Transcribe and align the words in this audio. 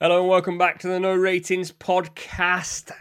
Hello 0.00 0.20
and 0.20 0.28
welcome 0.28 0.58
back 0.58 0.78
to 0.78 0.86
the 0.86 1.00
No 1.00 1.12
Ratings 1.12 1.72
podcast. 1.72 2.92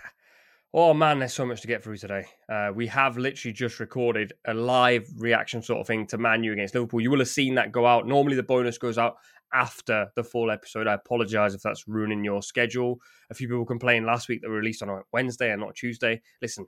Oh 0.73 0.96
man, 0.96 1.20
there's 1.20 1.32
so 1.32 1.46
much 1.46 1.61
to 1.61 1.68
get 1.68 1.84
through 1.84 1.97
today. 1.97 2.25
Uh, 2.52 2.71
we 2.73 2.88
have 2.88 3.20
literally 3.20 3.54
just 3.54 3.79
recorded 3.79 4.34
a 4.47 4.55
live 4.55 5.07
reaction 5.15 5.61
sort 5.61 5.79
of 5.79 5.86
thing 5.86 6.07
to 6.07 6.18
Man 6.18 6.43
U 6.43 6.54
against 6.54 6.73
Liverpool. 6.73 7.00
You 7.00 7.11
will 7.11 7.20
have 7.20 7.28
seen 7.28 7.54
that 7.54 7.71
go 7.71 7.86
out. 7.86 8.07
Normally, 8.07 8.36
the 8.36 8.41
bonus 8.41 8.79
goes 8.79 8.97
out 8.97 9.18
after 9.54 10.07
the 10.15 10.23
full 10.23 10.50
episode. 10.50 10.88
I 10.88 10.96
apologize 10.96 11.54
if 11.54 11.61
that's 11.61 11.88
ruining 11.88 12.23
your 12.23 12.41
schedule. 12.41 13.00
A 13.29 13.36
few 13.36 13.48
people 13.48 13.64
complained 13.64 14.07
last 14.07 14.28
week 14.28 14.42
that 14.42 14.50
we 14.50 14.56
released 14.56 14.82
on 14.82 14.89
a 14.89 15.01
Wednesday 15.14 15.51
and 15.51 15.61
not 15.61 15.75
Tuesday. 15.75 16.23
Listen, 16.42 16.65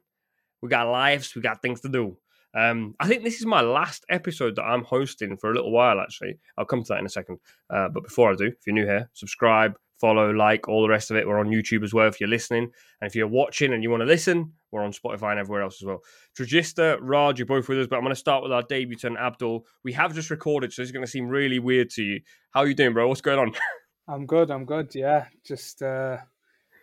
we 0.62 0.70
got 0.70 0.92
lives, 0.92 1.34
we 1.36 1.42
got 1.42 1.64
things 1.64 1.82
to 1.82 1.90
do. 1.90 2.16
Um, 2.54 2.94
I 3.00 3.08
think 3.08 3.24
this 3.24 3.40
is 3.40 3.48
my 3.48 3.62
last 3.62 4.06
episode 4.12 4.58
that 4.58 4.64
I'm 4.64 4.84
hosting 4.84 5.38
for 5.38 5.50
a 5.50 5.56
little 5.56 5.72
while, 5.72 6.00
actually. 6.00 6.38
I'll 6.56 6.66
come 6.66 6.84
to 6.84 6.90
that 6.90 7.00
in 7.00 7.08
a 7.08 7.10
second. 7.10 7.40
Uh, 7.68 7.90
but 7.90 8.04
before 8.04 8.32
I 8.32 8.36
do, 8.36 8.46
if 8.46 8.68
you're 8.68 8.76
new 8.76 8.86
here, 8.86 9.10
subscribe, 9.14 9.74
follow, 10.00 10.32
like, 10.32 10.68
all 10.68 10.82
the 10.82 10.90
rest 10.90 11.12
of 11.12 11.18
it. 11.18 11.28
We're 11.28 11.40
on 11.40 11.50
YouTube 11.50 11.84
as 11.84 11.94
well 11.94 12.08
if 12.08 12.20
you're 12.20 12.30
listening. 12.30 12.72
And 13.02 13.08
if 13.08 13.16
you're 13.16 13.28
watching 13.28 13.74
and 13.74 13.84
you 13.84 13.90
want 13.90 14.02
to 14.02 14.06
listen, 14.06 14.54
we're 14.72 14.84
on 14.84 14.92
Spotify 14.92 15.32
and 15.32 15.40
everywhere 15.40 15.64
else 15.64 15.82
as 15.82 15.86
well. 15.86 16.02
Trujista, 16.38 16.98
Raj, 17.02 17.40
you're 17.40 17.46
both 17.46 17.68
with 17.68 17.80
us, 17.80 17.88
but 17.88 17.98
I'm 17.98 18.04
going 18.04 18.14
to 18.14 18.20
start 18.20 18.44
with 18.44 18.52
our 18.52 18.64
debutant, 18.64 19.18
Abdul. 19.18 19.66
We 19.84 19.94
have 19.94 20.14
just 20.14 20.30
recorded, 20.30 20.74
so 20.74 20.82
is 20.82 20.92
going 20.92 21.06
to 21.06 21.12
seem 21.12 21.28
really 21.28 21.60
weird 21.60 21.90
to 21.92 22.04
you. 22.04 22.22
How 22.52 22.62
are 22.62 22.68
you 22.68 22.76
doing, 22.76 22.94
bro? 22.94 23.08
What's 23.08 23.22
going 23.22 23.40
on? 23.40 23.54
I'm 24.08 24.26
good. 24.26 24.50
I'm 24.50 24.66
good. 24.66 24.96
Yeah, 24.96 25.26
just 25.46 25.84
uh, 25.84 26.18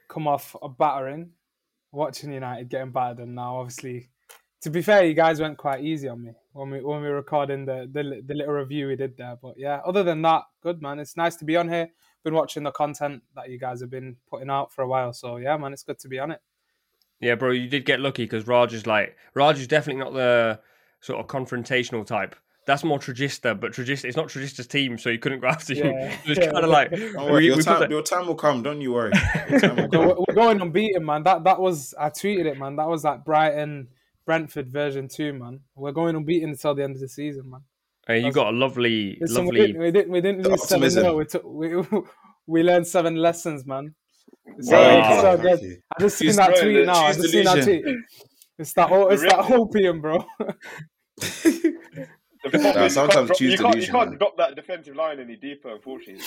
come 0.08 0.28
off 0.28 0.54
a 0.62 0.68
battering, 0.68 1.30
watching 1.90 2.32
United 2.32 2.68
getting 2.68 2.92
battered, 2.92 3.18
and 3.18 3.34
now 3.34 3.56
obviously, 3.56 4.10
to 4.62 4.70
be 4.70 4.80
fair, 4.80 5.04
you 5.04 5.14
guys 5.14 5.40
went 5.40 5.58
quite 5.58 5.82
easy 5.82 6.08
on 6.08 6.22
me 6.22 6.32
when 6.52 6.70
we 6.70 6.80
when 6.82 7.02
we 7.02 7.08
were 7.08 7.16
recording 7.16 7.64
the, 7.64 7.90
the 7.92 8.22
the 8.24 8.34
little 8.34 8.54
review 8.54 8.86
we 8.86 8.96
did 8.96 9.16
there. 9.16 9.36
But 9.42 9.54
yeah, 9.56 9.80
other 9.84 10.04
than 10.04 10.22
that, 10.22 10.42
good 10.62 10.80
man. 10.80 11.00
It's 11.00 11.16
nice 11.16 11.34
to 11.36 11.44
be 11.44 11.56
on 11.56 11.68
here. 11.68 11.88
Been 12.26 12.34
watching 12.34 12.64
the 12.64 12.72
content 12.72 13.22
that 13.36 13.50
you 13.50 13.56
guys 13.56 13.80
have 13.80 13.88
been 13.88 14.16
putting 14.28 14.50
out 14.50 14.72
for 14.72 14.82
a 14.82 14.88
while, 14.88 15.12
so 15.12 15.36
yeah, 15.36 15.56
man, 15.56 15.72
it's 15.72 15.84
good 15.84 16.00
to 16.00 16.08
be 16.08 16.18
on 16.18 16.32
it. 16.32 16.40
Yeah, 17.20 17.36
bro, 17.36 17.52
you 17.52 17.68
did 17.68 17.84
get 17.84 18.00
lucky 18.00 18.24
because 18.24 18.48
Raj 18.48 18.74
is 18.74 18.84
like 18.84 19.16
Raj 19.34 19.60
is 19.60 19.68
definitely 19.68 20.02
not 20.02 20.12
the 20.12 20.58
sort 21.00 21.20
of 21.20 21.28
confrontational 21.28 22.04
type. 22.04 22.34
That's 22.66 22.82
more 22.82 22.98
Trujista, 22.98 23.58
but 23.60 23.70
Trujista 23.70 24.06
it's 24.06 24.16
not 24.16 24.26
Trujista's 24.26 24.66
team, 24.66 24.98
so 24.98 25.08
he 25.08 25.18
couldn't 25.18 25.38
go 25.38 25.46
after 25.46 25.72
you. 25.72 25.84
Yeah, 25.84 26.16
It's 26.24 26.40
yeah. 26.40 26.50
kind 26.50 26.64
of 26.64 26.70
like 26.70 26.90
Don't 26.90 27.32
we- 27.32 27.46
your, 27.46 27.58
we 27.58 27.62
time, 27.62 27.78
that- 27.78 27.90
your 27.90 28.02
time 28.02 28.26
will 28.26 28.34
come. 28.34 28.60
Don't 28.64 28.80
you 28.80 28.92
worry. 28.92 29.12
Your 29.48 29.60
time 29.60 29.76
will 29.76 29.84
So 29.84 29.88
come. 29.90 30.08
we're 30.08 30.24
we're 30.26 30.34
going 30.34 30.60
unbeaten, 30.60 31.04
man. 31.06 31.22
That 31.22 31.44
that 31.44 31.60
was 31.60 31.94
I 31.96 32.10
tweeted 32.10 32.46
it, 32.46 32.58
man. 32.58 32.74
That 32.74 32.88
was 32.88 33.04
like 33.04 33.24
Brighton 33.24 33.86
Brentford 34.24 34.68
version 34.72 35.06
two, 35.06 35.32
man. 35.32 35.60
We're 35.76 35.92
going 35.92 36.16
unbeaten 36.16 36.50
until 36.50 36.74
the 36.74 36.82
end 36.82 36.96
of 36.96 37.00
the 37.00 37.08
season, 37.08 37.48
man. 37.52 37.60
Uh, 38.08 38.12
you 38.14 38.30
got 38.32 38.48
a 38.54 38.56
lovely, 38.56 39.18
lovely. 39.20 39.66
didn't 39.68 39.80
we 39.82 39.90
didn't, 39.90 40.12
we 40.12 40.20
didn't 40.20 40.42
lose 40.42 40.68
seven 40.68 40.84
optimism. 40.84 41.02
nil. 41.02 41.16
We 41.16 41.24
took 41.24 41.42
we 41.44 41.76
we 42.46 42.62
learned 42.62 42.86
seven 42.86 43.16
lessons, 43.16 43.66
man. 43.66 43.94
It's 44.58 44.70
Wow. 44.70 44.78
so- 44.80 45.12
it's 45.12 45.22
so 45.22 45.42
good. 45.66 45.76
I 45.96 46.00
just 46.00 46.18
seen 46.18 46.36
that 46.36 46.56
tweet 46.56 46.76
the- 46.76 46.84
now. 46.86 47.04
I 47.04 47.12
choose 47.12 47.22
just 47.22 47.32
seen 47.32 47.44
that 47.44 47.62
tweet. 47.64 47.84
It's 48.58 48.72
that 48.74 48.90
oh, 48.92 49.08
it's 49.08 49.22
The 49.22 49.28
that 49.28 49.48
real- 49.50 49.62
opium, 49.62 50.00
bro. 50.00 50.24
The 52.44 52.50
problem 52.50 52.84
you 52.84 52.90
sometimes 52.90 53.14
can't 53.14 53.26
drop- 53.26 53.38
choose 53.38 53.52
you 53.52 53.58
can't, 53.58 53.76
you 53.76 53.86
can't 53.88 54.10
man. 54.10 54.18
drop 54.18 54.36
that 54.36 54.54
defensive 54.54 54.94
line 54.94 55.18
any 55.18 55.34
deeper, 55.36 55.70
unfortunately. 55.74 56.22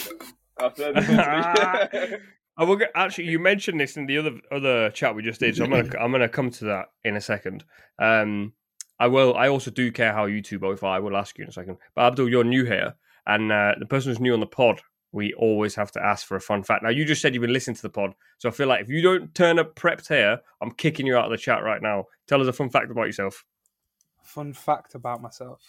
After 0.60 0.92
I 2.58 2.64
will 2.66 2.76
get, 2.76 2.92
actually, 2.94 3.26
you 3.30 3.40
mentioned 3.40 3.80
this 3.80 3.96
in 3.96 4.06
the 4.06 4.18
other 4.18 4.32
other 4.52 4.90
chat 4.92 5.16
we 5.16 5.22
just 5.24 5.40
did, 5.40 5.56
so 5.56 5.64
I'm 5.64 5.70
gonna 5.70 5.90
I'm 5.98 6.12
gonna 6.12 6.28
come 6.28 6.52
to 6.52 6.66
that 6.66 6.88
in 7.06 7.16
a 7.16 7.22
second. 7.22 7.64
Um, 8.00 8.52
I 9.00 9.08
will. 9.08 9.36
I 9.36 9.48
also 9.48 9.72
do 9.72 9.92
care 9.92 10.14
how 10.14 10.26
you 10.26 10.42
two 10.42 10.60
both 10.60 10.84
are. 10.84 10.96
I 10.96 11.00
will 11.00 11.16
ask 11.16 11.38
you 11.38 11.44
in 11.44 11.50
a 11.50 11.54
second. 11.54 11.78
But 11.96 12.06
Abdul, 12.08 12.30
you're 12.30 12.44
new 12.44 12.66
here, 12.66 12.96
and 13.26 13.52
uh, 13.52 13.76
the 13.80 13.86
person 13.86 14.12
who's 14.12 14.20
new 14.20 14.34
on 14.34 14.40
the 14.40 14.46
pod, 14.46 14.82
we 15.12 15.34
always 15.34 15.76
have 15.76 15.92
to 15.94 16.04
ask 16.04 16.28
for 16.28 16.36
a 16.36 16.42
fun 16.42 16.64
fact. 16.64 16.84
Now, 16.84 16.90
you 16.90 17.06
just 17.06 17.22
said 17.22 17.34
you've 17.34 17.42
been 17.42 17.54
listening 17.54 17.78
to 17.78 17.82
the 17.82 17.90
pod, 17.90 18.14
so 18.38 18.50
I 18.50 18.52
feel 18.52 18.68
like 18.68 18.82
if 18.82 18.90
you 18.90 19.02
don't 19.02 19.34
turn 19.34 19.58
up 19.58 19.76
prepped 19.76 20.08
here, 20.10 20.40
I'm 20.62 20.72
kicking 20.72 21.08
you 21.08 21.16
out 21.16 21.26
of 21.26 21.32
the 21.32 21.38
chat 21.38 21.64
right 21.64 21.82
now. 21.82 22.06
Tell 22.28 22.42
us 22.42 22.48
a 22.48 22.54
fun 22.54 22.70
fact 22.70 22.92
about 22.92 23.06
yourself. 23.06 23.46
Fun 24.24 24.54
fact 24.54 24.96
about 24.96 25.22
myself. 25.22 25.62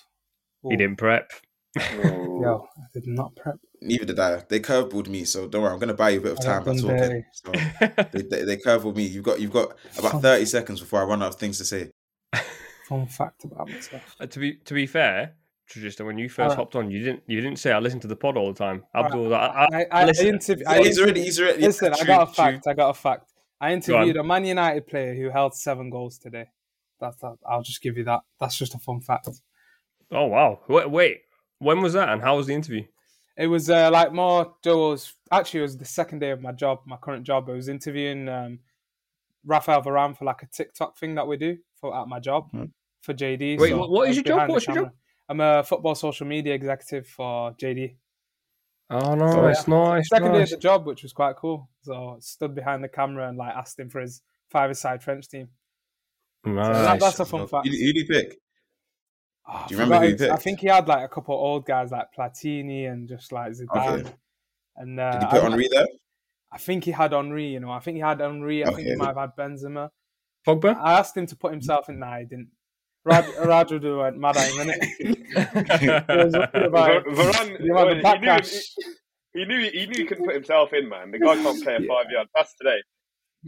You 0.65 0.77
didn't 0.77 0.97
prep. 0.97 1.31
Yo, 1.77 2.69
I 2.77 2.83
did 2.93 3.07
not 3.07 3.35
prep. 3.37 3.57
Neither 3.81 4.05
did 4.07 4.19
I. 4.19 4.43
They 4.49 4.61
curveballed 4.61 5.09
me, 5.09 5.25
so 5.25 5.47
don't 5.49 5.63
worry. 5.63 5.73
I'm 5.73 5.79
gonna 5.79 5.95
buy 5.95 6.11
you 6.11 6.19
a 6.19 6.23
bit 6.23 6.33
of 6.33 6.41
time 6.41 6.65
by 6.65 6.75
talking. 6.77 7.25
So 7.33 7.53
they, 8.13 8.23
they, 8.23 8.43
they 8.45 8.57
curveballed 8.57 8.97
me. 8.97 9.07
You've 9.07 9.25
got 9.25 9.41
you've 9.41 9.53
got 9.53 9.77
about 9.97 10.21
30 10.21 10.45
seconds 10.47 10.81
before 10.81 11.01
I 11.01 11.05
run 11.05 11.23
out 11.23 11.29
of 11.29 11.37
things 11.37 11.59
to 11.59 11.65
say. 11.65 11.91
Fun 12.91 13.07
fact 13.07 13.45
about 13.45 13.69
myself. 13.69 14.17
Uh, 14.19 14.27
to 14.27 14.39
be 14.41 14.55
to 14.57 14.75
be 14.75 14.85
fair, 14.85 15.37
Trujista, 15.71 16.05
when 16.05 16.19
you 16.19 16.29
first 16.29 16.41
Alright. 16.41 16.57
hopped 16.59 16.75
on, 16.75 16.91
you 16.91 16.99
didn't 16.99 17.23
you 17.29 17.41
didn't 17.41 17.61
say 17.61 17.71
I 17.71 17.79
listen 17.79 18.01
to 18.01 18.09
the 18.09 18.17
pod 18.17 18.37
all 18.37 18.53
the 18.53 18.59
time. 18.59 18.83
Abdul, 18.93 19.23
was 19.23 19.31
like, 19.31 19.41
I, 19.41 19.45
I, 19.45 19.69
I, 19.73 19.81
I, 19.81 19.87
I, 19.93 20.05
listen. 20.07 20.63
I 20.67 20.79
he's 20.83 20.99
already 20.99 21.23
he's 21.23 21.41
already 21.41 21.63
Listen, 21.63 21.93
I 21.93 21.99
true, 21.99 22.07
got 22.09 22.23
a 22.23 22.27
true. 22.27 22.35
fact. 22.35 22.67
I 22.67 22.75
got 22.75 22.91
a 22.91 22.95
fact. 22.95 23.33
I 23.61 23.73
interviewed 23.73 24.17
a 24.17 24.25
Man 24.25 24.45
United 24.45 24.89
player 24.89 25.15
who 25.15 25.31
held 25.31 25.55
seven 25.55 25.89
goals 25.89 26.19
today. 26.19 26.47
That's 27.01 27.17
that. 27.19 27.37
I'll 27.49 27.63
just 27.63 27.81
give 27.81 27.97
you 27.97 28.03
that. 28.05 28.23
That's 28.41 28.59
just 28.59 28.75
a 28.75 28.79
fun 28.81 29.01
fact. 29.01 29.29
Oh 30.11 30.27
wow! 30.27 30.59
Wait, 30.67 30.91
wait, 30.91 31.21
when 31.61 31.81
was 31.83 31.93
that, 31.93 32.09
and 32.09 32.21
how 32.21 32.39
was 32.39 32.49
the 32.49 32.55
interview? 32.55 32.83
It 33.37 33.47
was 33.47 33.71
uh, 33.71 33.89
like 33.93 34.13
more. 34.13 34.55
It 34.65 34.75
was 34.75 35.15
actually 35.31 35.61
it 35.61 35.63
was 35.63 35.77
the 35.77 35.85
second 35.85 36.19
day 36.19 36.31
of 36.31 36.43
my 36.43 36.51
job, 36.51 36.81
my 36.87 36.97
current 36.97 37.23
job. 37.23 37.49
I 37.49 37.53
was 37.53 37.69
interviewing 37.69 38.29
um, 38.29 38.59
Rafael 39.47 39.83
Varane 39.83 40.19
for 40.19 40.25
like 40.25 40.43
a 40.43 40.47
TikTok 40.47 40.99
thing 40.99 41.15
that 41.15 41.29
we 41.29 41.37
do 41.37 41.59
for 41.81 41.97
at 41.97 42.09
my 42.09 42.19
job 42.19 42.51
Hmm. 42.51 42.65
For 43.03 43.15
JD. 43.15 43.59
Wait, 43.59 43.71
So 43.71 43.79
what- 43.79 43.91
what 43.91 44.01
I 44.01 44.05
is 44.05 44.09
was 44.09 44.17
your 44.17 44.25
job? 44.25 44.49
What's 44.51 44.67
your 44.67 44.77
job? 44.77 44.91
I'm 45.29 45.41
a 45.41 45.63
football 45.63 45.95
social 45.95 46.27
media 46.27 46.55
executive 46.55 47.07
for 47.07 47.53
JD. 47.53 47.97
Oh 48.93 49.15
no, 49.15 49.43
nice, 49.43 49.69
nice, 49.69 50.09
Second 50.09 50.33
day 50.33 50.43
of 50.43 50.51
the 50.51 50.57
job, 50.57 50.85
which 50.87 51.05
was 51.05 51.13
quite 51.13 51.37
cool. 51.37 51.69
So 51.83 52.17
I 52.17 52.17
stood 52.21 52.55
behind 52.57 52.83
the 52.83 52.89
camera 52.89 53.29
and 53.29 53.39
like 53.39 53.55
asked 53.55 53.79
him 53.79 53.89
for 53.89 54.01
his 54.01 54.21
five-a-side 54.51 55.03
French 55.03 55.29
team. 55.29 55.49
So 56.45 56.55
that- 56.55 56.73
nice. 56.73 57.01
that's 57.01 57.21
a 57.21 57.25
fun 57.25 57.47
fact. 57.47 57.67
Who, 57.69 57.73
who 57.73 57.93
do 57.93 58.01
you 58.01 58.07
pick? 58.07 58.39
Oh, 59.47 59.53
Do 59.53 59.57
I 59.59 59.67
you 59.71 59.77
remember 59.85 59.97
who 60.07 60.13
he 60.17 60.19
his- 60.23 60.31
I 60.31 60.37
think 60.37 60.59
he 60.61 60.67
had 60.67 60.89
like 60.89 61.05
a 61.05 61.09
couple 61.09 61.35
of 61.37 61.41
old 61.41 61.67
guys 61.67 61.93
like 61.93 62.07
Platini 62.17 62.91
and 62.91 63.09
just 63.09 63.31
like 63.31 63.53
Zidane. 63.53 64.01
Okay. 64.01 64.11
And 64.77 64.99
uh, 64.99 65.13
Did 65.13 65.23
you 65.23 65.29
put 65.29 65.39
I, 65.43 65.47
Henri 65.47 65.69
there? 65.69 65.87
I 66.53 66.59
think 66.59 66.85
he 66.85 66.91
had 66.91 67.13
Henri. 67.15 67.47
You 67.47 67.61
know, 67.61 67.71
I 67.71 67.79
think 67.79 67.95
he 67.97 68.01
had 68.01 68.21
Henri. 68.21 68.65
I 68.65 68.73
think 68.73 68.89
he 68.89 68.97
might 68.97 69.07
have 69.09 69.17
had 69.17 69.37
Benzema. 69.37 69.91
Pogba. 70.47 70.77
I 70.77 70.99
asked 70.99 71.17
him 71.17 71.27
to 71.27 71.37
put 71.37 71.53
himself 71.53 71.89
in. 71.89 71.99
Nah, 72.01 72.19
he 72.19 72.25
didn't. 72.25 72.49
Raj, 73.05 73.25
Raj 73.39 73.71
went 73.73 74.19
mad 74.19 74.37
at 74.37 74.49
him, 74.51 74.67
innit? 74.69 75.81
He 75.81 76.17
was 76.17 76.33
worried 76.35 76.67
about 76.67 77.05
Var- 77.07 77.33
Varane, 77.33 77.59
the 77.59 77.71
amount 77.71 78.45
of 78.45 78.53
he, 79.33 79.45
knew, 79.45 79.61
he, 79.61 79.71
he 79.71 79.87
knew 79.87 79.95
he 79.99 80.05
couldn't 80.07 80.25
put 80.25 80.35
himself 80.35 80.73
in, 80.73 80.89
man. 80.89 81.11
The 81.13 81.19
guy 81.19 81.37
can't 81.37 81.63
play 81.63 81.77
a 81.77 81.79
five 81.79 82.11
yard 82.11 82.27
pass 82.37 82.53
today. 82.61 82.83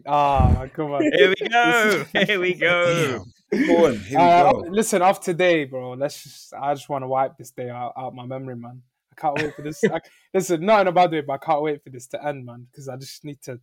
Ah, 0.06 0.66
come 0.72 0.92
on. 0.92 1.02
Here 1.02 1.28
we 1.38 1.48
go. 1.48 2.04
Here 2.26 2.40
we 2.40 2.54
go. 2.54 3.20
Damn. 3.52 3.66
Go 3.66 3.86
on, 3.86 3.98
here 3.98 4.18
we 4.18 4.24
Uh, 4.24 4.52
go. 4.52 4.58
listen, 4.70 5.02
off 5.02 5.20
today, 5.20 5.64
bro. 5.64 5.92
Let's 5.92 6.22
just. 6.22 6.54
I 6.54 6.72
just 6.72 6.88
want 6.88 7.02
to 7.02 7.08
wipe 7.08 7.36
this 7.36 7.50
day 7.50 7.68
out, 7.68 7.92
out 7.96 8.14
my 8.14 8.24
memory, 8.24 8.56
man. 8.56 8.80
I 9.12 9.20
can't 9.20 9.34
wait 9.36 9.54
for 9.54 9.60
this. 9.62 9.84
I, 9.84 10.00
listen, 10.32 10.64
not 10.64 10.80
in 10.82 10.86
a 10.86 10.92
bad 10.92 11.10
way, 11.12 11.20
but 11.20 11.34
I 11.34 11.38
can't 11.38 11.60
wait 11.62 11.82
for 11.84 11.90
this 11.90 12.06
to 12.08 12.26
end, 12.26 12.46
man. 12.46 12.66
Because 12.70 12.88
I 12.88 12.96
just 12.96 13.22
need 13.24 13.42
to 13.42 13.60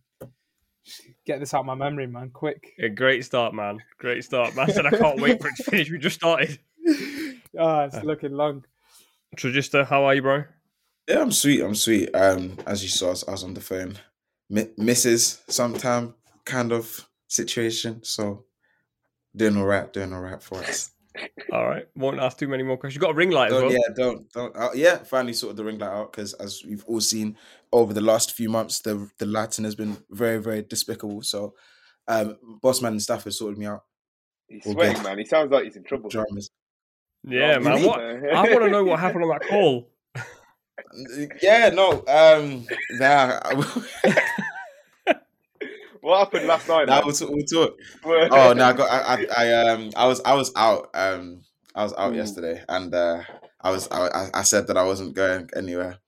get 1.26 1.40
this 1.40 1.54
out 1.54 1.60
of 1.60 1.66
my 1.66 1.74
memory, 1.74 2.06
man. 2.06 2.30
Quick. 2.30 2.72
A 2.80 2.88
great 2.88 3.24
start, 3.24 3.54
man. 3.54 3.78
Great 3.98 4.24
start. 4.24 4.54
Man 4.56 4.68
I 4.68 4.72
said 4.72 4.86
I 4.86 4.90
can't 4.90 5.20
wait 5.20 5.40
for 5.40 5.48
it 5.48 5.56
to 5.56 5.64
finish. 5.64 5.90
We 5.90 5.98
just 5.98 6.16
started. 6.16 6.58
Ah, 7.58 7.82
it's 7.82 8.02
looking 8.04 8.30
long. 8.32 8.64
Trujista, 9.36 9.84
how 9.84 10.04
are 10.04 10.14
you, 10.14 10.22
bro? 10.22 10.44
Yeah, 11.08 11.20
I'm 11.20 11.32
sweet. 11.32 11.60
I'm 11.62 11.74
sweet. 11.74 12.14
Um, 12.14 12.56
as 12.64 12.84
you 12.84 12.88
saw, 12.88 13.08
I 13.08 13.32
was- 13.32 13.42
on 13.44 13.54
the 13.54 13.60
phone. 13.60 13.98
Mi- 14.48 14.70
misses 14.76 15.42
sometime 15.48 16.14
kind 16.44 16.70
of 16.72 17.08
situation. 17.26 18.04
So 18.04 18.44
doing 19.34 19.56
all 19.56 19.64
right. 19.66 19.92
Doing 19.92 20.12
all 20.12 20.20
right 20.20 20.40
for 20.40 20.58
us. 20.58 20.92
All 21.52 21.66
right. 21.68 21.86
Won't 21.96 22.20
ask 22.20 22.38
too 22.38 22.46
many 22.46 22.62
more 22.62 22.76
questions. 22.76 22.94
You 22.94 23.00
got 23.00 23.10
a 23.10 23.18
ring 23.18 23.30
light 23.30 23.50
Don't, 23.50 23.64
well. 23.64 23.72
yeah, 23.72 23.94
don't 23.96 24.32
don't. 24.32 24.56
Uh, 24.56 24.70
yeah, 24.74 24.98
finally 24.98 25.32
sorted 25.32 25.56
the 25.56 25.64
ring 25.64 25.78
light 25.78 25.90
out 25.90 26.12
because 26.12 26.34
as 26.34 26.62
we've 26.64 26.84
all 26.86 27.00
seen 27.00 27.36
over 27.72 27.92
the 27.92 28.00
last 28.00 28.32
few 28.32 28.48
months, 28.48 28.80
the 28.80 29.10
the 29.18 29.26
lighting 29.26 29.64
has 29.64 29.74
been 29.74 29.98
very 30.10 30.38
very 30.42 30.62
despicable. 30.62 31.22
So, 31.22 31.54
um, 32.08 32.36
boss 32.62 32.80
man 32.82 32.92
and 32.92 33.02
staff 33.02 33.24
has 33.24 33.38
sorted 33.38 33.58
me 33.58 33.66
out. 33.66 33.84
He's 34.48 34.64
Well, 34.64 34.74
sweating, 34.74 34.94
good. 34.96 35.04
man. 35.04 35.18
He 35.18 35.24
sounds 35.24 35.50
like 35.52 35.64
he's 35.64 35.76
in 35.76 35.84
trouble. 35.84 36.10
Dramas. 36.10 36.50
Yeah, 37.22 37.56
Oh, 37.58 37.60
man. 37.60 37.82
What? 37.84 38.00
I 38.00 38.42
want 38.50 38.64
to 38.64 38.70
know 38.70 38.82
what 38.84 38.98
happened 38.98 39.24
on 39.24 39.30
that 39.30 39.42
call. 39.48 39.88
Yeah, 41.42 41.68
no. 41.70 42.02
Um, 42.08 42.66
nah. 42.90 43.40
What 46.00 46.18
happened 46.18 46.46
last 46.46 46.66
night? 46.66 46.86
nah 46.88 46.94
man? 46.96 47.02
we'll, 47.04 47.14
talk, 47.14 47.28
we'll 47.30 47.44
talk. 47.44 47.76
Oh 48.32 48.52
no, 48.54 48.64
I 48.64 48.72
got. 48.72 48.90
I, 48.90 49.14
I, 49.14 49.26
I 49.36 49.52
um, 49.70 49.90
I 49.94 50.06
was, 50.06 50.20
I 50.24 50.34
was 50.34 50.50
out. 50.56 50.88
Um, 50.94 51.42
I 51.74 51.82
was 51.84 51.92
out 51.92 52.12
Ooh. 52.12 52.16
yesterday, 52.16 52.64
and 52.68 52.94
uh, 52.94 53.22
I 53.60 53.70
was, 53.70 53.86
I, 53.90 54.06
I- 54.08 54.30
I 54.32 54.42
said 54.42 54.66
that 54.68 54.78
I 54.78 54.84
wasn't 54.84 55.14
going 55.14 55.50
anywhere 55.54 55.98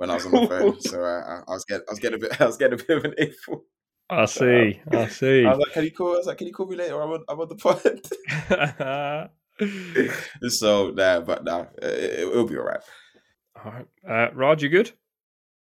when 0.00 0.08
I 0.08 0.14
was 0.14 0.24
on 0.24 0.32
the 0.32 0.48
phone. 0.48 0.76
So 0.80 1.04
uh, 1.04 1.42
I, 1.46 1.50
I 1.50 1.52
was 1.52 1.66
getting, 1.66 1.84
I 1.86 1.92
was 1.92 1.98
getting 1.98 2.16
a 2.16 2.20
bit, 2.20 2.40
I 2.40 2.46
was 2.46 2.56
getting 2.56 2.80
a 2.80 2.82
bit 2.82 2.96
of 2.96 3.04
an 3.04 3.14
earful. 3.18 3.64
I 4.08 4.24
see. 4.24 4.80
I 4.90 5.08
see. 5.08 5.44
I 5.46 5.50
was 5.50 5.58
like, 5.58 5.74
"Can 5.74 5.84
you 5.84 5.92
call?" 5.92 6.14
I 6.14 6.16
was 6.16 6.26
like, 6.26 6.38
"Can 6.38 6.46
you 6.46 6.54
call 6.54 6.66
me 6.66 6.76
later? 6.76 7.00
I'm 7.00 7.10
on, 7.10 7.24
I'm 7.28 7.38
on 7.38 7.48
the 7.48 7.54
pod." 7.54 8.00
so 10.50 10.90
nah, 10.90 11.20
but 11.20 11.44
nah, 11.44 11.66
it, 11.82 12.20
it, 12.20 12.34
will 12.34 12.46
be 12.46 12.56
alright. 12.56 12.80
All 13.62 13.72
right. 13.72 13.86
Uh, 14.08 14.34
Raj, 14.34 14.62
you 14.62 14.70
good? 14.70 14.90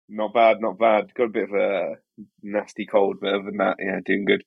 Not 0.07 0.33
bad, 0.33 0.61
not 0.61 0.77
bad. 0.77 1.11
Got 1.15 1.23
a 1.23 1.29
bit 1.29 1.49
of 1.49 1.55
a 1.55 1.95
nasty 2.43 2.85
cold, 2.85 3.17
but 3.19 3.33
other 3.33 3.45
than 3.45 3.57
that, 3.57 3.77
yeah, 3.79 3.99
doing 4.05 4.25
good. 4.25 4.43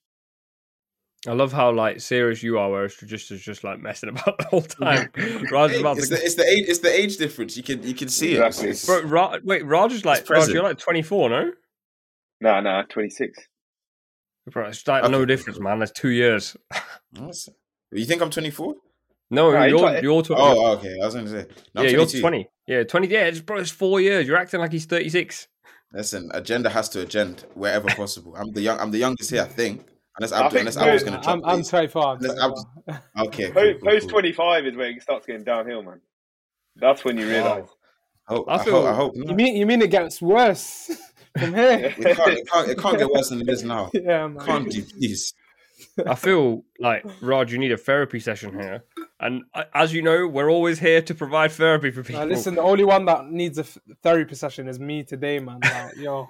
I 1.25 1.31
love 1.33 1.53
how 1.53 1.71
like 1.71 2.01
serious 2.01 2.43
you 2.43 2.57
are, 2.59 2.69
whereas 2.69 2.95
Trujista's 2.95 3.41
just 3.41 3.63
like 3.63 3.79
messing 3.79 4.09
about 4.09 4.37
the 4.37 4.45
whole 4.45 4.61
time. 4.61 5.09
Raj 5.51 5.71
is 5.71 5.79
about 5.79 5.97
It's 5.97 6.09
to 6.09 6.15
the, 6.15 6.21
it's 6.23 6.35
the 6.35 6.45
age 6.45 6.65
it's 6.67 6.79
the 6.79 6.93
age 6.93 7.17
difference. 7.17 7.55
You 7.55 7.63
can 7.63 7.81
you 7.83 7.93
can 7.93 8.09
see 8.09 8.33
Exactly. 8.35 8.67
it. 8.67 8.71
It's- 8.71 8.85
Bro, 8.85 9.03
Ra- 9.03 9.37
wait, 9.43 9.65
Raj 9.65 9.93
is 9.93 10.03
like, 10.05 10.29
Raj, 10.29 10.49
you're 10.49 10.63
like 10.63 10.77
24, 10.77 11.29
no? 11.29 11.51
Nah, 12.41 12.59
nah, 12.59 12.83
26. 12.83 13.39
Bro, 14.51 14.67
it's 14.67 14.85
like 14.85 15.09
no 15.09 15.23
difference, 15.23 15.59
man. 15.59 15.79
That's 15.79 15.91
two 15.91 16.09
years. 16.09 16.57
What's- 17.17 17.47
You 17.91 18.05
think 18.05 18.21
I'm 18.21 18.29
24? 18.29 18.75
No, 19.31 19.51
Nah, 19.51 19.63
you're 19.63 19.79
you're 19.79 20.01
you're 20.03 20.21
20. 20.23 20.41
Oh, 20.41 20.71
okay. 20.73 20.95
I 21.01 21.05
was 21.05 21.13
going 21.15 21.25
to 21.25 21.31
say. 21.31 21.47
No, 21.73 21.81
I'm 21.81 21.87
yeah, 21.87 21.91
you're 21.93 22.05
20. 22.05 22.49
Yeah, 22.67 22.83
20. 22.83 23.07
Yeah, 23.07 23.25
it's, 23.25 23.39
bro, 23.39 23.57
it's 23.57 23.71
four 23.71 23.99
years. 24.01 24.27
You're 24.27 24.37
acting 24.37 24.59
like 24.59 24.71
he's 24.71 24.85
36. 24.85 25.47
Listen, 25.93 26.29
agenda 26.33 26.69
has 26.69 26.89
to 26.89 27.01
agenda 27.01 27.43
wherever 27.55 27.87
possible. 27.89 28.35
I'm 28.35 28.51
the 28.51 28.61
young. 28.61 28.79
I'm 28.79 28.91
the 28.91 28.97
youngest 28.99 29.31
here, 29.31 29.41
I 29.41 29.45
think. 29.45 29.85
Unless 30.17 30.31
I 30.31 30.37
Abdul, 30.37 30.49
think 30.51 30.59
unless 30.61 30.77
Abdul's 30.77 31.01
so. 31.01 31.07
going 31.07 31.17
to 31.19 31.23
drop. 31.23 31.37
I'm, 31.37 31.45
I'm 31.45 31.57
these. 31.57 31.69
24. 31.69 32.07
I'm 32.07 32.19
Let's- 32.19 32.39
24. 32.39 33.01
Okay. 33.25 33.43
cool, 33.45 33.53
Post, 33.53 33.79
cool, 33.81 33.91
post 33.91 34.01
cool. 34.03 34.09
25 34.09 34.65
is 34.67 34.75
where 34.75 34.89
it 34.89 35.01
starts 35.01 35.25
getting 35.25 35.43
downhill, 35.43 35.81
man. 35.83 36.01
That's 36.75 37.03
when 37.05 37.17
you 37.17 37.27
realise. 37.27 37.69
I 38.27 38.33
hope. 38.33 38.45
I 38.49 38.53
I, 38.55 38.63
hope. 38.63 38.85
I 38.85 38.93
hope. 38.93 39.13
You 39.15 39.33
mean 39.35 39.55
you 39.55 39.65
mean 39.65 39.81
it 39.81 39.91
gets 39.91 40.21
worse 40.21 40.89
from 41.37 41.53
here? 41.53 41.93
It 41.97 42.15
can't, 42.17 42.33
it, 42.33 42.47
can't, 42.49 42.69
it 42.69 42.77
can't 42.77 42.97
get 42.97 43.09
worse 43.09 43.29
than 43.29 43.41
it 43.41 43.49
is 43.49 43.63
now. 43.63 43.89
yeah, 43.93 44.27
man. 44.27 44.45
Can't 44.45 44.69
do, 44.71 44.83
please. 44.83 45.33
I 46.07 46.15
feel 46.15 46.63
like, 46.79 47.05
Raj, 47.21 47.51
you 47.51 47.59
need 47.59 47.71
a 47.71 47.77
therapy 47.77 48.19
session 48.19 48.57
here. 48.59 48.83
And 49.19 49.43
as 49.73 49.93
you 49.93 50.01
know, 50.01 50.27
we're 50.27 50.49
always 50.49 50.79
here 50.79 51.01
to 51.01 51.13
provide 51.13 51.51
therapy 51.51 51.91
for 51.91 52.03
people. 52.03 52.21
Now, 52.21 52.27
listen, 52.27 52.55
the 52.55 52.61
only 52.61 52.83
one 52.85 53.05
that 53.05 53.29
needs 53.29 53.57
a 53.59 53.63
therapy 54.01 54.35
session 54.35 54.67
is 54.67 54.79
me 54.79 55.03
today, 55.03 55.39
man. 55.39 55.59
Like, 55.61 55.95
yo, 55.97 56.27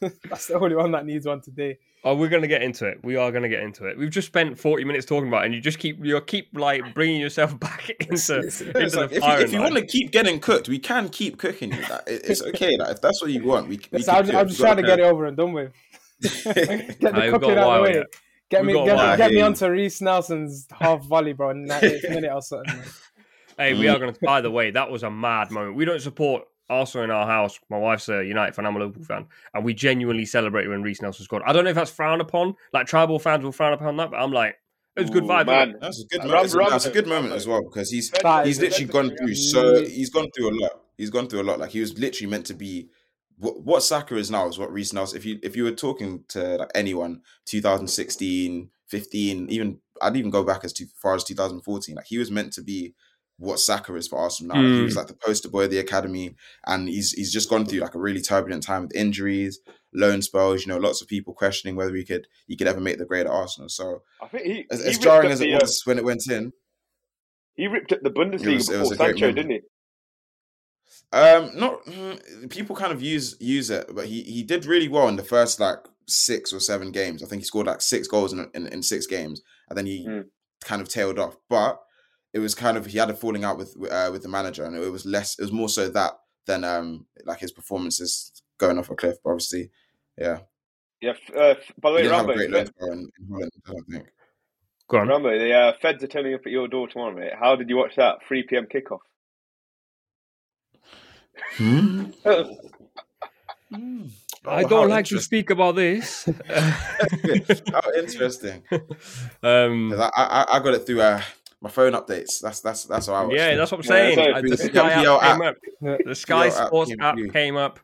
that's 0.00 0.46
the 0.48 0.58
only 0.58 0.74
one 0.76 0.90
that 0.92 1.06
needs 1.06 1.26
one 1.26 1.40
today. 1.40 1.78
Oh, 2.04 2.14
we're 2.14 2.28
gonna 2.28 2.46
get 2.46 2.62
into 2.62 2.86
it. 2.86 3.00
We 3.02 3.16
are 3.16 3.32
gonna 3.32 3.48
get 3.48 3.62
into 3.62 3.86
it. 3.86 3.98
We've 3.98 4.10
just 4.10 4.28
spent 4.28 4.58
forty 4.58 4.84
minutes 4.84 5.04
talking 5.04 5.28
about, 5.28 5.42
it, 5.42 5.46
and 5.46 5.54
you 5.54 5.60
just 5.60 5.78
keep 5.78 6.04
you 6.04 6.20
keep 6.20 6.48
like 6.52 6.94
bringing 6.94 7.20
yourself 7.20 7.58
back 7.60 7.90
into, 7.90 8.38
It's 8.38 8.60
into 8.60 8.72
like, 8.72 8.90
the 8.92 9.02
if 9.04 9.12
you, 9.12 9.20
fire. 9.20 9.40
if 9.40 9.52
you 9.52 9.60
want 9.60 9.74
to 9.74 9.86
keep 9.86 10.12
getting 10.12 10.38
cooked, 10.38 10.68
we 10.68 10.78
can 10.78 11.08
keep 11.08 11.38
cooking 11.38 11.72
you. 11.72 11.80
Like, 11.82 12.02
it's 12.06 12.42
okay. 12.42 12.76
Like, 12.76 12.92
if 12.92 13.00
that's 13.00 13.20
what 13.20 13.30
you 13.30 13.44
want, 13.44 13.68
we, 13.68 13.76
we 13.92 14.02
can 14.02 14.14
I'm, 14.14 14.24
cook. 14.26 14.34
I'm 14.34 14.48
just 14.48 14.60
trying 14.60 14.76
to 14.76 14.82
get 14.82 15.00
it 15.00 15.04
over 15.04 15.26
and 15.26 15.36
done 15.36 15.52
with. 15.52 15.72
cook. 16.22 16.54
Get 16.54 17.00
the 17.00 17.10
Nah, 17.12 17.30
cooking 17.30 17.50
out 17.52 17.58
of 17.58 17.74
the 17.76 17.82
way. 18.00 18.04
Get 18.50 18.64
me, 18.64 18.72
get, 18.72 18.96
me, 18.96 19.16
get 19.18 19.30
me 19.30 19.40
onto 19.42 19.66
Reiss 19.68 20.00
Nelson's 20.00 20.66
half 20.72 21.04
volley, 21.04 21.34
bro, 21.34 21.50
in 21.50 21.66
98th 21.68 22.08
minute 22.10 22.32
or 22.32 22.40
something. 22.40 22.80
Hey, 23.58 23.74
we 23.74 23.88
are 23.88 23.98
going 23.98 24.14
to. 24.14 24.20
By 24.22 24.40
the 24.40 24.50
way, 24.50 24.70
that 24.70 24.90
was 24.90 25.02
a 25.02 25.10
mad 25.10 25.50
moment. 25.50 25.76
We 25.76 25.84
don't 25.84 26.00
support 26.00 26.44
Arsenal 26.70 27.04
in 27.04 27.10
our 27.10 27.26
house. 27.26 27.58
My 27.70 27.78
wife's 27.78 28.08
a 28.08 28.24
United 28.24 28.54
fan. 28.54 28.66
I'm 28.66 28.76
a 28.76 28.78
Liverpool 28.78 29.04
fan, 29.04 29.26
and 29.54 29.64
we 29.64 29.74
genuinely 29.74 30.26
celebrated 30.26 30.68
when 30.70 30.82
Reiss 30.82 31.02
Nelson 31.02 31.24
scored. 31.24 31.42
I 31.46 31.52
don't 31.52 31.64
know 31.64 31.70
if 31.70 31.76
that's 31.76 31.90
frowned 31.90 32.20
upon. 32.20 32.54
Like 32.72 32.86
tribal 32.86 33.18
fans 33.18 33.44
will 33.44 33.52
frown 33.52 33.72
upon 33.72 33.96
that, 33.96 34.10
but 34.10 34.18
I'm 34.18 34.32
like, 34.32 34.56
it 34.96 35.02
was 35.02 35.10
good 35.10 35.24
vibe. 35.24 35.46
man. 35.46 35.76
That's 35.80 36.02
a 36.02 36.06
good 36.06 36.18
Ram- 36.18 36.28
moment. 36.28 36.44
It's 36.46 36.54
a, 36.54 36.70
that's 36.70 36.86
a 36.86 36.90
good 36.90 37.06
moment 37.06 37.34
as 37.34 37.46
well 37.46 37.62
because 37.62 37.90
he's 37.90 38.10
That 38.10 38.46
he's 38.46 38.60
literally 38.60 38.86
gone 38.86 39.16
through 39.16 39.34
so 39.34 39.84
he's 39.84 40.10
gone 40.10 40.28
through 40.36 40.50
a 40.50 40.56
lot. 40.60 40.80
He's 40.96 41.10
gone 41.10 41.28
through 41.28 41.42
a 41.42 41.44
lot. 41.44 41.60
Like 41.60 41.70
he 41.70 41.80
was 41.80 41.96
literally 41.98 42.30
meant 42.30 42.46
to 42.46 42.54
be 42.54 42.88
what, 43.38 43.62
what 43.62 43.82
Saka 43.82 44.16
is 44.16 44.30
now 44.30 44.48
is 44.48 44.58
what 44.58 44.72
Reiss 44.72 44.92
Nelson. 44.92 45.16
If 45.16 45.24
you 45.24 45.38
if 45.42 45.56
you 45.56 45.64
were 45.64 45.72
talking 45.72 46.24
to 46.28 46.56
like 46.56 46.70
anyone, 46.74 47.22
2016, 47.44 48.70
15, 48.88 49.50
even 49.50 49.78
I'd 50.02 50.16
even 50.16 50.30
go 50.30 50.42
back 50.42 50.64
as 50.64 50.72
too 50.72 50.86
far 50.96 51.14
as 51.14 51.24
2014. 51.24 51.94
Like 51.94 52.06
he 52.06 52.18
was 52.18 52.30
meant 52.30 52.52
to 52.54 52.62
be 52.62 52.94
what 53.38 53.58
Saka 53.60 53.94
is 53.94 54.08
for 54.08 54.18
Arsenal 54.18 54.56
now. 54.56 54.62
Like, 54.62 54.74
he 54.74 54.80
Mm. 54.80 54.84
was 54.84 54.96
like 54.96 55.06
the 55.06 55.14
poster 55.14 55.48
boy 55.48 55.64
of 55.64 55.70
the 55.70 55.78
academy, 55.78 56.34
and 56.66 56.88
he's 56.88 57.12
he's 57.12 57.32
just 57.32 57.48
gone 57.48 57.64
through 57.66 57.80
like 57.80 57.94
a 57.94 58.00
really 58.00 58.20
turbulent 58.20 58.62
time 58.64 58.82
with 58.82 58.94
injuries, 58.96 59.60
loan 59.94 60.22
spells. 60.22 60.62
You 60.66 60.72
know, 60.72 60.78
lots 60.78 61.00
of 61.02 61.08
people 61.08 61.34
questioning 61.34 61.76
whether 61.76 61.94
he 61.94 62.04
could 62.04 62.26
he 62.46 62.56
could 62.56 62.66
ever 62.66 62.80
make 62.80 62.98
the 62.98 63.04
grade 63.06 63.26
at 63.26 63.32
Arsenal. 63.32 63.68
So 63.68 64.02
I 64.20 64.26
think 64.28 64.44
he, 64.44 64.66
as, 64.70 64.82
he 64.82 64.90
as 64.90 64.98
jarring 64.98 65.30
as 65.30 65.40
it 65.40 65.44
the, 65.46 65.54
uh, 65.54 65.58
was 65.60 65.82
when 65.84 65.98
it 65.98 66.04
went 66.04 66.28
in, 66.28 66.52
he 67.54 67.66
ripped 67.68 67.92
up 67.92 68.00
the 68.02 68.10
Bundesliga 68.10 68.54
was- 68.54 68.70
it 68.70 68.78
was 68.78 68.90
before 68.90 69.06
a 69.06 69.12
great 69.12 69.18
Sancho, 69.18 69.32
didn't 69.32 69.50
he? 69.52 69.60
Um, 71.12 71.50
not 71.54 71.84
mm, 71.86 72.50
people 72.50 72.76
kind 72.76 72.92
of 72.92 73.00
use 73.02 73.36
use 73.40 73.70
it, 73.70 73.86
but 73.94 74.06
he 74.06 74.22
he 74.22 74.42
did 74.42 74.66
really 74.66 74.88
well 74.88 75.08
in 75.08 75.16
the 75.16 75.22
first 75.24 75.60
like 75.60 75.78
six 76.06 76.52
or 76.52 76.60
seven 76.60 76.90
games. 76.92 77.22
I 77.22 77.26
think 77.26 77.42
he 77.42 77.46
scored 77.46 77.66
like 77.66 77.80
six 77.82 78.08
goals 78.08 78.32
in 78.32 78.50
in, 78.54 78.66
in 78.66 78.82
six 78.82 79.06
games, 79.06 79.40
and 79.68 79.78
then 79.78 79.86
he 79.86 80.06
Mm. 80.06 80.24
kind 80.64 80.82
of 80.82 80.88
tailed 80.88 81.18
off. 81.18 81.36
But 81.48 81.78
it 82.38 82.42
was 82.42 82.54
kind 82.54 82.76
of 82.76 82.86
he 82.86 82.98
had 82.98 83.10
a 83.10 83.14
falling 83.14 83.44
out 83.44 83.58
with 83.58 83.76
uh, 83.90 84.08
with 84.12 84.22
the 84.22 84.28
manager, 84.28 84.64
and 84.64 84.76
it 84.76 84.90
was 84.90 85.04
less. 85.04 85.38
It 85.38 85.42
was 85.42 85.52
more 85.52 85.68
so 85.68 85.88
that 85.90 86.12
than 86.46 86.64
um 86.64 87.06
like 87.24 87.40
his 87.40 87.52
performances 87.52 88.42
going 88.58 88.78
off 88.78 88.90
a 88.90 88.94
cliff. 88.94 89.16
But 89.22 89.30
obviously, 89.30 89.70
yeah, 90.16 90.38
Yeah. 91.00 91.10
f- 91.10 91.36
Uh, 91.36 91.54
by 91.80 91.90
the 91.90 91.96
way, 91.96 92.02
didn't 92.02 92.16
Rambo, 92.16 92.32
Fed, 92.38 92.70
in, 92.80 92.88
in 92.88 93.10
Holland. 93.30 93.52
I 93.66 93.70
don't 93.72 93.84
think. 93.90 94.06
Go 94.88 94.98
on. 94.98 95.08
Rambo, 95.08 95.38
the 95.38 95.52
uh, 95.52 95.72
Feds 95.82 96.02
are 96.02 96.06
turning 96.06 96.34
up 96.34 96.40
at 96.46 96.52
your 96.52 96.66
door 96.68 96.88
tomorrow, 96.88 97.14
mate. 97.14 97.32
How 97.38 97.56
did 97.56 97.68
you 97.68 97.76
watch 97.76 97.96
that 97.96 98.18
3 98.26 98.44
p.m. 98.44 98.66
kickoff? 98.66 99.00
I 104.46 104.62
Oh, 104.64 104.68
don't 104.68 104.88
like 104.88 105.04
to 105.06 105.20
speak 105.20 105.50
about 105.50 105.76
this. 105.76 106.24
How 106.48 107.80
interesting. 107.96 108.62
um, 109.42 109.90
'Cause 109.90 110.00
I, 110.00 110.10
I 110.16 110.46
I 110.56 110.58
got 110.60 110.74
it 110.74 110.86
through 110.86 111.02
uh, 111.02 111.20
my 111.60 111.70
phone 111.70 111.92
updates. 111.92 112.40
That's 112.40 112.60
that's 112.60 112.84
that's 112.84 113.06
how 113.06 113.14
I 113.14 113.22
watched 113.22 113.36
yeah, 113.36 113.56
that's 113.56 113.70
what 113.72 113.78
I'm 113.78 113.84
saying. 113.84 114.16
so 114.18 114.22
Uh, 114.30 114.40
the 114.42 114.48
the 114.50 114.56
Sky 114.56 115.02
PL 115.02 115.20
app 115.20 115.22
came 115.22 115.42
app. 115.42 115.54
up. 115.54 116.04
The 116.04 116.14
Sky 116.14 116.48
PL 116.48 116.58
app 116.58 116.66
Sports 116.68 116.90
came 116.90 117.00
app 117.00 117.14
through. 117.16 117.30
came 117.30 117.56
up 117.56 117.80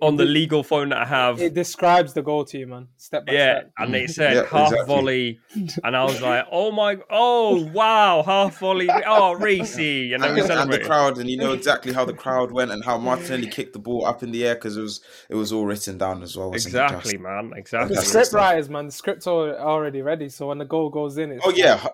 on 0.00 0.14
the 0.16 0.24
legal 0.24 0.62
phone 0.62 0.90
that 0.90 0.98
I 0.98 1.04
have. 1.06 1.40
It 1.40 1.54
describes 1.54 2.12
the 2.14 2.22
goal 2.22 2.44
to 2.44 2.58
you, 2.58 2.68
man, 2.68 2.86
step 2.98 3.26
by 3.26 3.32
Yeah, 3.32 3.54
step. 3.60 3.72
and 3.78 3.94
it 3.96 4.10
said 4.10 4.32
Yeah, 4.36 4.42
half 4.48 4.70
exactly. 4.70 4.86
volley, 4.86 5.40
and 5.82 5.96
I 5.96 6.04
was 6.04 6.22
like, 6.22 6.46
"Oh 6.52 6.70
my, 6.70 6.98
oh 7.10 7.64
wow, 7.72 8.22
half 8.22 8.60
volley, 8.60 8.88
oh 9.06 9.32
Reiss," 9.32 9.76
and 9.78 10.22
then 10.22 10.34
we 10.34 10.40
and, 10.40 10.50
and 10.50 10.72
the 10.72 10.78
crowd, 10.78 11.18
and 11.18 11.28
you 11.28 11.36
know 11.36 11.52
exactly 11.52 11.92
how 11.92 12.04
the 12.04 12.14
crowd 12.14 12.52
went 12.52 12.70
and 12.70 12.84
how 12.84 12.96
Martinelli 12.96 13.48
kicked 13.48 13.72
the 13.72 13.80
ball 13.80 14.06
up 14.06 14.22
in 14.22 14.30
the 14.30 14.46
air 14.46 14.54
because 14.54 14.76
it 14.76 14.82
was 14.82 15.00
it 15.28 15.34
was 15.34 15.52
all 15.52 15.66
written 15.66 15.98
down 15.98 16.22
as 16.22 16.36
well. 16.36 16.52
Exactly, 16.52 17.14
Just- 17.14 17.20
man, 17.20 17.52
exactly. 17.56 17.96
That's 17.96 18.08
script 18.08 18.32
writers, 18.32 18.68
man, 18.68 18.86
the 18.86 18.92
script's 18.92 19.26
already 19.26 20.00
ready. 20.02 20.28
So 20.28 20.46
when 20.48 20.58
the 20.58 20.64
goal 20.64 20.90
goes 20.90 21.18
in, 21.18 21.32
it's 21.32 21.44
Oh 21.44 21.50
yeah, 21.50 21.84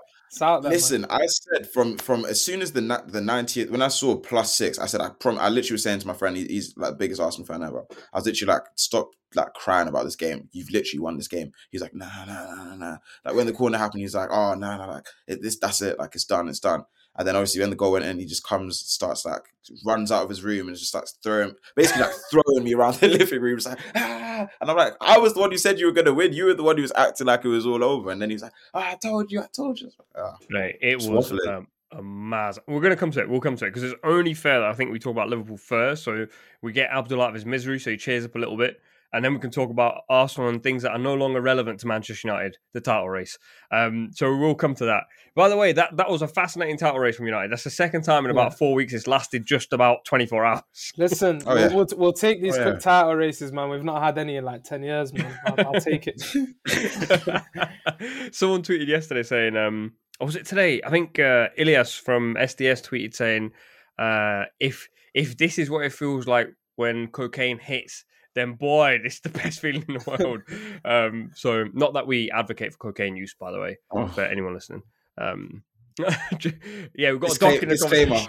listen. 0.40 1.06
I 1.10 1.26
said 1.26 1.70
from 1.70 1.96
from 1.98 2.24
as 2.24 2.42
soon 2.42 2.62
as 2.62 2.72
the 2.72 2.80
the 3.06 3.20
ninetieth 3.20 3.70
when 3.70 3.82
I 3.82 3.88
saw 3.88 4.16
plus 4.16 4.54
six, 4.54 4.78
I 4.78 4.86
said 4.86 5.00
I 5.00 5.10
prom. 5.10 5.38
I 5.38 5.48
literally 5.48 5.74
was 5.74 5.82
saying 5.82 6.00
to 6.00 6.06
my 6.06 6.14
friend, 6.14 6.36
he, 6.36 6.44
he's 6.46 6.76
like 6.76 6.98
biggest 6.98 7.20
Arsenal 7.20 7.46
fan 7.46 7.62
ever. 7.62 7.84
I 8.12 8.18
was 8.18 8.26
literally 8.26 8.54
like, 8.54 8.62
stop 8.76 9.10
like 9.34 9.52
crying 9.54 9.88
about 9.88 10.04
this 10.04 10.16
game. 10.16 10.48
You've 10.52 10.70
literally 10.70 11.00
won 11.00 11.16
this 11.16 11.28
game. 11.28 11.52
He's 11.70 11.82
like, 11.82 11.94
nah, 11.94 12.24
nah, 12.24 12.54
nah, 12.54 12.64
nah, 12.64 12.76
nah. 12.76 12.96
Like 13.24 13.34
when 13.34 13.46
the 13.46 13.52
corner 13.52 13.78
happened, 13.78 14.02
he's 14.02 14.14
like, 14.14 14.30
oh, 14.30 14.54
nah, 14.54 14.76
nah, 14.76 14.86
like 14.86 15.06
it, 15.26 15.42
this, 15.42 15.58
that's 15.58 15.82
it. 15.82 15.98
Like 15.98 16.14
it's 16.14 16.24
done, 16.24 16.48
it's 16.48 16.60
done. 16.60 16.84
And 17.16 17.28
then 17.28 17.36
obviously 17.36 17.60
when 17.60 17.70
the 17.70 17.76
goal 17.76 17.92
went 17.92 18.04
in, 18.04 18.18
he 18.18 18.26
just 18.26 18.44
comes, 18.44 18.78
starts 18.78 19.24
like 19.24 19.42
runs 19.84 20.10
out 20.10 20.24
of 20.24 20.28
his 20.28 20.42
room 20.42 20.66
and 20.68 20.76
just 20.76 20.88
starts 20.88 21.16
throwing, 21.22 21.54
basically 21.76 22.02
like 22.02 22.12
throwing 22.30 22.64
me 22.64 22.74
around 22.74 22.94
the 23.00 23.08
living 23.08 23.40
room. 23.40 23.58
Like, 23.64 23.78
ah. 23.94 24.48
and 24.60 24.70
I'm 24.70 24.76
like, 24.76 24.94
I 25.00 25.18
was 25.18 25.34
the 25.34 25.40
one 25.40 25.50
who 25.50 25.58
said 25.58 25.78
you 25.78 25.86
were 25.86 25.92
gonna 25.92 26.12
win. 26.12 26.32
You 26.32 26.46
were 26.46 26.54
the 26.54 26.64
one 26.64 26.76
who 26.76 26.82
was 26.82 26.92
acting 26.96 27.26
like 27.26 27.44
it 27.44 27.48
was 27.48 27.66
all 27.66 27.84
over. 27.84 28.10
And 28.10 28.20
then 28.20 28.30
he 28.30 28.34
was 28.34 28.42
like, 28.42 28.52
oh, 28.74 28.80
I 28.80 28.96
told 28.96 29.30
you, 29.30 29.40
I 29.40 29.46
told 29.52 29.80
you. 29.80 29.90
Ah. 30.16 30.36
Right, 30.52 30.76
it 30.80 30.96
was 30.96 31.08
waffling. 31.08 31.66
um, 31.92 32.32
a. 32.32 32.54
We're 32.66 32.80
going 32.80 32.90
to 32.90 32.96
come 32.96 33.12
to 33.12 33.20
it. 33.20 33.28
We'll 33.28 33.40
come 33.40 33.56
to 33.56 33.66
it 33.66 33.70
because 33.70 33.84
it's 33.84 33.94
only 34.02 34.34
fair 34.34 34.60
that 34.60 34.68
I 34.68 34.72
think 34.72 34.90
we 34.90 34.98
talk 34.98 35.12
about 35.12 35.28
Liverpool 35.28 35.56
first. 35.56 36.02
So 36.02 36.26
we 36.62 36.72
get 36.72 36.90
Abdul 36.90 37.22
out 37.22 37.28
of 37.28 37.34
his 37.34 37.46
misery, 37.46 37.78
so 37.78 37.90
he 37.90 37.96
cheers 37.96 38.24
up 38.24 38.34
a 38.34 38.38
little 38.38 38.56
bit, 38.56 38.80
and 39.14 39.24
then 39.24 39.32
we 39.32 39.40
can 39.40 39.50
talk 39.50 39.70
about 39.70 40.02
Arsenal 40.10 40.50
and 40.50 40.62
things 40.62 40.82
that 40.82 40.90
are 40.90 40.98
no 40.98 41.14
longer 41.14 41.40
relevant 41.40 41.80
to 41.80 41.86
Manchester 41.86 42.28
United, 42.28 42.58
the 42.74 42.80
title 42.80 43.08
race. 43.08 43.38
Um, 43.70 44.10
so 44.12 44.30
we 44.30 44.38
will 44.38 44.54
come 44.54 44.74
to 44.74 44.84
that. 44.86 45.04
By 45.34 45.48
the 45.48 45.56
way, 45.56 45.72
that 45.72 45.96
that 45.96 46.10
was 46.10 46.20
a 46.22 46.28
fascinating 46.28 46.76
title 46.76 46.98
race 46.98 47.16
from 47.16 47.26
United. 47.26 47.50
That's 47.50 47.64
the 47.64 47.70
second 47.70 48.02
time 48.02 48.24
in 48.24 48.30
about 48.30 48.52
Yeah. 48.52 48.56
four 48.56 48.74
weeks. 48.74 48.92
It's 48.92 49.06
lasted 49.06 49.46
just 49.46 49.72
about 49.72 50.04
twenty 50.04 50.26
four 50.26 50.44
hours. 50.44 50.62
Listen, 50.98 51.40
Oh, 51.46 51.54
we'll, 51.54 51.60
yeah. 51.70 51.74
we'll, 51.74 51.86
we'll 51.96 52.12
take 52.12 52.42
these 52.42 52.56
Oh, 52.58 52.62
quick 52.62 52.74
yeah. 52.74 52.80
title 52.80 53.14
races, 53.14 53.52
man. 53.52 53.70
We've 53.70 53.84
not 53.84 54.02
had 54.02 54.18
any 54.18 54.36
in 54.36 54.44
like 54.44 54.64
10 54.64 54.82
years, 54.82 55.12
man. 55.12 55.38
I'll, 55.46 55.66
I'll 55.74 55.80
take 55.80 56.06
it. 56.06 56.20
Someone 58.32 58.62
tweeted 58.62 58.88
yesterday 58.88 59.22
saying, 59.22 59.56
um, 59.56 59.92
or 60.20 60.26
was 60.26 60.36
it 60.36 60.46
today? 60.46 60.80
I 60.84 60.90
think 60.90 61.18
uh, 61.18 61.48
Ilias 61.56 61.94
from 61.94 62.34
SDS 62.34 62.86
tweeted 62.88 63.14
saying, 63.14 63.52
uh, 63.98 64.44
if 64.60 64.88
if 65.14 65.36
this 65.36 65.58
is 65.58 65.70
what 65.70 65.84
it 65.84 65.92
feels 65.92 66.26
like 66.26 66.48
when 66.76 67.06
cocaine 67.08 67.58
hits, 67.58 68.04
then 68.34 68.54
boy, 68.54 68.98
this 69.02 69.14
is 69.14 69.20
the 69.20 69.28
best 69.40 69.60
feeling 69.60 69.84
in 69.88 69.94
the 69.94 70.04
world. 70.18 70.42
um, 70.84 71.30
so 71.34 71.64
not 71.72 71.94
that 71.94 72.06
we 72.06 72.30
advocate 72.30 72.72
for 72.72 72.78
cocaine 72.78 73.16
use, 73.16 73.34
by 73.38 73.50
the 73.52 73.60
way, 73.60 73.78
Oh. 73.92 74.06
for 74.08 74.22
anyone 74.24 74.54
listening. 74.54 74.82
Um, 75.18 75.62
yeah, 75.98 77.12
we've 77.12 77.20
got 77.20 77.30
a 77.30 77.38
Disclaim- 77.38 77.68
disclaimer. 77.68 78.20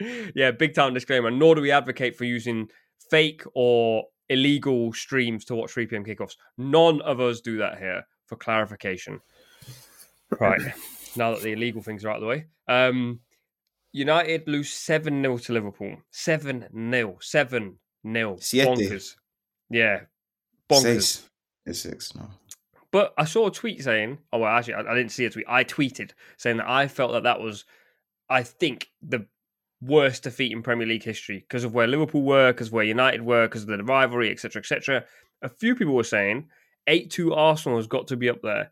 yeah, 0.34 0.50
big 0.50 0.74
time 0.74 0.94
disclaimer. 0.94 1.30
Nor 1.30 1.54
do 1.54 1.60
we 1.60 1.70
advocate 1.70 2.16
for 2.16 2.24
using 2.24 2.68
fake 3.10 3.42
or 3.54 4.04
illegal 4.28 4.92
streams 4.92 5.44
to 5.44 5.54
watch 5.54 5.70
3 5.70 5.86
p.m. 5.86 6.04
kickoffs. 6.04 6.36
None 6.58 7.00
of 7.02 7.20
us 7.20 7.40
do 7.40 7.58
that 7.58 7.78
here, 7.78 8.02
for 8.26 8.36
clarification. 8.36 9.20
Right. 10.40 10.60
now 11.16 11.30
that 11.32 11.42
the 11.42 11.52
illegal 11.52 11.82
things 11.82 12.04
are 12.04 12.10
out 12.10 12.16
of 12.16 12.22
the 12.22 12.26
way. 12.26 12.46
Um, 12.66 13.20
United 13.92 14.48
lose 14.48 14.72
7 14.72 15.22
0 15.22 15.38
to 15.38 15.52
Liverpool. 15.52 15.96
7 16.10 16.66
0. 16.90 17.18
7 17.20 17.78
nil. 18.02 18.38
Siete. 18.40 18.66
Bonkers. 18.66 19.14
Yeah, 19.74 20.02
bonkers. 20.70 20.82
Six. 20.82 21.30
It's 21.66 21.80
six. 21.80 22.14
No. 22.14 22.28
But 22.92 23.12
I 23.18 23.24
saw 23.24 23.48
a 23.48 23.50
tweet 23.50 23.82
saying, 23.82 24.18
oh, 24.32 24.38
well, 24.38 24.56
actually, 24.56 24.74
I, 24.74 24.80
I 24.82 24.94
didn't 24.94 25.10
see 25.10 25.24
a 25.24 25.30
tweet. 25.30 25.46
I 25.48 25.64
tweeted 25.64 26.12
saying 26.36 26.58
that 26.58 26.68
I 26.68 26.86
felt 26.86 27.10
that 27.10 27.24
that 27.24 27.40
was, 27.40 27.64
I 28.30 28.44
think, 28.44 28.86
the 29.02 29.26
worst 29.82 30.22
defeat 30.22 30.52
in 30.52 30.62
Premier 30.62 30.86
League 30.86 31.02
history 31.02 31.40
because 31.40 31.64
of 31.64 31.74
where 31.74 31.88
Liverpool 31.88 32.22
were, 32.22 32.52
because 32.52 32.70
where 32.70 32.84
United 32.84 33.22
were, 33.22 33.48
because 33.48 33.62
of 33.62 33.68
the 33.68 33.82
rivalry, 33.82 34.30
etc., 34.30 34.60
etc. 34.60 35.04
A 35.42 35.48
few 35.48 35.74
people 35.74 35.96
were 35.96 36.04
saying 36.04 36.46
8 36.86 37.10
2 37.10 37.34
Arsenal 37.34 37.78
has 37.78 37.88
got 37.88 38.06
to 38.08 38.16
be 38.16 38.28
up 38.28 38.42
there. 38.42 38.70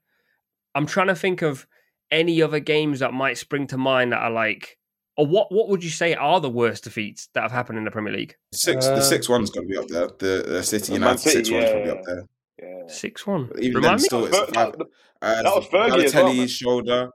I'm 0.72 0.86
trying 0.86 1.08
to 1.08 1.16
think 1.16 1.42
of 1.42 1.66
any 2.12 2.40
other 2.42 2.60
games 2.60 3.00
that 3.00 3.12
might 3.12 3.38
spring 3.38 3.66
to 3.66 3.76
mind 3.76 4.12
that 4.12 4.22
are 4.22 4.30
like, 4.30 4.78
or 5.16 5.26
what, 5.26 5.52
what 5.52 5.68
would 5.68 5.84
you 5.84 5.90
say 5.90 6.14
are 6.14 6.40
the 6.40 6.50
worst 6.50 6.84
defeats 6.84 7.28
that 7.34 7.42
have 7.42 7.52
happened 7.52 7.78
in 7.78 7.84
the 7.84 7.90
Premier 7.90 8.12
League? 8.12 8.36
Six. 8.52 8.86
Uh, 8.86 8.96
the 8.96 9.02
six 9.02 9.28
one's 9.28 9.50
got 9.50 9.62
to 9.62 9.66
be 9.66 9.76
up 9.76 9.88
there. 9.88 10.08
The, 10.18 10.44
the 10.48 10.62
City 10.62 10.88
The 10.88 10.92
United 10.94 11.10
Man 11.10 11.18
City, 11.18 11.44
six 11.44 11.50
one's 11.50 11.70
probably 11.70 11.86
yeah. 11.86 11.92
up 11.92 12.04
there. 12.04 12.28
Yeah. 12.62 12.86
6 12.86 13.26
1. 13.26 13.46
But 13.46 13.60
even 13.60 13.82
then, 13.82 13.92
me? 13.94 13.98
still, 13.98 14.24
it's 14.26 14.38
But 14.38 14.54
five. 14.54 14.72
that- 14.78 14.86
Uh, 15.20 15.42
that 15.42 15.54
was 15.54 15.66
Fergie 15.66 16.04
as 16.04 16.14
well, 16.14 16.46
shoulder, 16.46 17.10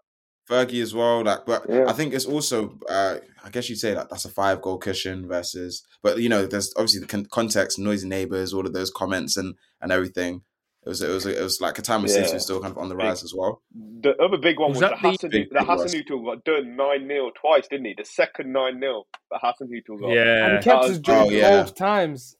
Fergie 0.50 0.82
as 0.82 0.94
well. 0.94 1.24
Like, 1.24 1.46
but 1.46 1.66
Yeah. 1.70 1.86
I 1.88 1.94
think 1.94 2.13
it's 2.13 2.25
also, 2.25 2.77
uh, 2.89 3.18
I 3.44 3.50
guess 3.50 3.70
you'd 3.70 3.80
say 3.80 3.94
that 3.94 4.10
that's 4.10 4.25
a 4.25 4.30
five 4.30 4.62
goal 4.62 4.77
cushion 4.77 5.27
versus. 5.27 5.84
But 6.01 6.20
you 6.20 6.30
know, 6.30 6.46
there's 6.46 6.74
obviously 6.75 7.01
the 7.01 7.08
con- 7.08 7.25
context, 7.32 7.80
noisy 7.80 8.08
neighbors, 8.08 8.54
all 8.54 8.66
of 8.66 8.74
those 8.74 8.89
comments 8.92 9.38
and 9.38 9.56
and 9.82 9.92
everything. 9.92 10.42
It 10.88 10.91
was 10.91 11.01
it 11.01 11.10
was 11.10 11.25
it 11.25 11.44
was 11.44 11.60
like 11.60 11.77
a 11.79 11.82
time 11.82 12.00
when 12.03 12.08
City 12.10 12.34
was 12.34 12.44
still 12.44 12.62
kind 12.62 12.72
of 12.72 12.77
on 12.77 12.88
the 12.88 12.96
rise 12.96 13.22
as 13.22 13.34
well. 13.36 13.62
The 13.75 14.15
other 14.24 14.38
big 14.38 14.58
one 14.58 14.70
Was 14.70 14.79
was, 14.79 14.89
that 14.89 14.91
the 15.01 15.01
the- 15.01 15.10
Hassan. 15.12 15.29
Big- 15.32 15.50
The 15.50 15.60
big 15.60 15.67
was. 15.67 15.94
Got 16.36 16.46
done 16.46 16.75
nine 16.77 17.08
0 17.10 17.32
twice, 17.41 17.67
didn't 17.67 17.88
he? 17.88 17.94
The 17.98 18.06
second 18.06 18.53
nine 18.53 18.79
0 18.79 19.03
that 19.32 19.41
Hassan 19.44 19.67
got. 19.86 20.06
And 20.06 20.13
Yeah. 20.13 20.58
he 20.60 20.63
kept 20.63 20.86
his 20.86 21.00
job 21.00 21.27
oh, 21.27 21.29
yeah. 21.29 21.63
both 21.63 21.75
times. 21.75 22.38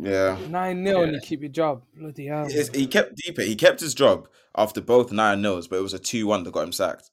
Yeah, 0.00 0.36
Nine 0.48 0.84
0 0.84 1.02
and 1.02 1.12
Yeah. 1.12 1.16
you 1.16 1.20
keep 1.22 1.40
your 1.40 1.50
job. 1.50 1.84
Bloody 1.96 2.26
hell. 2.26 2.46
It's- 2.46 2.74
he 2.74 2.88
kept 2.88 3.14
deeper. 3.14 3.42
He 3.42 3.54
kept 3.54 3.78
his 3.78 3.94
job 3.94 4.26
after 4.56 4.80
both 4.80 5.12
nine 5.12 5.40
nils, 5.40 5.68
but 5.68 5.76
it 5.76 5.82
was 5.82 5.94
a 5.94 6.00
two 6.00 6.26
one 6.26 6.42
that 6.42 6.52
got 6.52 6.64
him 6.64 6.72
sacked. 6.72 7.10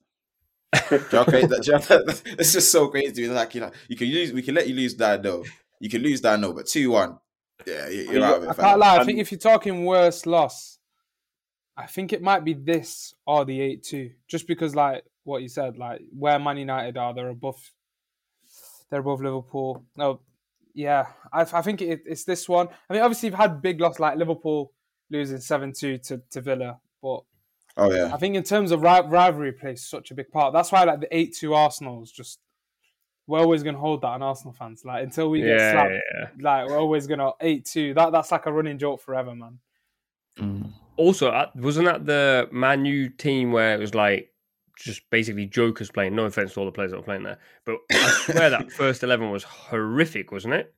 Do 0.89 0.95
you 0.95 0.97
know 1.13 1.19
how 1.19 1.23
crazy 1.25 1.47
that- 1.47 1.61
do 1.63 1.71
you 1.73 1.77
that- 1.79 2.21
It's 2.39 2.53
just 2.53 2.71
so 2.71 2.87
crazy. 2.87 3.27
Like 3.27 3.53
you 3.53 3.61
know, 3.61 3.71
you 3.87 3.95
can 3.95 4.07
lose. 4.07 4.33
We 4.33 4.41
can 4.41 4.55
let 4.55 4.67
you 4.67 4.73
lose 4.75 4.97
nine 4.97 5.21
nil. 5.21 5.43
You 5.79 5.89
can 5.91 6.01
lose 6.01 6.23
nine 6.23 6.41
nil, 6.41 6.53
but 6.53 6.65
two 6.65 6.89
one. 6.89 7.17
Yeah, 7.65 7.87
you- 7.89 8.11
you're 8.11 8.25
of. 8.25 8.47
I 8.49 8.53
can't 8.53 8.79
lie. 8.79 8.97
I 8.97 9.03
think 9.05 9.19
if 9.19 9.31
you're 9.31 9.39
talking 9.39 9.85
worst 9.85 10.25
loss, 10.27 10.79
I 11.77 11.85
think 11.87 12.13
it 12.13 12.21
might 12.21 12.43
be 12.45 12.53
this 12.53 13.13
or 13.25 13.45
the 13.45 13.59
eight 13.61 13.83
two. 13.83 14.11
Just 14.27 14.47
because, 14.47 14.75
like 14.75 15.03
what 15.23 15.41
you 15.41 15.49
said, 15.49 15.77
like 15.77 16.01
where 16.17 16.37
Man 16.39 16.57
United 16.57 16.97
are, 16.97 17.13
they're 17.13 17.29
above. 17.29 17.71
They're 18.89 18.99
above 18.99 19.21
Liverpool. 19.21 19.83
No, 19.95 20.21
yeah, 20.73 21.07
I, 21.33 21.41
I 21.41 21.61
think 21.61 21.81
it, 21.81 22.03
it's 22.05 22.23
this 22.23 22.47
one. 22.47 22.67
I 22.89 22.93
mean, 22.93 23.01
obviously, 23.01 23.27
you've 23.29 23.37
had 23.37 23.61
big 23.61 23.81
loss 23.81 23.99
like 23.99 24.17
Liverpool 24.17 24.71
losing 25.09 25.39
seven 25.39 25.73
two 25.73 25.97
to 25.99 26.21
to 26.31 26.41
Villa, 26.41 26.79
but 27.01 27.21
Oh 27.77 27.91
yeah. 27.93 28.13
I 28.13 28.17
think 28.17 28.35
in 28.35 28.43
terms 28.43 28.71
of 28.71 28.81
ri- 28.83 29.07
rivalry, 29.07 29.51
plays 29.51 29.85
such 29.85 30.11
a 30.11 30.15
big 30.15 30.31
part. 30.31 30.53
That's 30.53 30.71
why 30.71 30.83
like 30.83 31.01
the 31.01 31.13
eight 31.17 31.35
two 31.35 31.53
Arsenal 31.53 32.03
is 32.03 32.11
just. 32.11 32.39
We're 33.27 33.39
always 33.39 33.63
gonna 33.63 33.77
hold 33.79 34.01
that 34.01 34.07
on 34.09 34.21
Arsenal 34.21 34.53
fans. 34.53 34.85
Like 34.85 35.03
until 35.03 35.29
we 35.29 35.39
get 35.41 35.57
Yeah, 35.59 35.71
slapped, 35.71 35.91
yeah. 36.13 36.27
like 36.39 36.67
we're 36.69 36.77
always 36.79 37.07
gonna 37.07 37.31
eight 37.41 37.65
two. 37.65 37.93
That 37.95 38.11
that's 38.11 38.31
like 38.31 38.45
a 38.45 38.51
running 38.51 38.77
joke 38.77 39.01
forever, 39.01 39.33
man. 39.33 39.59
Mm. 40.39 40.71
Also, 40.97 41.29
uh, 41.29 41.49
wasn't 41.55 41.85
that 41.87 42.05
the 42.05 42.47
Man 42.51 42.85
U 42.85 43.09
team 43.09 43.51
where 43.51 43.73
it 43.75 43.79
was 43.79 43.95
like 43.95 44.31
just 44.77 45.09
basically 45.09 45.45
jokers 45.45 45.89
playing? 45.91 46.15
No 46.15 46.25
offense 46.25 46.53
to 46.53 46.59
all 46.59 46.65
the 46.65 46.71
players 46.71 46.91
that 46.91 46.97
were 46.97 47.03
playing 47.03 47.23
there, 47.23 47.39
but 47.65 47.77
I 47.91 47.95
swear 48.25 48.49
that 48.49 48.71
first 48.71 49.03
eleven 49.03 49.31
was 49.31 49.43
horrific, 49.43 50.31
wasn't 50.31 50.53
it? 50.53 50.73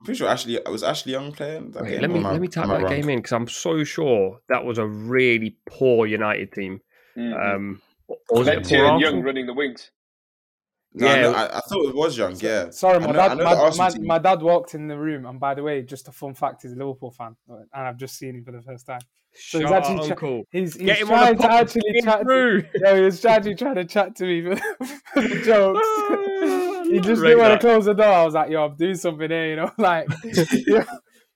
I'm 0.00 0.04
pretty 0.06 0.18
sure 0.18 0.28
Ashley 0.28 0.58
was 0.68 0.82
Ashley 0.82 1.12
Young 1.12 1.30
playing. 1.30 1.70
That 1.70 1.84
Wait, 1.84 1.90
game, 1.92 2.00
let 2.00 2.10
me 2.10 2.18
am 2.18 2.26
I- 2.26 2.32
let 2.32 2.40
me 2.40 2.48
tap 2.48 2.66
that 2.66 2.82
wrong? 2.82 2.90
game 2.90 3.08
in 3.08 3.18
because 3.18 3.32
I'm 3.32 3.46
so 3.48 3.84
sure 3.84 4.40
that 4.48 4.64
was 4.64 4.78
a 4.78 4.86
really 4.86 5.56
poor 5.66 6.06
United 6.06 6.50
team. 6.52 6.80
Mhm. 7.16 7.54
Um, 7.54 7.82
or 8.08 8.38
was 8.40 8.48
it 8.48 8.66
poor? 8.66 8.98
Young 8.98 9.22
running 9.22 9.46
the 9.46 9.54
wings. 9.54 9.90
No, 10.94 11.06
Yeah. 11.06 11.20
no, 11.22 11.32
I, 11.32 11.58
I 11.58 11.60
thought 11.60 11.86
it 11.88 11.94
was 11.94 12.18
Young. 12.18 12.36
Yeah. 12.40 12.70
Sorry, 12.70 13.00
my 13.00 13.06
know- 13.06 13.12
dad. 13.14 13.30
I 13.32 13.34
My, 13.44 13.70
my, 13.76 13.90
team. 13.90 14.06
my 14.06 14.18
dad 14.18 14.42
walked 14.42 14.74
in 14.74 14.88
the 14.88 14.98
room, 14.98 15.24
and 15.26 15.40
by 15.40 15.54
the 15.54 15.62
way, 15.62 15.82
just 15.82 16.08
a 16.08 16.12
fun 16.12 16.34
fact: 16.34 16.62
he's 16.62 16.72
a 16.72 16.76
Liverpool 16.76 17.10
fan, 17.12 17.34
and 17.48 17.66
I've 17.72 17.96
just 17.96 18.16
seen 18.18 18.34
him 18.36 18.44
for 18.44 18.52
the 18.52 18.62
first 18.62 18.86
time. 18.86 19.00
So 19.34 19.60
Shut 19.60 19.62
he's 19.62 19.70
actually 19.72 19.94
up, 19.96 20.04
tra- 20.04 20.10
Uncle. 20.28 20.42
He's, 20.50 20.74
he's 20.76 20.84
Get 20.86 20.98
him 20.98 21.06
trying 21.08 21.28
on 21.28 21.38
to 21.38 21.52
actually 21.52 21.92
Get 21.94 22.04
chat. 22.04 22.20
To, 22.26 22.64
yeah, 22.82 22.94
he 22.96 23.00
was 23.00 23.24
actually 23.24 23.54
trying 23.54 23.74
to 23.76 23.84
chat 23.86 24.14
to 24.16 24.24
me 24.26 24.42
for, 24.42 24.56
for 25.14 25.22
the 25.22 25.40
jokes. 25.46 25.80
Ah, 25.82 26.82
he 26.84 27.00
just 27.00 27.22
didn't 27.22 27.38
want 27.38 27.58
to 27.58 27.66
close 27.66 27.86
the 27.86 27.94
door. 27.94 28.04
I 28.12 28.24
was 28.26 28.34
like, 28.34 28.50
"Yo, 28.50 28.62
I'm 28.66 28.76
doing 28.76 28.94
something 28.94 29.30
here," 29.30 29.46
you 29.50 29.56
know, 29.56 29.70
like. 29.78 30.06
yeah. 30.66 30.84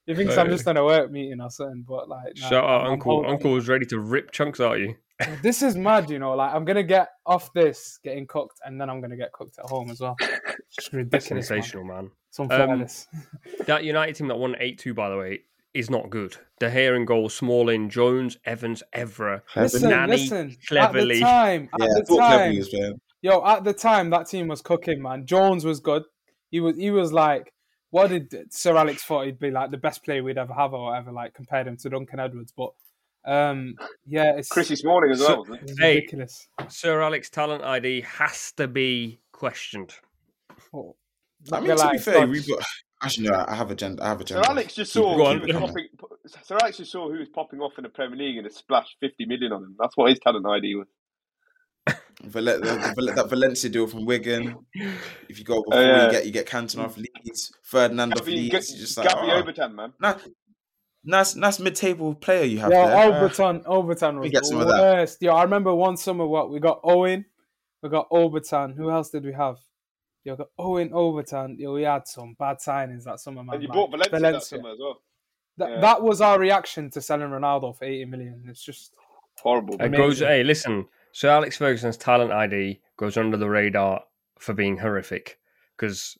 He 0.05 0.15
thinks 0.15 0.37
I'm 0.37 0.47
just 0.49 0.65
on 0.67 0.77
a 0.77 0.85
work 0.85 1.11
meeting 1.11 1.41
or 1.41 1.49
something, 1.49 1.83
but 1.85 2.07
like, 2.07 2.33
nah, 2.37 2.47
Shut 2.47 2.63
up, 2.63 2.81
I'm 2.85 2.91
Uncle. 2.93 3.25
Uncle 3.27 3.51
was 3.51 3.67
ready 3.67 3.85
to 3.87 3.99
rip 3.99 4.31
chunks 4.31 4.59
out 4.61 4.75
of 4.75 4.81
you. 4.81 4.95
This 5.41 5.61
is 5.63 5.75
mad, 5.75 6.09
you 6.09 6.19
know. 6.19 6.33
Like, 6.35 6.53
I'm 6.53 6.63
gonna 6.65 6.83
get 6.83 7.09
off 7.25 7.51
this 7.53 7.99
getting 8.03 8.27
cooked, 8.27 8.59
and 8.65 8.79
then 8.79 8.89
I'm 8.89 9.01
gonna 9.01 9.17
get 9.17 9.31
cooked 9.31 9.57
at 9.59 9.65
home 9.65 9.89
as 9.89 9.99
well. 9.99 10.15
It's 10.67 10.75
just 10.75 10.93
ridiculous. 10.93 11.49
man. 11.49 11.61
Sensational, 11.61 11.83
man. 11.85 12.11
It's 12.29 12.39
unfair, 12.39 12.69
Um. 12.69 12.85
That 13.67 13.83
United 13.85 14.15
team 14.15 14.27
that 14.27 14.37
won 14.37 14.55
8 14.59 14.77
2, 14.77 14.93
by 14.93 15.09
the 15.09 15.17
way, 15.17 15.39
is 15.73 15.89
not 15.89 16.09
good. 16.09 16.35
De 16.59 16.69
Gea 16.69 16.95
in 16.95 17.05
goal, 17.05 17.29
Smalling, 17.29 17.89
Jones, 17.89 18.37
Evans, 18.45 18.83
Evra. 18.93 19.41
Listen, 19.55 19.89
Nani 19.89 20.11
listen. 20.11 20.57
Cleverley. 20.69 21.15
At 21.15 21.19
the 21.19 21.19
time, 21.21 21.69
at 21.73 21.79
Yeah, 21.79 21.85
I 21.85 21.99
the 21.99 22.03
time, 22.17 22.51
Cleverley 22.51 22.57
was 22.57 22.93
yo, 23.21 23.45
at 23.45 23.63
the 23.63 23.73
time, 23.73 24.09
that 24.09 24.27
team 24.27 24.47
was 24.49 24.61
cooking, 24.61 25.01
man. 25.01 25.25
Jones 25.25 25.63
was 25.65 25.79
good. 25.79 26.03
He 26.51 26.59
was, 26.59 26.75
he 26.77 26.91
was 26.91 27.13
like, 27.13 27.53
what 27.89 28.09
did 28.09 28.51
Sir 28.53 28.75
Alex 28.75 29.03
thought 29.03 29.25
he'd 29.25 29.39
be 29.39 29.51
like 29.51 29.71
the 29.71 29.77
best 29.77 30.03
player 30.03 30.21
we'd 30.21 30.37
ever 30.37 30.53
have 30.53 30.73
or 30.73 30.85
whatever? 30.91 31.11
Like 31.11 31.33
compared 31.33 31.67
him 31.67 31.77
to 31.77 31.89
Duncan 31.89 32.19
Edwards, 32.19 32.51
but 32.55 32.71
um, 33.27 33.75
yeah, 34.05 34.37
it's, 34.37 34.49
Chrissy 34.49 34.75
Smalling 34.75 35.11
as 35.11 35.19
well. 35.19 35.39
wasn't 35.39 35.57
it? 35.57 35.69
it's 35.71 35.79
Hey. 35.79 35.95
ridiculous. 35.95 36.47
Sir 36.69 37.01
Alex 37.01 37.29
talent 37.29 37.63
ID 37.63 38.01
has 38.01 38.51
to 38.53 38.67
be 38.67 39.19
questioned. 39.31 39.93
Oh, 40.73 40.95
I 41.51 41.59
mean, 41.59 41.67
gonna 41.75 41.81
to 41.83 41.89
be 41.91 41.97
fair, 41.99 42.13
Dodge. 42.21 42.29
we've 42.29 42.47
got. 42.47 42.63
Actually, 43.03 43.27
no, 43.29 43.45
I 43.47 43.53
have 43.53 43.69
a 43.69 43.75
gender. 43.75 44.01
I 44.03 44.07
have 44.07 44.21
a 44.21 44.27
Sir. 44.27 44.41
Alex 44.43 44.73
just 44.73 44.91
saw 44.91 45.13
it- 45.13 45.17
Go 45.17 45.23
who 45.23 45.29
on. 45.29 45.39
keep 45.41 45.49
it 45.49 45.61
was 45.61 45.71
popping. 45.99 46.17
Sir 46.43 46.57
Alex 46.61 46.77
just 46.77 46.91
saw 46.91 47.11
who 47.11 47.19
was 47.19 47.29
popping 47.29 47.59
off 47.59 47.73
in 47.77 47.83
the 47.83 47.89
Premier 47.89 48.17
League 48.17 48.37
and 48.37 48.47
it 48.47 48.53
splashed 48.53 48.95
fifty 48.99 49.25
million 49.25 49.51
on 49.51 49.63
him. 49.63 49.75
That's 49.79 49.95
what 49.95 50.09
his 50.09 50.19
talent 50.19 50.45
ID 50.47 50.75
was. 50.75 50.87
Val- 52.23 52.43
the- 52.45 52.93
the- 52.95 53.11
that 53.15 53.29
Valencia 53.29 53.69
deal 53.69 53.85
from 53.87 54.05
Wigan. 54.05 54.55
If 55.29 55.37
you 55.37 55.45
go 55.45 55.61
before, 55.63 55.81
yeah. 55.81 56.05
you 56.05 56.11
get 56.11 56.25
you 56.25 56.31
get 56.31 56.45
Canton 56.47 56.79
off 56.81 56.97
Leeds, 56.97 57.51
Ferdinand 57.63 58.13
off 58.13 58.19
Gabby, 58.19 58.31
Leeds. 58.49 58.71
You're 58.71 58.79
just 58.79 58.97
like, 58.97 59.07
Gabby 59.07 59.27
oh, 59.31 59.43
Obertan, 59.43 59.73
man. 59.75 59.93
nice, 60.01 60.27
nice, 61.07 61.35
nice 61.35 61.59
mid-table 61.59 62.13
player 62.15 62.43
you 62.43 62.59
have 62.59 62.71
Yo, 62.71 62.85
there. 62.85 62.95
Uh, 62.95 63.11
Obertan, 63.29 63.63
Obertan 63.65 64.19
was 64.19 64.29
get 64.31 64.43
the 64.43 64.47
some 64.47 64.59
of 64.59 64.67
that. 64.67 64.79
worst. 64.81 65.21
Yo, 65.21 65.33
I 65.33 65.43
remember 65.43 65.73
one 65.73 65.97
summer 65.97 66.25
what 66.27 66.51
we 66.51 66.59
got 66.59 66.79
Owen, 66.83 67.25
we 67.81 67.89
got 67.89 68.09
Obertan. 68.11 68.75
Who 68.75 68.91
else 68.91 69.09
did 69.09 69.23
we 69.25 69.33
have? 69.33 69.57
Yo, 70.23 70.35
got 70.35 70.49
Owen 70.59 70.89
Obertan. 70.89 71.57
Yo, 71.57 71.73
we 71.73 71.83
had 71.83 72.07
some 72.07 72.35
bad 72.37 72.57
signings 72.57 73.05
that 73.05 73.19
summer, 73.19 73.43
man. 73.43 73.55
And 73.55 73.63
you 73.63 73.69
like 73.69 73.75
bought 73.75 73.91
Valencia, 73.91 74.31
that 74.31 74.43
summer 74.43 74.71
as 74.71 74.77
well. 74.79 75.01
That, 75.57 75.69
Yeah. 75.71 75.79
that 75.81 76.01
was 76.03 76.21
our 76.21 76.37
reaction 76.39 76.89
to 76.91 77.01
selling 77.01 77.29
Ronaldo 77.29 77.75
for 77.75 77.85
80 77.85 78.05
million. 78.05 78.43
It's 78.47 78.63
just 78.63 78.93
Horrible. 79.41 79.75
It 79.75 79.79
man. 79.89 79.91
Goes, 79.91 80.19
hey, 80.19 80.43
listen, 80.43 80.87
Sir 81.11 81.29
Alex 81.29 81.57
Ferguson's 81.57 81.97
talent 81.97 82.31
ID 82.31 82.79
goes 82.97 83.17
under 83.17 83.37
the 83.37 83.49
radar 83.49 84.03
for 84.39 84.53
being 84.53 84.77
horrific 84.77 85.39
because 85.75 86.17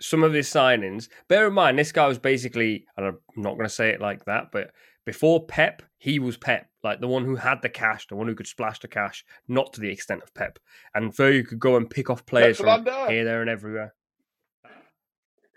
some 0.00 0.22
of 0.22 0.32
his 0.32 0.48
signings, 0.48 1.08
bear 1.28 1.46
in 1.46 1.52
mind, 1.54 1.78
this 1.78 1.92
guy 1.92 2.06
was 2.06 2.18
basically, 2.18 2.86
and 2.96 3.06
I'm 3.06 3.18
not 3.36 3.54
going 3.54 3.66
to 3.66 3.74
say 3.74 3.90
it 3.90 4.00
like 4.00 4.24
that, 4.24 4.48
but 4.52 4.72
before 5.04 5.46
Pep, 5.46 5.82
he 5.98 6.18
was 6.18 6.36
Pep, 6.36 6.68
like 6.82 7.00
the 7.00 7.08
one 7.08 7.24
who 7.24 7.36
had 7.36 7.62
the 7.62 7.68
cash, 7.68 8.06
the 8.08 8.16
one 8.16 8.26
who 8.26 8.34
could 8.34 8.46
splash 8.46 8.80
the 8.80 8.88
cash, 8.88 9.24
not 9.48 9.72
to 9.74 9.80
the 9.80 9.90
extent 9.90 10.22
of 10.22 10.34
Pep. 10.34 10.58
And 10.94 11.14
Fergie 11.14 11.46
could 11.46 11.60
go 11.60 11.76
and 11.76 11.88
pick 11.88 12.10
off 12.10 12.26
players 12.26 12.58
from 12.58 12.84
here, 12.84 13.24
there, 13.24 13.40
and 13.40 13.50
everywhere. 13.50 13.94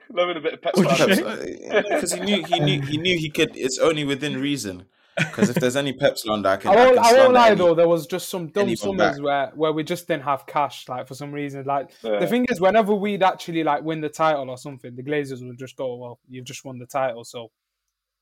Loving 0.10 0.38
a 0.38 0.40
bit 0.40 0.54
of 0.54 0.62
pep. 0.62 0.78
What'd 0.78 1.10
you 1.10 1.16
slander. 1.16 1.42
say? 1.44 1.84
because 1.90 2.14
uh, 2.14 2.18
he 2.18 2.22
knew 2.24 2.44
he 2.46 2.60
knew 2.60 2.82
he 2.82 2.98
knew 2.98 3.18
he 3.18 3.30
could. 3.30 3.56
It's 3.58 3.78
only 3.78 4.06
within 4.06 4.40
reason. 4.40 4.86
Because 5.18 5.50
if 5.50 5.56
there's 5.56 5.76
any 5.76 5.94
peps 5.94 6.24
slander, 6.24 6.50
I 6.50 6.58
can. 6.58 6.72
I 6.72 6.76
won't, 6.76 6.96
can 6.98 7.06
I 7.06 7.14
won't 7.20 7.34
lie 7.34 7.48
any- 7.48 7.56
though. 7.58 7.74
There 7.74 7.88
was 7.88 8.06
just 8.08 8.30
some 8.30 8.48
dumb 8.50 8.76
summers 8.76 9.16
back. 9.18 9.24
where, 9.24 9.52
where 9.56 9.72
we 9.74 9.84
just 9.84 10.08
didn't 10.08 10.24
have 10.24 10.46
cash, 10.46 10.88
like 10.88 11.08
for 11.08 11.16
some 11.16 11.32
reason. 11.32 11.64
Like 11.66 11.90
Yeah. 12.04 12.20
the 12.20 12.28
thing 12.28 12.46
is, 12.50 12.62
whenever 12.62 12.94
we'd 12.94 13.24
actually 13.24 13.64
like 13.64 13.84
win 13.84 14.02
the 14.02 14.10
title 14.10 14.50
or 14.50 14.58
something, 14.58 14.96
the 14.96 15.02
Glazers 15.04 15.46
would 15.46 15.58
just 15.58 15.76
go, 15.76 15.96
"Well, 15.96 16.20
you've 16.30 16.46
just 16.46 16.64
won 16.64 16.78
the 16.78 16.86
title, 16.86 17.24
so 17.24 17.52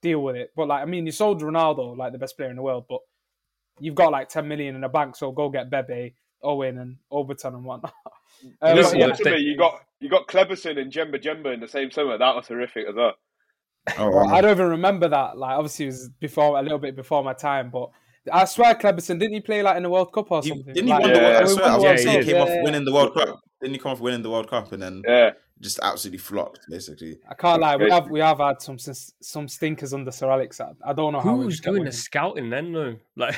deal 0.02 0.22
with 0.24 0.36
it." 0.38 0.52
But 0.56 0.68
like, 0.70 0.82
I 0.84 0.86
mean, 0.86 1.06
you 1.06 1.12
sold 1.12 1.42
Ronaldo, 1.42 1.98
like 1.98 2.14
the 2.14 2.18
best 2.18 2.38
player 2.38 2.50
in 2.50 2.56
the 2.56 2.62
world, 2.62 2.86
but 2.88 3.00
you've 3.80 3.96
got 3.96 4.12
like 4.14 4.30
ten 4.30 4.48
million 4.48 4.75
in 4.75 4.82
the 4.82 4.88
bank, 4.88 5.18
so 5.18 5.32
go 5.32 5.50
get 5.50 5.70
Bebe, 5.70 6.16
Owen, 6.42 6.78
and 6.78 6.98
Obertan 7.12 7.56
and 7.56 7.66
whatnot. 7.66 7.94
Uh, 8.62 8.70
You, 8.70 8.75
Listen, 8.75 9.00
know, 9.00 9.08
yeah, 9.08 9.32
one 9.32 9.42
you 9.42 9.58
got 9.58 9.82
you 10.00 10.10
got 10.10 10.28
Kleberson 10.28 10.78
and 10.80 10.94
Djemba 10.94 11.22
Djemba 11.22 11.54
in 11.54 11.60
the 11.60 11.68
same 11.68 11.92
summer. 11.92 12.18
That 12.18 12.36
was 12.36 12.48
horrific 12.48 12.86
as 12.88 12.96
well. 12.96 13.14
Oh, 13.98 14.10
Well, 14.10 14.25
wow. 14.25 14.34
I 14.36 14.42
don't 14.42 14.51
even 14.51 14.68
remember 14.70 15.08
that. 15.10 15.38
Like, 15.38 15.58
obviously, 15.58 15.86
it 15.86 15.89
was 15.89 16.10
before 16.20 16.58
a 16.58 16.62
little 16.62 16.80
bit 16.80 16.96
before 16.96 17.24
my 17.24 17.34
time, 17.34 17.70
but 17.70 17.89
I 18.32 18.46
swear, 18.46 18.74
Kleberson 18.75 19.20
didn't 19.20 19.34
he 19.34 19.42
play 19.42 19.62
like 19.62 19.77
in 19.77 19.84
the 19.84 19.89
World 19.89 20.12
Cup 20.12 20.32
or 20.32 20.42
He- 20.42 20.50
something? 20.50 20.74
didn't 20.74 20.88
he 20.88 20.94
Like, 20.94 21.04
win 21.04 21.13
the 21.13 21.20
World? 21.20 21.34
Yeah, 21.34 21.39
I 21.39 21.46
swear, 21.46 21.65
I 21.65 21.75
was 21.75 21.84
yeah, 21.84 21.89
gonna 21.89 21.98
say 22.00 22.06
World 22.08 22.20
he 22.20 22.25
came 22.25 22.36
yeah, 22.36 22.42
off 22.42 22.50
yeah. 22.50 22.63
winning 22.63 22.86
the 22.86 22.94
World 22.94 23.13
Cup. 23.13 23.39
Didn't 23.62 23.74
he 23.74 23.80
come 23.80 23.92
off 23.92 24.00
winning 24.00 24.22
the 24.24 24.30
World 24.30 24.50
Cup 24.50 24.72
and 24.72 24.82
then? 24.82 25.01
Yeah, 25.08 25.32
just 25.62 25.80
absolutely 25.82 26.18
flopped, 26.18 26.60
basically. 26.70 27.18
I 27.30 27.34
can't 27.36 27.62
lie. 27.62 27.75
We 27.77 27.89
have 27.92 28.10
we 28.10 28.20
have 28.20 28.39
had 28.39 28.62
some 28.62 28.77
some 28.80 29.48
stinkers 29.48 29.94
under 29.94 30.12
Sir 30.12 30.30
Alex. 30.30 30.60
I 30.60 30.72
I 30.86 30.94
don't 30.94 31.13
know 31.13 31.22
how 31.22 31.36
we 31.36 31.46
Who's 31.46 31.60
doing 31.62 31.86
the 31.86 31.92
scouting 31.92 32.50
then 32.50 32.74
though? 32.74 32.96
Like 33.15 33.36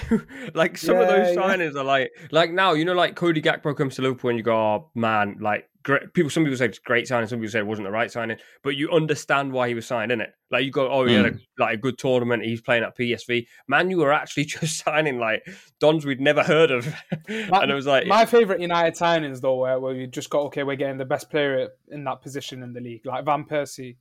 like 0.56 0.78
some 0.78 0.96
of 0.98 1.08
Yeah, 1.10 1.16
those 1.18 1.36
yeah. 1.36 1.42
signings 1.42 1.76
are 1.76 1.84
like 1.84 2.12
like 2.32 2.52
now, 2.52 2.74
you 2.74 2.86
know, 2.86 2.94
like 2.94 3.16
Cody 3.16 3.42
Gakpo 3.42 3.76
comes 3.78 3.96
to 3.98 4.02
Liverpool 4.02 4.30
and 4.32 4.40
you 4.40 4.44
go, 4.44 4.56
Oh 4.58 4.90
man, 4.96 5.38
like 5.42 5.70
great 5.88 6.14
people 6.14 6.30
some 6.30 6.44
people 6.44 6.58
say 6.58 6.66
it's 6.66 6.80
great 6.80 7.08
signing, 7.08 7.28
some 7.30 7.40
people 7.40 7.50
say 7.50 7.60
it 7.60 7.66
wasn't 7.66 7.88
the 7.88 7.92
right 7.92 8.12
signing, 8.12 8.38
but 8.62 8.76
you 8.76 8.92
understand 8.92 9.54
why 9.54 9.70
he 9.70 9.74
was 9.74 9.88
signed, 9.88 10.12
innit? 10.12 10.32
Like 10.52 10.66
you 10.66 10.72
go, 10.72 10.92
Oh, 10.92 11.06
he 11.06 11.14
had 11.14 11.26
a 11.26 11.30
hmm. 11.30 11.38
like 11.58 11.76
a 11.76 11.78
good 11.78 11.98
tournament, 11.98 12.44
he's 12.44 12.60
playing 12.60 12.84
at 12.84 12.98
PSV. 12.98 13.48
Man, 13.70 13.90
you 13.90 13.98
were 13.98 14.12
actually 14.12 14.46
just 14.46 14.84
signing 14.84 15.18
like 15.18 15.48
dons 15.80 16.06
we'd 16.06 16.20
never 16.20 16.44
heard 16.44 16.72
of. 16.72 16.94
and 17.30 17.72
it 17.72 17.74
was 17.74 17.88
like 17.88 18.06
My 18.06 18.26
favourite 18.26 18.60
United 18.60 18.96
signings 18.96 19.40
though, 19.40 19.56
where, 19.56 19.80
where 19.80 19.94
you 19.94 20.08
just 20.08 20.30
got 20.30 20.42
okay, 20.48 20.64
we're 20.64 20.76
getting 20.76 20.98
the 20.98 21.06
best 21.06 21.30
player 21.30 21.70
in 21.88 22.04
that 22.04 22.22
position 22.22 22.64
in 22.64 22.74
the 22.74 22.82
league, 22.82 23.06
like 23.06 23.24
Van 23.24 23.46
Persie. 23.46 23.96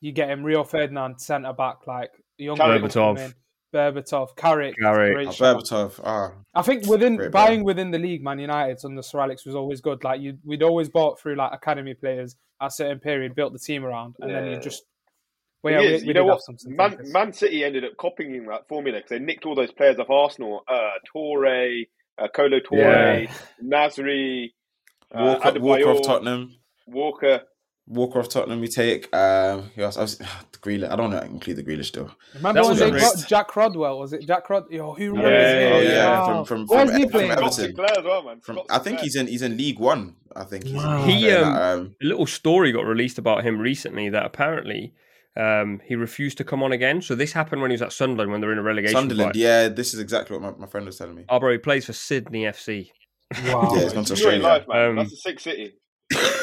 You 0.00 0.12
get 0.12 0.30
him 0.30 0.42
Rio 0.42 0.64
Ferdinand 0.64 1.20
centre 1.20 1.52
back, 1.52 1.86
like 1.86 2.10
young 2.38 2.56
Berbatov. 2.56 3.34
People 3.72 3.92
come 3.92 3.96
in, 3.96 4.02
Berbatov, 4.02 4.36
Carrick, 4.36 4.74
Carrick. 4.80 5.14
great 5.14 5.28
Oh. 5.28 5.30
Berbatov, 5.32 6.00
ah, 6.04 6.32
I 6.54 6.62
think 6.62 6.86
within 6.86 7.16
Great 7.16 7.30
buying 7.30 7.64
within 7.64 7.90
the 7.90 7.98
league, 7.98 8.22
Man 8.22 8.38
United 8.38 8.78
under 8.84 9.02
Sir 9.02 9.20
Alex 9.20 9.44
was 9.44 9.54
always 9.54 9.80
good. 9.80 10.04
Like 10.04 10.20
you, 10.20 10.38
we'd 10.44 10.62
always 10.62 10.88
bought 10.88 11.20
through 11.20 11.36
like 11.36 11.52
academy 11.52 11.94
players 11.94 12.36
at 12.60 12.66
a 12.66 12.70
certain 12.70 12.98
period, 12.98 13.34
built 13.34 13.52
the 13.52 13.58
team 13.58 13.84
around, 13.84 14.16
and 14.20 14.30
then 14.30 14.46
you 14.46 14.58
just. 14.60 14.84
Well, 15.62 15.74
yeah, 15.74 15.80
is, 15.80 16.02
we, 16.02 16.08
you 16.08 16.14
we 16.14 16.14
know 16.14 16.24
what? 16.24 16.34
have 16.36 16.40
some. 16.40 16.58
some 16.58 16.74
Man. 16.74 16.96
Man 17.12 17.32
City 17.34 17.64
ended 17.64 17.84
up 17.84 17.96
copying 17.98 18.46
that 18.46 18.66
formula 18.66 18.98
because 18.98 19.10
they 19.10 19.18
nicked 19.18 19.44
all 19.44 19.54
those 19.54 19.72
players 19.72 19.98
off 19.98 20.08
Arsenal. 20.08 20.62
Uh, 20.66 20.92
Toure, 21.14 21.84
uh, 22.18 22.28
Kolo 22.34 22.60
Toure, 22.60 23.28
Nasri, 23.62 24.52
uh, 25.14 25.38
Walker, 25.42 25.50
Adebayor, 25.50 25.60
Walker 25.60 25.90
of 25.90 26.02
Tottenham. 26.02 26.56
Walker. 26.86 27.42
Walker 27.86 28.20
of 28.20 28.28
Tottenham, 28.28 28.60
we 28.60 28.68
take. 28.68 29.14
Um, 29.14 29.62
who 29.74 29.82
else? 29.82 29.96
I 29.96 30.02
was, 30.02 30.18
the 30.18 30.58
Grealish. 30.62 30.90
I 30.90 30.96
don't 30.96 31.10
know. 31.10 31.18
Include 31.20 31.56
the 31.56 31.64
Grealish 31.64 31.86
still. 31.86 32.10
Remember 32.34 32.60
when 32.62 32.70
was 32.70 32.78
they 32.78 32.88
a 32.88 32.92
got. 32.92 33.26
Jack 33.26 33.56
Rodwell? 33.56 33.98
Was 33.98 34.12
it 34.12 34.26
Jack 34.26 34.48
Rod? 34.48 34.70
Yo, 34.70 34.94
who 34.94 35.10
remembers 35.10 35.32
Yeah, 35.32 35.58
him? 35.60 35.72
oh 35.72 35.80
yeah, 35.80 35.88
yeah, 35.90 36.10
Wow. 36.10 36.44
from 36.44 36.66
from 36.66 36.76
Where's 36.76 36.90
from, 36.90 36.98
he 36.98 37.02
from 37.04 37.10
playing? 37.12 37.30
Everton. 37.32 37.74
Well, 38.04 38.22
man. 38.24 38.40
From, 38.40 38.60
I 38.70 38.78
think 38.78 39.00
he's 39.00 39.16
in 39.16 39.26
he's 39.26 39.42
in 39.42 39.56
League 39.56 39.78
One. 39.80 40.14
I 40.36 40.44
think 40.44 40.64
he's 40.64 40.74
Wow. 40.74 41.04
He, 41.04 41.30
um, 41.32 41.44
at, 41.54 41.62
um, 41.62 41.96
a 42.00 42.04
little 42.06 42.26
story 42.26 42.70
got 42.70 42.84
released 42.86 43.18
about 43.18 43.44
him 43.44 43.58
recently 43.58 44.08
that 44.10 44.24
apparently 44.24 44.94
um, 45.36 45.80
he 45.84 45.96
refused 45.96 46.38
to 46.38 46.44
come 46.44 46.62
on 46.62 46.70
again. 46.70 47.02
So 47.02 47.16
this 47.16 47.32
happened 47.32 47.60
when 47.62 47.70
he 47.72 47.74
was 47.74 47.82
at 47.82 47.92
Sunderland 47.92 48.30
when 48.30 48.40
they 48.40 48.46
were 48.46 48.52
in 48.52 48.58
a 48.58 48.62
relegation 48.62 48.94
Sunderland. 48.94 49.30
fight. 49.30 49.36
Yeah, 49.36 49.66
this 49.68 49.92
is 49.94 49.98
exactly 50.00 50.36
what 50.38 50.58
my, 50.58 50.66
my 50.66 50.70
friend 50.70 50.86
was 50.86 50.96
telling 50.98 51.16
me. 51.16 51.24
Oh, 51.28 51.40
bro, 51.40 51.50
he 51.52 51.58
plays 51.58 51.86
for 51.86 51.92
Sydney 51.92 52.42
FC. 52.44 52.90
Wow. 53.46 53.70
Yeah, 53.74 53.82
he's 53.82 53.92
gone 53.92 54.04
to 54.04 54.12
Enjoy 54.12 54.26
Australia. 54.26 54.42
life, 54.42 54.64
man. 54.68 54.88
Um, 54.90 54.96
That's 54.96 55.12
a 55.12 55.16
sick 55.16 55.40
city. 55.40 55.74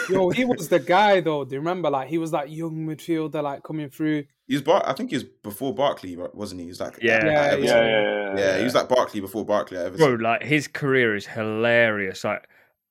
Yo, 0.09 0.29
he 0.29 0.45
was 0.45 0.69
the 0.69 0.79
guy 0.79 1.19
though. 1.19 1.43
Do 1.43 1.55
you 1.55 1.59
remember? 1.59 1.89
Like 1.89 2.07
he 2.07 2.17
was 2.17 2.31
that 2.31 2.49
young 2.49 2.87
midfielder, 2.87 3.43
like 3.43 3.63
coming 3.63 3.89
through. 3.89 4.23
He 4.47 4.55
was 4.55 4.61
Bar- 4.61 4.83
I 4.87 4.93
think 4.93 5.09
he 5.09 5.17
was 5.17 5.25
before 5.25 5.75
Barkley, 5.75 6.15
wasn't 6.33 6.61
he? 6.61 6.65
He 6.65 6.69
was 6.69 6.79
like 6.79 6.97
Yeah. 7.01 7.15
at 7.17 7.25
Yeah, 7.25 7.55
Yeah, 7.55 7.85
yeah, 7.85 8.01
yeah. 8.35 8.37
Yeah, 8.37 8.57
he 8.59 8.63
was 8.63 8.75
like 8.75 8.87
Barkley 8.87 9.19
before 9.19 9.45
Barkley 9.45 9.77
at 9.77 9.95
Bro, 9.97 10.05
Everton. 10.07 10.23
like 10.23 10.43
his 10.43 10.67
career 10.67 11.15
is 11.15 11.25
hilarious. 11.27 12.23
Like 12.23 12.47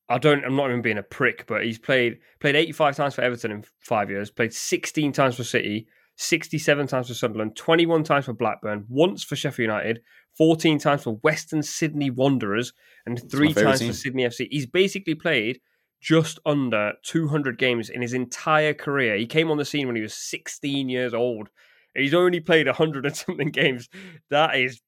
I 0.08 0.18
don't, 0.18 0.44
I'm 0.44 0.54
not 0.54 0.68
even 0.68 0.82
being 0.82 0.98
a 0.98 1.02
prick, 1.02 1.46
but 1.46 1.64
he's 1.64 1.78
played 1.78 2.18
played 2.40 2.54
85 2.56 2.96
times 2.96 3.14
for 3.14 3.22
Everton 3.22 3.50
in 3.52 3.64
five 3.80 4.10
years. 4.10 4.30
Played 4.30 4.52
16 4.52 5.12
times 5.12 5.36
for 5.36 5.44
City, 5.44 5.86
67 6.16 6.86
times 6.86 7.08
for 7.08 7.14
Sunderland, 7.14 7.56
21 7.56 8.04
times 8.04 8.26
for 8.26 8.34
Blackburn, 8.34 8.84
once 8.88 9.24
for 9.24 9.34
Sheffield 9.34 9.68
United, 9.68 10.00
14 10.36 10.78
times 10.78 11.02
for 11.04 11.14
Western 11.22 11.62
Sydney 11.62 12.10
Wanderers, 12.10 12.72
and 13.06 13.18
three 13.30 13.54
times 13.54 13.78
team. 13.80 13.88
for 13.88 13.94
Sydney 13.94 14.24
FC. 14.24 14.48
He's 14.50 14.66
basically 14.66 15.14
played 15.14 15.58
just 16.06 16.38
under 16.46 16.92
200 17.02 17.58
games 17.58 17.90
in 17.90 18.00
his 18.00 18.12
entire 18.12 18.72
career. 18.72 19.16
He 19.16 19.26
came 19.26 19.50
on 19.50 19.56
the 19.56 19.64
scene 19.64 19.88
when 19.88 19.96
he 19.96 20.02
was 20.02 20.14
16 20.14 20.88
years 20.88 21.12
old. 21.12 21.48
He's 21.96 22.14
only 22.14 22.38
played 22.38 22.66
100 22.68 23.06
and 23.06 23.16
something 23.16 23.50
games. 23.50 23.88
That 24.30 24.54
is. 24.56 24.80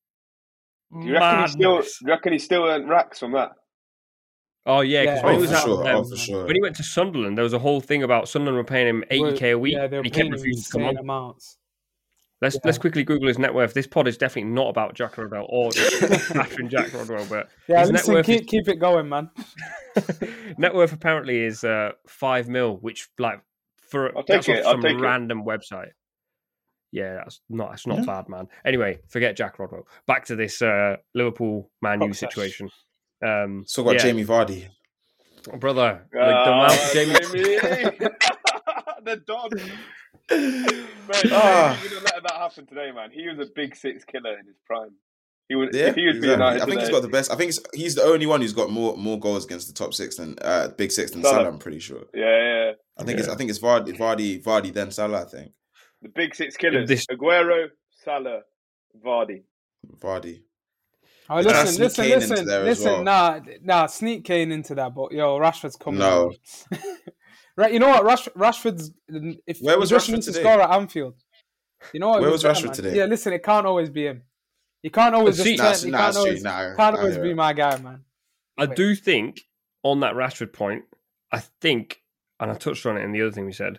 Do 0.92 1.06
you 1.06 1.14
reckon 1.14 1.42
he 1.42 1.48
still? 1.48 1.80
Do 1.80 1.88
you 2.02 2.06
reckon 2.08 2.32
he 2.32 2.38
still 2.38 2.64
earned 2.64 2.88
racks 2.88 3.18
from 3.18 3.32
that? 3.32 3.50
Oh 4.64 4.80
yeah, 4.80 5.02
because 5.02 5.18
Yeah. 5.18 5.24
when 5.26 5.34
Oh, 5.34 5.36
he 5.38 5.40
was 5.42 5.50
for 5.50 5.56
out 5.56 5.64
sure. 5.64 5.88
um, 5.88 6.04
Oh, 6.12 6.16
sure. 6.16 6.46
when 6.46 6.54
he 6.54 6.62
went 6.62 6.76
to 6.76 6.82
Sunderland, 6.84 7.36
there 7.36 7.42
was 7.42 7.52
a 7.54 7.58
whole 7.58 7.80
thing 7.80 8.02
about 8.04 8.28
Sunderland 8.28 8.56
were 8.58 8.64
paying 8.64 8.86
him 8.86 9.04
eighty 9.10 9.36
k 9.36 9.50
a 9.50 9.58
week. 9.58 9.74
Yeah, 9.74 9.86
they 9.88 9.96
were 9.96 10.04
he 10.04 10.10
kept 10.10 10.20
paying 10.20 10.26
him 10.28 10.32
refusing 10.34 10.62
to 10.62 10.70
come 10.70 10.82
insane 10.82 10.96
on. 10.98 11.02
amounts. 11.04 11.56
Let's 12.40 12.54
yeah. 12.56 12.60
let's 12.64 12.78
quickly 12.78 13.02
Google 13.02 13.26
his 13.28 13.38
net 13.38 13.52
worth. 13.52 13.74
This 13.74 13.86
pod 13.88 14.06
is 14.06 14.16
definitely 14.16 14.50
not 14.52 14.68
about 14.68 14.94
Jack 14.94 15.18
Rodwell 15.18 15.46
or 15.48 15.70
bashing 16.34 16.68
Jack 16.68 16.92
Rodwell, 16.94 17.26
but 17.28 17.48
Yeah, 17.66 17.80
his 17.80 17.90
net 17.90 18.06
listen, 18.06 18.22
keep 18.22 18.40
is- 18.42 18.46
keep 18.46 18.68
it 18.68 18.76
going, 18.76 19.08
man. 19.08 19.30
net 20.58 20.74
worth 20.74 20.92
apparently 20.92 21.40
is 21.44 21.64
uh, 21.64 21.92
five 22.06 22.48
mil, 22.48 22.76
which 22.76 23.08
like 23.18 23.40
for 23.90 24.12
that's 24.28 24.48
off 24.48 24.54
it, 24.54 24.64
some 24.64 24.80
take 24.82 24.96
it. 24.98 25.00
random 25.00 25.44
website. 25.44 25.90
Yeah, 26.92 27.16
that's 27.16 27.40
not 27.50 27.70
that's 27.70 27.86
not 27.86 27.98
Yeah. 27.98 28.04
bad, 28.06 28.28
man. 28.28 28.46
Anyway, 28.64 29.00
forget 29.08 29.36
Jack 29.36 29.58
Rodwell. 29.58 29.86
Back 30.06 30.26
to 30.26 30.36
this 30.36 30.62
uh, 30.62 30.96
Liverpool 31.14 31.70
Man 31.82 32.00
U 32.02 32.12
situation. 32.12 32.70
Um, 33.24 33.64
So 33.66 33.82
got 33.82 33.94
yeah, 33.94 33.98
Jamie 34.02 34.24
Vardy. 34.24 34.68
brother. 35.58 36.06
Like 36.14 36.44
the 36.44 36.52
amount 36.52 36.80
Jamie, 36.92 37.14
Jamie. 37.32 38.08
the 39.02 39.16
dog. 39.26 39.52
Man, 40.30 40.64
Ah. 41.32 41.76
you 41.82 41.88
wouldn't 41.88 42.04
let 42.04 42.22
that 42.22 42.32
happen 42.34 42.66
today, 42.66 42.90
man. 42.94 43.10
He 43.10 43.28
was 43.28 43.38
a 43.38 43.50
big 43.54 43.74
six 43.74 44.04
killer 44.04 44.38
in 44.38 44.46
his 44.46 44.56
prime. 44.66 44.90
He 45.48 45.54
would. 45.54 45.70
Yeah, 45.74 45.92
he 45.94 46.06
was 46.06 46.16
exactly. 46.16 46.20
being 46.20 46.32
United 46.32 46.62
I 46.62 46.66
think 46.66 46.80
he's 46.80 46.90
got 46.90 47.00
the 47.02 47.08
best. 47.08 47.32
I 47.32 47.36
think 47.36 47.48
it's, 47.50 47.60
he's 47.72 47.94
the 47.94 48.02
only 48.02 48.26
one 48.26 48.42
who's 48.42 48.52
got 48.52 48.70
more 48.70 48.96
more 48.96 49.18
goals 49.18 49.46
against 49.46 49.66
the 49.68 49.72
top 49.72 49.94
six 49.94 50.16
than 50.16 50.36
uh, 50.42 50.68
big 50.76 50.92
six 50.92 51.10
than 51.12 51.22
Salah. 51.22 51.36
Salah. 51.36 51.48
I'm 51.48 51.58
pretty 51.58 51.78
sure. 51.78 52.04
Yeah, 52.14 52.24
yeah. 52.24 52.72
I 52.98 53.04
think 53.04 53.18
it's 53.18 53.28
I 53.28 53.34
think 53.34 53.48
it's 53.48 53.58
Vardy, 53.58 53.96
Vardy, 53.96 54.42
Vardy, 54.42 54.72
then 54.74 54.90
Salah. 54.90 55.22
I 55.22 55.24
think 55.24 55.52
The 56.02 56.10
big 56.10 56.34
six 56.34 56.56
killers: 56.58 56.86
This- 56.88 57.06
Aguero, 57.06 57.68
Salah, 58.04 58.40
Vardy. 59.02 59.44
Vardy. 59.98 60.42
Oh, 61.30 61.42
Try 61.42 61.52
to 61.52 61.58
listen, 61.60 61.82
listen, 61.82 62.04
Kane 62.04 62.18
listen, 62.18 62.46
listen. 62.64 62.92
well. 62.92 63.02
Nah, 63.04 63.40
nah, 63.62 63.86
sneak 63.86 64.24
Kane 64.24 64.50
into 64.52 64.74
that, 64.74 64.94
but 64.94 65.12
yo, 65.12 65.38
Rashford's 65.38 65.76
coming. 65.76 66.00
No. 66.00 66.32
right, 67.58 67.72
you 67.72 67.78
know 67.78 67.88
what? 67.88 68.04
Rash, 68.04 68.28
Rashford's. 68.36 68.92
If 69.46 69.60
Where 69.60 69.78
was 69.78 69.90
he 69.90 69.96
Rashford 69.96 70.12
needs 70.14 70.26
to 70.26 70.32
today? 70.32 70.42
score 70.44 70.60
at 70.62 70.70
Anfield. 70.70 71.14
You 71.92 72.00
know 72.00 72.08
what? 72.08 72.20
Where 72.20 72.28
It 72.30 72.32
was 72.32 72.42
better, 72.42 72.60
Rashford 72.60 72.64
man. 72.66 72.74
today? 72.74 72.96
Yeah, 72.96 73.04
listen, 73.04 73.32
it 73.32 73.42
can't 73.42 73.66
always 73.66 73.90
be 73.90 74.06
him. 74.06 74.22
You 74.82 74.90
can't 74.90 75.14
always 75.14 75.42
See, 75.42 75.56
just. 75.56 75.84
Nah, 75.86 75.86
turn- 75.86 75.86
you 75.86 75.92
nah, 75.92 75.98
can't 75.98 76.16
always. 76.16 76.42
Nah, 76.42 76.74
can't 76.76 76.96
I 76.96 76.98
always 77.00 77.14
hear 77.16 77.24
be 77.24 77.30
it. 77.30 77.36
my 77.36 77.52
guy, 77.52 77.78
man. 77.78 78.04
I 78.56 78.66
Wait. 78.66 78.76
do 78.76 78.94
think 78.94 79.42
on 79.82 80.00
that 80.00 80.14
Rashford 80.14 80.52
point, 80.52 80.84
I 81.32 81.40
think, 81.60 82.02
and 82.40 82.50
I 82.50 82.54
touched 82.54 82.86
on 82.86 82.96
it 82.96 83.02
in 83.04 83.12
the 83.12 83.22
other 83.22 83.30
thing 83.32 83.46
we 83.46 83.52
said, 83.52 83.78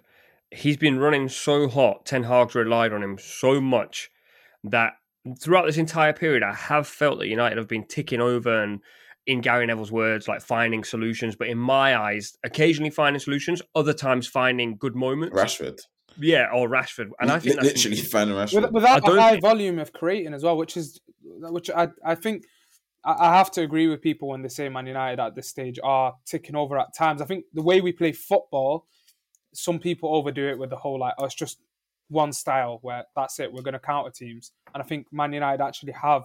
he's 0.52 0.78
been 0.78 1.00
running 1.00 1.28
so 1.30 1.68
hot. 1.68 2.06
Ten 2.06 2.24
Hag's 2.24 2.56
relied 2.56 2.94
on 2.94 3.04
him 3.04 3.18
so 3.18 3.60
much 3.60 4.10
that 4.64 4.94
throughout 5.40 5.66
this 5.66 5.78
entire 5.78 6.14
period, 6.14 6.44
I 6.44 6.54
have 6.54 6.88
felt 6.88 7.20
that 7.20 7.28
United 7.28 7.58
have 7.58 7.68
been 7.68 7.86
ticking 7.86 8.22
over 8.22 8.64
and, 8.64 8.80
in 9.30 9.42
Gary 9.42 9.66
Neville's 9.66 9.92
words, 9.92 10.28
like 10.28 10.42
finding 10.42 10.84
solutions. 10.84 11.36
But 11.36 11.48
in 11.48 11.58
my 11.58 11.96
eyes, 11.98 12.34
occasionally 12.44 12.90
finding 12.90 13.20
solutions, 13.20 13.62
other 13.76 13.94
times 13.94 14.28
finding 14.28 14.76
good 14.78 14.96
moments. 14.96 15.36
Rashford. 15.36 15.80
Yeah, 16.18 16.48
or 16.54 16.68
Rashford, 16.68 17.12
and 17.22 17.32
I 17.32 17.40
think 17.40 17.56
Li- 17.56 17.62
that's 17.68 17.86
literally 17.86 17.98
finding 18.02 18.36
Rashford. 18.36 18.64
With, 18.64 18.72
without 18.72 19.08
I 19.08 19.14
a 19.16 19.22
high 19.22 19.32
think- 19.32 19.42
volume 19.44 19.80
of 19.80 19.94
creating 19.94 20.34
as 20.34 20.44
well, 20.44 20.58
which 20.58 20.76
is 20.76 21.00
which 21.24 21.70
I 21.70 21.90
I 22.04 22.16
think 22.16 22.44
I, 23.06 23.16
I 23.28 23.38
have 23.38 23.52
to 23.52 23.62
agree 23.62 23.88
with 23.88 24.02
people 24.02 24.28
when 24.30 24.42
they 24.42 24.50
say 24.50 24.68
Man 24.68 24.88
United 24.88 25.22
at 25.22 25.36
this 25.36 25.48
stage 25.48 25.80
are 25.84 26.16
ticking 26.26 26.56
over 26.58 26.78
at 26.78 26.94
times. 26.98 27.22
I 27.22 27.26
think 27.26 27.46
the 27.54 27.62
way 27.62 27.80
we 27.80 27.92
play 27.94 28.12
football, 28.12 28.88
some 29.54 29.80
people 29.80 30.14
overdo 30.14 30.50
it 30.50 30.60
with 30.60 30.72
the 30.72 30.76
whole 30.78 31.00
like, 31.00 31.14
oh, 31.20 31.26
it's 31.26 31.36
just 31.36 31.60
one 32.10 32.34
style 32.34 32.80
where 32.82 33.06
that's 33.16 33.40
it. 33.40 33.54
We're 33.54 33.62
going 33.62 33.74
to 33.74 33.80
counter 33.80 34.12
teams, 34.12 34.52
and 34.74 34.82
I 34.84 34.86
think 34.86 35.06
Man 35.12 35.32
United 35.32 35.64
actually 35.64 35.94
have 35.94 36.24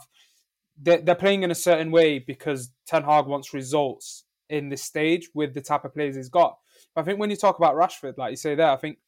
they're, 0.81 1.01
they're 1.01 1.15
playing 1.15 1.43
in 1.43 1.51
a 1.51 1.55
certain 1.55 1.91
way 1.91 2.19
because 2.19 2.71
Ten 2.87 3.05
Hag 3.05 3.27
wants 3.27 3.55
results 3.55 4.25
in 4.49 4.69
this 4.69 4.83
stage 4.83 5.31
with 5.35 5.55
the 5.55 5.61
type 5.61 5.85
of 5.85 5.95
players 5.95 6.17
he's 6.17 6.29
got. 6.29 6.59
But 6.95 7.03
I 7.03 7.05
think 7.05 7.19
when 7.19 7.31
you 7.31 7.37
talk 7.37 7.59
about 7.59 7.75
Rashford, 7.75 8.19
like 8.19 8.31
you 8.31 8.37
say 8.37 8.55
there, 8.55 8.71
I 8.71 8.77
think 8.77 8.99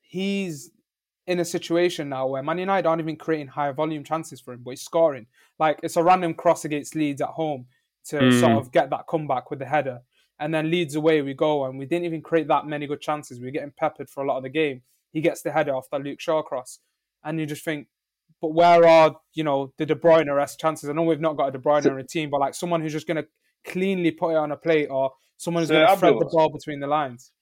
he's 0.00 0.70
in 1.26 1.40
a 1.40 1.44
situation 1.44 2.08
now 2.08 2.26
where 2.26 2.42
Man 2.42 2.58
United 2.58 2.88
aren't 2.88 3.00
even 3.02 3.16
creating 3.16 3.48
higher 3.48 3.72
volume 3.72 4.02
chances 4.02 4.40
for 4.40 4.54
him, 4.54 4.62
but 4.64 4.70
he's 4.70 4.82
scoring. 4.82 5.26
Like 5.58 5.78
it's 5.82 5.96
a 5.96 6.02
random 6.02 6.34
cross 6.34 6.64
against 6.64 6.94
Leeds 6.94 7.20
at 7.20 7.28
home 7.28 7.66
to 8.06 8.16
Mm. 8.16 8.40
sort 8.40 8.52
of 8.52 8.72
get 8.72 8.88
that 8.90 9.06
comeback 9.06 9.50
with 9.50 9.58
the 9.58 9.66
header. 9.66 10.00
And 10.40 10.54
then 10.54 10.70
Leeds 10.70 10.94
away 10.94 11.20
we 11.20 11.34
go, 11.34 11.64
and 11.64 11.78
we 11.78 11.84
didn't 11.84 12.06
even 12.06 12.22
create 12.22 12.46
that 12.48 12.66
many 12.66 12.86
good 12.86 13.00
chances. 13.00 13.40
We 13.40 13.48
are 13.48 13.50
getting 13.50 13.72
peppered 13.76 14.08
for 14.08 14.22
a 14.22 14.26
lot 14.26 14.36
of 14.36 14.44
the 14.44 14.48
game. 14.48 14.82
He 15.12 15.20
gets 15.20 15.42
the 15.42 15.50
header 15.50 15.74
off 15.74 15.90
that 15.90 16.02
Luke 16.02 16.20
Shaw 16.20 16.42
cross, 16.42 16.78
and 17.24 17.40
you 17.40 17.44
just 17.44 17.64
think, 17.64 17.88
but 18.40 18.54
where 18.54 18.86
are 18.86 19.16
you 19.34 19.44
know 19.44 19.72
the 19.78 19.86
De 19.86 19.94
Bruyne 19.94 20.28
esque 20.40 20.60
chances? 20.60 20.88
I 20.88 20.92
know 20.92 21.02
we've 21.02 21.20
not 21.20 21.36
got 21.36 21.48
a 21.48 21.52
De 21.52 21.58
Bruyne 21.58 21.90
on 21.90 21.98
a 21.98 22.04
team, 22.04 22.30
but 22.30 22.40
like 22.40 22.54
someone 22.54 22.80
who's 22.80 22.92
just 22.92 23.06
going 23.06 23.16
to 23.16 23.26
cleanly 23.64 24.10
put 24.10 24.30
it 24.30 24.36
on 24.36 24.52
a 24.52 24.56
plate, 24.56 24.88
or 24.90 25.12
someone 25.36 25.62
who's 25.62 25.68
So, 25.68 25.74
going 25.74 25.88
to 25.88 25.96
thread 25.96 26.14
the 26.18 26.28
ball 26.30 26.50
between 26.50 26.80
the 26.80 26.86
lines. 26.86 27.32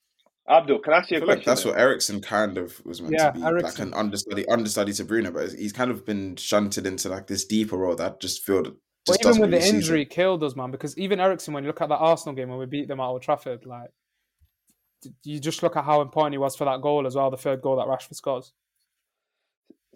Abdul, 0.49 0.79
can 0.79 0.93
I 0.93 0.97
ask 0.97 1.11
you 1.11 1.17
I 1.17 1.19
a 1.19 1.21
feel 1.21 1.27
like 1.35 1.43
that's 1.43 1.65
what 1.65 1.77
Ericsson 1.77 2.21
kind 2.21 2.57
of 2.57 2.83
was 2.85 3.01
meant 3.01 3.15
Yeah, 3.15 3.31
to 3.31 3.39
be, 3.39 3.39
like 3.39 3.79
an 3.79 3.93
understudy, 3.93 4.47
understudy 4.47 4.93
to 4.93 5.03
Bruno, 5.03 5.31
but 5.31 5.51
he's 5.51 5.73
kind 5.73 5.91
of 5.91 6.05
been 6.05 6.37
shunted 6.37 6.87
into 6.87 7.09
like 7.09 7.27
this 7.27 7.43
deeper 7.43 7.75
role 7.75 7.95
that 7.97 8.21
just 8.21 8.45
feel 8.45 8.63
that 8.63 8.73
But 9.05 9.21
just 9.21 9.37
even 9.37 9.41
with 9.41 9.51
the 9.51 9.57
really 9.57 9.67
suit 9.67 9.75
injury, 9.75 10.05
killed 10.05 10.43
us, 10.43 10.55
man. 10.55 10.71
Because 10.71 10.97
even 10.97 11.19
Ericsson, 11.19 11.53
when 11.53 11.63
you 11.65 11.67
look 11.69 11.81
at 11.81 11.89
that 11.89 11.97
Arsenal 11.97 12.33
game 12.33 12.47
when 12.49 12.59
we 12.59 12.65
beat 12.65 12.87
them 12.87 13.01
at 13.01 13.03
Old 13.03 13.23
Trafford, 13.23 13.65
like 13.65 13.89
you 15.23 15.39
just 15.39 15.63
look 15.63 15.75
at 15.75 15.83
how 15.83 16.01
important 16.01 16.33
he 16.33 16.37
was 16.37 16.55
for 16.55 16.65
that 16.65 16.81
goal 16.81 17.05
as 17.05 17.15
well, 17.15 17.29
the 17.29 17.37
third 17.37 17.61
goal 17.61 17.75
that 17.75 17.87
Rashford 17.87 18.15
scores. 18.15 18.53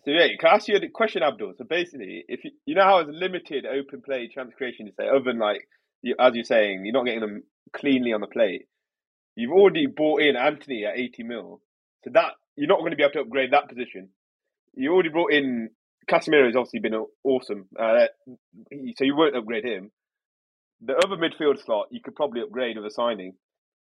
So 0.03 0.11
yeah, 0.11 0.27
can 0.39 0.49
I 0.49 0.55
ask 0.55 0.67
you 0.67 0.75
a 0.75 0.89
question, 0.89 1.21
Abdul? 1.23 1.53
So 1.57 1.63
basically, 1.63 2.25
if 2.27 2.43
you, 2.43 2.51
you 2.65 2.75
know 2.75 2.83
how 2.83 2.99
it's 2.99 3.09
limited 3.11 3.65
open 3.65 4.01
play 4.01 4.29
chance 4.33 4.51
creation 4.57 4.87
to 4.87 4.91
say, 4.97 5.07
other 5.07 5.25
than 5.25 5.39
like 5.39 5.67
you, 6.01 6.15
as 6.19 6.33
you're 6.33 6.43
saying, 6.43 6.85
you're 6.85 6.93
not 6.93 7.05
getting 7.05 7.21
them 7.21 7.43
cleanly 7.75 8.13
on 8.13 8.21
the 8.21 8.27
plate. 8.27 8.65
You've 9.35 9.51
already 9.51 9.85
bought 9.85 10.21
in 10.21 10.35
Antony 10.35 10.85
at 10.85 10.97
80 10.97 11.23
mil, 11.23 11.61
so 12.03 12.09
that 12.13 12.33
you're 12.55 12.67
not 12.67 12.79
going 12.79 12.91
to 12.91 12.97
be 12.97 13.03
able 13.03 13.13
to 13.13 13.21
upgrade 13.21 13.53
that 13.53 13.69
position. 13.69 14.09
You 14.73 14.91
already 14.93 15.09
brought 15.09 15.33
in 15.33 15.69
Casemiro 16.09 16.47
has 16.47 16.55
obviously 16.55 16.79
been 16.79 17.05
awesome, 17.23 17.67
uh, 17.79 18.07
so 18.95 19.03
you 19.03 19.15
won't 19.15 19.35
upgrade 19.35 19.65
him. 19.65 19.91
The 20.81 20.95
other 20.95 21.15
midfield 21.15 21.63
slot 21.63 21.87
you 21.91 22.01
could 22.03 22.15
probably 22.15 22.41
upgrade 22.41 22.77
with 22.77 22.85
a 22.85 22.91
signing. 22.91 23.33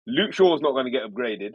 Luke 0.07 0.33
Shaw's 0.33 0.61
not 0.61 0.73
going 0.73 0.87
to 0.87 0.91
get 0.91 1.05
upgraded. 1.05 1.53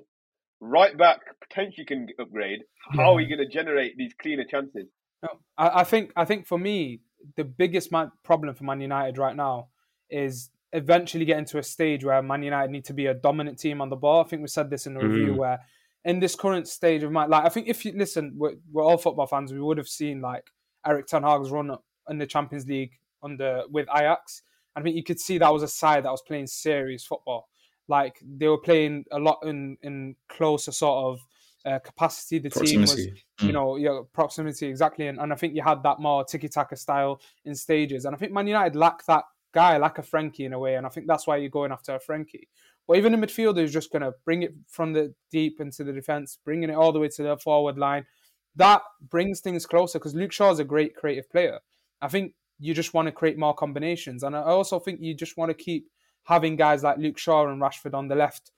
Right 0.66 0.98
back 0.98 1.20
potentially 1.42 1.86
can 1.86 2.08
upgrade. 2.20 2.62
How 2.92 3.04
yeah. 3.04 3.10
are 3.10 3.20
you 3.20 3.36
going 3.36 3.46
to 3.46 3.54
generate 3.54 3.98
these 3.98 4.14
cleaner 4.14 4.46
chances? 4.50 4.86
No, 5.22 5.30
I, 5.58 5.82
I 5.82 5.84
think 5.84 6.14
I 6.16 6.24
think 6.24 6.48
for 6.48 6.58
me 6.58 7.02
the 7.36 7.44
biggest 7.44 7.92
man, 7.92 8.12
problem 8.24 8.56
for 8.56 8.64
Man 8.64 8.80
United 8.80 9.18
right 9.18 9.36
now 9.36 9.68
is 10.10 10.50
eventually 10.72 11.26
getting 11.26 11.46
to 11.46 11.58
a 11.58 11.64
stage 11.64 12.06
where 12.06 12.22
Man 12.22 12.44
United 12.44 12.72
need 12.72 12.86
to 12.86 12.94
be 12.94 13.08
a 13.08 13.14
dominant 13.14 13.60
team 13.60 13.82
on 13.82 13.90
the 13.90 13.98
ball. 13.98 14.24
I 14.24 14.28
think 14.28 14.42
we 14.42 14.48
said 14.48 14.70
this 14.70 14.88
in 14.88 14.94
the 14.94 15.02
mm. 15.02 15.10
review 15.10 15.34
where 15.36 15.60
in 16.06 16.20
this 16.20 16.36
current 16.36 16.68
stage 16.68 17.04
of 17.04 17.12
my 17.12 17.26
like 17.26 17.46
I 17.46 17.50
think 17.50 17.68
if 17.68 17.84
you 17.84 17.94
listen, 17.96 18.34
we're, 18.38 18.56
we're 18.72 18.84
all 18.84 18.98
football 18.98 19.28
fans. 19.28 19.52
We 19.52 19.60
would 19.60 19.78
have 19.78 19.90
seen 19.90 20.22
like 20.22 20.46
Erik 20.86 21.08
Ten 21.08 21.24
Hag's 21.24 21.52
run 21.52 21.76
in 22.10 22.18
the 22.18 22.28
Champions 22.28 22.66
League 22.68 22.92
under 23.22 23.64
with 23.70 23.88
Ajax. 23.94 24.44
I 24.76 24.82
think 24.82 24.96
you 24.96 25.04
could 25.04 25.20
see 25.20 25.38
that 25.38 25.54
was 25.54 25.64
a 25.64 25.68
side 25.68 26.06
that 26.06 26.12
was 26.12 26.22
playing 26.22 26.48
serious 26.48 27.06
football. 27.06 27.50
Like 27.88 28.20
they 28.24 28.48
were 28.48 28.58
playing 28.58 29.06
a 29.12 29.20
lot 29.20 29.40
in 29.44 29.78
in 29.82 30.16
closer 30.30 30.72
sort 30.72 31.14
of 31.14 31.20
uh, 31.66 31.80
capacity. 31.80 32.40
The 32.40 32.50
proximity. 32.50 32.96
team 32.96 33.14
was, 33.14 33.24
you 33.42 33.52
know, 33.52 33.76
yeah, 33.78 34.02
proximity 34.14 34.68
exactly. 34.68 35.08
And, 35.08 35.20
and 35.20 35.32
I 35.32 35.36
think 35.36 35.56
you 35.56 35.64
had 35.64 35.84
that 35.84 36.00
more 36.00 36.24
tiki 36.24 36.50
taka 36.50 36.76
style 36.76 37.22
in 37.46 37.56
stages. 37.56 38.06
And 38.06 38.16
I 38.16 38.18
think 38.18 38.32
Man 38.32 38.48
United 38.48 38.76
lack 38.76 39.06
that 39.06 39.24
guy, 39.54 39.78
like 39.78 39.98
a 39.98 40.02
Frenkie 40.02 40.46
in 40.46 40.54
a 40.54 40.60
way. 40.60 40.76
And 40.76 40.86
I 40.86 40.90
think 40.90 41.08
that's 41.08 41.28
why 41.28 41.38
you're 41.38 41.50
going 41.50 41.72
after 41.72 41.96
a 41.96 42.00
Frenkie. 42.00 42.48
But 42.88 42.98
even 42.98 43.14
the 43.14 43.28
midfielder 43.28 43.64
is 43.64 43.72
just 43.72 43.92
going 43.92 44.02
to 44.02 44.14
bring 44.26 44.44
it 44.44 44.54
from 44.68 44.92
the 44.92 45.14
deep 45.32 45.62
into 45.62 45.84
the 45.84 45.94
defense, 45.94 46.38
bringing 46.44 46.70
it 46.70 46.76
all 46.76 46.92
the 46.92 47.00
way 47.00 47.08
to 47.10 47.24
the 47.24 47.38
forward 47.38 47.78
line. 47.78 48.06
That 48.56 48.82
brings 49.10 49.40
things 49.40 49.66
closer 49.66 50.00
because 50.00 50.14
Luke 50.14 50.34
Shaw 50.34 50.52
is 50.52 50.60
a 50.60 50.66
great 50.66 50.96
creative 50.96 51.30
player. 51.30 51.60
I 52.02 52.10
think 52.10 52.34
you 52.60 52.74
just 52.74 52.94
want 52.94 53.08
to 53.08 53.12
create 53.12 53.38
more 53.38 53.54
combinations. 53.54 54.24
And 54.24 54.36
I 54.36 54.42
also 54.42 54.80
think 54.80 55.00
you 55.02 55.16
just 55.16 55.38
want 55.38 55.50
to 55.50 55.56
keep 55.56 55.88
having 56.24 56.56
guys 56.56 56.84
like 56.84 56.98
Luke 56.98 57.18
Shaw 57.18 57.48
and 57.48 57.62
Rashford 57.62 57.94
on 57.94 58.08
the 58.08 58.16
left 58.16 58.52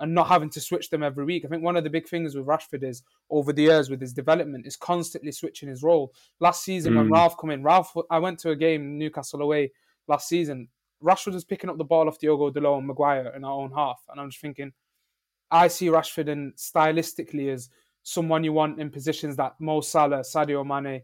and 0.00 0.14
not 0.14 0.28
having 0.28 0.50
to 0.50 0.60
switch 0.60 0.90
them 0.90 1.02
every 1.02 1.24
week. 1.24 1.44
I 1.44 1.48
think 1.48 1.62
one 1.62 1.76
of 1.76 1.84
the 1.84 1.90
big 1.90 2.08
things 2.08 2.34
with 2.34 2.46
Rashford 2.46 2.84
is 2.84 3.02
over 3.30 3.52
the 3.52 3.62
years 3.62 3.90
with 3.90 4.00
his 4.00 4.12
development 4.12 4.66
is 4.66 4.76
constantly 4.76 5.32
switching 5.32 5.68
his 5.68 5.82
role. 5.82 6.12
Last 6.40 6.62
season 6.62 6.94
mm. 6.94 6.98
when 6.98 7.10
Ralf 7.10 7.36
come 7.36 7.50
in, 7.50 7.62
Ralf 7.62 7.94
I 8.10 8.18
went 8.18 8.38
to 8.40 8.50
a 8.50 8.56
game 8.56 8.98
Newcastle 8.98 9.42
away 9.42 9.72
last 10.06 10.28
season. 10.28 10.68
Rashford 11.02 11.34
was 11.34 11.44
picking 11.44 11.70
up 11.70 11.78
the 11.78 11.84
ball 11.84 12.08
off 12.08 12.18
Diogo 12.18 12.50
Dalot 12.50 12.78
and 12.78 12.86
Maguire 12.86 13.32
in 13.34 13.44
our 13.44 13.52
own 13.52 13.72
half. 13.72 14.00
And 14.08 14.20
I'm 14.20 14.30
just 14.30 14.40
thinking, 14.40 14.72
I 15.50 15.68
see 15.68 15.86
Rashford 15.86 16.28
in 16.28 16.52
stylistically 16.56 17.52
as 17.52 17.68
someone 18.02 18.44
you 18.44 18.52
want 18.52 18.80
in 18.80 18.90
positions 18.90 19.36
that 19.36 19.54
Mo 19.60 19.80
Salah, 19.80 20.20
Sadio 20.20 20.64
Mane, 20.66 21.02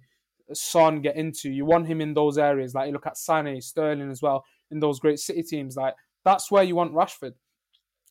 Son 0.53 1.00
get 1.00 1.16
into. 1.16 1.50
You 1.50 1.64
want 1.64 1.87
him 1.87 2.00
in 2.00 2.14
those 2.14 2.38
areas. 2.38 2.74
Like 2.74 2.88
you 2.88 2.92
look 2.92 3.07
at 3.07 3.14
Sané, 3.14 3.62
Sterling 3.62 4.11
as 4.11 4.20
well, 4.22 4.44
in 4.75 4.81
those 4.81 5.01
great 5.01 5.19
City 5.19 5.43
teams. 5.43 5.77
Like 5.77 5.95
that's 6.25 6.51
where 6.51 6.63
you 6.63 6.77
want 6.77 6.93
Rashford. 6.93 7.33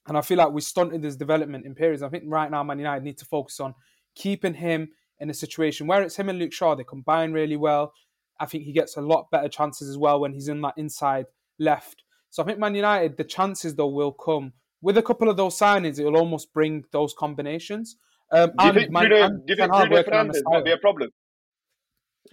And 0.07 0.17
I 0.17 0.21
feel 0.21 0.37
like 0.37 0.51
we 0.51 0.61
stunted 0.61 1.03
his 1.03 1.15
development 1.15 1.65
in 1.65 1.75
periods. 1.75 2.01
I 2.01 2.09
think 2.09 2.23
right 2.27 2.49
now 2.49 2.63
Man 2.63 2.79
United 2.79 3.03
need 3.03 3.19
to 3.19 3.25
focus 3.25 3.59
on 3.59 3.75
keeping 4.15 4.55
him 4.55 4.89
in 5.19 5.29
a 5.29 5.33
situation 5.33 5.87
where 5.87 6.01
it's 6.01 6.15
him 6.15 6.29
and 6.29 6.39
Luke 6.39 6.53
Shaw. 6.53 6.75
They 6.75 6.83
combine 6.83 7.31
really 7.31 7.55
well. 7.57 7.93
I 8.39 8.45
think 8.45 8.63
he 8.63 8.73
gets 8.73 8.97
a 8.97 9.01
lot 9.01 9.29
better 9.31 9.47
chances 9.47 9.87
as 9.87 9.97
well 9.97 10.19
when 10.19 10.33
he's 10.33 10.47
in 10.47 10.61
that 10.61 10.73
inside 10.77 11.27
left. 11.59 12.03
So 12.29 12.41
I 12.41 12.45
think 12.45 12.59
Man 12.59 12.75
United, 12.75 13.15
the 13.15 13.23
chances 13.23 13.75
though 13.75 13.87
will 13.87 14.11
come 14.11 14.53
with 14.81 14.97
a 14.97 15.03
couple 15.03 15.29
of 15.29 15.37
those 15.37 15.57
signings. 15.57 15.99
It 15.99 16.05
will 16.05 16.17
almost 16.17 16.51
bring 16.53 16.83
those 16.91 17.13
combinations. 17.13 17.95
Um, 18.31 18.51
do 18.57 18.65
you 18.65 18.73
think 18.73 18.91
Man, 18.91 19.07
Bruno, 19.07 19.29
do 19.29 19.43
you 19.47 19.55
think 19.55 19.71
Bruno 19.71 20.03
Fernandes 20.03 20.41
might 20.45 20.65
be 20.65 20.71
a 20.71 20.77
problem? 20.77 21.09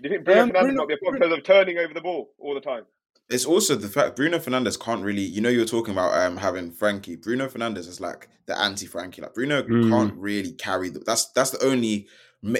Do 0.00 0.08
you 0.08 0.10
think 0.10 0.24
Bruno 0.24 0.42
um, 0.42 0.48
Fernandes 0.48 0.60
Bruno, 0.60 0.74
might 0.74 0.88
be 0.88 0.94
a 0.94 0.96
problem 0.96 1.20
because 1.20 1.38
of 1.38 1.44
turning 1.44 1.78
over 1.78 1.92
the 1.92 2.00
ball 2.00 2.30
all 2.38 2.54
the 2.54 2.60
time? 2.60 2.84
It's 3.30 3.44
also 3.44 3.76
the 3.76 3.88
fact 3.88 4.16
Bruno 4.16 4.38
Fernandes 4.38 4.78
can't 4.78 5.04
really. 5.04 5.22
You 5.22 5.40
know, 5.40 5.48
you 5.48 5.60
were 5.60 5.64
talking 5.64 5.94
about 5.94 6.14
um, 6.14 6.36
having 6.36 6.72
Frenkie. 6.72 7.20
Bruno 7.20 7.48
Fernandes 7.48 7.88
is 7.88 8.00
like 8.00 8.28
the 8.46 8.58
anti-Frenkie. 8.58 9.22
Like 9.22 9.34
Bruno 9.34 9.62
mm. 9.62 9.88
can't 9.88 10.14
really 10.14 10.52
carry 10.52 10.90
the. 10.90 10.98
That's 11.00 11.30
that's 11.32 11.50
the 11.50 11.64
only 11.64 12.08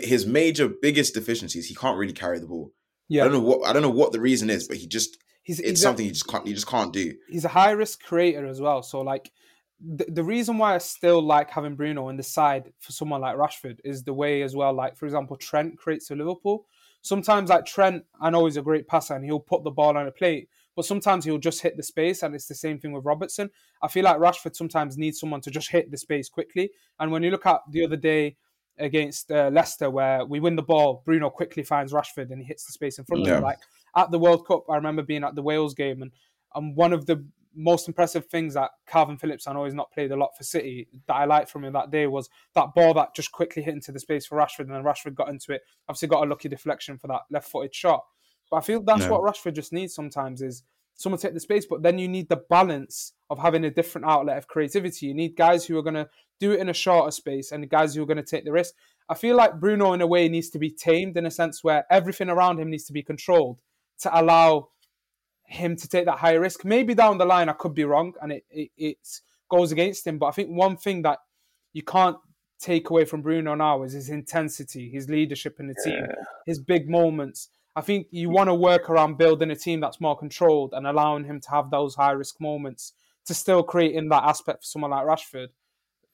his 0.02 0.26
major 0.26 0.68
biggest 0.68 1.14
deficiencies. 1.14 1.66
He 1.66 1.74
can't 1.74 1.98
really 1.98 2.12
carry 2.12 2.38
the 2.38 2.46
ball. 2.46 2.72
Yeah, 3.09 3.22
I 3.22 3.24
don't 3.24 3.35
know 3.35 3.40
what 3.40 3.68
I 3.68 3.72
don't 3.72 3.83
know 3.83 3.90
what 3.90 4.12
the 4.12 4.20
reason 4.20 4.50
is, 4.50 4.68
but 4.68 4.76
he 4.76 4.87
just 4.87 5.18
he's 5.42 5.59
it's 5.59 5.68
he's 5.70 5.83
something 5.83 6.04
a, 6.04 6.09
he 6.09 6.12
just 6.12 6.28
can't 6.28 6.46
he 6.46 6.54
just 6.54 6.68
can't 6.68 6.92
do. 6.92 7.14
He's 7.28 7.44
a 7.44 7.48
high 7.48 7.72
risk 7.72 8.02
creator 8.02 8.46
as 8.46 8.61
well. 8.61 8.83
So 8.83 9.00
like 9.00 9.33
the, 9.80 10.04
the 10.09 10.24
reason 10.24 10.59
why 10.59 10.74
I 10.74 10.78
still 10.78 11.22
like 11.22 11.50
having 11.50 11.74
Bruno 11.74 12.09
in 12.09 12.16
the 12.16 12.22
side 12.22 12.72
for 12.78 12.92
someone 12.92 13.22
like 13.22 13.37
Rashford 13.37 13.78
is 13.85 14.04
the 14.04 14.14
way 14.14 14.42
as 14.42 14.54
well. 14.54 14.72
Like 14.72 14.96
for 14.96 15.06
example, 15.06 15.37
Trent 15.37 15.78
creates 15.78 16.09
for 16.09 16.16
Liverpool. 16.16 16.66
Sometimes 17.02 17.48
like 17.48 17.64
Trent, 17.64 18.04
I 18.20 18.30
know 18.30 18.44
he's 18.44 18.59
a 18.59 18.62
great 18.62 18.87
passer 18.87 19.14
and 19.14 19.24
he'll 19.24 19.40
put 19.40 19.64
the 19.64 19.70
ball 19.70 19.96
on 19.96 20.06
a 20.06 20.12
plate, 20.12 20.48
but 20.80 20.86
sometimes 20.86 21.26
he'll 21.26 21.36
just 21.36 21.60
hit 21.60 21.76
the 21.76 21.82
space, 21.82 22.22
and 22.22 22.34
it's 22.34 22.46
the 22.46 22.54
same 22.54 22.78
thing 22.78 22.92
with 22.92 23.04
Robertson. 23.04 23.50
I 23.82 23.88
feel 23.88 24.02
like 24.02 24.16
Rashford 24.16 24.56
sometimes 24.56 24.96
needs 24.96 25.20
someone 25.20 25.42
to 25.42 25.50
just 25.50 25.70
hit 25.70 25.90
the 25.90 25.98
space 25.98 26.30
quickly. 26.30 26.70
And 26.98 27.12
when 27.12 27.22
you 27.22 27.30
look 27.30 27.44
at 27.44 27.60
the 27.70 27.84
other 27.84 27.98
day 27.98 28.38
against 28.78 29.30
uh, 29.30 29.50
Leicester, 29.52 29.90
where 29.90 30.24
we 30.24 30.40
win 30.40 30.56
the 30.56 30.62
ball, 30.62 31.02
Bruno 31.04 31.28
quickly 31.28 31.62
finds 31.62 31.92
Rashford 31.92 32.30
and 32.30 32.40
he 32.40 32.46
hits 32.46 32.64
the 32.64 32.72
space 32.72 32.98
in 32.98 33.04
front 33.04 33.26
yeah. 33.26 33.32
of 33.32 33.36
him. 33.36 33.44
Like 33.44 33.58
at 33.94 34.10
the 34.10 34.18
World 34.18 34.46
Cup, 34.46 34.70
I 34.70 34.76
remember 34.76 35.02
being 35.02 35.22
at 35.22 35.34
the 35.34 35.42
Wales 35.42 35.74
game, 35.74 36.00
and 36.00 36.12
and 36.54 36.74
one 36.74 36.94
of 36.94 37.04
the 37.04 37.26
most 37.54 37.88
impressive 37.88 38.24
things 38.24 38.54
that 38.54 38.70
Kalvin 38.88 39.20
Phillips, 39.20 39.46
I 39.46 39.52
know 39.52 39.66
he's 39.66 39.74
not 39.74 39.92
played 39.92 40.12
a 40.12 40.16
lot 40.16 40.34
for 40.34 40.44
City, 40.44 40.88
that 41.08 41.14
I 41.14 41.26
liked 41.26 41.50
from 41.50 41.64
him 41.64 41.74
that 41.74 41.90
day 41.90 42.06
was 42.06 42.30
that 42.54 42.72
ball 42.74 42.94
that 42.94 43.14
just 43.14 43.32
quickly 43.32 43.62
hit 43.62 43.74
into 43.74 43.92
the 43.92 44.00
space 44.00 44.24
for 44.24 44.38
Rashford, 44.38 44.60
and 44.60 44.70
then 44.70 44.82
Rashford 44.82 45.14
got 45.14 45.28
into 45.28 45.52
it. 45.52 45.60
Obviously, 45.90 46.08
got 46.08 46.24
a 46.24 46.30
lucky 46.30 46.48
deflection 46.48 46.96
for 46.96 47.08
that 47.08 47.22
left-footed 47.30 47.74
shot. 47.74 48.02
But 48.50 48.58
I 48.58 48.60
feel 48.60 48.82
that's 48.82 49.06
no. 49.06 49.18
what 49.18 49.22
Rashford 49.22 49.54
just 49.54 49.72
needs 49.72 49.94
sometimes 49.94 50.42
is 50.42 50.64
someone 50.94 51.18
take 51.18 51.34
the 51.34 51.40
space, 51.40 51.66
but 51.66 51.82
then 51.82 51.98
you 51.98 52.08
need 52.08 52.28
the 52.28 52.42
balance 52.50 53.12
of 53.30 53.38
having 53.38 53.64
a 53.64 53.70
different 53.70 54.06
outlet 54.06 54.36
of 54.36 54.48
creativity. 54.48 55.06
You 55.06 55.14
need 55.14 55.36
guys 55.36 55.64
who 55.64 55.78
are 55.78 55.82
going 55.82 55.94
to 55.94 56.08
do 56.40 56.52
it 56.52 56.60
in 56.60 56.68
a 56.68 56.74
shorter 56.74 57.10
space 57.10 57.52
and 57.52 57.68
guys 57.70 57.94
who 57.94 58.02
are 58.02 58.06
going 58.06 58.16
to 58.16 58.22
take 58.22 58.44
the 58.44 58.52
risk. 58.52 58.74
I 59.08 59.14
feel 59.14 59.36
like 59.36 59.60
Bruno, 59.60 59.92
in 59.92 60.00
a 60.00 60.06
way, 60.06 60.28
needs 60.28 60.50
to 60.50 60.58
be 60.58 60.70
tamed 60.70 61.16
in 61.16 61.26
a 61.26 61.30
sense 61.30 61.64
where 61.64 61.84
everything 61.90 62.28
around 62.28 62.60
him 62.60 62.70
needs 62.70 62.84
to 62.84 62.92
be 62.92 63.02
controlled 63.02 63.60
to 64.00 64.20
allow 64.20 64.68
him 65.44 65.74
to 65.76 65.88
take 65.88 66.04
that 66.06 66.18
higher 66.18 66.40
risk. 66.40 66.64
Maybe 66.64 66.94
down 66.94 67.18
the 67.18 67.24
line, 67.24 67.48
I 67.48 67.54
could 67.54 67.74
be 67.74 67.84
wrong 67.84 68.14
and 68.22 68.32
it, 68.32 68.44
it, 68.50 68.70
it 68.76 68.98
goes 69.50 69.72
against 69.72 70.06
him. 70.06 70.18
But 70.18 70.26
I 70.26 70.30
think 70.32 70.50
one 70.50 70.76
thing 70.76 71.02
that 71.02 71.18
you 71.72 71.82
can't 71.82 72.16
take 72.60 72.90
away 72.90 73.04
from 73.04 73.22
Bruno 73.22 73.54
now 73.54 73.82
is 73.82 73.94
his 73.94 74.10
intensity, 74.10 74.90
his 74.90 75.08
leadership 75.08 75.58
in 75.58 75.66
the 75.66 75.74
team, 75.84 76.04
yeah. 76.08 76.24
his 76.46 76.58
big 76.58 76.88
moments. 76.88 77.48
I 77.76 77.80
think 77.80 78.09
you 78.11 78.28
mm. 78.28 78.33
want 78.33 78.48
to 78.48 78.54
work 78.54 78.90
around 78.90 79.18
building 79.18 79.50
a 79.50 79.56
team 79.56 79.80
that's 79.80 80.00
more 80.00 80.16
controlled 80.16 80.72
and 80.72 80.87
allowing 80.87 81.24
him 81.24 81.40
to 81.40 81.50
have 81.50 81.70
those 81.70 81.94
high 81.94 82.12
risk 82.12 82.40
moments 82.40 82.92
to 83.26 83.35
still 83.35 83.62
create 83.62 83.94
in 83.94 84.09
that 84.09 84.24
aspect 84.24 84.64
for 84.64 84.66
someone 84.66 84.90
like 84.90 85.06
Rashford 85.06 85.48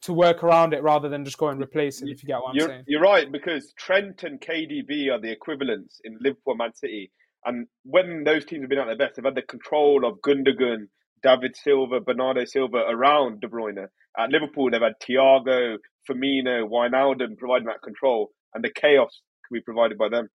to 0.03 0.13
work 0.13 0.45
around 0.45 0.75
it 0.75 0.83
rather 0.83 1.09
than 1.09 1.25
just 1.25 1.39
go 1.39 1.49
and 1.49 1.61
replace 1.61 2.03
it. 2.03 2.09
If 2.09 2.23
you 2.23 2.27
get 2.27 2.41
what 2.41 2.51
I'm 2.51 2.57
you're, 2.57 2.69
saying, 2.69 2.85
you're 2.87 3.01
right 3.01 3.31
because 3.31 3.73
Trent 3.79 4.23
and 4.23 4.41
KDB 4.41 5.11
are 5.11 5.21
the 5.21 5.31
equivalents 5.31 6.01
in 6.05 6.19
Liverpool, 6.21 6.55
Man 6.57 6.75
City, 6.75 7.11
and 7.45 7.67
when 7.85 8.25
those 8.25 8.45
teams 8.45 8.63
have 8.63 8.71
been 8.71 8.79
at 8.79 8.87
their 8.87 8.97
best, 8.97 9.17
they've 9.17 9.25
had 9.25 9.37
the 9.37 9.43
control 9.43 10.05
of 10.05 10.21
Gundogan, 10.21 10.89
David 11.23 11.57
Silva, 11.57 12.01
Bernardo 12.01 12.45
Silva 12.45 12.85
around 12.89 13.41
De 13.41 13.49
Bruyne. 13.49 13.87
At 14.19 14.31
Liverpool, 14.31 14.71
they've 14.71 14.81
had 14.81 14.95
Thiago, 15.01 15.77
Firmino, 16.09 16.69
Wijnaldum 16.69 17.37
providing 17.39 17.67
that 17.67 17.83
control, 17.83 18.31
and 18.55 18.65
the 18.65 18.71
chaos 18.71 19.21
can 19.47 19.55
be 19.55 19.61
provided 19.63 19.97
by 19.97 20.09
them. 20.09 20.29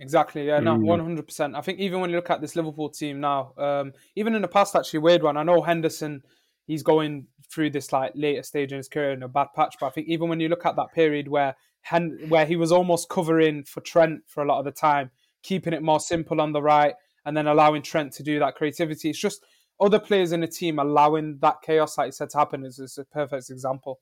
Exactly. 0.00 0.46
Yeah. 0.46 0.60
No. 0.60 0.76
Mm. 0.76 0.82
One 0.82 1.00
hundred 1.00 1.26
percent. 1.26 1.56
I 1.56 1.60
think 1.60 1.78
even 1.78 2.00
when 2.00 2.10
you 2.10 2.16
look 2.16 2.30
at 2.30 2.40
this 2.40 2.56
Liverpool 2.56 2.88
team 2.88 3.20
now, 3.20 3.52
um, 3.58 3.92
even 4.16 4.34
in 4.34 4.42
the 4.42 4.48
past, 4.48 4.76
actually, 4.76 5.00
weird 5.00 5.22
one. 5.22 5.36
I 5.36 5.42
know 5.42 5.62
Henderson. 5.62 6.22
He's 6.66 6.82
going 6.82 7.26
through 7.50 7.70
this 7.70 7.92
like 7.92 8.12
later 8.14 8.42
stage 8.42 8.72
in 8.72 8.76
his 8.76 8.88
career 8.88 9.12
in 9.12 9.22
a 9.22 9.28
bad 9.28 9.48
patch, 9.56 9.76
but 9.80 9.86
I 9.86 9.90
think 9.90 10.08
even 10.08 10.28
when 10.28 10.38
you 10.38 10.48
look 10.48 10.66
at 10.66 10.76
that 10.76 10.92
period 10.92 11.26
where 11.26 11.56
Hen- 11.80 12.18
where 12.28 12.44
he 12.44 12.56
was 12.56 12.72
almost 12.72 13.08
covering 13.08 13.64
for 13.64 13.80
Trent 13.80 14.20
for 14.26 14.42
a 14.42 14.46
lot 14.46 14.58
of 14.58 14.66
the 14.66 14.72
time, 14.72 15.10
keeping 15.42 15.72
it 15.72 15.82
more 15.82 16.00
simple 16.00 16.40
on 16.40 16.52
the 16.52 16.60
right, 16.60 16.94
and 17.24 17.34
then 17.34 17.46
allowing 17.46 17.82
Trent 17.82 18.12
to 18.14 18.22
do 18.22 18.38
that 18.40 18.56
creativity. 18.56 19.08
It's 19.08 19.18
just 19.18 19.44
other 19.80 19.98
players 19.98 20.32
in 20.32 20.40
the 20.40 20.48
team 20.48 20.78
allowing 20.78 21.38
that 21.38 21.62
chaos, 21.62 21.96
like 21.96 22.08
you 22.08 22.12
said, 22.12 22.30
to 22.30 22.38
happen 22.38 22.64
is, 22.64 22.78
is 22.78 22.98
a 22.98 23.04
perfect 23.04 23.48
example. 23.48 24.00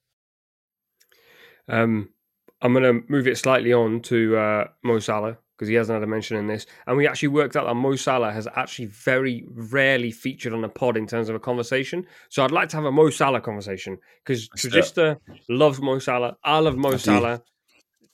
Um, 1.69 2.09
I'm 2.63 2.73
going 2.73 2.83
to 2.83 3.07
move 3.09 3.29
it 3.29 3.39
slightly 3.39 3.73
on 3.73 4.01
to 4.03 4.37
uh, 4.37 4.65
Mo 4.83 4.99
Salah 4.99 5.39
because 5.57 5.69
he 5.69 5.75
hasn't 5.75 5.97
had 5.97 6.03
a 6.03 6.07
mention 6.07 6.37
in 6.37 6.47
this. 6.47 6.67
And 6.87 6.97
we 6.97 7.09
actually 7.09 7.29
worked 7.29 7.57
out 7.57 7.67
that 7.67 7.75
Mo 7.75 7.97
Salah 7.97 8.33
has 8.33 8.47
actually 8.55 8.87
very 8.87 9.47
rarely 9.51 10.11
featured 10.11 10.53
on 10.53 10.63
a 10.65 10.69
pod 10.69 10.97
in 10.97 11.07
terms 11.07 11.29
of 11.29 11.35
a 11.35 11.41
conversation. 11.41 12.07
So 12.29 12.45
I'd 12.45 12.51
like 12.51 12.69
to 12.71 12.77
have 12.77 12.85
a 12.85 12.93
Mo 12.93 13.11
Salah 13.11 13.41
conversation 13.41 13.99
because 14.25 14.49
Trujista 14.51 15.19
loves 15.49 15.81
Mo 15.81 15.99
Salah. 15.99 16.37
I 16.45 16.59
love 16.59 16.77
Mo 16.77 16.97
Salah. 16.97 17.43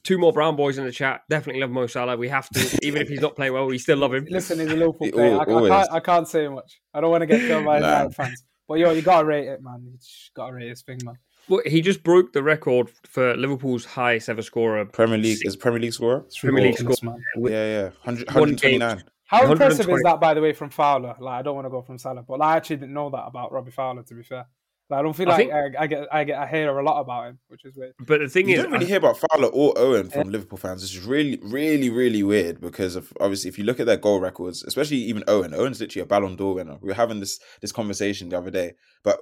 Two 0.05 0.18
more 0.18 0.33
brown 0.33 0.57
boys 0.57 0.78
in 0.78 0.85
the 0.85 0.92
chat. 0.92 1.22
Definitely 1.28 1.62
love 1.62 1.70
Mo 1.70 1.87
Salah. 1.87 2.16
We 2.16 2.28
have 2.28 2.48
to, 2.50 2.78
even 2.83 3.02
if 3.02 3.09
he's 3.09 3.20
not 3.20 3.37
playing 3.37 3.52
well, 3.52 3.66
we 3.66 3.78
still 3.78 3.98
love 3.98 4.14
him. 4.14 4.26
Listen, 4.28 4.61
he's 4.61 4.70
a 4.70 4.76
Liverpool 4.76 5.11
player. 5.11 5.38
I, 5.38 5.42
I, 5.42 5.68
can't, 5.68 5.92
I 5.92 6.00
can't 6.00 6.28
say 6.28 6.48
much. 6.48 6.81
I 6.94 7.00
don't 7.00 7.11
want 7.11 7.22
to 7.22 7.26
get 7.26 7.40
killed 7.40 7.64
by 7.64 7.78
nah. 7.81 8.09
fans. 8.11 8.44
But 8.68 8.78
yo, 8.78 8.92
you 8.92 9.02
gotta 9.02 9.24
rate 9.24 9.48
it, 9.48 9.62
man. 9.62 9.83
You 9.85 9.98
gotta 10.35 10.55
rate 10.55 10.70
this 10.70 10.83
thing, 10.83 10.98
man. 11.05 11.16
Well, 11.48 11.62
he 11.66 11.81
just 11.81 12.02
broke 12.02 12.33
the 12.33 12.42
record 12.42 12.90
for 13.05 13.37
Liverpool's 13.37 13.85
highest 13.85 14.28
ever 14.28 14.42
scorer. 14.42 14.85
Premier 14.85 15.18
League 15.18 15.44
is 15.44 15.57
Premier 15.57 15.81
League 15.81 15.92
scorer. 15.92 16.24
Premier 16.40 16.64
League 16.64 16.78
scorer. 16.78 17.16
Yeah, 17.37 17.50
yeah, 17.50 17.83
100, 18.05 18.28
129. 18.28 19.02
How 19.26 19.50
impressive 19.50 19.88
is 19.88 20.02
that, 20.05 20.20
by 20.20 20.35
the 20.35 20.42
way, 20.42 20.52
from 20.52 20.68
Fowler? 20.68 21.16
Like, 21.18 21.40
I 21.40 21.42
don't 21.42 21.55
want 21.55 21.64
to 21.64 21.70
go 21.70 21.81
from 21.81 21.96
Salah, 21.96 22.22
but 22.22 22.38
like, 22.38 22.48
I 22.48 22.57
actually 22.57 22.76
didn't 22.76 22.92
know 22.92 23.09
that 23.11 23.24
about 23.26 23.50
Robbie 23.50 23.70
Fowler. 23.70 24.02
To 24.02 24.14
be 24.14 24.22
fair, 24.22 24.46
like, 24.90 25.00
I 25.00 25.02
don't 25.02 25.14
feel 25.14 25.28
I 25.28 25.33
like 25.33 25.38
think... 25.38 25.52
I, 25.52 25.83
I, 25.83 25.87
get 25.87 26.09
I 26.12 26.24
get 26.24 26.38
I 26.38 26.46
hear 26.46 26.78
a 26.78 26.85
lot 26.85 27.00
about 27.00 27.28
him, 27.28 27.38
which 27.48 27.64
is 27.64 27.74
weird. 27.74 27.94
But 27.98 28.20
the 28.20 28.28
thing 28.28 28.50
is 28.50 28.50
you 28.50 28.57
is, 28.57 28.62
don't 28.64 28.72
really 28.72 28.85
I... 28.85 28.88
hear 28.88 28.98
about 28.98 29.16
Fowler 29.16 29.48
or 29.48 29.72
Owen 29.78 30.11
from 30.11 30.26
yeah. 30.26 30.33
Liverpool 30.33 30.59
fans. 30.59 30.85
It's 30.85 30.98
really, 30.98 31.38
really, 31.42 31.88
really 31.88 32.22
weird 32.22 32.61
because 32.61 32.94
of 32.94 33.11
obviously 33.20 33.48
if 33.48 33.57
you 33.57 33.64
look 33.64 33.81
at 33.81 33.87
their 33.87 33.96
goal 33.96 34.20
records, 34.20 34.62
especially 34.64 34.98
even 34.98 35.24
Owen. 35.26 35.55
Owen's 35.55 35.81
literally 35.81 36.02
a 36.02 36.07
Ballon 36.07 36.37
d'Or 36.37 36.55
winner. 36.55 36.76
We 36.83 36.88
were 36.88 36.94
having 36.94 37.20
this 37.20 37.40
this 37.62 37.72
conversation 37.72 38.28
the 38.28 38.37
other 38.37 38.50
day, 38.50 38.74
but 39.02 39.18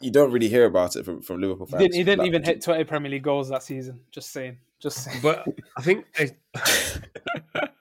you 0.00 0.10
don't 0.10 0.30
really 0.30 0.48
hear 0.48 0.66
about 0.66 0.96
it 0.96 1.04
from, 1.04 1.22
from 1.22 1.40
Liverpool 1.40 1.66
fans. 1.66 1.82
He 1.82 1.88
didn't, 1.88 1.94
he 1.94 2.04
didn't 2.04 2.18
like, 2.20 2.28
even 2.28 2.42
hit 2.42 2.62
20 2.62 2.84
Premier 2.84 3.10
League 3.10 3.22
goals 3.22 3.48
that 3.48 3.62
season. 3.62 4.00
Just 4.10 4.30
saying. 4.30 4.58
Just 4.80 5.04
saying. 5.04 5.20
But 5.22 5.46
I 5.76 5.82
think. 5.82 6.06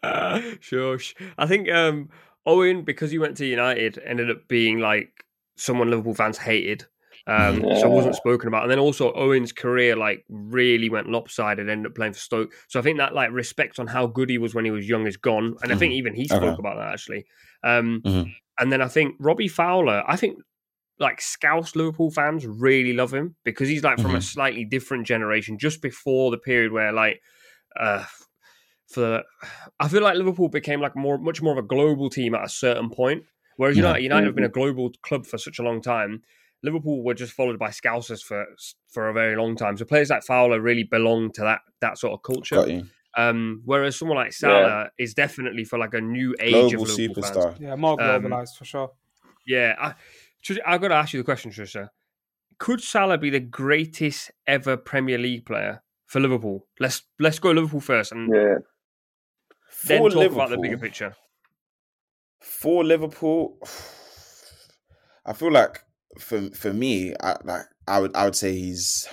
Shush. 0.61 1.15
I 1.37 1.45
think 1.45 1.69
um, 1.69 2.09
Owen, 2.45 2.83
because 2.83 3.11
he 3.11 3.19
went 3.19 3.37
to 3.37 3.45
United, 3.45 4.01
ended 4.05 4.31
up 4.31 4.47
being 4.47 4.79
like 4.79 5.25
someone 5.57 5.89
Liverpool 5.89 6.13
fans 6.13 6.37
hated. 6.37 6.85
Um, 7.27 7.63
yeah. 7.63 7.79
So 7.79 7.89
wasn't 7.89 8.15
spoken 8.15 8.47
about. 8.47 8.63
And 8.63 8.71
then 8.71 8.79
also 8.79 9.11
Owen's 9.13 9.51
career 9.51 9.95
like 9.95 10.23
really 10.29 10.89
went 10.89 11.09
lopsided, 11.09 11.69
ended 11.69 11.91
up 11.91 11.95
playing 11.95 12.13
for 12.13 12.19
Stoke. 12.19 12.53
So 12.67 12.79
I 12.79 12.83
think 12.83 12.99
that 12.99 13.15
like 13.15 13.31
respect 13.31 13.79
on 13.79 13.87
how 13.87 14.07
good 14.07 14.29
he 14.29 14.37
was 14.37 14.53
when 14.53 14.63
he 14.63 14.71
was 14.71 14.87
young 14.87 15.07
is 15.07 15.17
gone. 15.17 15.45
And 15.45 15.55
mm-hmm. 15.55 15.71
I 15.71 15.75
think 15.75 15.91
mm-hmm. 15.91 15.97
even 15.97 16.13
he 16.13 16.27
spoke 16.27 16.43
okay. 16.43 16.59
about 16.59 16.77
that 16.77 16.93
actually. 16.93 17.25
Um, 17.63 18.01
mm-hmm. 18.05 18.29
And 18.59 18.71
then 18.71 18.81
I 18.81 18.87
think 18.87 19.15
Robbie 19.19 19.47
Fowler, 19.47 20.03
I 20.07 20.15
think 20.15 20.37
like 20.99 21.21
Scouse 21.21 21.75
Liverpool 21.75 22.11
fans 22.11 22.45
really 22.45 22.93
love 22.93 23.13
him 23.13 23.35
because 23.43 23.67
he's 23.67 23.83
like 23.83 23.97
from 23.97 24.07
mm-hmm. 24.07 24.17
a 24.17 24.21
slightly 24.21 24.65
different 24.65 25.05
generation, 25.05 25.57
just 25.57 25.81
before 25.81 26.31
the 26.31 26.37
period 26.37 26.71
where 26.71 26.91
like 26.91 27.21
uh 27.79 28.05
for 28.87 29.23
I 29.79 29.87
feel 29.87 30.01
like 30.01 30.15
Liverpool 30.15 30.49
became 30.49 30.81
like 30.81 30.95
more 30.95 31.17
much 31.17 31.41
more 31.41 31.53
of 31.53 31.57
a 31.57 31.67
global 31.67 32.09
team 32.09 32.35
at 32.35 32.45
a 32.45 32.49
certain 32.49 32.89
point. 32.89 33.23
Whereas 33.57 33.77
United, 33.77 34.03
United 34.03 34.21
mm-hmm. 34.21 34.27
have 34.27 34.35
been 34.35 34.43
a 34.43 34.49
global 34.49 34.91
club 35.01 35.25
for 35.25 35.37
such 35.37 35.59
a 35.59 35.63
long 35.63 35.81
time. 35.81 36.21
Liverpool 36.63 37.03
were 37.03 37.13
just 37.13 37.33
followed 37.33 37.59
by 37.59 37.69
Scousers 37.69 38.21
for 38.21 38.45
for 38.87 39.09
a 39.09 39.13
very 39.13 39.35
long 39.35 39.55
time. 39.55 39.77
So 39.77 39.85
players 39.85 40.09
like 40.09 40.23
Fowler 40.23 40.59
really 40.59 40.83
belong 40.83 41.31
to 41.33 41.41
that 41.41 41.61
that 41.81 41.97
sort 41.97 42.13
of 42.13 42.23
culture. 42.23 42.83
Um, 43.17 43.61
whereas 43.63 43.97
someone 43.97 44.17
like 44.17 44.33
Salah 44.33 44.61
yeah. 44.61 44.87
is 44.97 45.13
definitely 45.13 45.63
for 45.63 45.79
like 45.79 45.93
a 45.93 46.01
new 46.01 46.35
age 46.39 46.51
global 46.51 46.83
of 46.83 46.97
Liverpool 46.97 47.23
superstar. 47.23 47.43
Fans. 47.43 47.59
Yeah, 47.61 47.75
more 47.75 47.97
globalized 47.97 48.49
um, 48.49 48.55
for 48.57 48.65
sure. 48.65 48.91
Yeah, 49.47 49.75
I, 49.79 49.93
I've 50.65 50.81
got 50.81 50.89
to 50.89 50.95
ask 50.95 51.13
you 51.13 51.19
the 51.19 51.23
question, 51.23 51.51
Trisha. 51.51 51.89
Could 52.57 52.81
Salah 52.81 53.17
be 53.17 53.29
the 53.29 53.39
greatest 53.39 54.31
ever 54.47 54.77
Premier 54.77 55.17
League 55.17 55.45
player 55.45 55.83
for 56.05 56.19
Liverpool? 56.19 56.67
Let's 56.79 57.03
let's 57.19 57.39
go 57.39 57.51
Liverpool 57.51 57.81
first, 57.81 58.11
and 58.11 58.29
yeah. 58.33 58.55
then 59.85 59.99
for 60.01 60.09
talk 60.09 60.17
Liverpool, 60.17 60.39
about 60.41 60.49
the 60.49 60.57
bigger 60.57 60.77
picture. 60.77 61.15
For 62.41 62.83
Liverpool, 62.83 63.57
I 65.25 65.33
feel 65.33 65.51
like 65.51 65.83
for 66.19 66.49
for 66.51 66.73
me, 66.73 67.13
I, 67.21 67.35
like 67.43 67.63
I 67.87 67.99
would 67.99 68.15
I 68.15 68.25
would 68.25 68.35
say 68.35 68.53
he's 68.53 69.07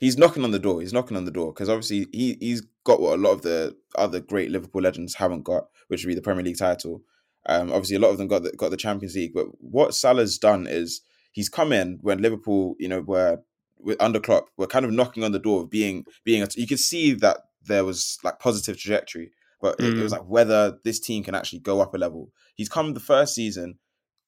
he's 0.00 0.18
knocking 0.18 0.44
on 0.44 0.50
the 0.50 0.58
door. 0.58 0.80
He's 0.80 0.92
knocking 0.92 1.16
on 1.16 1.24
the 1.24 1.30
door 1.30 1.52
because 1.52 1.68
obviously 1.68 2.06
he 2.12 2.36
he's 2.40 2.62
got 2.84 3.00
what 3.00 3.18
a 3.18 3.22
lot 3.22 3.32
of 3.32 3.42
the 3.42 3.76
other 3.96 4.20
great 4.20 4.50
Liverpool 4.50 4.82
legends 4.82 5.14
haven't 5.14 5.44
got, 5.44 5.68
which 5.88 6.04
would 6.04 6.08
be 6.08 6.14
the 6.14 6.22
Premier 6.22 6.44
League 6.44 6.58
title. 6.58 7.02
Um, 7.46 7.70
obviously, 7.70 7.96
a 7.96 8.00
lot 8.00 8.10
of 8.10 8.18
them 8.18 8.28
got 8.28 8.42
the, 8.42 8.52
got 8.52 8.70
the 8.70 8.76
Champions 8.76 9.14
League, 9.14 9.34
but 9.34 9.46
what 9.60 9.94
Salah's 9.94 10.38
done 10.38 10.66
is 10.66 11.02
he's 11.32 11.48
come 11.48 11.72
in 11.72 11.98
when 12.00 12.22
Liverpool, 12.22 12.74
you 12.78 12.88
know, 12.88 13.00
were 13.00 13.40
with 13.78 14.00
under 14.00 14.20
Klopp, 14.20 14.48
were 14.56 14.66
kind 14.66 14.84
of 14.84 14.92
knocking 14.92 15.24
on 15.24 15.32
the 15.32 15.38
door 15.38 15.62
of 15.62 15.70
being 15.70 16.04
being. 16.24 16.42
A, 16.42 16.48
you 16.56 16.66
could 16.66 16.80
see 16.80 17.12
that 17.14 17.38
there 17.62 17.84
was 17.84 18.18
like 18.24 18.38
positive 18.38 18.78
trajectory, 18.78 19.30
but 19.60 19.78
mm. 19.78 19.84
it, 19.84 19.98
it, 19.98 20.02
was 20.02 20.12
mm. 20.12 20.18
like 20.18 20.26
whether 20.26 20.78
this 20.84 21.00
team 21.00 21.22
can 21.22 21.34
actually 21.34 21.58
go 21.60 21.80
up 21.80 21.94
a 21.94 21.98
level. 21.98 22.30
He's 22.54 22.68
come 22.68 22.94
the 22.94 23.00
first 23.00 23.34
season, 23.34 23.78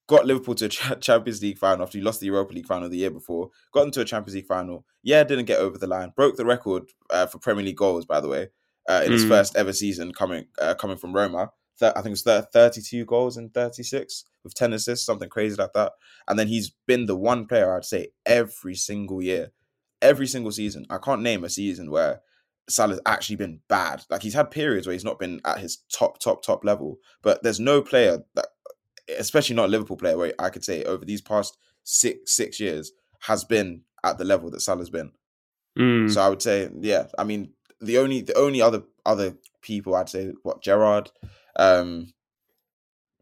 got 0.07 0.27
Liverpool 0.27 0.55
to 0.57 0.67
a 0.67 0.69
Champions 0.69 1.43
League 1.43 1.59
final 1.59 1.85
after 1.85 1.99
he 1.99 2.05
lost 2.05 2.21
the 2.21 2.27
Europa 2.27 2.53
League 2.53 2.67
final 2.67 2.89
the 2.89 2.99
year 2.99 3.11
before, 3.11 3.51
got 3.73 3.85
into 3.85 4.01
a 4.01 4.05
Champions 4.05 4.35
League 4.35 4.47
final. 4.47 4.85
Yeah, 5.03 5.25
didn't 5.25 5.47
get 5.47 5.61
over 5.61 5.79
the 5.79 5.87
line, 5.87 6.13
broke 6.15 6.37
the 6.37 6.45
record 6.45 6.85
uh, 7.11 7.27
for 7.27 7.39
Premier 7.39 7.65
League 7.65 7.77
goals, 7.77 8.05
by 8.05 8.21
the 8.21 8.29
way, 8.29 8.49
uh, 8.89 9.03
in 9.05 9.11
mm. 9.11 9.15
his 9.15 9.25
first 9.25 9.57
ever 9.57 9.73
season 9.73 10.13
coming 10.13 10.47
uh, 10.61 10.75
coming 10.75 10.97
from 10.97 11.15
Roma. 11.15 11.51
I 11.83 11.93
think 12.01 12.07
it 12.07 12.25
was 12.25 12.47
32 12.53 13.05
goals 13.05 13.37
in 13.37 13.51
36 13.51 14.25
with 14.43 14.55
10 14.55 14.73
assists, 14.73 15.05
something 15.05 15.29
crazy 15.29 15.57
like 15.57 15.73
that. 15.75 15.93
And 16.29 16.39
then 16.39 16.49
he's 16.49 16.73
been 16.87 17.07
the 17.07 17.17
one 17.17 17.47
player 17.47 17.77
I'd 17.77 17.85
say 17.85 18.09
every 18.25 18.75
single 18.75 19.23
year, 19.23 19.53
every 20.01 20.27
single 20.27 20.53
season. 20.53 20.87
I 20.89 20.99
can't 20.99 21.23
name 21.23 21.45
a 21.45 21.49
season 21.49 21.91
where 21.91 22.21
Salah's 22.69 23.01
actually 23.07 23.37
been 23.37 23.61
bad. 23.69 24.05
Like 24.11 24.23
he's 24.23 24.35
had 24.35 24.51
periods 24.51 24.87
where 24.87 24.95
he's 24.95 25.05
not 25.05 25.19
been 25.19 25.41
at 25.45 25.59
his 25.59 25.79
top, 25.93 26.19
top, 26.19 26.43
top 26.43 26.65
level. 26.65 26.99
But 27.23 27.43
there's 27.43 27.61
no 27.61 27.83
player 27.83 28.25
that, 28.35 28.47
especially 29.19 29.57
not 29.57 29.67
a 29.67 29.73
Liverpool 29.73 29.97
player, 29.97 30.17
where 30.17 30.33
I 30.39 30.51
could 30.51 30.65
say 30.65 30.83
over 30.85 31.05
these 31.05 31.21
past 31.21 31.57
six 31.85 32.35
six 32.35 32.59
years 32.59 32.93
has 33.21 33.45
been 33.45 33.83
at 34.03 34.19
the 34.19 34.25
level 34.25 34.51
that 34.51 34.61
Salah's 34.61 34.91
been. 34.91 35.13
Mm. 35.79 36.11
So 36.11 36.21
I 36.21 36.29
would 36.29 36.43
say, 36.43 36.71
yeah. 36.81 37.07
I 37.19 37.25
mean, 37.25 37.53
the 37.81 37.99
only 37.99 38.23
the 38.23 38.37
only 38.37 38.61
other 38.61 38.83
other 39.05 39.37
people 39.63 39.95
I'd 39.95 40.09
say 40.09 40.33
what 40.43 40.63
Gerrard, 40.63 41.11
um, 41.59 42.13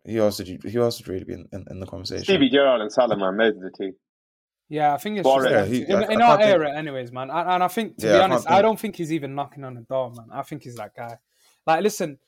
who 0.07 0.21
else 0.21 0.37
did 0.37 0.49
you? 0.49 0.59
Who 0.71 0.83
else 0.83 0.99
would 0.99 1.09
really 1.09 1.25
be 1.25 1.33
in, 1.35 1.49
in, 1.53 1.65
in 1.71 1.81
the 1.81 1.87
conversation? 1.87 2.25
Stevie 2.25 2.51
Gerrard 2.51 2.81
and 2.81 2.93
Salomon, 2.93 3.37
those 3.37 3.57
are 3.57 3.71
the 3.71 3.71
two. 3.77 3.93
Yeah, 4.69 4.95
I 4.95 4.97
think 4.97 5.19
it's 5.19 5.29
just, 5.29 5.51
yeah, 5.51 5.65
he, 5.67 5.83
in, 5.83 6.11
in 6.11 6.23
our 6.23 6.41
era, 6.41 6.67
think... 6.67 6.79
anyways, 6.79 7.13
man. 7.13 7.31
And, 7.31 7.51
and, 7.51 7.63
I 7.63 7.69
think, 7.69 7.99
to 7.99 8.07
yeah, 8.07 8.13
be 8.15 8.19
honest, 8.21 8.51
I, 8.51 8.59
I 8.59 8.63
don't 8.63 8.81
think 8.81 8.97
he's 8.97 9.13
even 9.13 9.35
knocking 9.35 9.63
on 9.63 9.75
the 9.75 9.83
door, 9.83 10.11
man. 10.11 10.27
I 10.33 10.43
think 10.43 10.63
he's 10.63 10.77
that 10.77 10.95
guy. 10.97 11.19
Like, 11.67 11.83
listen, 11.83 12.19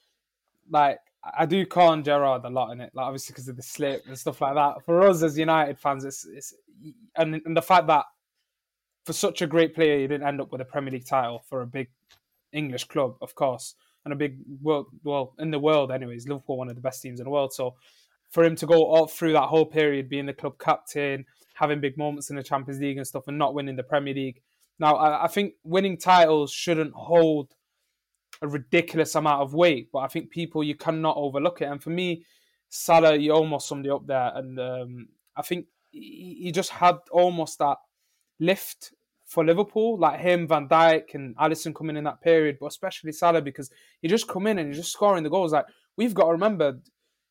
like 0.70 0.98
I 1.38 1.46
do 1.46 1.64
call 1.66 1.88
on 1.88 2.04
Gerrard 2.04 2.44
a 2.44 2.50
lot 2.50 2.72
in 2.72 2.80
it, 2.80 2.92
like 2.94 3.06
obviously 3.06 3.32
because 3.32 3.48
of 3.48 3.56
the 3.56 3.62
slip 3.62 4.04
and 4.06 4.18
stuff 4.18 4.40
like 4.40 4.54
that. 4.54 4.84
For 4.84 5.02
us 5.08 5.22
as 5.22 5.38
United 5.38 5.78
fans, 5.78 6.04
it's 6.04 6.26
it's 6.26 6.54
and, 7.16 7.40
and 7.44 7.56
the 7.56 7.62
fact 7.62 7.86
that 7.88 8.04
for 9.04 9.12
such 9.12 9.42
a 9.42 9.46
great 9.46 9.74
player, 9.74 9.98
he 9.98 10.06
didn't 10.06 10.26
end 10.26 10.40
up 10.40 10.52
with 10.52 10.60
a 10.60 10.64
Premier 10.64 10.92
League 10.92 11.06
title 11.06 11.42
for 11.48 11.62
a 11.62 11.66
big 11.66 11.88
English 12.52 12.84
club, 12.84 13.16
of 13.20 13.34
course 13.34 13.74
and 14.06 14.12
a 14.12 14.16
big 14.16 14.38
world, 14.62 14.86
well, 15.02 15.34
in 15.40 15.50
the 15.50 15.58
world, 15.58 15.90
anyways. 15.90 16.28
Liverpool, 16.28 16.56
one 16.56 16.68
of 16.68 16.76
the 16.76 16.80
best 16.80 17.02
teams 17.02 17.18
in 17.18 17.24
the 17.24 17.30
world. 17.30 17.52
So 17.52 17.74
for 18.30 18.44
him 18.44 18.54
to 18.54 18.64
go 18.64 18.84
all 18.84 19.08
through 19.08 19.32
that 19.32 19.48
whole 19.48 19.66
period, 19.66 20.08
being 20.08 20.26
the 20.26 20.32
club 20.32 20.60
captain, 20.60 21.26
having 21.54 21.80
big 21.80 21.98
moments 21.98 22.30
in 22.30 22.36
the 22.36 22.42
Champions 22.42 22.80
League 22.80 22.98
and 22.98 23.06
stuff, 23.06 23.26
and 23.26 23.36
not 23.36 23.52
winning 23.52 23.74
the 23.74 23.82
Premier 23.82 24.14
League. 24.14 24.40
Now, 24.78 24.94
I, 24.94 25.24
I 25.24 25.26
think 25.26 25.54
winning 25.64 25.98
titles 25.98 26.52
shouldn't 26.52 26.94
hold 26.94 27.56
a 28.42 28.46
ridiculous 28.46 29.16
amount 29.16 29.42
of 29.42 29.54
weight, 29.54 29.88
but 29.92 30.00
I 30.00 30.06
think 30.06 30.30
people 30.30 30.62
you 30.62 30.76
cannot 30.76 31.16
overlook 31.16 31.60
it. 31.60 31.64
And 31.64 31.82
for 31.82 31.90
me, 31.90 32.24
Salah, 32.68 33.16
you 33.16 33.32
almost 33.32 33.66
summed 33.66 33.86
it 33.86 33.92
up 33.92 34.06
there, 34.06 34.30
and 34.36 34.60
um, 34.60 35.08
I 35.36 35.42
think 35.42 35.66
he, 35.90 36.38
he 36.42 36.52
just 36.52 36.70
had 36.70 36.98
almost 37.10 37.58
that 37.58 37.78
lift 38.38 38.92
for 39.26 39.44
Liverpool, 39.44 39.98
like 39.98 40.20
him, 40.20 40.46
Van 40.46 40.68
Dijk, 40.68 41.14
and 41.14 41.36
Alisson 41.36 41.74
coming 41.74 41.96
in 41.96 42.04
that 42.04 42.22
period, 42.22 42.58
but 42.60 42.66
especially 42.66 43.12
Salah 43.12 43.42
because 43.42 43.70
he 44.00 44.08
just 44.08 44.28
come 44.28 44.46
in 44.46 44.58
and 44.58 44.68
he's 44.68 44.78
just 44.78 44.92
scoring 44.92 45.24
the 45.24 45.30
goals. 45.30 45.52
Like 45.52 45.66
we've 45.96 46.14
got 46.14 46.26
to 46.26 46.32
remember, 46.32 46.78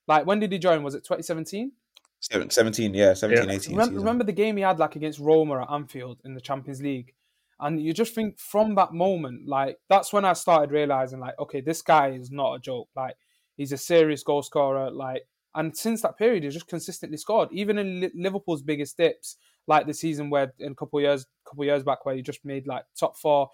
like 0.08 0.26
when 0.26 0.40
did 0.40 0.52
he 0.52 0.60
join? 0.60 0.84
Was 0.84 0.94
it 0.94 1.04
2017? 1.06 1.72
17, 2.22 2.94
yeah, 2.94 3.14
17, 3.14 3.48
yeah. 3.48 3.56
18. 3.56 3.76
Remember, 3.76 4.00
remember, 4.00 4.24
the 4.24 4.32
game 4.32 4.58
he 4.58 4.64
had 4.64 4.80
like 4.80 4.96
against 4.96 5.20
Roma 5.20 5.62
at 5.62 5.72
Anfield 5.72 6.20
in 6.26 6.34
the 6.34 6.42
Champions 6.42 6.82
League, 6.82 7.14
and 7.60 7.80
you 7.82 7.94
just 7.94 8.14
think 8.14 8.40
from 8.40 8.76
that 8.76 8.94
moment, 8.94 9.48
like 9.48 9.78
that's 9.90 10.12
when 10.12 10.26
I 10.26 10.34
started 10.34 10.72
realizing, 10.72 11.20
like, 11.20 11.38
okay, 11.40 11.62
this 11.62 11.82
guy 11.82 12.10
is 12.10 12.32
not 12.32 12.56
a 12.56 12.60
joke. 12.60 12.90
Like 12.96 13.16
he's 13.56 13.72
a 13.72 13.78
serious 13.78 14.24
goal 14.24 14.42
scorer. 14.42 14.90
Like, 14.92 15.28
and 15.54 15.78
since 15.78 16.02
that 16.02 16.18
period, 16.18 16.44
he's 16.44 16.54
just 16.54 16.68
consistently 16.68 17.18
scored, 17.18 17.50
even 17.52 17.78
in 17.78 18.12
Liverpool's 18.16 18.64
biggest 18.64 18.98
dips 18.98 19.38
like 19.68 19.88
the 19.88 19.94
season 19.94 20.30
where 20.30 20.54
in 20.60 20.74
a 20.74 20.76
couple 20.76 21.00
years, 21.02 21.26
couple 21.48 21.66
years 21.66 21.84
back, 21.84 22.06
where 22.06 22.16
he 22.16 22.22
just 22.22 22.44
made 22.46 22.68
like 22.68 22.84
top 23.00 23.18
four 23.18 23.50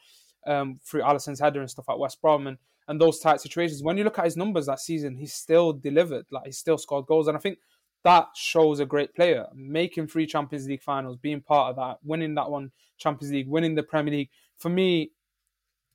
um, 0.45 0.79
through 0.83 1.03
Alisson's 1.03 1.39
header 1.39 1.61
and 1.61 1.69
stuff 1.69 1.89
at 1.89 1.99
West 1.99 2.21
Brom 2.21 2.47
and, 2.47 2.57
and 2.87 2.99
those 2.99 3.19
tight 3.19 3.41
situations. 3.41 3.83
When 3.83 3.97
you 3.97 4.03
look 4.03 4.19
at 4.19 4.25
his 4.25 4.37
numbers 4.37 4.65
that 4.65 4.79
season, 4.79 5.15
he 5.15 5.27
still 5.27 5.73
delivered. 5.73 6.25
Like 6.31 6.45
he 6.45 6.51
still 6.51 6.77
scored 6.77 7.05
goals, 7.05 7.27
and 7.27 7.37
I 7.37 7.39
think 7.39 7.59
that 8.03 8.29
shows 8.35 8.79
a 8.79 8.85
great 8.85 9.15
player. 9.15 9.45
Making 9.53 10.07
three 10.07 10.25
Champions 10.25 10.67
League 10.67 10.81
finals, 10.81 11.17
being 11.17 11.41
part 11.41 11.69
of 11.69 11.75
that, 11.77 11.99
winning 12.03 12.35
that 12.35 12.49
one 12.49 12.71
Champions 12.97 13.31
League, 13.31 13.47
winning 13.47 13.75
the 13.75 13.83
Premier 13.83 14.13
League. 14.13 14.29
For 14.57 14.69
me, 14.69 15.11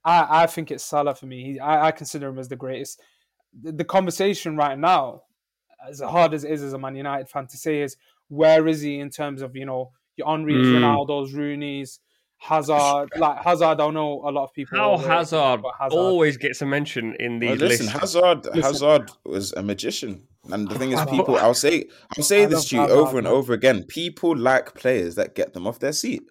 I, 0.04 0.42
I 0.42 0.46
think 0.46 0.70
it's 0.70 0.84
Salah 0.84 1.14
for 1.14 1.26
me. 1.26 1.44
He, 1.44 1.60
I, 1.60 1.88
I 1.88 1.90
consider 1.90 2.28
him 2.28 2.38
as 2.38 2.48
the 2.48 2.56
greatest. 2.56 3.00
The, 3.60 3.72
the 3.72 3.84
conversation 3.84 4.56
right 4.56 4.78
now, 4.78 5.22
as 5.88 6.00
hard 6.00 6.32
as 6.32 6.44
it 6.44 6.52
is 6.52 6.62
as 6.62 6.72
a 6.72 6.78
Man 6.78 6.94
United 6.96 7.28
fan 7.28 7.48
to 7.48 7.56
say, 7.56 7.82
is 7.82 7.96
where 8.28 8.66
is 8.68 8.80
he 8.82 8.98
in 8.98 9.10
terms 9.10 9.42
of 9.42 9.56
you 9.56 9.66
know 9.66 9.90
your 10.16 10.28
Henry's, 10.28 10.66
Mm. 10.66 10.80
Ronaldo's, 10.80 11.32
Rooney's, 11.34 12.00
Hazard. 12.38 13.08
Like 13.16 13.42
Hazard, 13.42 13.80
I 13.80 13.90
know 13.90 14.22
a 14.26 14.30
lot 14.30 14.44
of 14.44 14.52
people. 14.52 14.78
How 14.78 14.90
are 14.92 14.96
rating 14.98 15.10
him, 15.10 15.16
Hazard, 15.18 15.62
but 15.62 15.72
Hazard 15.80 15.96
always 15.96 16.36
gets 16.36 16.60
a 16.62 16.66
mention 16.66 17.14
in 17.18 17.40
Well, 17.40 17.52
these 17.52 17.60
listen, 17.60 17.86
lists. 17.86 18.00
Hazard, 18.00 18.44
Listen. 18.46 18.62
Hazard 18.62 19.10
was 19.24 19.52
a 19.54 19.62
magician, 19.62 20.22
and 20.50 20.68
the 20.68 20.78
thing 20.78 20.92
is, 20.92 21.00
people. 21.06 21.36
I'll 21.36 21.54
say, 21.54 21.84
I'll 22.16 22.22
say 22.24 22.42
I 22.42 22.46
this 22.46 22.68
to 22.68 22.76
you 22.76 22.80
Hazard, 22.82 22.94
over 22.96 23.18
and 23.18 23.26
over 23.26 23.52
again. 23.54 23.84
People 23.84 24.36
like 24.36 24.74
players 24.74 25.14
that 25.14 25.34
get 25.34 25.54
them 25.54 25.66
off 25.66 25.78
their 25.78 25.92
seat. 25.92 26.22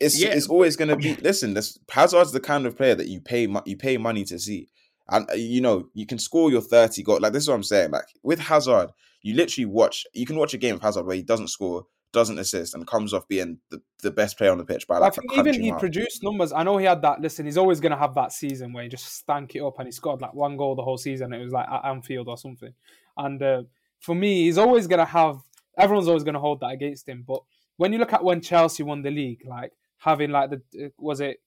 It's 0.00 0.20
Yeah. 0.20 0.28
it's 0.28 0.46
always 0.48 0.76
going 0.76 0.88
to 0.90 0.96
be. 0.96 1.14
Listen, 1.22 1.54
this 1.54 1.78
Hazard's 1.90 2.32
the 2.32 2.40
kind 2.40 2.66
of 2.66 2.76
player 2.76 2.94
that 2.94 3.08
you 3.08 3.20
pay 3.20 3.48
you 3.64 3.76
pay 3.76 3.96
money 3.96 4.24
to 4.24 4.38
see, 4.38 4.68
and 5.08 5.28
uh, 5.30 5.34
you 5.34 5.60
know 5.60 5.88
you 5.94 6.06
can 6.06 6.18
score 6.18 6.50
your 6.50 6.60
thirty 6.60 7.02
goal. 7.02 7.18
Like 7.20 7.32
this 7.32 7.44
is 7.44 7.48
what 7.48 7.54
I'm 7.56 7.62
saying. 7.64 7.90
Like 7.92 8.04
with 8.22 8.38
Hazard, 8.40 8.90
you 9.22 9.34
literally 9.34 9.64
watch. 9.66 10.06
You 10.14 10.26
can 10.26 10.36
watch 10.36 10.54
a 10.54 10.58
game 10.58 10.74
of 10.76 10.82
Hazard 10.82 11.06
where 11.06 11.16
he 11.16 11.22
doesn't 11.22 11.48
score, 11.48 11.86
doesn't 12.12 12.38
assist, 12.38 12.74
and 12.74 12.86
comes 12.86 13.12
off 13.12 13.28
being 13.28 13.58
the, 13.70 13.80
the 14.02 14.10
best 14.10 14.38
player 14.38 14.50
on 14.50 14.58
the 14.58 14.64
pitch 14.64 14.86
by 14.88 14.96
I 14.96 14.98
like 14.98 15.12
a 15.16 15.20
think 15.20 15.36
even 15.36 15.60
he 15.60 15.70
mile. 15.70 15.80
produced 15.80 16.22
numbers. 16.22 16.52
I 16.52 16.62
know 16.62 16.76
he 16.78 16.86
had 16.86 17.02
that. 17.02 17.20
Listen, 17.20 17.44
he's 17.44 17.58
always 17.58 17.80
going 17.80 17.92
to 17.92 17.98
have 17.98 18.14
that 18.14 18.32
season 18.32 18.72
where 18.72 18.82
he 18.82 18.88
just 18.88 19.06
stank 19.16 19.54
it 19.56 19.62
up 19.62 19.78
and 19.78 19.86
he 19.86 19.92
scored 19.92 20.20
like 20.22 20.32
one 20.34 20.56
goal 20.56 20.74
the 20.74 20.82
whole 20.82 20.96
season. 20.98 21.32
It 21.32 21.42
was 21.44 21.52
like 21.52 21.68
at 21.68 21.84
Anfield 21.84 22.28
or 22.28 22.38
something. 22.38 22.72
And 23.16 23.42
uh, 23.42 23.62
for 24.00 24.14
me, 24.14 24.44
he's 24.44 24.58
always 24.58 24.86
going 24.86 25.00
to 25.00 25.04
have. 25.04 25.38
Everyone's 25.76 26.08
always 26.08 26.24
going 26.24 26.34
to 26.34 26.40
hold 26.40 26.60
that 26.60 26.70
against 26.72 27.08
him. 27.08 27.24
But 27.26 27.40
when 27.76 27.92
you 27.92 27.98
look 27.98 28.12
at 28.12 28.24
when 28.24 28.40
Chelsea 28.40 28.82
won 28.82 29.02
the 29.02 29.10
league, 29.10 29.42
like 29.46 29.72
having 29.98 30.30
like 30.30 30.50
the 30.50 30.86
uh, 30.86 30.88
was 30.98 31.20
it 31.20 31.40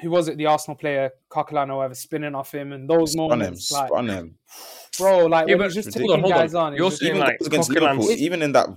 who 0.00 0.10
was 0.10 0.28
it 0.28 0.36
the 0.36 0.46
Arsenal 0.46 0.76
player 0.76 1.10
Coquelin 1.30 1.68
or 1.70 1.78
whatever 1.78 1.94
spinning 1.94 2.34
off 2.36 2.54
him 2.54 2.72
and 2.72 2.88
those 2.88 3.12
Spun 3.12 3.24
him, 3.24 3.38
moments, 3.40 3.72
like 3.72 3.88
spun 3.88 4.08
him. 4.08 4.34
bro, 4.98 5.26
like 5.26 5.48
Yeah, 5.48 5.56
when 5.56 5.64
he's 5.70 5.74
just 5.74 5.98
hold 5.98 6.10
on, 6.12 6.16
taking 6.18 6.22
hold 6.22 6.32
on. 6.32 6.38
guys 6.38 6.54
on. 6.54 6.76
You're 6.76 6.90
just- 6.90 7.02
even 7.02 7.18
like, 7.18 7.38
goals 7.40 7.46
against 7.48 7.70
Liverpool, 7.70 8.10
even 8.12 8.42
in 8.42 8.52
that, 8.52 8.68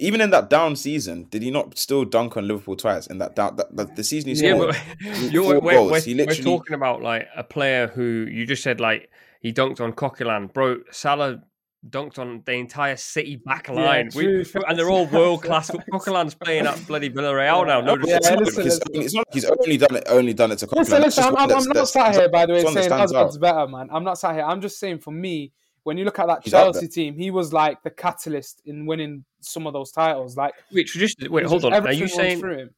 even 0.00 0.20
in 0.20 0.30
that 0.30 0.48
down 0.50 0.76
season, 0.76 1.24
did 1.30 1.42
he 1.42 1.50
not 1.50 1.78
still 1.78 2.04
dunk 2.04 2.36
on 2.36 2.48
Liverpool 2.48 2.74
twice? 2.74 3.06
In 3.06 3.18
that 3.18 3.36
down, 3.36 3.56
that, 3.56 3.76
that- 3.76 3.96
the 3.96 4.02
season 4.02 4.30
he 4.34 4.42
Yeah, 4.42 4.54
scored, 4.54 4.74
but 4.74 5.12
you're, 5.32 5.44
four 5.44 5.60
we're, 5.60 5.72
goals. 5.74 5.92
we're, 5.92 6.00
He 6.00 6.14
we're 6.14 6.34
talking 6.34 6.74
about 6.74 7.02
like 7.02 7.28
a 7.36 7.44
player 7.44 7.86
who 7.86 8.02
you 8.02 8.46
just 8.46 8.62
said 8.62 8.80
like 8.80 9.10
he 9.40 9.52
dunked 9.52 9.80
on 9.80 9.92
Coquelin, 9.92 10.52
bro. 10.52 10.78
Salah 10.90 11.42
dunked 11.88 12.18
on 12.18 12.42
the 12.44 12.52
entire 12.52 12.96
City 12.96 13.36
back 13.36 13.68
Yeah, 13.68 13.74
line, 13.74 14.10
We- 14.14 14.44
and 14.66 14.78
they're 14.78 14.90
all 14.90 15.06
world 15.06 15.42
class. 15.42 15.70
Coquelin's 15.92 16.34
playing 16.34 16.66
at 16.66 16.86
bloody 16.86 17.10
Villarreal 17.10 17.66
now. 17.66 17.80
No, 17.80 17.96
Yeah, 18.04 18.16
it's, 18.16 18.30
not 18.30 18.38
listen, 18.40 18.56
like 18.56 18.64
he's 18.64 18.64
listen. 18.64 18.82
only, 18.94 19.04
it's 19.04 19.14
not 19.14 19.26
like 19.28 19.34
he's 19.34 19.44
only 19.44 19.76
done 19.76 19.96
it. 19.96 20.04
Only 20.08 20.34
done 20.34 20.52
it 20.52 20.58
to 20.58 20.66
Listen, 20.66 20.78
Coquelin. 20.98 21.06
It's 21.06 21.16
listen, 21.16 21.36
I'm, 21.36 21.50
I'm, 21.50 21.64
not 21.68 21.88
sat 21.88 22.14
here, 22.14 22.28
by 22.28 22.46
the 22.46 22.52
way, 22.54 22.60
it's 22.62 22.72
saying 22.72 22.90
Hazard's 22.90 23.38
better, 23.38 23.66
man. 23.66 23.88
I'm 23.92 24.04
not 24.04 24.18
sat 24.18 24.34
here. 24.34 24.44
I'm 24.44 24.60
just 24.60 24.78
saying, 24.78 24.98
for 24.98 25.10
me, 25.10 25.52
when 25.84 25.96
you 25.98 26.04
look 26.04 26.18
at 26.18 26.26
that 26.26 26.40
He's 26.44 26.54
up 26.54 26.72
Chelsea 26.72 26.88
team, 26.88 27.14
he 27.16 27.30
was 27.30 27.52
like 27.52 27.82
the 27.82 27.90
catalyst 27.90 28.62
in 28.66 28.86
winning 28.86 29.24
some 29.40 29.66
of 29.66 29.72
those 29.72 29.90
titles. 29.90 30.36
Like, 30.36 30.54
wait, 30.72 30.86
tradition- 30.86 31.30
wait 31.32 31.46
hold 31.46 31.64
on. 31.64 31.72
Are 31.72 31.92
you 31.92 32.08
saying 32.08 32.38
through 32.40 32.70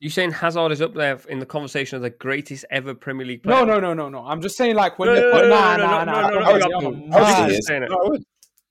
you 0.00 0.10
saying 0.10 0.32
Hazard 0.32 0.72
is 0.72 0.82
up 0.82 0.94
there 0.94 1.20
in 1.28 1.38
the 1.38 1.46
conversation 1.46 1.94
of 1.94 2.02
the 2.02 2.10
greatest 2.10 2.64
ever 2.72 2.92
Premier 2.92 3.24
League 3.24 3.44
player? 3.44 3.64
No, 3.64 3.64
no, 3.64 3.78
no, 3.78 3.94
no, 3.94 4.08
no. 4.08 4.26
I'm 4.26 4.42
just 4.42 4.56
saying, 4.56 4.74
like, 4.74 4.98
when 4.98 5.06
No, 5.10 5.14
you 5.14 5.20
no, 5.20 5.30
put 5.30 5.42
no, 5.42 5.48
nah, 5.50 5.76
no, 5.76 5.84
nah, 5.84 6.04
no, 6.04 6.04
nah, 6.04 6.20
nah, 6.20 6.28
no, 6.28 6.40
nah, 6.40 6.50
no, 6.50 6.56
you're 6.56 6.68
no, 6.68 6.90
mad. 6.90 7.08
no, 7.08 7.16
I 7.16 7.20
would 7.20 7.28
no, 7.28 7.32
say 7.34 7.40
Mad. 7.42 7.50
he 7.50 7.56
is. 7.56 7.66
saying 7.68 7.82
it. 7.84 7.90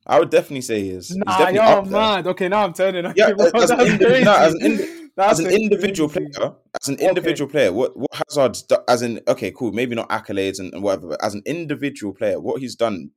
I 0.08 0.20
would. 0.20 0.30
Definitely 0.30 0.62
say 0.62 0.82
he 0.82 0.90
is. 0.90 1.08
He's 1.08 1.18
Nah, 1.18 1.38
definitely 1.38 1.54
you're 1.54 1.86
mad. 1.86 2.28
Okay, 2.28 2.50
now 2.50 2.66
I'm 2.66 2.74
turning 2.74 3.06
on 3.06 3.14
Yeah, 3.16 3.30
you, 3.30 3.36
bro. 3.36 3.46
as 3.56 3.70
an 3.70 3.78
That's 3.78 3.90
indi- 3.92 4.06
crazy. 4.06 4.26
no, 4.26 4.36
as 4.36 4.54
an 4.56 5.10
as 5.18 5.40
an 5.40 5.48
individual 5.52 6.10
crazy. 6.10 6.32
player, 6.32 6.54
as 6.82 6.90
an 6.90 7.00
individual 7.00 7.50
player, 7.50 7.72
what 7.72 7.96
what 7.96 8.10
Hazard's 8.14 8.64
do- 8.64 8.84
as 8.90 9.02
in 9.02 9.22
okay, 9.30 9.52
cool, 9.52 9.72
maybe 9.72 9.96
not 9.96 10.10
accolades 10.10 10.60
and, 10.60 10.74
and 10.74 10.84
whatever, 10.84 11.08
but 11.10 11.24
as 11.24 11.34
an 11.34 11.44
individual 11.46 12.14
player, 12.14 12.42
what 12.42 12.60
he's 12.60 12.76
done 12.76 13.12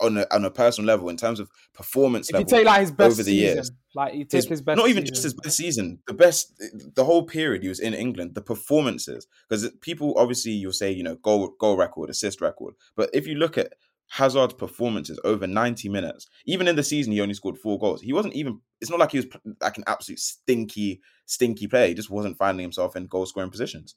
on 0.00 0.16
a 0.18 0.26
on 0.32 0.44
a 0.44 0.50
personal 0.50 0.86
level 0.86 1.08
in 1.08 1.16
terms 1.16 1.38
of 1.40 1.48
performance 1.72 2.28
If 2.28 2.34
you 2.34 2.38
level, 2.40 2.50
take 2.50 2.66
like 2.66 2.80
his 2.80 2.90
best 2.92 3.06
over 3.12 3.22
the 3.22 3.30
season, 3.30 3.56
years. 3.56 3.70
like 3.94 4.14
you 4.14 4.24
take 4.24 4.32
his- 4.42 4.46
his 4.48 4.62
best, 4.62 4.76
not 4.76 4.88
even 4.88 5.02
season. 5.04 5.14
just 5.14 5.22
his 5.24 5.34
best 5.34 5.56
season, 5.56 5.98
the 6.06 6.14
best, 6.14 6.60
the 6.94 7.04
whole 7.04 7.22
period 7.24 7.62
he 7.62 7.68
was 7.68 7.80
in 7.80 7.94
England, 7.94 8.34
the 8.34 8.42
performances. 8.42 9.26
Because 9.48 9.70
people 9.80 10.14
obviously 10.16 10.52
you'll 10.52 10.72
say 10.72 10.90
you 10.90 11.02
know 11.02 11.14
goal 11.16 11.54
goal 11.60 11.76
record, 11.76 12.10
assist 12.10 12.40
record, 12.40 12.74
but 12.96 13.08
if 13.12 13.26
you 13.26 13.34
look 13.36 13.56
at 13.56 13.72
Hazard's 14.08 14.54
performances 14.54 15.18
over 15.24 15.46
ninety 15.46 15.88
minutes, 15.88 16.26
even 16.44 16.68
in 16.68 16.76
the 16.76 16.82
season 16.82 17.12
he 17.12 17.20
only 17.20 17.34
scored 17.34 17.56
four 17.58 17.78
goals. 17.78 18.02
He 18.02 18.12
wasn't 18.12 18.34
even. 18.34 18.60
It's 18.80 18.90
not 18.90 19.00
like 19.00 19.12
he 19.12 19.18
was 19.18 19.26
like 19.62 19.78
an 19.78 19.84
absolute 19.86 20.18
stinky, 20.18 21.00
stinky 21.24 21.66
player. 21.68 21.88
He 21.88 21.94
just 21.94 22.10
wasn't 22.10 22.36
finding 22.36 22.62
himself 22.62 22.96
in 22.96 23.06
goal 23.06 23.24
scoring 23.26 23.50
positions. 23.50 23.94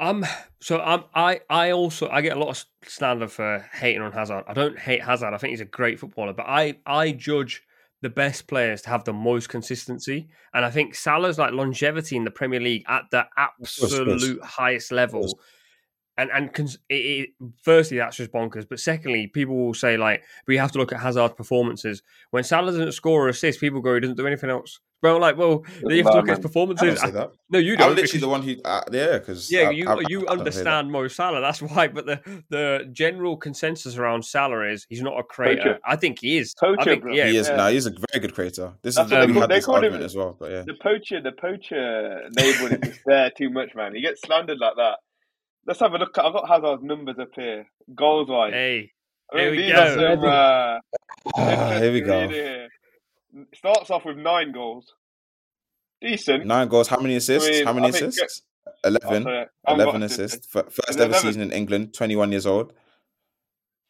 Um, 0.00 0.24
so 0.60 0.80
I'm, 0.80 1.04
I, 1.14 1.40
I 1.50 1.72
also 1.72 2.08
I 2.08 2.20
get 2.20 2.36
a 2.36 2.40
lot 2.40 2.50
of 2.50 2.64
slander 2.86 3.28
for 3.28 3.64
hating 3.72 4.02
on 4.02 4.12
Hazard. 4.12 4.44
I 4.46 4.52
don't 4.52 4.78
hate 4.78 5.02
Hazard. 5.02 5.34
I 5.34 5.38
think 5.38 5.50
he's 5.50 5.60
a 5.60 5.66
great 5.66 5.98
footballer, 5.98 6.32
but 6.32 6.46
I, 6.46 6.76
I 6.86 7.12
judge 7.12 7.62
the 8.00 8.08
best 8.08 8.46
players 8.46 8.82
to 8.82 8.90
have 8.90 9.04
the 9.04 9.12
most 9.12 9.48
consistency, 9.48 10.28
and 10.54 10.64
I 10.64 10.70
think 10.70 10.94
Salah's 10.94 11.38
like 11.38 11.52
longevity 11.52 12.16
in 12.16 12.24
the 12.24 12.30
Premier 12.30 12.60
League 12.60 12.84
at 12.86 13.04
the 13.10 13.26
course, 13.58 13.82
of 13.82 13.90
course. 13.90 14.12
absolute 14.12 14.44
highest 14.44 14.92
level. 14.92 15.38
Course. 16.18 16.28
And 16.34 16.44
and 16.44 16.52
cons- 16.54 16.78
it, 16.88 16.94
it, 16.94 17.28
firstly, 17.62 17.98
that's 17.98 18.16
just 18.16 18.32
bonkers. 18.32 18.66
But 18.68 18.80
secondly, 18.80 19.26
people 19.28 19.56
will 19.56 19.74
say 19.74 19.96
like 19.96 20.22
we 20.46 20.56
have 20.56 20.72
to 20.72 20.78
look 20.78 20.92
at 20.92 21.00
Hazard's 21.00 21.34
performances. 21.34 22.02
When 22.30 22.44
Salah 22.44 22.72
doesn't 22.72 22.92
score 22.92 23.26
or 23.26 23.28
assist, 23.28 23.60
people 23.60 23.80
go 23.80 23.94
he 23.94 24.00
doesn't 24.00 24.16
do 24.16 24.26
anything 24.26 24.50
else. 24.50 24.80
But 25.00 25.14
I'm 25.14 25.20
like, 25.20 25.36
well, 25.36 25.62
you 25.84 26.02
have 26.02 26.10
to 26.10 26.16
look 26.18 26.28
at 26.28 26.28
his 26.28 26.28
bad, 26.28 26.28
man. 26.28 26.30
I 26.30 26.34
don't 26.34 26.42
performances. 26.42 27.00
say 27.00 27.10
that. 27.12 27.30
No, 27.50 27.60
you 27.60 27.74
I'm 27.74 27.78
don't. 27.78 27.88
literally 27.90 28.02
because- 28.06 28.20
the 28.20 28.28
one 28.28 28.42
who, 28.42 28.56
uh, 28.64 28.80
yeah, 28.90 29.18
because 29.18 29.48
yeah, 29.48 29.70
you 29.70 29.86
you 30.08 30.26
understand 30.26 30.90
Mo 30.90 31.06
Salah. 31.06 31.40
That's 31.40 31.62
why. 31.62 31.86
But 31.86 32.06
the 32.06 32.42
the 32.48 32.88
general 32.90 33.36
consensus 33.36 33.96
around 33.96 34.24
Salah 34.24 34.68
is 34.72 34.86
he's 34.88 35.00
not 35.00 35.16
a 35.16 35.22
creator. 35.22 35.62
Poacher. 35.62 35.78
I 35.86 35.94
think 35.94 36.18
he 36.20 36.38
is. 36.38 36.52
Poacher, 36.58 36.80
I 36.80 36.84
think, 36.84 37.04
yeah, 37.12 37.26
he 37.28 37.36
is. 37.36 37.48
yeah. 37.48 37.54
No, 37.54 37.68
he's 37.68 37.86
a 37.86 37.90
very 37.90 38.20
good 38.20 38.34
creator. 38.34 38.72
This 38.82 38.96
That's 38.96 39.06
is 39.06 39.12
what 39.12 39.28
we 39.28 39.34
had 39.34 39.50
this 39.50 39.64
they 39.64 39.66
call 39.66 39.76
him- 39.76 39.84
argument 39.84 40.04
as 40.04 40.16
well, 40.16 40.36
but 40.36 40.50
yeah. 40.50 40.62
The 40.62 40.74
poacher, 40.82 41.20
the 41.20 41.30
poacher 41.30 42.28
label 42.36 42.66
is 42.74 42.80
just 42.82 43.00
there 43.06 43.30
too 43.30 43.50
much, 43.50 43.76
man. 43.76 43.94
He 43.94 44.00
gets 44.00 44.20
slandered 44.22 44.58
like 44.58 44.74
that. 44.78 44.96
Let's 45.68 45.80
have 45.80 45.92
a 45.92 45.98
look. 45.98 46.16
I've 46.18 46.32
got 46.32 46.48
Hazard's 46.48 46.82
numbers 46.82 47.18
up 47.20 47.28
here, 47.36 47.66
goals 47.94 48.28
wise. 48.30 48.54
Hey, 48.54 48.90
I 49.30 49.36
mean, 49.36 49.44
here 49.44 49.50
we 49.52 49.70
go. 49.70 50.14
some, 50.16 50.24
uh, 50.24 50.78
Ah, 51.36 51.78
here 51.78 51.92
we 51.92 51.98
interesting 51.98 52.06
go. 52.06 52.20
reading 52.22 52.30
here. 52.30 52.68
Starts 53.54 53.90
off 53.90 54.06
with 54.06 54.16
nine 54.16 54.52
goals. 54.52 54.94
Decent. 56.00 56.46
Nine 56.46 56.68
goals. 56.68 56.88
How 56.88 56.98
many 56.98 57.16
assists? 57.16 57.50
mean, 57.50 57.66
How 57.66 57.74
many 57.74 57.86
I 57.88 57.90
assists? 57.90 58.42
Oh, 58.66 58.70
Eleven. 58.88 59.22
sorry, 59.24 59.46
I 59.66 59.72
Eleven 59.74 60.02
assists. 60.04 60.46
assists. 60.46 60.74
First 60.74 60.98
ever 60.98 61.10
11? 61.10 61.20
season 61.20 61.42
in 61.42 61.52
England. 61.52 61.92
Twenty-one 61.92 62.32
years 62.32 62.46
old. 62.46 62.72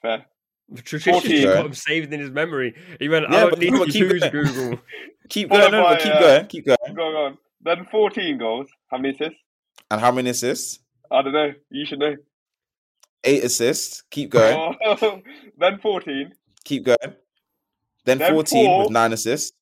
Fair. 0.02 0.26
Tradition's 0.74 1.20
14. 1.22 1.44
got 1.44 1.66
him 1.66 1.74
saved 1.74 2.12
in 2.12 2.20
his 2.20 2.30
memory. 2.30 2.74
He 2.98 3.08
went, 3.08 3.26
Yeah, 3.30 3.36
I 3.36 3.40
don't 3.40 3.50
but 3.50 3.58
need 3.60 3.70
to 3.72 3.84
keep 3.86 3.94
use 3.94 4.20
going. 4.20 4.32
Google. 4.32 4.78
Keep 5.28 5.50
going. 5.50 5.60
No, 5.60 5.68
no, 5.70 5.82
by, 5.84 5.94
but 5.94 6.02
keep 6.02 6.12
uh, 6.14 6.20
going. 6.20 6.46
Keep 6.46 6.66
going. 6.66 6.94
Go 6.94 7.02
on. 7.26 7.38
Then 7.60 7.86
14 7.90 8.38
goals. 8.38 8.68
How 8.90 8.96
many 8.96 9.14
assists? 9.14 9.38
And 9.90 10.00
how 10.00 10.10
many 10.10 10.30
assists? 10.30 10.80
I 11.10 11.22
don't 11.22 11.32
know. 11.32 11.52
You 11.70 11.86
should 11.86 11.98
know. 11.98 12.16
Eight 13.24 13.44
assists. 13.44 14.02
Keep 14.10 14.30
going. 14.30 14.76
Oh, 14.84 15.20
then 15.58 15.78
14. 15.80 16.32
Keep 16.64 16.84
going. 16.84 16.96
Then 18.04 18.18
Then 18.18 18.32
fourteen 18.32 18.66
four. 18.66 18.82
with 18.84 18.90
nine 18.90 19.12
assists, 19.12 19.52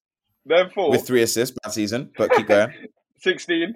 Then 0.45 0.71
4. 0.71 0.91
with 0.91 1.07
three 1.07 1.23
assists. 1.23 1.57
Bad 1.63 1.73
season, 1.73 2.11
but 2.17 2.31
keep 2.33 2.47
going. 2.47 2.73
16. 3.21 3.75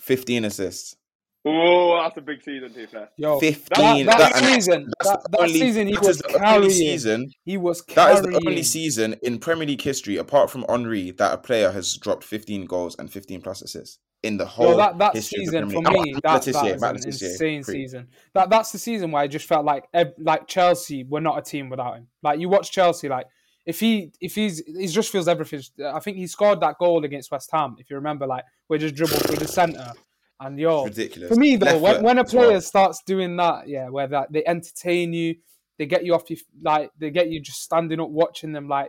Fifteen 0.00 0.44
assists. 0.44 0.96
Oh, 1.44 1.96
that's 2.02 2.16
a 2.18 2.20
big 2.20 2.42
season, 2.42 2.74
too, 2.74 2.86
fair. 2.86 3.08
Yo, 3.16 3.38
Fifteen. 3.40 4.06
that, 4.06 4.18
that 4.18 4.36
and 4.36 4.44
season, 4.46 4.90
that's 4.98 5.10
that, 5.10 5.22
the 5.22 5.28
that 5.30 5.40
only- 5.40 5.52
season 5.58 5.86
he 5.86 5.96
was 5.98 6.18
the 6.18 6.38
carrying. 6.38 6.70
season 6.70 7.30
He 7.44 7.56
was 7.56 7.82
That 7.86 7.94
carrying. 7.94 8.16
is 8.18 8.22
the 8.40 8.48
only 8.48 8.62
season 8.62 9.16
in 9.22 9.38
Premier 9.38 9.66
League 9.66 9.80
history, 9.80 10.16
apart 10.18 10.50
from 10.50 10.64
Henry, 10.68 11.12
that 11.12 11.32
a 11.32 11.38
player 11.38 11.70
has 11.70 11.96
dropped 11.96 12.24
15 12.24 12.66
goals 12.66 12.96
and 12.98 13.10
15 13.10 13.40
plus 13.40 13.62
assists 13.62 13.98
in 14.22 14.36
the 14.36 14.44
whole 14.44 14.72
Yo, 14.72 14.76
that 14.76 14.98
that 14.98 15.16
season 15.16 15.70
for 15.70 15.80
me, 15.80 16.14
that, 16.22 16.42
that 16.44 16.92
was 16.92 17.04
an 17.04 17.12
insane 17.12 17.62
season. 17.62 18.08
That 18.34 18.50
that's 18.50 18.70
the 18.70 18.78
season 18.78 19.10
where 19.12 19.22
I 19.22 19.26
just 19.26 19.46
felt 19.46 19.64
like 19.64 19.84
like 20.18 20.46
Chelsea 20.46 21.04
were 21.04 21.20
not 21.20 21.38
a 21.38 21.42
team 21.42 21.70
without 21.70 21.96
him. 21.96 22.08
Like 22.22 22.38
you 22.38 22.48
watch 22.48 22.70
Chelsea, 22.70 23.08
like 23.08 23.26
if 23.64 23.80
he 23.80 24.12
if 24.20 24.34
he's 24.34 24.62
he 24.66 24.86
just 24.88 25.10
feels 25.10 25.28
everything. 25.28 25.62
I 25.84 26.00
think 26.00 26.16
he 26.16 26.26
scored 26.26 26.60
that 26.60 26.76
goal 26.78 27.04
against 27.04 27.30
West 27.30 27.50
Ham, 27.52 27.76
if 27.78 27.88
you 27.88 27.96
remember, 27.96 28.26
like 28.26 28.44
we 28.68 28.78
just 28.78 28.94
dribbled 28.94 29.22
through 29.22 29.36
the 29.36 29.48
centre, 29.48 29.92
and 30.40 30.58
yo, 30.58 30.84
Ridiculous. 30.84 31.30
for 31.30 31.36
me 31.36 31.56
though, 31.56 31.78
Left 31.78 31.82
when, 31.82 32.02
when 32.02 32.18
a 32.18 32.22
as 32.22 32.34
well. 32.34 32.46
player 32.46 32.60
starts 32.60 33.02
doing 33.06 33.36
that, 33.36 33.68
yeah, 33.68 33.88
where 33.88 34.06
that 34.08 34.32
they 34.32 34.44
entertain 34.44 35.12
you, 35.14 35.36
they 35.78 35.86
get 35.86 36.04
you 36.04 36.14
off 36.14 36.28
your 36.28 36.38
like 36.62 36.90
they 36.98 37.10
get 37.10 37.30
you 37.30 37.40
just 37.40 37.62
standing 37.62 38.00
up 38.00 38.10
watching 38.10 38.52
them, 38.52 38.68
like 38.68 38.88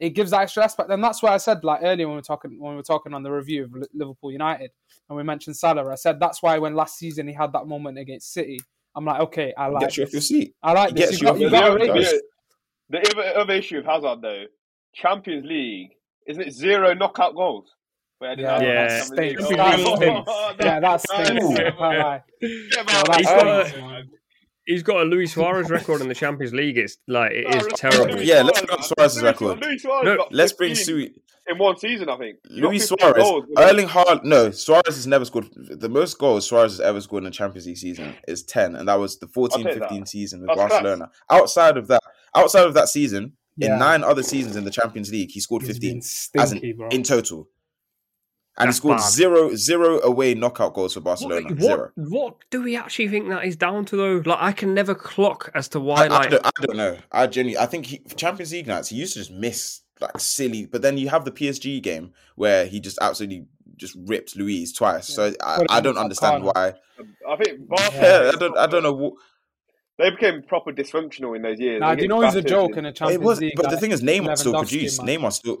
it 0.00 0.10
gives 0.10 0.30
that 0.32 0.42
extra 0.42 0.64
aspect, 0.64 0.90
and 0.90 1.02
that's 1.02 1.22
why 1.22 1.30
I 1.32 1.36
said 1.38 1.62
like 1.64 1.80
earlier 1.82 2.06
when 2.06 2.14
we 2.16 2.18
were 2.18 2.22
talking 2.22 2.58
when 2.60 2.72
we 2.72 2.76
were 2.76 2.82
talking 2.82 3.14
on 3.14 3.22
the 3.22 3.30
review 3.30 3.64
of 3.64 3.74
Liverpool 3.94 4.32
United, 4.32 4.70
and 5.08 5.16
we 5.16 5.22
mentioned 5.22 5.56
Salah, 5.56 5.90
I 5.90 5.94
said 5.94 6.18
that's 6.20 6.42
why 6.42 6.58
when 6.58 6.74
last 6.74 6.98
season 6.98 7.28
he 7.28 7.34
had 7.34 7.52
that 7.52 7.66
moment 7.66 7.98
against 7.98 8.32
City, 8.32 8.58
I'm 8.96 9.04
like, 9.04 9.20
okay, 9.20 9.52
I 9.56 9.66
like 9.68 9.80
Get 9.82 9.96
you 9.96 10.02
off 10.04 10.12
your 10.12 10.18
this. 10.18 10.28
seat. 10.28 10.54
I 10.62 10.72
like 10.72 10.90
He 10.90 10.94
this. 10.96 11.10
gets 11.10 11.22
You 11.22 11.28
you 11.28 11.32
got, 11.32 11.40
you 11.40 11.50
got 11.50 11.68
to 11.68 11.78
feet, 11.80 11.90
rate 11.92 12.02
guys. 12.04 12.20
The 12.90 12.98
other, 13.18 13.38
other 13.40 13.54
issue 13.54 13.78
of 13.78 13.84
Hazard, 13.86 14.20
though, 14.22 14.44
Champions 14.94 15.46
League, 15.46 15.90
isn't 16.28 16.42
it 16.42 16.52
zero 16.52 16.92
knockout 16.94 17.34
goals? 17.34 17.72
Yeah, 18.20 18.34
Yeah. 18.38 18.58
that 18.88 19.04
stinks. 19.04 19.48
Champions 19.48 19.98
That 20.00 20.24
Oh, 20.26 20.54
Yeah, 20.60 20.80
that 20.80 21.00
stinks. 21.00 21.44
Ooh. 21.44 21.54
Can't 21.56 21.80
lie. 21.80 22.22
Yeah, 22.40 22.48
No, 22.50 22.84
man. 22.84 22.86
that 22.86 23.06
got 23.06 23.14
stinks, 23.24 23.72
a- 23.72 23.80
man. 23.80 24.10
He's 24.66 24.82
got 24.82 25.02
a 25.02 25.04
Luis 25.04 25.34
Suarez 25.34 25.70
record 25.70 26.00
in 26.00 26.08
the 26.08 26.14
Champions 26.14 26.54
League. 26.54 26.78
It's 26.78 26.96
like 27.06 27.32
it 27.32 27.54
is 27.54 27.64
Oh, 27.64 27.68
terrible. 27.76 28.14
Luis 28.14 28.26
Yeah, 28.28 28.42
let's 28.42 28.58
Suarez, 28.60 28.76
go. 28.76 28.94
Suarez's 28.96 29.22
record. 29.22 29.60
Luis 29.62 29.82
Suarez 29.82 30.04
No, 30.18 30.26
Let's 30.30 30.52
bring 30.54 30.74
Sui. 30.74 31.12
in 31.46 31.58
one 31.58 31.76
season, 31.76 32.08
I 32.08 32.16
think. 32.16 32.38
Luis 32.48 32.88
Suarez, 32.88 33.22
goals, 33.22 33.44
Erling 33.58 33.88
Haaland. 33.88 34.24
No, 34.24 34.50
Suarez 34.50 34.86
has 34.96 35.06
never 35.06 35.24
scored. 35.26 35.48
The 35.54 35.88
most 35.90 36.18
goals 36.18 36.46
Suarez 36.48 36.72
has 36.72 36.80
ever 36.80 37.00
scored 37.02 37.24
in 37.24 37.28
a 37.28 37.30
Champions 37.30 37.66
League 37.66 37.76
season 37.76 38.14
is 38.26 38.42
ten, 38.42 38.74
and 38.76 38.88
that 38.88 38.94
was 38.98 39.18
the 39.18 39.26
14-15 39.26 40.08
season 40.08 40.40
with 40.40 40.48
That's 40.48 40.56
class. 40.58 40.70
Barcelona. 40.70 41.10
Outside 41.30 41.76
of 41.76 41.88
that, 41.88 42.00
outside 42.34 42.66
of 42.66 42.72
that 42.74 42.88
season, 42.88 43.32
Yeah. 43.58 43.74
in 43.74 43.78
nine 43.78 44.02
other 44.02 44.22
seasons 44.22 44.56
in 44.56 44.64
the 44.64 44.70
Champions 44.70 45.10
League, 45.12 45.30
he 45.30 45.40
scored 45.40 45.62
He's 45.62 45.72
fifteen 45.72 46.00
been 46.32 46.42
as 46.42 46.52
in, 46.52 46.58
in 46.90 47.02
total, 47.02 47.48
and 48.56 48.68
That's 48.68 48.76
he 48.76 48.80
scored 48.80 48.98
bad. 48.98 49.10
zero 49.10 49.54
zero 49.56 50.00
away 50.02 50.34
knockout 50.34 50.74
goals 50.74 50.94
for 50.94 51.00
Barcelona. 51.00 51.48
what, 51.48 51.60
Zero. 51.60 51.90
what 51.96 52.36
do 52.50 52.62
we 52.62 52.76
actually 52.76 53.08
think 53.08 53.28
that 53.28 53.44
is 53.44 53.56
down 53.56 53.84
to 53.86 53.96
though? 53.96 54.22
Like 54.24 54.38
I 54.40 54.52
can 54.52 54.74
never 54.74 54.94
clock 54.94 55.50
as 55.54 55.68
to 55.68 55.80
why. 55.80 56.04
I 56.04 56.08
like 56.08 56.30
don't, 56.30 56.46
I 56.46 56.50
don't 56.62 56.76
know. 56.76 56.98
I 57.10 57.26
genuinely, 57.26 57.58
I 57.62 57.66
think 57.66 57.86
he, 57.86 57.98
Champions 58.16 58.52
League 58.52 58.66
nights 58.66 58.88
he 58.90 58.96
used 58.96 59.14
to 59.14 59.18
just 59.20 59.30
miss 59.32 59.80
like 60.00 60.18
silly, 60.20 60.66
but 60.66 60.82
then 60.82 60.98
you 60.98 61.08
have 61.08 61.24
the 61.24 61.32
PSG 61.32 61.82
game 61.82 62.12
where 62.36 62.66
he 62.66 62.80
just 62.80 62.98
absolutely 63.00 63.46
just 63.76 63.96
ripped 64.06 64.36
Louise 64.36 64.72
twice. 64.72 65.08
So 65.08 65.32
I, 65.42 65.64
I 65.68 65.80
don't 65.80 65.98
understand 65.98 66.44
corner. 66.44 66.52
why. 66.54 66.74
I 67.28 67.36
think 67.36 67.68
Barca, 67.68 67.90
Yeah, 67.94 68.30
I 68.34 68.38
don't, 68.38 68.56
I 68.58 68.66
don't 68.68 68.82
know. 68.84 68.92
What, 68.92 69.14
They 69.98 70.10
became 70.10 70.42
proper 70.44 70.70
dysfunctional 70.72 71.34
in 71.34 71.42
those 71.42 71.58
years. 71.58 71.80
Nah, 71.80 71.90
They 71.90 71.96
do 71.96 72.02
you 72.02 72.08
know 72.08 72.20
he's 72.20 72.34
a 72.36 72.42
joke 72.42 72.76
in 72.76 72.86
a 72.86 72.90
it 72.90 72.96
Champions 72.96 73.24
was, 73.24 73.40
League? 73.40 73.54
but 73.56 73.70
the 73.70 73.76
thing 73.78 73.90
is, 73.90 74.00
Neymar 74.02 74.38
still 74.38 74.54
produced. 74.54 75.02
man. 75.02 75.18
Neymar 75.18 75.32
still. 75.32 75.58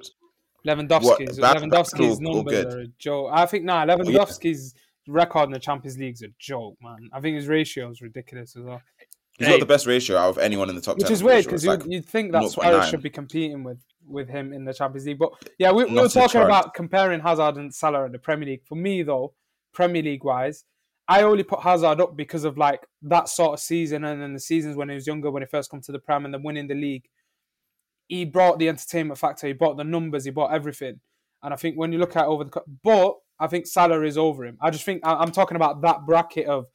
Lewandowski's 0.66 1.38
What, 1.40 1.56
Lewandowski's 1.56 2.18
or 2.18 2.22
numbers 2.22 2.64
good? 2.64 2.72
are 2.74 2.80
a 2.80 2.86
joke. 2.98 3.30
I 3.32 3.46
think 3.46 3.64
nah, 3.64 3.84
Lewandowski's 3.86 4.74
record 5.08 5.44
in 5.44 5.50
the 5.52 5.58
Champions 5.58 5.98
League 5.98 6.14
is 6.14 6.22
a 6.22 6.28
joke, 6.38 6.76
man. 6.82 7.08
I 7.12 7.20
think 7.20 7.36
his 7.36 7.46
ratio 7.48 7.90
is 7.90 8.00
ridiculous 8.00 8.56
as 8.56 8.62
well. 8.62 8.80
He's 9.38 9.48
Hey. 9.48 9.54
got 9.54 9.60
the 9.60 9.66
best 9.66 9.86
ratio 9.86 10.16
out 10.16 10.30
of 10.30 10.38
anyone 10.38 10.68
in 10.70 10.76
the 10.76 10.80
top 10.80 10.96
Which 10.96 11.06
ten. 11.06 11.12
is 11.12 11.22
weird 11.22 11.44
because 11.44 11.64
It's 11.64 11.70
you'd, 11.70 11.80
like- 11.82 11.90
you'd 11.92 12.06
think 12.06 12.32
that 12.32 12.42
0.9. 12.44 12.50
Suarez 12.50 12.88
should 12.88 13.02
be 13.02 13.10
competing 13.10 13.64
with 13.64 13.78
with 14.06 14.28
him 14.28 14.52
in 14.52 14.64
the 14.66 14.72
Champions 14.74 15.06
League. 15.06 15.18
But 15.18 15.32
yeah, 15.58 15.72
we, 15.72 15.84
we 15.86 15.94
were 15.94 16.08
talking 16.08 16.42
about 16.42 16.74
comparing 16.74 17.20
Hazard 17.20 17.56
and 17.56 17.74
Salah 17.74 18.04
in 18.04 18.12
the 18.12 18.18
Premier 18.18 18.46
League. 18.46 18.62
For 18.66 18.74
me 18.74 19.02
though, 19.02 19.32
Premier 19.72 20.02
League 20.02 20.24
wise, 20.24 20.64
I 21.08 21.22
only 21.22 21.42
put 21.42 21.60
Hazard 21.60 22.00
up 22.02 22.14
because 22.14 22.44
of 22.44 22.58
like 22.58 22.80
that 23.02 23.28
sort 23.30 23.54
of 23.54 23.60
season 23.60 24.04
and 24.04 24.20
then 24.20 24.34
the 24.34 24.40
seasons 24.40 24.76
when 24.76 24.90
he 24.90 24.94
was 24.94 25.06
younger, 25.06 25.30
when 25.30 25.42
he 25.42 25.46
first 25.46 25.70
come 25.70 25.80
to 25.80 25.90
the 25.92 25.98
Prem 25.98 26.26
and 26.26 26.34
then 26.34 26.42
winning 26.42 26.66
the 26.68 26.74
league. 26.74 27.04
He 28.08 28.24
brought 28.24 28.58
the 28.58 28.68
entertainment 28.68 29.18
factor, 29.18 29.46
he 29.46 29.52
brought 29.52 29.76
the 29.76 29.84
numbers, 29.84 30.24
he 30.24 30.30
brought 30.30 30.52
everything. 30.52 31.00
And 31.42 31.52
I 31.52 31.56
think 31.56 31.76
when 31.76 31.92
you 31.92 31.98
look 31.98 32.16
at 32.16 32.26
over 32.26 32.44
the 32.44 32.62
but 32.82 33.14
I 33.38 33.46
think 33.46 33.66
Salah 33.66 34.02
is 34.02 34.16
over 34.16 34.44
him. 34.44 34.56
I 34.60 34.70
just 34.70 34.84
think 34.84 35.02
I'm 35.04 35.32
talking 35.32 35.56
about 35.56 35.82
that 35.82 36.06
bracket 36.06 36.46
of 36.46 36.66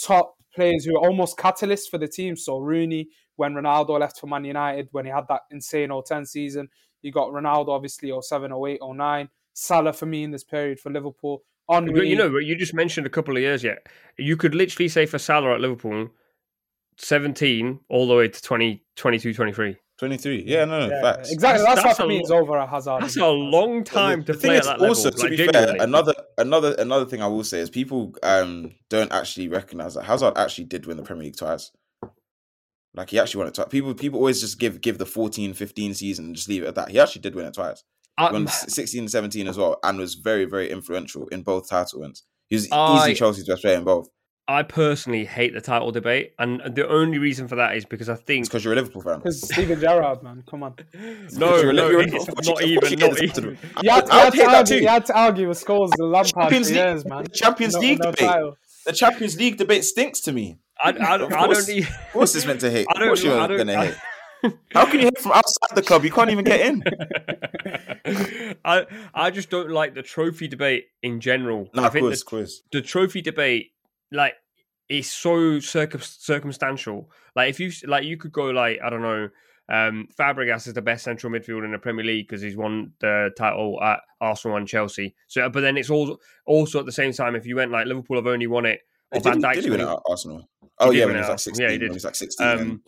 top 0.00 0.36
players 0.54 0.84
who 0.84 0.96
are 0.96 1.06
almost 1.06 1.36
catalysts 1.36 1.88
for 1.90 1.98
the 1.98 2.08
team. 2.08 2.36
So 2.36 2.58
Rooney, 2.58 3.08
when 3.36 3.54
Ronaldo 3.54 3.98
left 3.98 4.20
for 4.20 4.26
Man 4.26 4.44
United, 4.44 4.88
when 4.92 5.04
he 5.04 5.10
had 5.10 5.26
that 5.28 5.42
insane 5.50 5.88
0-10 5.88 6.26
season, 6.26 6.68
you 7.02 7.12
got 7.12 7.30
Ronaldo 7.30 7.68
obviously 7.68 8.12
07, 8.18 8.52
08, 8.52 8.80
09. 8.82 9.28
Salah 9.52 9.92
for 9.92 10.06
me 10.06 10.22
in 10.22 10.30
this 10.30 10.44
period 10.44 10.80
for 10.80 10.90
Liverpool. 10.90 11.42
But 11.68 11.86
you 12.06 12.16
know, 12.16 12.38
you 12.38 12.56
just 12.56 12.74
mentioned 12.74 13.06
a 13.06 13.10
couple 13.10 13.36
of 13.36 13.42
years 13.42 13.64
yet. 13.64 13.86
You 14.18 14.36
could 14.36 14.54
literally 14.54 14.88
say 14.88 15.06
for 15.06 15.18
Salah 15.18 15.54
at 15.54 15.60
Liverpool, 15.60 16.10
17 16.98 17.80
all 17.88 18.06
the 18.06 18.14
way 18.14 18.28
to 18.28 18.42
20, 18.42 18.82
22, 18.96 19.34
23. 19.34 19.76
23. 19.98 20.42
Yeah, 20.46 20.64
no, 20.64 20.80
no, 20.80 20.94
yeah, 20.94 21.00
facts. 21.02 21.30
exactly. 21.30 21.64
That's- 21.64 21.64
That's, 21.64 21.82
that's 21.84 21.98
why 21.98 22.02
for 22.02 22.02
a 22.04 22.08
me 22.08 22.14
lo- 22.16 22.20
it's 22.20 22.30
over 22.30 22.58
at 22.58 22.68
Hazard. 22.68 23.02
That's 23.02 23.16
a 23.16 23.26
long 23.28 23.84
time 23.84 24.20
the 24.24 24.32
to 24.32 24.38
thing 24.38 24.48
play 24.50 24.58
is 24.58 24.66
at 24.66 24.78
that 24.78 24.88
also 24.88 25.10
level. 25.10 25.18
to 25.20 25.28
like, 25.28 25.36
be 25.38 25.46
fair, 25.52 25.76
another 25.80 26.14
another 26.38 26.74
another 26.78 27.04
thing 27.06 27.22
I 27.22 27.28
will 27.28 27.44
say 27.44 27.60
is 27.60 27.70
people 27.70 28.14
um 28.22 28.72
don't 28.90 29.12
actually 29.12 29.48
recognize 29.48 29.94
that 29.94 30.04
Hazard 30.04 30.36
actually 30.36 30.64
did 30.64 30.86
win 30.86 30.96
the 30.96 31.02
Premier 31.04 31.24
League 31.24 31.36
twice. 31.36 31.70
Like 32.96 33.10
he 33.10 33.18
actually 33.18 33.38
won 33.38 33.48
it 33.48 33.54
twice. 33.54 33.68
People 33.70 33.94
people 33.94 34.18
always 34.18 34.40
just 34.40 34.58
give 34.58 34.80
give 34.80 34.98
the 34.98 35.06
14, 35.06 35.54
15 35.54 35.94
season 35.94 36.26
and 36.26 36.36
just 36.36 36.48
leave 36.48 36.62
it 36.64 36.66
at 36.68 36.74
that. 36.76 36.88
He 36.90 36.98
actually 37.00 37.22
did 37.22 37.34
win 37.34 37.46
it 37.46 37.54
twice. 37.54 37.82
He 38.18 38.24
won 38.32 38.46
16, 38.46 39.08
17 39.08 39.48
as 39.48 39.58
well 39.58 39.78
and 39.82 39.98
was 39.98 40.14
very 40.14 40.44
very 40.44 40.70
influential 40.70 41.26
in 41.28 41.42
both 41.42 41.68
title 41.68 42.00
wins. 42.00 42.24
He 42.48 42.56
was 42.56 42.68
I- 42.70 42.96
easily 42.98 43.14
Chelsea's 43.14 43.46
best 43.48 43.62
player 43.62 43.76
in 43.78 43.84
both. 43.84 44.08
I 44.46 44.62
personally 44.62 45.24
hate 45.24 45.54
the 45.54 45.60
title 45.62 45.90
debate, 45.90 46.34
and 46.38 46.60
the 46.74 46.86
only 46.86 47.16
reason 47.18 47.48
for 47.48 47.56
that 47.56 47.76
is 47.76 47.86
because 47.86 48.10
I 48.10 48.14
think 48.14 48.40
It's 48.40 48.48
because 48.50 48.62
you're 48.64 48.74
a 48.74 48.76
Liverpool 48.76 49.00
fan. 49.00 49.18
Because 49.18 49.40
Steven 49.42 49.80
Gerrard, 49.80 50.22
man, 50.22 50.44
come 50.48 50.62
on. 50.62 50.74
no, 51.32 51.56
You're 51.56 51.72
no, 51.72 51.88
Liverpool- 51.88 52.16
it's 52.16 52.28
of 52.28 52.34
not 52.46 52.66
you- 52.66 52.76
of 52.76 52.82
course 52.82 52.92
even, 52.92 52.98
you 53.00 53.08
not 53.08 53.22
even. 53.22 53.58
You 53.82 53.90
had, 53.90 54.10
I- 54.10 54.20
I 54.20 54.24
would 54.26 54.34
you 54.34 54.40
had, 54.40 54.40
hate 54.40 54.40
to, 54.40 54.46
that 54.50 54.54
argue, 54.56 54.76
too. 54.76 54.82
you 54.82 54.88
had 54.88 55.06
to 55.06 55.18
argue 55.18 55.48
with 55.48 55.64
Scholes 55.64 55.90
and 55.98 56.10
Lampard 56.10 56.34
Champions 56.34 56.68
League- 56.68 56.76
years, 56.76 57.04
man. 57.06 57.26
Champions 57.32 57.74
No- 57.74 57.80
League 57.80 57.98
no 58.00 58.10
debate. 58.10 58.28
title. 58.28 58.56
The 58.86 58.92
Champions 58.92 59.36
League 59.38 59.56
debate 59.56 59.84
stinks 59.84 60.20
to 60.20 60.32
me. 60.32 60.58
I, 60.78 60.88
I, 60.90 60.90
Of 60.90 61.32
I, 61.32 61.36
I 61.42 61.46
course. 61.46 61.66
don't. 61.66 61.76
e- 61.76 61.80
Of 61.82 62.12
course, 62.12 62.34
it's 62.34 62.44
meant 62.44 62.60
to 62.60 62.70
hate. 62.70 62.86
I 62.94 63.00
Of 63.00 63.06
course, 63.08 63.22
don't. 63.22 63.30
you're 63.30 63.40
I 63.40 63.46
don't. 63.46 63.56
gonna 63.56 63.84
hate. 63.86 63.94
How 64.74 64.84
can 64.84 65.00
you 65.00 65.06
hate 65.06 65.18
from 65.20 65.32
outside 65.32 65.74
the 65.74 65.80
club? 65.80 66.04
You 66.04 66.10
can't 66.10 66.28
even 66.30 66.44
get 66.44 66.60
in. 66.60 66.82
I 68.64 68.84
I 69.14 69.30
just 69.30 69.48
don't 69.48 69.70
like 69.70 69.94
the 69.94 70.02
trophy 70.02 70.48
debate 70.48 70.84
in 71.02 71.20
general. 71.20 71.70
No, 71.74 71.84
I 71.84 71.86
of 71.86 71.92
think 71.94 72.02
course, 72.04 72.20
the, 72.20 72.24
of 72.26 72.30
course. 72.30 72.62
the 72.72 72.82
trophy 72.82 73.22
debate, 73.22 73.70
like, 74.12 74.34
it's 74.88 75.08
so 75.10 75.58
circum- 75.60 76.00
circumstantial. 76.00 77.10
Like, 77.34 77.50
if 77.50 77.60
you 77.60 77.70
like, 77.86 78.04
you 78.04 78.16
could 78.16 78.32
go 78.32 78.50
like 78.50 78.78
I 78.84 78.90
don't 78.90 79.02
know. 79.02 79.28
Um, 79.66 80.08
Fabregas 80.18 80.66
is 80.66 80.74
the 80.74 80.82
best 80.82 81.04
central 81.04 81.32
midfielder 81.32 81.64
in 81.64 81.72
the 81.72 81.78
Premier 81.78 82.04
League 82.04 82.28
because 82.28 82.42
he's 82.42 82.56
won 82.56 82.92
the 83.00 83.30
title 83.38 83.82
at 83.82 84.00
Arsenal 84.20 84.58
and 84.58 84.68
Chelsea. 84.68 85.14
So, 85.26 85.48
but 85.48 85.62
then 85.62 85.78
it's 85.78 85.88
also 85.88 86.18
also 86.46 86.80
at 86.80 86.86
the 86.86 86.92
same 86.92 87.12
time, 87.14 87.34
if 87.34 87.46
you 87.46 87.56
went 87.56 87.70
like 87.70 87.86
Liverpool 87.86 88.16
have 88.16 88.26
only 88.26 88.46
won 88.46 88.66
it, 88.66 88.80
or 89.10 89.20
Did, 89.20 89.24
Van 89.24 89.36
he- 89.36 89.42
Dijk's 89.42 89.54
did 89.56 89.64
he 89.64 89.70
win 89.70 89.80
at 89.80 89.98
Arsenal? 90.06 90.48
Oh 90.80 90.90
yeah, 90.90 91.06
when 91.06 91.14
he 91.14 91.20
was 91.20 91.28
like 91.28 91.32
Arsenal. 91.34 91.60
Yeah, 91.60 91.68
sixteen. 91.68 91.70
he 91.70 91.78
when 91.78 91.90
he 91.90 91.94
was 91.94 92.04
like 92.04 92.14
sixteen. 92.14 92.46
Um, 92.46 92.82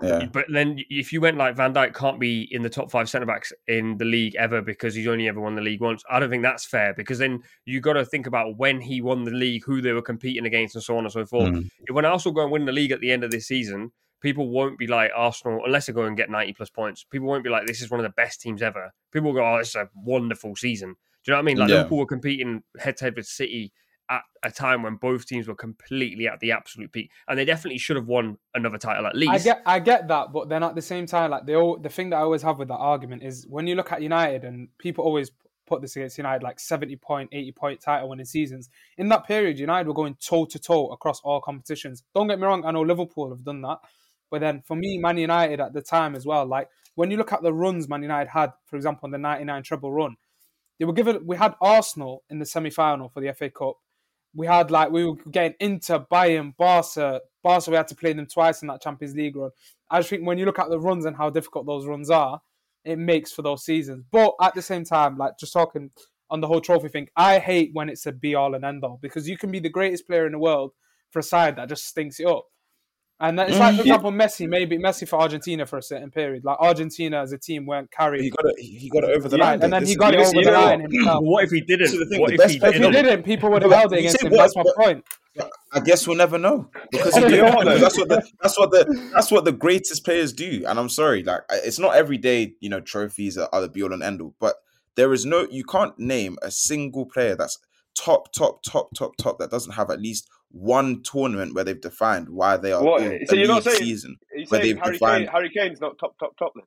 yeah. 0.00 0.26
But 0.26 0.46
then 0.48 0.78
if 0.90 1.12
you 1.12 1.20
went 1.20 1.36
like 1.36 1.56
Van 1.56 1.74
Dijk 1.74 1.94
can't 1.94 2.18
be 2.18 2.48
in 2.50 2.62
the 2.62 2.70
top 2.70 2.90
five 2.90 3.08
centre 3.08 3.26
backs 3.26 3.52
in 3.68 3.98
the 3.98 4.04
league 4.04 4.34
ever 4.36 4.62
because 4.62 4.94
he's 4.94 5.06
only 5.06 5.28
ever 5.28 5.40
won 5.40 5.54
the 5.54 5.62
league 5.62 5.80
once. 5.80 6.02
I 6.10 6.18
don't 6.18 6.30
think 6.30 6.42
that's 6.42 6.64
fair 6.64 6.94
because 6.94 7.18
then 7.18 7.42
you 7.66 7.80
got 7.80 7.94
to 7.94 8.04
think 8.04 8.26
about 8.26 8.56
when 8.56 8.80
he 8.80 9.00
won 9.00 9.24
the 9.24 9.30
league, 9.30 9.64
who 9.64 9.80
they 9.80 9.92
were 9.92 10.02
competing 10.02 10.46
against, 10.46 10.74
and 10.74 10.82
so 10.82 10.96
on 10.96 11.04
and 11.04 11.12
so 11.12 11.26
forth. 11.26 11.50
Mm. 11.50 11.68
When 11.90 12.04
Arsenal 12.04 12.34
go 12.34 12.42
and 12.42 12.50
win 12.50 12.64
the 12.64 12.72
league 12.72 12.92
at 12.92 13.00
the 13.00 13.12
end 13.12 13.22
of 13.22 13.30
this 13.30 13.46
season, 13.46 13.92
people 14.20 14.48
won't 14.48 14.78
be 14.78 14.86
like 14.86 15.10
Arsenal 15.14 15.62
unless 15.64 15.86
they 15.86 15.92
go 15.92 16.04
and 16.04 16.16
get 16.16 16.30
ninety 16.30 16.52
plus 16.52 16.70
points. 16.70 17.04
People 17.04 17.28
won't 17.28 17.44
be 17.44 17.50
like 17.50 17.66
this 17.66 17.82
is 17.82 17.90
one 17.90 18.00
of 18.00 18.04
the 18.04 18.14
best 18.16 18.40
teams 18.40 18.62
ever. 18.62 18.92
People 19.12 19.32
will 19.32 19.40
go, 19.40 19.46
oh, 19.46 19.56
it's 19.56 19.74
a 19.74 19.88
wonderful 19.94 20.56
season. 20.56 20.96
Do 21.24 21.30
you 21.30 21.32
know 21.32 21.38
what 21.38 21.42
I 21.42 21.44
mean? 21.44 21.56
Like 21.58 21.68
Yeah. 21.68 21.76
Liverpool 21.76 21.98
were 21.98 22.06
competing 22.06 22.62
head 22.78 22.96
to 22.96 23.04
head 23.04 23.16
with 23.16 23.26
City 23.26 23.72
at 24.12 24.22
a 24.42 24.50
time 24.50 24.82
when 24.82 24.96
both 24.96 25.26
teams 25.26 25.48
were 25.48 25.54
completely 25.54 26.28
at 26.28 26.38
the 26.40 26.52
absolute 26.52 26.92
peak, 26.92 27.10
and 27.28 27.38
they 27.38 27.44
definitely 27.44 27.78
should 27.78 27.96
have 27.96 28.06
won 28.06 28.36
another 28.54 28.78
title 28.78 29.06
at 29.06 29.16
least. 29.16 29.32
I 29.32 29.38
get 29.38 29.62
I 29.64 29.78
get 29.78 30.08
that, 30.08 30.32
but 30.32 30.48
then 30.48 30.62
at 30.62 30.74
the 30.74 30.82
same 30.82 31.06
time, 31.06 31.30
like 31.30 31.46
the 31.46 31.54
all, 31.54 31.78
the 31.78 31.88
thing 31.88 32.10
that 32.10 32.16
I 32.16 32.20
always 32.20 32.42
have 32.42 32.58
with 32.58 32.68
that 32.68 32.74
argument 32.74 33.22
is 33.22 33.46
when 33.48 33.66
you 33.66 33.74
look 33.74 33.92
at 33.92 34.02
United 34.02 34.44
and 34.44 34.68
people 34.78 35.04
always 35.04 35.30
put 35.66 35.80
this 35.80 35.96
against 35.96 36.18
United 36.18 36.42
like 36.42 36.60
70 36.60 36.96
point, 36.96 37.30
80 37.32 37.52
point 37.52 37.80
title 37.80 38.08
winning 38.10 38.26
seasons. 38.26 38.68
In 38.98 39.08
that 39.08 39.26
period, 39.26 39.58
United 39.58 39.88
were 39.88 39.94
going 39.94 40.16
toe 40.20 40.44
to 40.44 40.58
toe 40.58 40.88
across 40.88 41.20
all 41.22 41.40
competitions. 41.40 42.02
Don't 42.14 42.28
get 42.28 42.38
me 42.38 42.46
wrong, 42.46 42.64
I 42.64 42.72
know 42.72 42.82
Liverpool 42.82 43.30
have 43.30 43.44
done 43.44 43.62
that. 43.62 43.78
But 44.30 44.40
then 44.40 44.62
for 44.66 44.76
me, 44.76 44.98
Man 44.98 45.18
United 45.18 45.60
at 45.60 45.72
the 45.72 45.82
time 45.82 46.14
as 46.14 46.26
well, 46.26 46.46
like 46.46 46.68
when 46.94 47.10
you 47.10 47.16
look 47.16 47.32
at 47.32 47.42
the 47.42 47.52
runs 47.52 47.88
Man 47.88 48.02
United 48.02 48.30
had, 48.30 48.52
for 48.66 48.76
example, 48.76 49.06
in 49.06 49.12
the 49.12 49.18
99 49.18 49.62
treble 49.62 49.92
run, 49.92 50.16
they 50.78 50.84
were 50.84 50.92
given 50.92 51.26
we 51.26 51.36
had 51.36 51.54
Arsenal 51.60 52.24
in 52.28 52.38
the 52.38 52.46
semi 52.46 52.70
final 52.70 53.08
for 53.08 53.20
the 53.20 53.32
FA 53.32 53.50
Cup. 53.50 53.76
We 54.34 54.46
had 54.46 54.70
like 54.70 54.90
we 54.90 55.04
were 55.04 55.16
getting 55.30 55.54
Inter, 55.60 56.06
Bayern, 56.10 56.56
Barca. 56.56 57.20
Barca, 57.42 57.70
we 57.70 57.76
had 57.76 57.88
to 57.88 57.94
play 57.94 58.12
them 58.12 58.26
twice 58.26 58.62
in 58.62 58.68
that 58.68 58.80
Champions 58.80 59.14
League 59.14 59.36
run. 59.36 59.50
I 59.90 59.98
just 59.98 60.10
think 60.10 60.26
when 60.26 60.38
you 60.38 60.46
look 60.46 60.58
at 60.58 60.70
the 60.70 60.80
runs 60.80 61.04
and 61.04 61.16
how 61.16 61.28
difficult 61.28 61.66
those 61.66 61.86
runs 61.86 62.08
are, 62.08 62.40
it 62.84 62.98
makes 62.98 63.32
for 63.32 63.42
those 63.42 63.64
seasons. 63.64 64.04
But 64.10 64.34
at 64.40 64.54
the 64.54 64.62
same 64.62 64.84
time, 64.84 65.18
like 65.18 65.38
just 65.38 65.52
talking 65.52 65.90
on 66.30 66.40
the 66.40 66.46
whole 66.46 66.60
trophy 66.60 66.88
thing, 66.88 67.08
I 67.16 67.38
hate 67.38 67.70
when 67.74 67.88
it's 67.88 68.06
a 68.06 68.12
be 68.12 68.34
all 68.34 68.54
and 68.54 68.64
end 68.64 68.84
all 68.84 68.98
because 69.02 69.28
you 69.28 69.36
can 69.36 69.50
be 69.50 69.60
the 69.60 69.68
greatest 69.68 70.06
player 70.06 70.26
in 70.26 70.32
the 70.32 70.38
world 70.38 70.72
for 71.10 71.18
a 71.18 71.22
side 71.22 71.56
that 71.56 71.68
just 71.68 71.86
stinks 71.86 72.18
it 72.20 72.26
up. 72.26 72.46
And 73.22 73.38
it's 73.38 73.56
like, 73.58 73.76
for 73.76 73.82
Mm, 73.82 73.84
example, 73.86 74.10
Messi, 74.10 74.48
maybe 74.48 74.76
Messi 74.78 75.06
for 75.08 75.20
Argentina 75.20 75.64
for 75.64 75.78
a 75.78 75.82
certain 75.82 76.10
period. 76.10 76.44
Like 76.44 76.58
Argentina 76.58 77.22
as 77.22 77.32
a 77.32 77.38
team 77.38 77.66
weren't 77.66 77.88
carried. 77.92 78.20
He 78.22 78.30
got 78.30 78.44
it. 78.46 78.58
He 78.58 78.90
got 78.90 79.04
it 79.04 79.16
over 79.16 79.28
the 79.28 79.36
Yeah, 79.38 79.44
line. 79.44 79.62
and 79.62 79.72
then 79.72 79.80
This 79.82 79.90
he 79.90 79.96
got 79.96 80.12
it 80.12 80.18
over 80.20 80.42
the 80.42 80.50
line 80.50 80.80
what? 80.82 80.92
himself. 80.92 81.22
What 81.24 81.44
if 81.44 81.50
he 81.52 81.60
didn't? 81.60 81.84
This 81.86 81.92
is 81.92 81.98
the 82.00 82.06
thing, 82.06 82.20
what 82.20 82.36
the 82.36 82.42
if 82.42 82.50
he 82.50 82.56
If 82.56 82.62
he 82.74 82.80
didn't? 82.80 82.92
didn't, 82.92 83.22
people 83.22 83.48
would 83.50 83.62
have 83.62 83.70
But 83.70 83.78
held 83.78 83.92
it 83.92 84.00
against 84.00 84.22
him. 84.24 84.32
what- 84.32 84.38
That's 84.38 84.56
my 84.56 84.64
but- 84.64 84.74
point. 84.76 85.04
I 85.72 85.80
guess 85.80 86.06
we'll 86.06 86.16
never 86.18 86.36
know 86.36 86.68
because 86.90 87.14
he 87.14 87.22
You 87.22 87.28
know 87.42 87.78
that's 87.78 87.96
what 87.96 88.08
the 88.10 88.22
that's 88.42 88.58
what 88.58 88.70
the 88.70 89.10
that's 89.14 89.30
what 89.30 89.46
the 89.46 89.52
greatest 89.52 90.04
players 90.04 90.30
do. 90.34 90.64
And 90.66 90.78
I'm 90.78 90.90
sorry, 90.90 91.22
like 91.22 91.40
it's 91.50 91.78
not 91.78 91.94
every 91.94 92.18
day. 92.18 92.52
You 92.60 92.68
know, 92.68 92.80
trophies 92.80 93.38
are, 93.38 93.48
are 93.50 93.62
the 93.62 93.68
be 93.70 93.82
all 93.82 93.94
and 93.94 94.02
end 94.02 94.20
all, 94.20 94.34
but 94.38 94.56
there 94.96 95.10
is 95.14 95.24
no. 95.24 95.46
You 95.50 95.64
can't 95.64 95.98
name 95.98 96.36
a 96.42 96.50
single 96.50 97.06
player 97.06 97.34
that's 97.34 97.58
top, 97.98 98.30
top, 98.34 98.62
top, 98.62 98.90
top, 98.94 99.16
top 99.16 99.38
that 99.38 99.50
doesn't 99.50 99.72
have 99.72 99.90
at 99.90 100.02
least 100.02 100.28
one 100.52 101.02
tournament 101.02 101.54
where 101.54 101.64
they've 101.64 101.80
defined 101.80 102.28
why 102.28 102.56
they 102.56 102.72
are. 102.72 102.82
What? 102.84 103.02
in 103.02 103.26
So 103.26 103.34
you're 103.36 103.48
not 103.48 103.64
league 103.64 103.74
saying- 103.74 103.78
season. 103.78 104.16
Are 104.32 104.38
you 104.38 104.46
Where 104.48 104.60
they've 104.60 104.78
Harry, 104.78 104.92
defined- 104.98 105.24
Kane, 105.24 105.32
Harry 105.32 105.50
Kane's 105.50 105.80
not 105.80 105.98
top, 105.98 106.18
top, 106.18 106.36
top 106.38 106.52
then? 106.54 106.64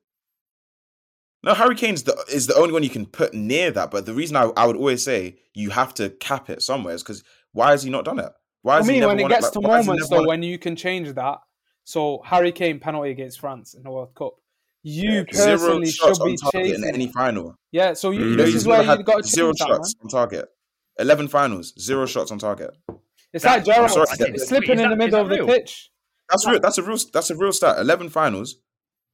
No, 1.42 1.54
Harry 1.54 1.76
Kane's 1.76 2.02
the 2.02 2.16
is 2.32 2.46
the 2.48 2.56
only 2.56 2.72
one 2.72 2.82
you 2.82 2.90
can 2.90 3.06
put 3.06 3.32
near 3.32 3.70
that. 3.70 3.90
But 3.90 4.04
the 4.06 4.14
reason 4.14 4.36
I, 4.36 4.50
I 4.56 4.66
would 4.66 4.76
always 4.76 5.02
say 5.04 5.36
you 5.54 5.70
have 5.70 5.94
to 5.94 6.10
cap 6.10 6.50
it 6.50 6.62
somewhere 6.62 6.94
is 6.94 7.02
because 7.02 7.22
why 7.52 7.70
has 7.70 7.82
he 7.84 7.90
not 7.90 8.04
done 8.04 8.18
it? 8.18 8.32
Why 8.62 8.74
I 8.74 8.76
has 8.78 8.86
he 8.86 8.92
mean, 8.92 9.00
never 9.00 9.10
when 9.12 9.18
it 9.20 9.22
won 9.22 9.30
gets 9.30 9.42
like, 9.44 9.52
to 9.52 9.60
why 9.60 9.80
moments 9.82 10.10
never 10.10 10.22
though, 10.22 10.28
when 10.28 10.42
you 10.42 10.58
can 10.58 10.74
change 10.74 11.12
that. 11.14 11.38
So 11.84 12.20
Harry 12.24 12.50
Kane 12.50 12.80
penalty 12.80 13.10
against 13.10 13.38
France 13.38 13.74
in 13.74 13.84
the 13.84 13.90
World 13.92 14.12
Cup. 14.16 14.32
You 14.82 15.10
Yeah, 15.18 15.24
personally 15.56 15.90
shots 15.90 16.18
should 16.18 16.24
be 16.24 16.30
on 16.32 16.36
target 16.36 16.66
in 16.74 16.80
chasing. 16.82 16.94
any 16.94 17.06
final? 17.12 17.54
yeah, 17.70 17.92
so 17.92 18.10
you, 18.10 18.20
Mm. 18.20 18.22
You 18.22 18.30
know, 18.30 18.36
this 18.36 18.46
he's 18.46 18.54
is 18.62 18.66
where 18.66 18.82
you 18.82 18.88
had 18.88 19.04
got 19.04 19.16
to 19.16 19.22
change 19.22 19.30
zero 19.34 19.52
that, 19.56 19.68
man. 19.68 19.76
shots 19.78 19.94
on 20.02 20.08
target. 20.08 20.48
Eleven 20.98 21.28
finals, 21.28 21.74
zero 21.78 22.06
shots 22.06 22.30
on 22.32 22.38
target. 22.38 22.70
It's 23.36 23.44
That- 23.44 23.66
like 23.66 23.76
Gerrard 23.76 23.90
sorry, 23.90 24.06
I 24.10 24.16
think- 24.16 24.38
slipping 24.40 24.78
is 24.78 24.80
in 24.80 24.90
the 24.90 24.96
middle 24.96 25.20
of 25.20 25.28
that 25.28 25.38
the 25.40 25.46
pitch. 25.46 25.90
That's 26.28 26.46
real. 26.46 26.58
That's 26.60 26.78
a 26.78 26.82
real. 26.82 26.98
That's 27.12 27.30
a 27.30 27.36
real 27.36 27.52
stat. 27.52 27.78
Eleven 27.78 28.08
finals, 28.08 28.56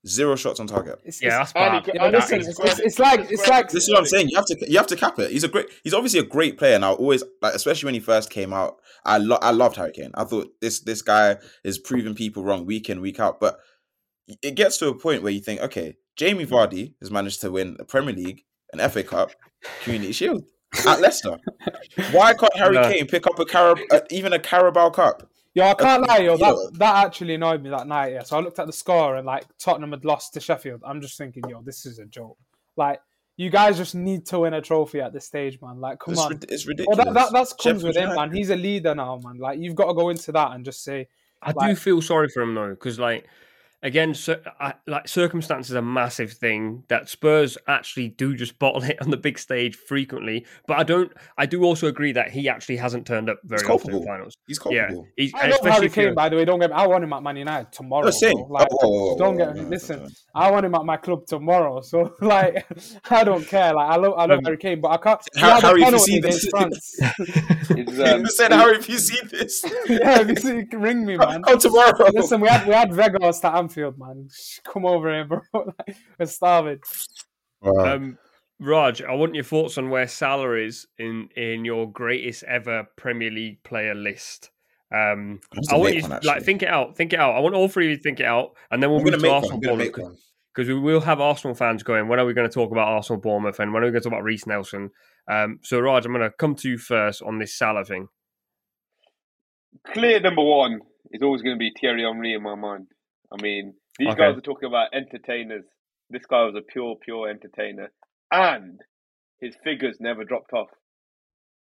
zero 0.06 0.34
shots 0.36 0.58
on 0.60 0.66
target. 0.66 0.98
It's, 1.04 1.20
Yeah, 1.22 1.42
it's, 1.42 1.52
that's 1.52 1.52
bad. 1.52 1.84
could- 1.84 1.94
yeah, 1.94 2.08
listen, 2.08 2.40
it's, 2.40 2.58
it's, 2.58 2.78
it's 2.80 2.98
like 2.98 3.30
it's 3.30 3.46
like 3.46 3.68
This 3.70 3.84
is 3.84 3.90
what 3.90 3.98
I'm 3.98 4.06
saying. 4.06 4.28
You 4.30 4.36
have 4.36 4.46
to 4.46 4.70
you 4.70 4.78
have 4.78 4.86
to 4.86 4.96
cap 4.96 5.18
it. 5.18 5.30
He's 5.30 5.44
a 5.44 5.48
great. 5.48 5.66
He's 5.84 5.92
obviously 5.94 6.20
a 6.20 6.24
great 6.24 6.56
player, 6.58 6.74
and 6.74 6.84
I 6.84 6.92
always 6.92 7.22
like, 7.42 7.54
especially 7.54 7.88
when 7.88 7.94
he 7.94 8.00
first 8.00 8.30
came 8.30 8.52
out. 8.52 8.76
I 9.04 9.18
lo- 9.18 9.38
I 9.42 9.50
loved 9.50 9.76
Harry 9.76 9.92
Kane. 9.92 10.12
I 10.14 10.24
thought 10.24 10.48
this 10.62 10.80
this 10.80 11.02
guy 11.02 11.36
is 11.64 11.78
proving 11.78 12.14
people 12.14 12.44
wrong 12.44 12.64
week 12.64 12.88
in 12.88 13.00
week 13.00 13.20
out. 13.20 13.40
But 13.40 13.58
it 14.40 14.54
gets 14.54 14.78
to 14.78 14.88
a 14.88 14.94
point 14.98 15.22
where 15.22 15.32
you 15.32 15.40
think, 15.40 15.60
okay, 15.60 15.96
Jamie 16.16 16.46
Vardy 16.46 16.94
has 17.00 17.10
managed 17.10 17.40
to 17.42 17.50
win 17.50 17.74
the 17.78 17.84
Premier 17.84 18.14
League, 18.14 18.42
an 18.72 18.78
FA 18.90 19.02
Cup, 19.02 19.32
Community 19.82 20.12
Shield 20.12 20.44
at 20.86 21.00
Leicester. 21.00 21.38
Why 22.12 22.34
can't 22.34 22.56
Harry 22.56 22.74
No. 22.74 22.82
Kane 22.90 23.06
pick 23.06 23.26
up 23.26 23.38
a 23.38 23.44
Carab- 23.44 23.82
uh, 23.90 24.00
even 24.10 24.32
a 24.32 24.38
Carabao 24.38 24.90
Cup? 24.90 25.28
Yo, 25.54 25.64
I 25.66 25.74
can't 25.74 26.06
lie, 26.08 26.18
yo. 26.18 26.36
That 26.38 26.70
that 26.78 27.04
actually 27.06 27.34
annoyed 27.34 27.62
me 27.62 27.68
that 27.70 27.86
night. 27.86 28.12
Yeah, 28.12 28.22
so 28.22 28.38
I 28.38 28.40
looked 28.40 28.58
at 28.58 28.66
the 28.66 28.72
score 28.72 29.16
and 29.16 29.26
like 29.26 29.44
Tottenham 29.58 29.90
had 29.90 30.04
lost 30.04 30.32
to 30.34 30.40
Sheffield. 30.40 30.80
I'm 30.84 31.00
just 31.02 31.18
thinking, 31.18 31.42
yo, 31.48 31.60
this 31.62 31.84
is 31.84 31.98
a 31.98 32.06
joke. 32.06 32.38
Like 32.76 33.00
you 33.36 33.50
guys 33.50 33.76
just 33.76 33.94
need 33.94 34.24
to 34.26 34.40
win 34.40 34.54
a 34.54 34.60
trophy 34.62 35.00
at 35.00 35.12
this 35.12 35.26
stage, 35.26 35.60
man. 35.60 35.78
Like, 35.80 35.98
come 35.98 36.12
It's, 36.12 36.22
on. 36.22 36.30
rid- 36.32 36.44
it's 36.50 36.64
Well, 36.66 36.70
ridiculous. 36.70 36.96
that, 37.04 37.14
that 37.14 37.32
that's 37.32 37.52
comes 37.52 37.82
Sheffield 37.82 37.84
with 37.84 37.96
him, 37.96 38.14
man. 38.14 38.32
He's 38.32 38.50
a 38.50 38.56
leader 38.56 38.94
now, 38.94 39.20
man. 39.22 39.36
Like 39.38 39.58
you've 39.58 39.74
got 39.74 39.88
to 39.88 39.94
go 39.94 40.08
into 40.08 40.32
that 40.32 40.52
and 40.52 40.64
just 40.64 40.82
say, 40.82 41.08
I 41.42 41.52
do 41.52 41.74
feel 41.76 42.00
sorry 42.00 42.28
for 42.30 42.42
him 42.42 42.54
though, 42.54 42.70
because 42.70 42.98
like 42.98 43.26
again, 43.82 44.14
cir- 44.14 44.42
I, 44.60 44.74
like 44.86 45.08
circumstances 45.08 45.74
are 45.74 45.78
a 45.78 45.82
massive 45.82 46.32
thing 46.32 46.84
that 46.88 47.08
Spurs 47.08 47.58
actually 47.66 48.08
do 48.08 48.34
just 48.36 48.58
bottle 48.58 48.82
it 48.90 49.00
on 49.02 49.10
the 49.10 49.16
big 49.16 49.38
stage 49.38 49.76
frequently. 49.76 50.46
But 50.66 50.78
I 50.78 50.82
don't. 50.84 51.12
I 51.36 51.46
do 51.46 51.64
also 51.64 51.86
agree 51.86 52.12
that 52.12 52.30
he 52.30 52.48
actually 52.48 52.76
hasn't 52.76 53.06
turned 53.06 53.28
up 53.28 53.38
very 53.44 53.66
often 53.66 53.94
in 53.94 54.06
finals. 54.06 54.36
He's 54.46 54.60
Yeah, 54.70 54.90
he's, 55.16 55.32
I 55.34 55.48
love 55.48 55.60
Harry 55.62 55.88
Kane, 55.88 56.14
by 56.14 56.28
the 56.28 56.36
way. 56.36 56.44
Don't 56.44 56.60
get 56.60 56.70
me. 56.70 56.76
I 56.76 56.86
want 56.86 57.04
him 57.04 57.12
at 57.12 57.22
Man 57.22 57.36
United 57.36 57.72
tomorrow. 57.72 58.04
No, 58.04 58.10
same. 58.10 58.32
bro. 58.34 58.46
Like, 58.48 58.68
Oh, 58.70 58.76
whoa, 58.80 58.88
whoa, 58.88 59.06
whoa, 59.12 59.18
don't 59.18 59.36
get 59.36 59.54
no, 59.56 59.62
no, 59.62 59.68
listen. 59.68 60.02
no. 60.02 60.08
I 60.34 60.50
want 60.50 60.64
him 60.66 60.74
at 60.74 60.84
my 60.84 60.96
club 60.96 61.26
tomorrow. 61.26 61.80
So 61.82 62.14
like, 62.20 62.66
I 63.10 63.24
don't 63.24 63.46
care. 63.46 63.74
Like 63.74 63.90
I 63.90 63.96
love 63.96 64.14
I 64.16 64.26
love 64.26 64.38
Um, 64.38 64.44
Harry 64.44 64.56
Kane, 64.58 64.80
but 64.80 64.88
I 64.92 64.96
can't. 64.98 65.20
he 65.34 65.40
Har- 65.40 65.60
Harry, 65.60 65.82
if 65.82 65.90
you 65.92 65.98
see 65.98 66.20
this- 66.20 66.46
France. 66.46 67.00
Um, 67.72 68.26
said, 68.26 68.52
Harry, 68.52 68.76
if 68.76 68.88
you 68.88 68.98
see 68.98 69.18
this, 69.28 69.64
yeah, 69.88 70.20
if 70.20 70.28
you 70.28 70.36
see, 70.36 70.76
ring 70.76 71.06
me, 71.06 71.16
man. 71.16 71.42
come 71.42 71.58
tomorrow. 71.58 72.10
Listen, 72.12 72.40
we 72.40 72.48
had 72.48 72.66
we 72.66 72.74
had 72.74 72.92
Vegas 72.92 73.40
to 73.40 73.48
Anfield, 73.72 73.98
man. 73.98 74.28
Come 74.64 74.86
over 74.86 75.12
here, 75.12 75.24
bro. 75.24 75.40
Like, 75.54 75.96
We're 76.18 76.26
starving. 76.26 76.80
Wow. 77.60 77.94
Um, 77.94 78.18
Raj, 78.60 79.02
I 79.02 79.14
want 79.14 79.34
your 79.34 79.44
thoughts 79.44 79.78
on 79.78 79.90
where 79.90 80.06
Salah 80.06 80.56
is 80.56 80.86
in 80.98 81.28
in 81.36 81.64
your 81.64 81.90
greatest 81.90 82.44
ever 82.44 82.86
Premier 82.96 83.30
League 83.30 83.62
player 83.64 83.94
list. 83.94 84.50
Um, 84.94 85.40
That's 85.52 85.72
I 85.72 85.76
a 85.76 85.78
want 85.78 85.94
you 85.94 86.02
one, 86.02 86.20
like 86.22 86.42
think 86.42 86.62
it 86.62 86.68
out, 86.68 86.96
think 86.96 87.12
it 87.12 87.18
out. 87.18 87.34
I 87.34 87.40
want 87.40 87.54
all 87.54 87.66
three 87.66 87.86
of 87.86 87.90
you 87.90 87.96
to 87.96 88.02
think 88.02 88.20
it 88.20 88.26
out, 88.26 88.52
and 88.70 88.82
then 88.82 88.90
we'll 88.90 89.00
I'm 89.00 89.04
move 89.04 89.12
gonna 89.12 89.16
to 89.18 89.22
make 89.22 89.32
one. 89.32 89.42
Arsenal 89.42 89.56
I'm 89.56 89.62
gonna 89.62 89.76
make 89.84 89.96
Bournemouth 89.96 90.20
because 90.54 90.68
we 90.68 90.78
will 90.78 91.00
have 91.00 91.20
Arsenal 91.20 91.54
fans 91.54 91.82
going. 91.82 92.08
When 92.08 92.20
are 92.20 92.26
we 92.26 92.34
going 92.34 92.48
to 92.48 92.52
talk 92.52 92.70
about 92.70 92.88
Arsenal 92.88 93.20
Bournemouth, 93.20 93.58
and 93.58 93.72
when 93.72 93.82
are 93.82 93.86
we 93.86 93.92
going 93.92 94.02
to 94.02 94.08
talk 94.08 94.12
about 94.12 94.24
Reiss 94.24 94.46
Nelson? 94.46 94.90
Um, 95.28 95.60
so 95.62 95.80
Raj, 95.80 96.04
I'm 96.04 96.12
going 96.12 96.22
to 96.28 96.36
come 96.36 96.54
to 96.56 96.68
you 96.68 96.78
first 96.78 97.22
on 97.22 97.38
this 97.38 97.54
Salah 97.54 97.84
thing. 97.84 98.08
clear 99.86 100.20
number 100.20 100.42
one 100.44 100.80
is 101.10 101.22
always 101.22 101.42
going 101.42 101.54
to 101.54 101.58
be 101.58 101.72
Thierry 101.80 102.02
Henry 102.02 102.34
in 102.34 102.42
my 102.42 102.54
mind. 102.54 102.86
I 103.32 103.40
mean, 103.42 103.74
these 103.98 104.08
Okay. 104.08 104.18
guys 104.18 104.36
are 104.36 104.40
talking 104.42 104.68
about 104.68 104.94
entertainers. 104.94 105.64
This 106.10 106.26
guy 106.26 106.44
was 106.44 106.54
a 106.56 106.60
pure, 106.62 106.96
pure 107.02 107.28
entertainer, 107.28 107.90
and 108.30 108.80
his 109.40 109.56
figures 109.64 109.96
never 110.00 110.24
dropped 110.24 110.52
off. 110.52 110.68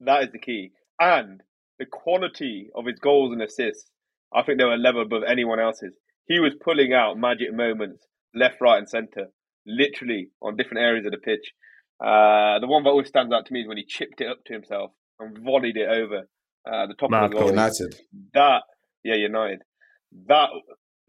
That 0.00 0.24
is 0.24 0.32
the 0.32 0.38
key, 0.38 0.72
and 0.98 1.40
the 1.78 1.86
quality 1.86 2.70
of 2.74 2.86
his 2.86 2.98
goals 2.98 3.32
and 3.32 3.42
assists. 3.42 3.90
I 4.32 4.42
think 4.42 4.58
they 4.58 4.64
were 4.64 4.74
a 4.74 4.78
level 4.78 5.02
above 5.02 5.22
anyone 5.26 5.60
else's. 5.60 5.94
He 6.26 6.38
was 6.40 6.54
pulling 6.62 6.92
out 6.92 7.16
magic 7.18 7.52
moments 7.52 8.06
left, 8.34 8.60
right, 8.60 8.78
and 8.78 8.88
centre, 8.88 9.26
literally 9.66 10.30
on 10.40 10.56
different 10.56 10.82
areas 10.82 11.06
of 11.06 11.12
the 11.12 11.18
pitch. 11.18 11.52
Uh, 12.00 12.58
the 12.60 12.66
one 12.66 12.82
that 12.84 12.90
always 12.90 13.08
stands 13.08 13.32
out 13.32 13.46
to 13.46 13.52
me 13.52 13.60
is 13.62 13.68
when 13.68 13.76
he 13.76 13.84
chipped 13.84 14.20
it 14.20 14.28
up 14.28 14.42
to 14.46 14.52
himself 14.52 14.92
and 15.18 15.36
volleyed 15.38 15.76
it 15.76 15.88
over 15.88 16.28
uh, 16.70 16.86
the 16.86 16.94
top 16.94 17.10
Mad 17.10 17.24
of 17.24 17.30
the 17.30 17.36
goal 17.36 17.48
United. 17.50 17.94
that 18.34 18.62
yeah 19.04 19.16
United 19.16 19.60
that 20.28 20.48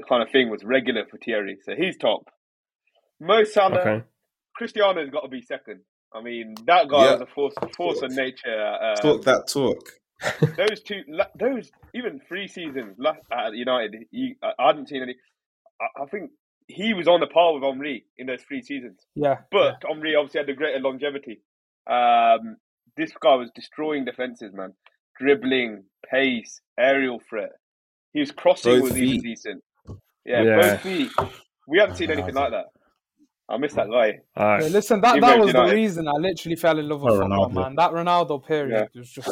kind 0.08 0.24
of 0.24 0.30
thing 0.32 0.50
was 0.50 0.64
regular 0.64 1.06
for 1.10 1.18
Thierry 1.18 1.58
so 1.64 1.74
he's 1.76 1.98
top 1.98 2.30
Mo 3.20 3.44
Salah 3.44 3.80
Okay, 3.80 4.04
Cristiano's 4.56 5.10
got 5.10 5.22
to 5.22 5.28
be 5.30 5.42
second 5.42 5.82
I 6.14 6.22
mean 6.22 6.56
that 6.66 6.88
guy 6.90 7.06
Yeah. 7.06 7.12
was 7.14 7.22
a 7.22 7.26
force 7.28 7.56
force 7.78 8.02
of 8.02 8.12
nature 8.12 8.76
uh, 8.82 8.96
Talk 9.02 9.24
that 9.24 9.48
talk. 9.48 9.90
those 10.58 10.82
two 10.84 11.02
those 11.40 11.72
even 11.96 12.20
three 12.28 12.48
seasons 12.48 12.96
last 13.00 13.20
at 13.32 13.54
United 13.54 13.96
he, 14.12 14.36
I, 14.44 14.52
I 14.60 14.68
hadn't 14.68 14.90
seen 14.90 15.02
any 15.02 15.16
I, 15.82 16.04
I 16.04 16.06
think 16.08 16.32
he 16.68 16.94
was 16.94 17.08
on 17.08 17.20
the 17.20 17.28
par 17.28 17.54
with 17.54 17.64
Henry 17.64 18.06
in 18.18 18.28
those 18.28 18.42
three 18.44 18.62
seasons 18.62 19.00
Yeah, 19.16 19.38
but 19.52 19.82
Henry 19.88 20.16
obviously 20.16 20.40
had 20.40 20.48
the 20.48 20.54
greater 20.54 20.80
longevity. 20.80 21.42
Um, 21.90 22.58
this 22.98 23.12
guy 23.22 23.36
was 23.36 23.50
destroying 23.56 24.06
defenses, 24.06 24.54
man. 24.54 24.74
Dribbling, 25.20 25.84
pace, 26.10 26.62
aerial 26.80 27.20
threat. 27.30 27.52
His 28.14 28.32
crossing 28.32 28.74
Both 28.74 28.84
was 28.84 28.98
even 28.98 29.10
feet. 29.14 29.24
decent. 29.24 29.64
Yeah, 30.26 30.44
Yeah. 30.44 30.62
both 30.62 30.82
feet. 30.82 31.12
We 31.68 31.80
haven't 31.80 31.96
seen 31.96 32.12
anything 32.12 32.36
like 32.36 32.52
that. 32.52 32.66
I 33.50 33.58
miss 33.58 33.74
that 33.74 33.90
guy. 33.90 34.20
all 34.38 34.46
right. 34.48 34.64
Yeah, 34.64 34.70
listen, 34.70 35.02
that, 35.02 35.20
that 35.20 35.38
moved 35.40 35.54
was 35.56 35.70
the 35.70 35.76
reason 35.76 36.08
I 36.08 36.12
literally 36.14 36.56
fell 36.56 36.80
in 36.80 36.88
love 36.88 37.02
with 37.02 37.14
Oh, 37.14 37.20
football, 37.20 37.50
Ronaldo. 37.50 37.54
man. 37.54 37.76
That 37.76 37.92
Ronaldo 37.92 38.46
period 38.48 38.90
was 38.96 39.10
just 39.12 39.30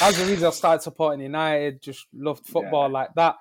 that's 0.00 0.18
the 0.18 0.26
reason 0.26 0.46
I 0.46 0.50
started 0.50 0.82
supporting 0.82 1.20
United. 1.20 1.80
Just 1.80 2.06
loved 2.12 2.46
football 2.46 2.88
like 2.88 3.10
that. 3.14 3.36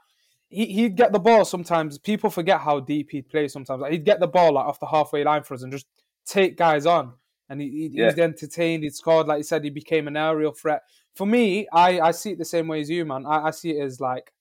He 0.50 0.66
he'd 0.68 0.95
get 0.95 1.12
the 1.12 1.20
ball 1.20 1.45
sometimes. 1.45 1.97
People 1.97 2.30
forget 2.30 2.60
how 2.62 2.80
deep 2.80 3.10
he'd 3.12 3.28
play 3.30 3.47
sometimes. 3.47 3.82
Like, 3.82 3.91
he'd 3.91 4.06
get 4.06 4.20
the 4.20 4.28
ball 4.28 4.54
like 4.54 4.66
off 4.66 4.80
the 4.80 4.86
halfway 4.88 5.24
line 5.24 5.43
for 5.43 5.56
us 5.56 5.64
and 5.64 5.72
just 5.72 5.88
take 6.26 6.58
guys 6.58 6.86
on. 6.86 7.14
And 7.50 7.60
he, 7.60 7.70
he, 7.70 7.89
Yeah. 7.93 8.10
he's 8.12 8.20
entertained. 8.20 8.84
He'd 8.84 8.93
scored, 8.95 9.26
like 9.28 9.39
you 9.39 9.43
said, 9.43 9.64
he 9.64 9.72
became 9.72 10.08
an 10.08 10.16
aerial 10.18 10.52
threat. 10.52 10.84
For 11.16 11.26
me, 11.26 11.68
I, 11.74 12.00
I 12.00 12.12
see 12.12 12.32
it 12.34 12.38
the 12.38 12.45
same 12.45 12.68
way 12.68 12.82
as 12.82 12.89
you, 12.89 13.04
man. 13.06 13.26
I, 13.26 13.47
I 13.47 13.52
see 13.52 13.72
it 13.72 13.82
as 13.84 14.00
like 14.00 14.32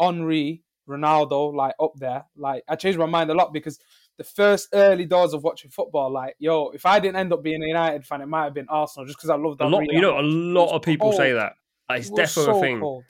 Henry, 0.00 0.62
Ronaldo, 0.88 1.54
like 1.54 1.74
up 1.80 1.92
there. 1.96 2.24
Like 2.36 2.64
I 2.68 2.76
changed 2.76 2.98
my 2.98 3.06
mind 3.06 3.30
a 3.30 3.34
lot 3.34 3.52
because 3.52 3.78
the 4.16 4.24
first 4.24 4.68
early 4.72 5.06
doors 5.06 5.32
of 5.34 5.42
watching 5.42 5.70
football, 5.70 6.10
like 6.10 6.36
yo, 6.38 6.68
if 6.70 6.86
I 6.86 7.00
didn't 7.00 7.16
end 7.16 7.32
up 7.32 7.42
being 7.42 7.62
a 7.62 7.66
United 7.66 8.06
fan, 8.06 8.20
it 8.20 8.26
might 8.26 8.44
have 8.44 8.54
been 8.54 8.68
Arsenal 8.68 9.06
just 9.06 9.18
because 9.18 9.30
I 9.30 9.36
loved 9.36 9.60
A 9.60 9.64
lot, 9.66 9.80
Henry 9.80 9.96
you 9.96 10.00
know, 10.02 10.18
a 10.18 10.22
lot 10.22 10.74
of 10.74 10.82
people 10.82 11.12
say 11.12 11.32
that. 11.32 11.54
Like, 11.88 12.00
It's 12.00 12.08
It 12.10 12.16
definitely 12.16 12.52
so 12.52 12.58
a 12.58 12.60
thing. 12.60 12.80
cold. 12.80 13.04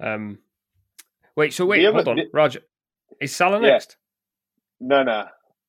Um, 0.00 0.38
wait, 1.34 1.52
so 1.54 1.64
wait, 1.66 1.84
The 1.84 1.92
hold 1.92 2.08
on, 2.08 2.16
the- 2.16 2.28
Raj. 2.32 2.58
Is 3.20 3.34
Salah 3.34 3.60
Yeah. 3.60 3.70
next? 3.72 3.96
No, 4.80 5.02
no. 5.02 5.26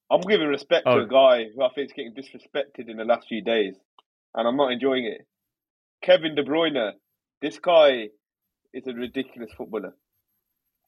I'm 0.10 0.22
giving 0.22 0.48
respect 0.48 0.84
Oh. 0.88 0.98
to 0.98 1.02
a 1.04 1.08
guy 1.08 1.46
who 1.50 1.62
I 1.64 1.70
think 1.70 1.88
is 1.90 1.94
getting 1.94 2.14
disrespected 2.14 2.90
in 2.90 2.98
the 2.98 3.06
last 3.06 3.28
few 3.28 3.42
days, 3.42 3.76
and 4.36 4.48
I'm 4.48 4.58
not 4.58 4.72
enjoying 4.72 5.06
it. 5.06 5.26
Kevin 6.02 6.36
De 6.36 6.44
Bruyne. 6.44 6.94
This 7.42 7.60
guy 7.60 8.10
is 8.74 8.88
a 8.88 8.94
ridiculous 8.94 9.52
footballer, 9.54 9.96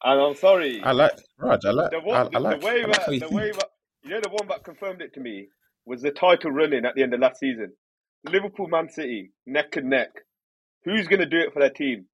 and 0.04 0.22
I'm 0.22 0.36
sorry. 0.36 0.82
I 0.84 0.92
like 0.92 1.12
Raj. 1.38 1.66
I 1.66 1.72
like. 1.72 1.92
the, 1.92 2.00
one, 2.00 2.28
I 2.28 2.30
the, 2.30 2.40
like. 2.40 2.60
the 2.62 2.66
way 2.66 2.84
I 2.84 2.86
like 2.86 3.06
that, 3.06 3.30
the 3.30 3.36
way 3.36 3.52
that, 3.52 3.70
you 4.04 4.12
know, 4.12 4.22
the 4.22 4.30
one 4.30 4.48
that 4.48 4.64
confirmed 4.64 5.02
it 5.02 5.14
to 5.16 5.20
me 5.20 5.48
was 5.86 6.02
the 6.02 6.12
title 6.12 6.52
running 6.52 6.86
at 6.86 6.96
the 6.96 7.04
end 7.04 7.14
of 7.14 7.20
last 7.20 7.40
season. 7.40 7.74
Liverpool, 8.26 8.68
Man 8.68 8.90
City, 8.90 9.32
neck 9.46 9.76
and 9.76 9.90
neck. 9.90 10.10
Who's 10.86 11.08
going 11.08 11.20
to 11.20 11.26
do 11.26 11.40
it 11.40 11.54
for 11.54 11.60
their 11.60 11.70
team? 11.70 12.06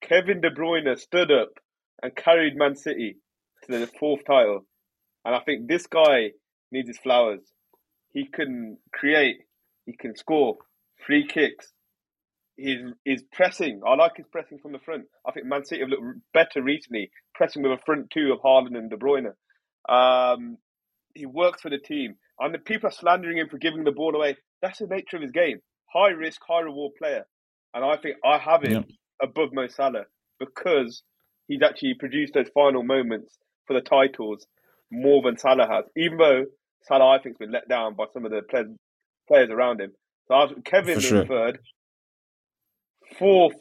Kevin 0.00 0.40
De 0.40 0.50
Bruyne 0.50 0.98
stood 0.98 1.30
up 1.30 1.50
and 2.02 2.14
carried 2.16 2.56
Man 2.56 2.74
City 2.74 3.16
to 3.64 3.78
the 3.78 3.86
fourth 3.86 4.24
title, 4.26 4.66
and 5.24 5.34
I 5.34 5.40
think 5.40 5.68
this 5.68 5.86
guy 5.86 6.32
needs 6.72 6.88
his 6.88 6.98
flowers. 6.98 7.40
He 8.12 8.26
can 8.26 8.78
create, 8.92 9.36
he 9.86 9.96
can 9.96 10.16
score, 10.16 10.56
free 11.06 11.26
kicks. 11.26 11.72
His 12.56 12.78
his 13.04 13.22
pressing, 13.32 13.80
I 13.86 13.94
like 13.94 14.16
his 14.16 14.26
pressing 14.30 14.58
from 14.58 14.72
the 14.72 14.78
front. 14.78 15.04
I 15.26 15.32
think 15.32 15.46
Man 15.46 15.64
City 15.64 15.80
have 15.80 15.90
looked 15.90 16.18
better 16.34 16.62
recently, 16.62 17.10
pressing 17.34 17.62
with 17.62 17.72
a 17.72 17.82
front 17.84 18.10
two 18.10 18.32
of 18.32 18.40
Haaland 18.40 18.76
and 18.76 18.90
De 18.90 18.96
Bruyne. 18.96 19.32
Um, 19.88 20.58
he 21.14 21.26
works 21.26 21.62
for 21.62 21.70
the 21.70 21.78
team, 21.78 22.16
and 22.38 22.54
the 22.54 22.58
people 22.58 22.88
are 22.88 22.92
slandering 22.92 23.38
him 23.38 23.48
for 23.50 23.58
giving 23.58 23.84
the 23.84 23.92
ball 23.92 24.14
away. 24.14 24.36
That's 24.60 24.78
the 24.78 24.86
nature 24.86 25.16
of 25.16 25.22
his 25.22 25.32
game: 25.32 25.60
high 25.92 26.10
risk, 26.10 26.40
high 26.46 26.60
reward 26.60 26.92
player. 26.98 27.24
And 27.74 27.84
I 27.84 27.96
think 27.96 28.16
I 28.24 28.38
have 28.38 28.62
him 28.62 28.84
above 29.22 29.52
Mo 29.52 29.66
Salah 29.66 30.04
because 30.38 31.02
he's 31.48 31.62
actually 31.62 31.94
produced 31.94 32.34
those 32.34 32.48
final 32.52 32.82
moments 32.82 33.38
for 33.66 33.74
the 33.74 33.80
titles 33.80 34.46
more 34.90 35.22
than 35.22 35.38
Salah 35.38 35.66
has. 35.68 35.84
Even 35.96 36.18
though 36.18 36.44
Salah, 36.82 37.16
I 37.16 37.22
think, 37.22 37.36
has 37.36 37.46
been 37.46 37.52
let 37.52 37.68
down 37.68 37.94
by 37.94 38.04
some 38.12 38.24
of 38.26 38.30
the 38.30 38.42
players, 38.42 38.66
players 39.26 39.48
around 39.50 39.80
him. 39.80 39.92
So 40.28 40.34
I 40.34 40.44
was, 40.44 40.54
Kevin 40.64 41.00
For 41.00 41.00
in 41.00 41.00
sure. 41.00 41.26
third. 41.26 41.58
Fourth, 43.18 43.56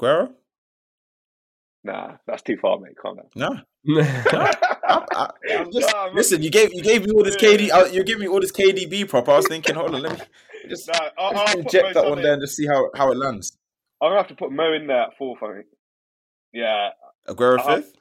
Aguero? 0.00 0.32
nah, 1.84 2.16
that's 2.26 2.42
too 2.42 2.56
far, 2.56 2.78
mate. 2.78 2.96
Calm 3.00 3.16
down. 3.16 3.26
No. 3.34 3.60
I, 3.84 5.06
I, 5.12 5.30
I'm 5.58 5.72
just- 5.72 5.92
Nah, 5.92 6.10
listen, 6.14 6.42
you 6.42 6.50
gave 6.50 6.72
you 6.72 6.82
gave 6.82 7.04
me 7.06 7.12
all 7.12 7.24
this 7.24 7.36
KD. 7.36 7.70
uh, 7.72 7.86
You 7.86 8.04
gave 8.04 8.18
me 8.18 8.28
all 8.28 8.40
this 8.40 8.52
KDB 8.52 9.08
prop. 9.08 9.28
I 9.28 9.36
was 9.36 9.48
thinking, 9.48 9.74
hold 9.74 9.94
on, 9.94 10.02
let 10.02 10.12
me 10.18 10.24
just 10.68 10.88
Nah, 10.88 11.08
I'll, 11.18 11.36
I'll 11.38 11.58
inject 11.58 11.94
that 11.94 12.04
one 12.04 12.12
Salah- 12.12 12.22
there 12.22 12.32
and 12.34 12.42
just 12.42 12.56
see 12.56 12.66
how 12.66 12.90
how 12.94 13.10
it 13.10 13.16
lands. 13.16 13.56
I'm 14.00 14.10
gonna 14.10 14.18
have 14.20 14.28
to 14.28 14.34
put 14.34 14.52
Mo 14.52 14.72
in 14.72 14.86
there 14.86 15.02
at 15.02 15.16
fourth. 15.18 15.42
I 15.42 15.54
think. 15.54 15.66
Yeah, 16.52 16.90
Aguero 17.28 17.58
Uh-huh. 17.58 17.76
fifth. 17.76 17.94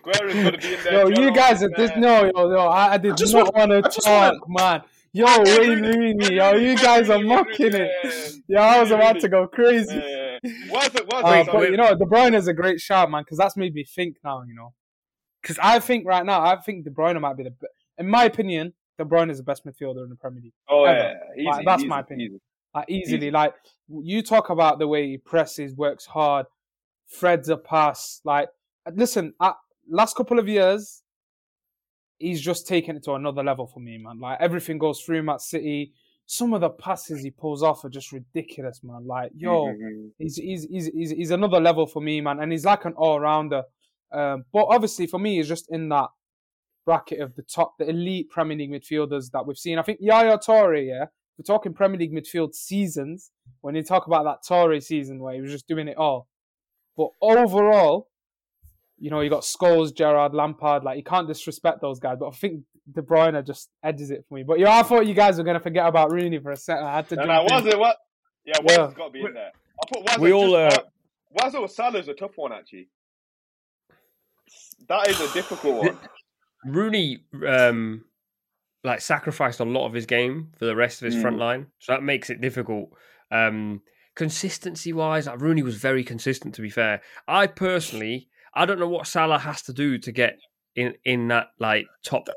Aguero's 0.00 0.34
gonna 0.34 0.58
be 0.58 0.74
in 0.74 0.80
there. 0.84 0.92
Yo, 1.10 1.20
you 1.22 1.32
guys 1.34 1.62
in 1.62 1.72
are 1.72 1.76
this 1.76 1.90
no, 1.96 2.24
yo, 2.34 2.50
yo. 2.50 2.58
I, 2.68 2.92
I 2.94 2.98
did 2.98 3.12
I 3.12 3.14
just 3.16 3.34
not 3.34 3.54
want- 3.54 3.70
want 3.70 3.84
to 3.84 4.00
talk, 4.00 4.34
man. 4.48 4.82
Yo, 5.12 5.26
Wayne 5.42 5.82
Rooney, 5.82 6.34
yo, 6.36 6.54
you 6.54 6.76
guys 6.76 7.10
are 7.10 7.18
mocking 7.18 7.74
it. 7.74 7.90
Yo, 8.46 8.60
I 8.60 8.80
was 8.80 8.92
about 8.92 9.18
to 9.20 9.28
go 9.28 9.48
crazy. 9.48 9.94
Yeah. 9.96 10.38
It? 10.42 10.70
Why 10.70 10.86
Uh, 10.86 11.42
it? 11.42 11.48
but 11.52 11.70
you 11.70 11.76
know, 11.76 11.94
De 11.96 12.04
Bruyne 12.04 12.34
is 12.34 12.46
a 12.46 12.54
great 12.54 12.80
shout, 12.80 13.10
man, 13.10 13.22
because 13.22 13.36
that's 13.36 13.56
made 13.56 13.74
me 13.74 13.84
think 13.84 14.16
now. 14.22 14.42
You 14.46 14.54
know, 14.54 14.72
because 15.42 15.58
I 15.60 15.80
think 15.80 16.06
right 16.06 16.24
now, 16.24 16.42
I 16.42 16.56
think 16.60 16.84
De 16.84 16.90
Bruyne 16.90 17.20
might 17.20 17.36
be 17.36 17.42
the, 17.42 17.54
in 17.98 18.08
my 18.08 18.24
opinion, 18.24 18.72
De 18.98 19.04
Bruyne 19.04 19.30
is 19.30 19.38
the 19.38 19.42
best 19.42 19.66
midfielder 19.66 20.04
in 20.04 20.10
the 20.10 20.16
Premier 20.16 20.42
League. 20.42 20.52
oh 20.68 20.84
ever. 20.84 20.98
yeah, 20.98 21.14
easy, 21.36 21.44
Like, 21.46 21.64
that's 21.66 21.80
easy, 21.82 21.88
my 21.88 22.00
opinion. 22.00 22.28
easy. 22.30 22.40
Like 22.72 22.84
easily, 22.88 23.30
like 23.32 23.54
you 23.88 24.22
talk 24.22 24.48
about 24.48 24.78
the 24.78 24.86
way 24.86 25.08
he 25.08 25.18
presses, 25.18 25.74
works 25.74 26.06
hard, 26.06 26.46
threads 27.12 27.48
a 27.48 27.56
pass. 27.56 28.20
Like, 28.24 28.48
listen, 28.94 29.34
uh, 29.40 29.54
last 29.88 30.14
couple 30.16 30.38
of 30.38 30.46
years, 30.48 31.02
he's 32.20 32.40
just 32.40 32.68
taken 32.68 32.96
it 32.96 33.02
to 33.04 33.14
another 33.14 33.42
level 33.42 33.66
for 33.66 33.80
me, 33.80 33.98
man. 33.98 34.20
Like 34.20 34.38
everything 34.40 34.78
goes 34.78 35.00
through 35.00 35.18
him 35.18 35.28
at 35.30 35.40
City. 35.40 35.92
Some 36.26 36.52
of 36.54 36.60
the 36.60 36.70
passes 36.70 37.22
he 37.24 37.30
pulls 37.32 37.62
off 37.64 37.84
are 37.84 37.88
just 37.88 38.12
ridiculous, 38.12 38.84
man. 38.84 39.04
Like, 39.06 39.32
yo, 39.36 39.66
Mhm. 39.66 40.10
he's 40.18 40.36
he's 40.36 40.62
he's 40.70 40.86
he's, 40.86 41.10
he's 41.10 41.30
another 41.32 41.58
level 41.60 41.86
for 41.86 42.00
me, 42.00 42.20
man, 42.20 42.38
and 42.40 42.52
he's 42.52 42.64
like 42.64 42.84
an 42.84 42.92
all 42.96 43.18
rounder. 43.18 43.64
Um, 44.12 44.44
but 44.52 44.66
obviously, 44.68 45.06
for 45.08 45.18
me, 45.18 45.36
he's 45.36 45.48
just 45.48 45.66
in 45.70 45.88
that 45.88 46.08
bracket 46.86 47.20
of 47.20 47.34
the 47.36 47.42
top, 47.42 47.78
the 47.78 47.88
elite 47.88 48.28
Premier 48.30 48.56
League 48.56 48.70
midfielders 48.72 49.30
that 49.32 49.46
we've 49.46 49.58
seen. 49.58 49.78
I 49.78 49.82
think 49.82 49.98
Yaya 50.00 50.38
Toure, 50.38 50.86
yeah, 50.86 51.06
we're 51.38 51.44
talking 51.46 51.72
Premier 51.72 51.98
League 51.98 52.12
midfield 52.12 52.54
seasons. 52.54 53.30
When 53.62 53.74
you 53.74 53.82
talk 53.82 54.06
about 54.06 54.24
that 54.24 54.42
Toure 54.48 54.82
season 54.82 55.20
where 55.20 55.34
he 55.34 55.40
was 55.40 55.50
just 55.52 55.66
doing 55.68 55.88
it 55.88 55.96
all, 55.96 56.28
but 56.96 57.08
overall, 57.20 58.08
you 59.00 59.10
know, 59.10 59.20
you 59.20 59.30
got 59.30 59.42
Scholes, 59.42 59.92
Gerrard, 59.94 60.34
Lampard. 60.34 60.84
Like 60.84 60.96
you 60.98 61.02
can't 61.02 61.26
disrespect 61.26 61.80
those 61.80 61.98
guys, 61.98 62.18
but 62.20 62.28
I 62.28 62.30
think 62.32 62.62
De 62.92 63.02
Bruyne 63.02 63.44
just 63.46 63.70
edges 63.82 64.10
it 64.10 64.24
for 64.28 64.34
me. 64.34 64.42
But 64.44 64.58
yeah, 64.60 64.78
I 64.78 64.82
thought 64.82 65.06
you 65.06 65.14
guys 65.14 65.38
were 65.38 65.44
gonna 65.44 65.58
forget 65.60 65.86
about 65.86 66.12
Rooney 66.12 66.38
for 66.38 66.52
a 66.52 66.56
second. 66.56 66.84
I 66.86 66.96
had 66.96 67.08
to. 67.08 67.16
No, 67.16 67.24
jump 67.24 67.48
no, 67.50 67.56
in. 67.58 67.64
was 67.64 67.72
it 67.74 67.78
what? 67.78 67.96
Yeah, 68.44 68.54
Yeah. 68.62 68.78
Waz's 68.82 68.94
got 68.94 69.06
to 69.06 69.10
be 69.10 69.20
in 69.20 69.34
there. 69.34 69.50
I 69.82 69.86
put 69.92 70.04
Waz. 70.06 70.18
We 70.18 70.32
all, 70.32 70.54
uh, 70.54 70.76
Waz 71.30 71.54
or 71.54 71.68
Salah's 71.68 72.08
a 72.08 72.14
tough 72.14 72.36
one 72.36 72.52
actually. 72.52 72.88
That 74.88 75.08
is 75.08 75.20
a 75.20 75.32
difficult 75.32 75.76
one. 75.84 75.98
Rooney 76.64 77.18
um, 77.46 78.04
like 78.82 79.00
sacrificed 79.00 79.60
a 79.60 79.64
lot 79.64 79.86
of 79.86 79.92
his 79.92 80.06
game 80.06 80.48
for 80.58 80.64
the 80.64 80.74
rest 80.74 81.00
of 81.02 81.06
his 81.12 81.20
front 81.20 81.36
Mm. 81.36 81.40
line, 81.40 81.66
so 81.78 81.92
that 81.92 82.02
makes 82.02 82.30
it 82.30 82.40
difficult. 82.40 82.90
Um, 83.30 83.82
consistency 84.16 84.92
wise, 84.92 85.26
like 85.26 85.40
Rooney 85.40 85.62
was 85.62 85.76
very 85.76 86.02
consistent. 86.02 86.54
To 86.56 86.62
be 86.62 86.70
fair, 86.70 87.02
I 87.28 87.46
personally, 87.46 88.28
I 88.54 88.66
don't 88.66 88.78
know 88.78 88.88
what 88.88 89.06
Salah 89.06 89.38
has 89.38 89.62
to 89.62 89.72
do 89.72 89.98
to 89.98 90.12
get 90.12 90.38
in 90.76 90.94
in 91.04 91.28
that 91.28 91.48
like 91.58 91.86
top 92.04 92.28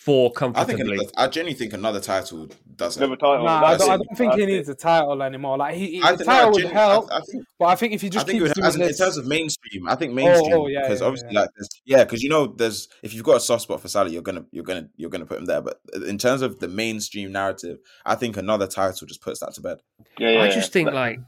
four 0.00 0.26
I 0.26 0.28
think 0.28 0.54
comfortably. 0.54 0.94
another, 0.94 1.10
I 1.16 1.28
genuinely 1.28 1.58
think 1.58 1.72
another 1.74 2.00
title 2.00 2.48
doesn't. 2.76 3.00
Never 3.00 3.16
title. 3.16 3.44
Nah, 3.44 3.62
I 3.64 3.76
don't, 3.76 3.90
I 3.90 3.96
don't 3.96 4.16
think 4.16 4.32
he 4.32 4.40
That's 4.40 4.50
needs 4.50 4.68
a 4.70 4.74
title 4.74 5.22
anymore. 5.22 5.58
Like 5.58 5.74
he, 5.74 5.92
he 5.92 6.02
I 6.02 6.12
the 6.12 6.18
think, 6.18 6.28
no, 6.28 6.34
title 6.34 6.48
I 6.48 6.50
would 6.50 6.72
help, 6.72 7.12
I, 7.12 7.16
I 7.16 7.20
think 7.20 7.44
but 7.58 7.64
I 7.66 7.74
think 7.74 7.92
if 7.92 8.00
he 8.00 8.06
I 8.06 8.10
just 8.10 8.26
think 8.26 8.38
it 8.38 8.42
would, 8.42 8.54
doing 8.54 8.66
as 8.66 8.76
in, 8.76 8.82
in 8.82 8.94
terms 8.94 9.16
of 9.18 9.26
mainstream. 9.26 9.88
I 9.88 9.94
think 9.96 10.12
oh, 10.12 10.14
mainstream 10.14 10.52
oh, 10.54 10.66
yeah, 10.68 10.82
because 10.82 11.00
yeah, 11.00 11.06
obviously, 11.06 11.28
yeah. 11.32 11.40
like, 11.40 11.50
there's, 11.56 11.68
yeah, 11.84 12.04
because 12.04 12.22
you 12.22 12.30
know, 12.30 12.46
there's 12.46 12.88
if 13.02 13.12
you've 13.12 13.24
got 13.24 13.36
a 13.36 13.40
soft 13.40 13.64
spot 13.64 13.80
for 13.80 13.88
Salah, 13.88 14.08
you're 14.08 14.22
gonna, 14.22 14.44
you're 14.52 14.64
gonna, 14.64 14.88
you're 14.96 15.10
gonna 15.10 15.26
put 15.26 15.38
him 15.38 15.44
there. 15.44 15.60
But 15.60 15.80
in 16.06 16.16
terms 16.16 16.42
of 16.42 16.58
the 16.60 16.68
mainstream 16.68 17.32
narrative, 17.32 17.78
I 18.06 18.14
think 18.14 18.36
another 18.36 18.66
title 18.66 19.06
just 19.06 19.20
puts 19.20 19.40
that 19.40 19.52
to 19.54 19.60
bed. 19.60 19.78
Yeah, 20.18 20.30
yeah. 20.30 20.42
I 20.42 20.48
just 20.48 20.72
think 20.72 20.86
But- 20.86 20.94
like 20.94 21.20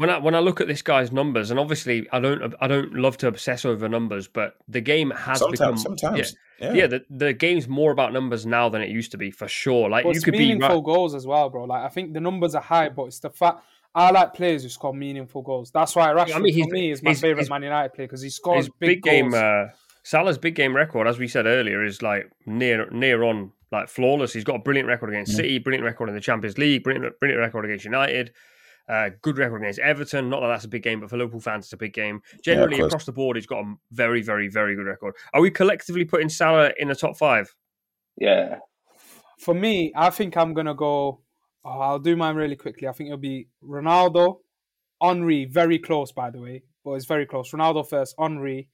when 0.00 0.08
I 0.08 0.16
when 0.16 0.34
I 0.34 0.38
look 0.38 0.62
at 0.62 0.66
this 0.66 0.80
guy's 0.80 1.12
numbers, 1.12 1.50
and 1.50 1.60
obviously 1.60 2.08
I 2.10 2.20
don't 2.20 2.54
I 2.58 2.66
don't 2.66 2.94
love 2.94 3.18
to 3.18 3.28
obsess 3.28 3.66
over 3.66 3.86
numbers, 3.86 4.28
but 4.28 4.54
the 4.66 4.80
game 4.80 5.10
has 5.10 5.40
become 5.40 5.76
Sometimes, 5.76 5.82
sometimes, 5.82 6.36
yeah, 6.58 6.68
yeah, 6.68 6.74
yeah, 6.74 6.86
the, 6.86 7.04
the 7.10 7.32
game's 7.34 7.68
more 7.68 7.92
about 7.92 8.14
numbers 8.14 8.46
now 8.46 8.70
than 8.70 8.80
it 8.80 8.88
used 8.88 9.10
to 9.10 9.18
be 9.18 9.30
for 9.30 9.46
sure. 9.46 9.90
Like 9.90 10.04
but 10.04 10.14
you 10.14 10.16
it's 10.16 10.24
could 10.24 10.32
be 10.32 10.38
meaningful 10.38 10.76
right, 10.76 10.84
goals 10.84 11.14
as 11.14 11.26
well, 11.26 11.50
bro. 11.50 11.64
Like 11.64 11.84
I 11.84 11.90
think 11.90 12.14
the 12.14 12.20
numbers 12.20 12.54
are 12.54 12.62
high, 12.62 12.88
but 12.88 13.04
it's 13.04 13.18
the 13.18 13.28
fact 13.28 13.62
I 13.94 14.10
like 14.10 14.32
players 14.32 14.62
who 14.62 14.70
score 14.70 14.94
meaningful 14.94 15.42
goals. 15.42 15.70
That's 15.70 15.94
why 15.94 16.08
Rashford 16.08 16.40
mean, 16.40 16.54
he's- 16.54 16.66
for 16.66 16.72
me 16.72 16.90
is 16.92 17.02
my 17.02 17.12
favorite 17.12 17.50
Man 17.50 17.62
United 17.62 17.92
player 17.92 18.06
because 18.06 18.22
he 18.22 18.30
scores 18.30 18.64
his 18.64 18.68
big, 18.78 18.88
big, 18.88 19.02
game. 19.02 19.34
Uh, 19.34 19.66
Salah's 20.02 20.38
big 20.38 20.54
game 20.54 20.74
record, 20.74 21.08
as 21.08 21.18
we 21.18 21.28
said 21.28 21.44
earlier, 21.44 21.84
is 21.84 22.00
like 22.00 22.32
near 22.46 22.88
near 22.88 23.22
on 23.22 23.52
like 23.70 23.90
flawless. 23.90 24.32
He's 24.32 24.44
got 24.44 24.56
a 24.56 24.60
brilliant 24.60 24.88
record 24.88 25.10
against 25.10 25.36
City, 25.36 25.58
brilliant 25.58 25.84
record 25.84 26.08
in 26.08 26.14
the 26.14 26.22
Champions 26.22 26.56
League, 26.56 26.84
brilliant 26.84 27.20
brilliant 27.20 27.38
record 27.40 27.66
against 27.66 27.84
United. 27.84 28.32
Uh, 28.90 29.10
good 29.22 29.38
record 29.38 29.62
against 29.62 29.78
Everton. 29.78 30.28
Not 30.28 30.40
that 30.40 30.48
that's 30.48 30.64
a 30.64 30.68
big 30.68 30.82
game, 30.82 30.98
but 30.98 31.10
for 31.10 31.16
Liverpool 31.16 31.38
fans, 31.40 31.66
it's 31.66 31.72
a 31.72 31.76
big 31.76 31.92
game. 31.92 32.20
Generally, 32.42 32.78
course. 32.78 32.88
across 32.88 33.04
the 33.04 33.12
board, 33.12 33.36
he's 33.36 33.46
got 33.46 33.60
a 33.60 33.74
very, 33.92 34.20
very, 34.20 34.48
very 34.48 34.74
good 34.74 34.86
record. 34.86 35.14
Are 35.32 35.40
we 35.40 35.50
collectively 35.50 36.04
putting 36.04 36.28
Salah 36.28 36.72
in 36.76 36.88
the 36.88 36.96
top 36.96 37.16
five? 37.16 37.54
yeah. 38.16 38.58
For 39.38 39.54
me, 39.54 39.90
I 39.96 40.10
think 40.10 40.36
I'm 40.36 40.52
gonna 40.52 40.74
go. 40.74 41.22
Oh, 41.64 41.80
I'll 41.80 41.98
do 41.98 42.14
mine 42.14 42.36
really 42.36 42.56
quickly. 42.56 42.88
I 42.88 42.92
think 42.92 43.08
it'll 43.08 43.18
be 43.18 43.48
Ronaldo, 43.64 44.40
Henry, 45.00 45.46
very 45.46 45.78
close 45.78 46.12
by 46.12 46.30
the 46.30 46.40
way, 46.40 46.62
but 46.84 46.92
it's 46.92 47.06
very 47.06 47.24
close. 47.24 47.50
Ronaldo 47.52 47.88
first, 47.88 48.14
Henry. 48.18 48.68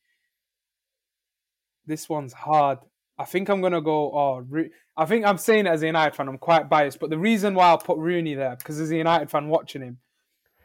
This 1.86 2.08
one's 2.08 2.32
hard. 2.32 2.78
I 3.16 3.24
think 3.26 3.48
I'm 3.48 3.60
gonna 3.60 3.80
go. 3.80 4.10
Oh, 4.12 4.44
Ru- 4.48 4.70
I 4.96 5.04
think 5.04 5.24
I'm 5.24 5.38
saying 5.38 5.66
it 5.66 5.70
as 5.70 5.82
a 5.82 5.86
United 5.86 6.16
fan. 6.16 6.26
I'm 6.26 6.38
quite 6.38 6.68
biased, 6.68 6.98
but 6.98 7.10
the 7.10 7.18
reason 7.18 7.54
why 7.54 7.68
I'll 7.68 7.78
put 7.78 7.98
Rooney 7.98 8.34
there 8.34 8.56
because 8.56 8.80
as 8.80 8.90
a 8.90 8.96
United 8.96 9.30
fan 9.30 9.48
watching 9.48 9.82
him, 9.82 9.98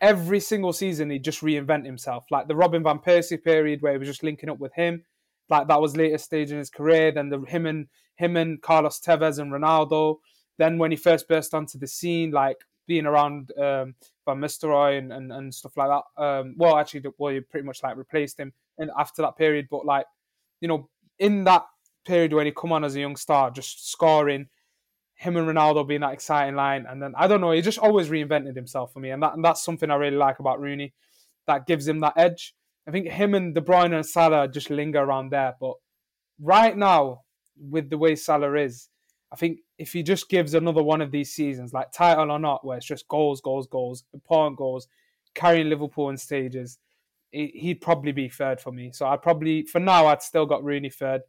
every 0.01 0.39
single 0.39 0.73
season 0.73 1.09
he'd 1.09 1.23
just 1.23 1.41
reinvent 1.41 1.85
himself. 1.85 2.25
Like 2.31 2.47
the 2.47 2.55
Robin 2.55 2.83
van 2.83 2.99
Persie 2.99 3.41
period 3.41 3.81
where 3.81 3.93
he 3.93 3.99
was 3.99 4.07
just 4.07 4.23
linking 4.23 4.49
up 4.49 4.59
with 4.59 4.73
him, 4.73 5.05
like 5.49 5.67
that 5.67 5.81
was 5.81 5.95
later 5.95 6.17
stage 6.17 6.51
in 6.51 6.57
his 6.57 6.69
career. 6.69 7.11
Then 7.11 7.29
the 7.29 7.39
him 7.41 7.65
and 7.65 7.87
him 8.15 8.35
and 8.35 8.61
Carlos 8.61 8.99
Tevez 8.99 9.39
and 9.39 9.51
Ronaldo. 9.51 10.17
Then 10.57 10.77
when 10.77 10.91
he 10.91 10.97
first 10.97 11.27
burst 11.27 11.53
onto 11.53 11.77
the 11.77 11.87
scene, 11.87 12.31
like 12.31 12.57
being 12.87 13.05
around 13.05 13.51
um, 13.57 13.95
Van 14.25 14.39
Nistelrooy 14.39 14.97
and, 14.97 15.13
and, 15.13 15.31
and 15.31 15.53
stuff 15.53 15.77
like 15.77 15.87
that. 15.87 16.21
Um, 16.21 16.55
well, 16.57 16.77
actually, 16.77 17.03
well, 17.17 17.31
you 17.31 17.41
pretty 17.41 17.65
much 17.65 17.81
like 17.83 17.95
replaced 17.95 18.39
him 18.39 18.51
and 18.77 18.91
after 18.97 19.21
that 19.21 19.37
period. 19.37 19.67
But 19.69 19.85
like, 19.85 20.05
you 20.59 20.67
know, 20.67 20.89
in 21.19 21.43
that 21.45 21.65
period 22.05 22.33
when 22.33 22.47
he 22.47 22.51
come 22.51 22.71
on 22.73 22.83
as 22.83 22.95
a 22.95 22.99
young 22.99 23.15
star, 23.15 23.51
just 23.51 23.89
scoring, 23.91 24.47
him 25.21 25.37
and 25.37 25.47
Ronaldo 25.47 25.87
being 25.87 26.01
that 26.01 26.13
exciting 26.13 26.55
line, 26.55 26.87
and 26.89 26.99
then 26.99 27.13
I 27.15 27.27
don't 27.27 27.41
know, 27.41 27.51
he 27.51 27.61
just 27.61 27.77
always 27.77 28.09
reinvented 28.09 28.55
himself 28.55 28.91
for 28.91 28.99
me, 28.99 29.11
and 29.11 29.21
that 29.21 29.35
and 29.35 29.45
that's 29.45 29.63
something 29.63 29.91
I 29.91 29.95
really 29.95 30.17
like 30.17 30.39
about 30.39 30.59
Rooney, 30.59 30.93
that 31.45 31.67
gives 31.67 31.87
him 31.87 31.99
that 31.99 32.13
edge. 32.17 32.55
I 32.87 32.91
think 32.91 33.07
him 33.07 33.35
and 33.35 33.53
De 33.53 33.61
Bruyne 33.61 33.93
and 33.93 34.05
Salah 34.05 34.47
just 34.47 34.71
linger 34.71 34.99
around 34.99 35.29
there, 35.29 35.53
but 35.61 35.75
right 36.39 36.75
now 36.75 37.21
with 37.55 37.91
the 37.91 37.99
way 37.99 38.15
Salah 38.15 38.55
is, 38.55 38.89
I 39.31 39.35
think 39.35 39.59
if 39.77 39.93
he 39.93 40.01
just 40.01 40.27
gives 40.27 40.55
another 40.55 40.81
one 40.81 41.01
of 41.01 41.11
these 41.11 41.31
seasons, 41.31 41.71
like 41.71 41.91
title 41.91 42.31
or 42.31 42.39
not, 42.39 42.65
where 42.65 42.77
it's 42.77 42.87
just 42.87 43.07
goals, 43.07 43.41
goals, 43.41 43.67
goals, 43.67 44.03
important 44.15 44.57
goals, 44.57 44.87
carrying 45.35 45.69
Liverpool 45.69 46.09
in 46.09 46.17
stages, 46.17 46.79
he- 47.31 47.53
he'd 47.53 47.81
probably 47.81 48.11
be 48.11 48.27
third 48.27 48.59
for 48.59 48.71
me. 48.71 48.91
So 48.91 49.05
I'd 49.05 49.21
probably, 49.21 49.63
for 49.63 49.79
now, 49.79 50.07
I'd 50.07 50.23
still 50.23 50.47
got 50.47 50.63
Rooney 50.63 50.89
third. 50.89 51.21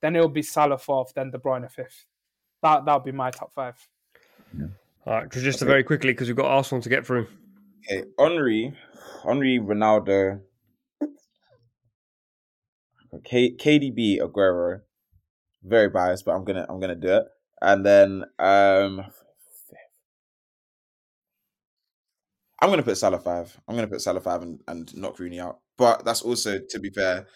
Then 0.00 0.14
it'll 0.14 0.28
be 0.28 0.42
Salah 0.42 0.78
fourth, 0.78 1.12
then 1.14 1.32
De 1.32 1.38
Bruyne 1.38 1.68
fifth. 1.70 2.06
That 2.64 2.86
that'll 2.86 3.00
be 3.00 3.12
my 3.12 3.30
top 3.30 3.52
five. 3.52 3.76
All 5.06 5.12
right, 5.12 5.30
just, 5.30 5.44
just 5.44 5.60
very 5.60 5.84
quickly 5.84 6.12
because 6.12 6.28
we've 6.28 6.36
got 6.36 6.46
Arsenal 6.46 6.80
to 6.80 6.88
get 6.88 7.06
through. 7.06 7.26
Okay, 7.90 8.04
Henry, 8.18 8.74
Henry, 9.22 9.58
Ronaldo, 9.58 10.40
K- 13.22 13.54
KDB, 13.54 14.18
Aguero. 14.18 14.80
Very 15.62 15.90
biased, 15.90 16.24
but 16.24 16.32
I'm 16.32 16.44
gonna 16.44 16.64
I'm 16.66 16.80
gonna 16.80 16.94
do 16.94 17.08
it. 17.08 17.24
And 17.60 17.84
then 17.84 18.24
um, 18.38 19.04
I'm 22.62 22.70
gonna 22.70 22.82
put 22.82 22.96
Salah 22.96 23.20
five. 23.20 23.60
I'm 23.68 23.74
gonna 23.74 23.88
put 23.88 24.00
Salah 24.00 24.22
five 24.22 24.40
and, 24.40 24.62
and 24.66 24.96
knock 24.96 25.18
Rooney 25.18 25.38
out. 25.38 25.58
But 25.76 26.06
that's 26.06 26.22
also, 26.22 26.60
to 26.70 26.78
be 26.78 26.88
fair, 26.88 27.26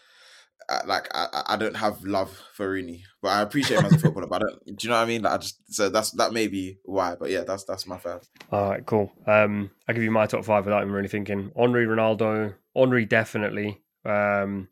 like 0.87 1.09
I, 1.15 1.27
I- 1.33 1.55
I 1.55 1.57
don't 1.57 1.77
have 1.77 2.03
love 2.05 2.39
for 2.55 2.69
Rooney, 2.71 3.05
but 3.23 3.29
I 3.29 3.41
appreciate 3.43 3.81
him 3.81 3.87
as 3.87 3.95
a 3.95 3.99
footballer. 3.99 4.27
But 4.27 4.43
I 4.43 4.47
don't, 4.47 4.67
do 4.77 4.87
you 4.87 4.91
know 4.91 4.97
what 4.97 5.03
I 5.03 5.07
mean? 5.07 5.23
Like 5.23 5.33
I 5.33 5.39
just 5.39 5.73
so 5.75 5.89
that's 5.89 6.11
that 6.13 6.33
may 6.33 6.47
be 6.49 6.79
why. 6.85 7.15
But 7.19 7.31
yeah, 7.31 7.45
that's 7.45 7.65
that's 7.65 7.87
my 7.87 7.99
five. 7.99 8.29
All 8.53 8.71
right, 8.71 8.85
cool. 8.85 9.13
Um, 9.27 9.71
I'll 9.89 9.95
give 9.95 10.05
you 10.05 10.11
my 10.11 10.27
top 10.27 10.45
five 10.45 10.65
without 10.65 10.83
even 10.83 10.93
really 10.93 11.09
thinking. 11.09 11.53
Henry, 11.57 11.87
Ronaldo, 11.87 12.55
Henry 12.77 13.05
definitely. 13.07 13.81
Um, 14.05 14.69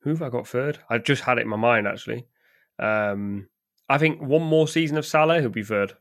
who 0.00 0.10
have 0.10 0.22
I 0.22 0.28
got 0.30 0.46
third? 0.48 0.78
I 0.90 0.98
just 0.98 1.22
had 1.22 1.38
it 1.38 1.42
in 1.42 1.48
my 1.48 1.56
mind 1.56 1.86
actually. 1.88 2.26
Um, 2.78 3.48
I 3.88 3.98
think 3.98 4.20
one 4.20 4.42
more 4.42 4.66
season 4.66 4.96
of 4.96 5.06
Salah, 5.06 5.40
he'll 5.40 5.50
be 5.50 5.62
third. 5.62 5.94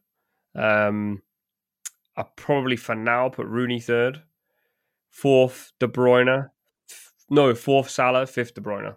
Um, 0.56 1.22
I 2.16 2.24
probably 2.36 2.76
for 2.78 2.96
now 2.96 3.30
put 3.30 3.46
Rooney 3.48 3.80
third, 3.80 4.22
fourth 5.10 5.72
De 5.80 5.88
Bruyne, 5.88 6.50
no 7.30 7.54
fourth 7.56 7.90
Salah, 7.90 8.26
fifth 8.26 8.54
De 8.54 8.62
Bruyne. 8.62 8.96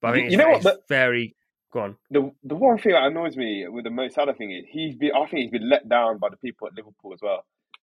But 0.00 0.08
I 0.08 0.12
think 0.14 0.30
You 0.30 0.38
it's, 0.38 0.38
know 0.38 0.48
what, 0.48 0.56
it's 0.56 0.64
but- 0.64 0.88
very 0.88 1.36
go 1.72 1.80
on. 1.80 1.96
The 2.10 2.30
the 2.42 2.56
one 2.56 2.78
thing 2.78 2.92
that 2.92 3.04
annoys 3.04 3.36
me 3.36 3.66
with 3.68 3.84
the 3.84 3.90
Mo 3.90 4.08
Salah 4.08 4.34
thing 4.34 4.50
is 4.50 4.64
he's 4.68 4.94
been 4.96 5.12
I 5.14 5.20
think 5.26 5.42
he's 5.42 5.50
been 5.50 5.68
let 5.68 5.88
down 5.88 6.18
by 6.18 6.28
the 6.28 6.36
people 6.36 6.66
at 6.66 6.74
Liverpool 6.74 7.12
as 7.14 7.20
well. 7.22 7.44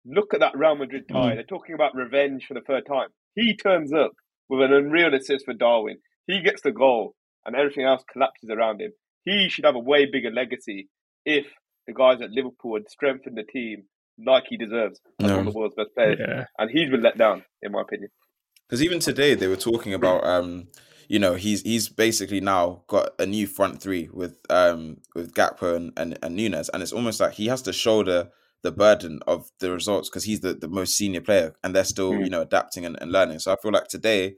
Look 0.06 0.34
at 0.34 0.40
that 0.40 0.58
Real 0.58 0.76
Madrid 0.76 1.08
tie. 1.08 1.36
They're 1.36 1.44
talking 1.44 1.76
about 1.76 1.96
revenge 1.96 2.46
for 2.48 2.54
the 2.56 2.62
third 2.62 2.86
time. 2.88 3.10
He 3.36 3.56
turns 3.56 3.94
up 3.94 4.12
with 4.50 4.62
an 4.62 4.74
unreal 4.74 5.14
assist 5.14 5.46
for 5.46 5.54
Darwin. 5.54 5.98
He 6.28 6.42
gets 6.42 6.62
the 6.64 6.72
goal 6.72 7.16
and 7.46 7.56
everything 7.56 7.86
else 7.86 8.04
collapses 8.12 8.50
around 8.50 8.82
him. 8.82 8.92
He 9.26 9.48
should 9.50 9.66
have 9.66 9.76
a 9.76 9.80
way 9.80 10.06
bigger 10.08 10.32
legacy 10.32 10.90
if 11.26 11.46
the 11.88 11.94
guys 11.94 12.20
at 12.22 12.32
Liverpool 12.32 12.76
had 12.76 12.90
strengthened 12.90 13.38
the 13.38 13.44
team 13.44 13.84
like 14.24 14.44
he 14.50 14.58
deserves 14.58 15.00
as 15.20 15.28
No. 15.28 15.38
one 15.38 15.48
of 15.48 15.54
the 15.54 15.58
world's 15.60 15.76
best 15.76 15.94
players. 15.96 16.18
Yeah. 16.20 16.46
And 16.58 16.70
he's 16.70 16.90
been 16.90 17.02
let 17.02 17.18
down, 17.18 17.44
in 17.62 17.72
my 17.72 17.82
opinion. 17.82 18.10
Because 18.68 18.84
even 18.84 19.00
today 19.00 19.36
they 19.36 19.48
were 19.48 19.56
talking 19.56 19.94
about 19.94 20.24
um, 20.24 20.68
you 21.12 21.20
know, 21.20 21.34
he's 21.36 21.62
he's 21.64 21.90
basically 21.90 22.40
now 22.40 22.84
got 22.88 23.10
a 23.20 23.26
new 23.26 23.46
front 23.46 23.82
three 23.82 24.08
with 24.14 24.38
um 24.50 24.96
with 25.14 25.34
Gakpo 25.34 25.76
and, 25.76 25.92
and, 25.98 26.18
and 26.24 26.38
Nunez, 26.38 26.70
and 26.70 26.82
it's 26.82 26.94
almost 26.94 27.20
like 27.20 27.34
he 27.34 27.48
has 27.48 27.62
to 27.64 27.74
shoulder 27.74 28.30
the 28.64 28.72
burden 28.72 29.20
of 29.28 29.52
the 29.60 29.72
results 29.72 30.08
because 30.10 30.24
he's 30.24 30.40
the, 30.40 30.54
the 30.54 30.70
most 30.70 30.96
senior 30.96 31.20
player 31.20 31.54
and 31.64 31.76
they're 31.76 31.84
still, 31.84 32.12
Mm. 32.14 32.24
you 32.24 32.30
know, 32.30 32.42
adapting 32.44 32.86
and, 32.86 32.98
and 33.02 33.12
learning. 33.12 33.40
So 33.40 33.52
I 33.52 33.58
feel 33.62 33.74
like 33.74 33.90
today 33.90 34.36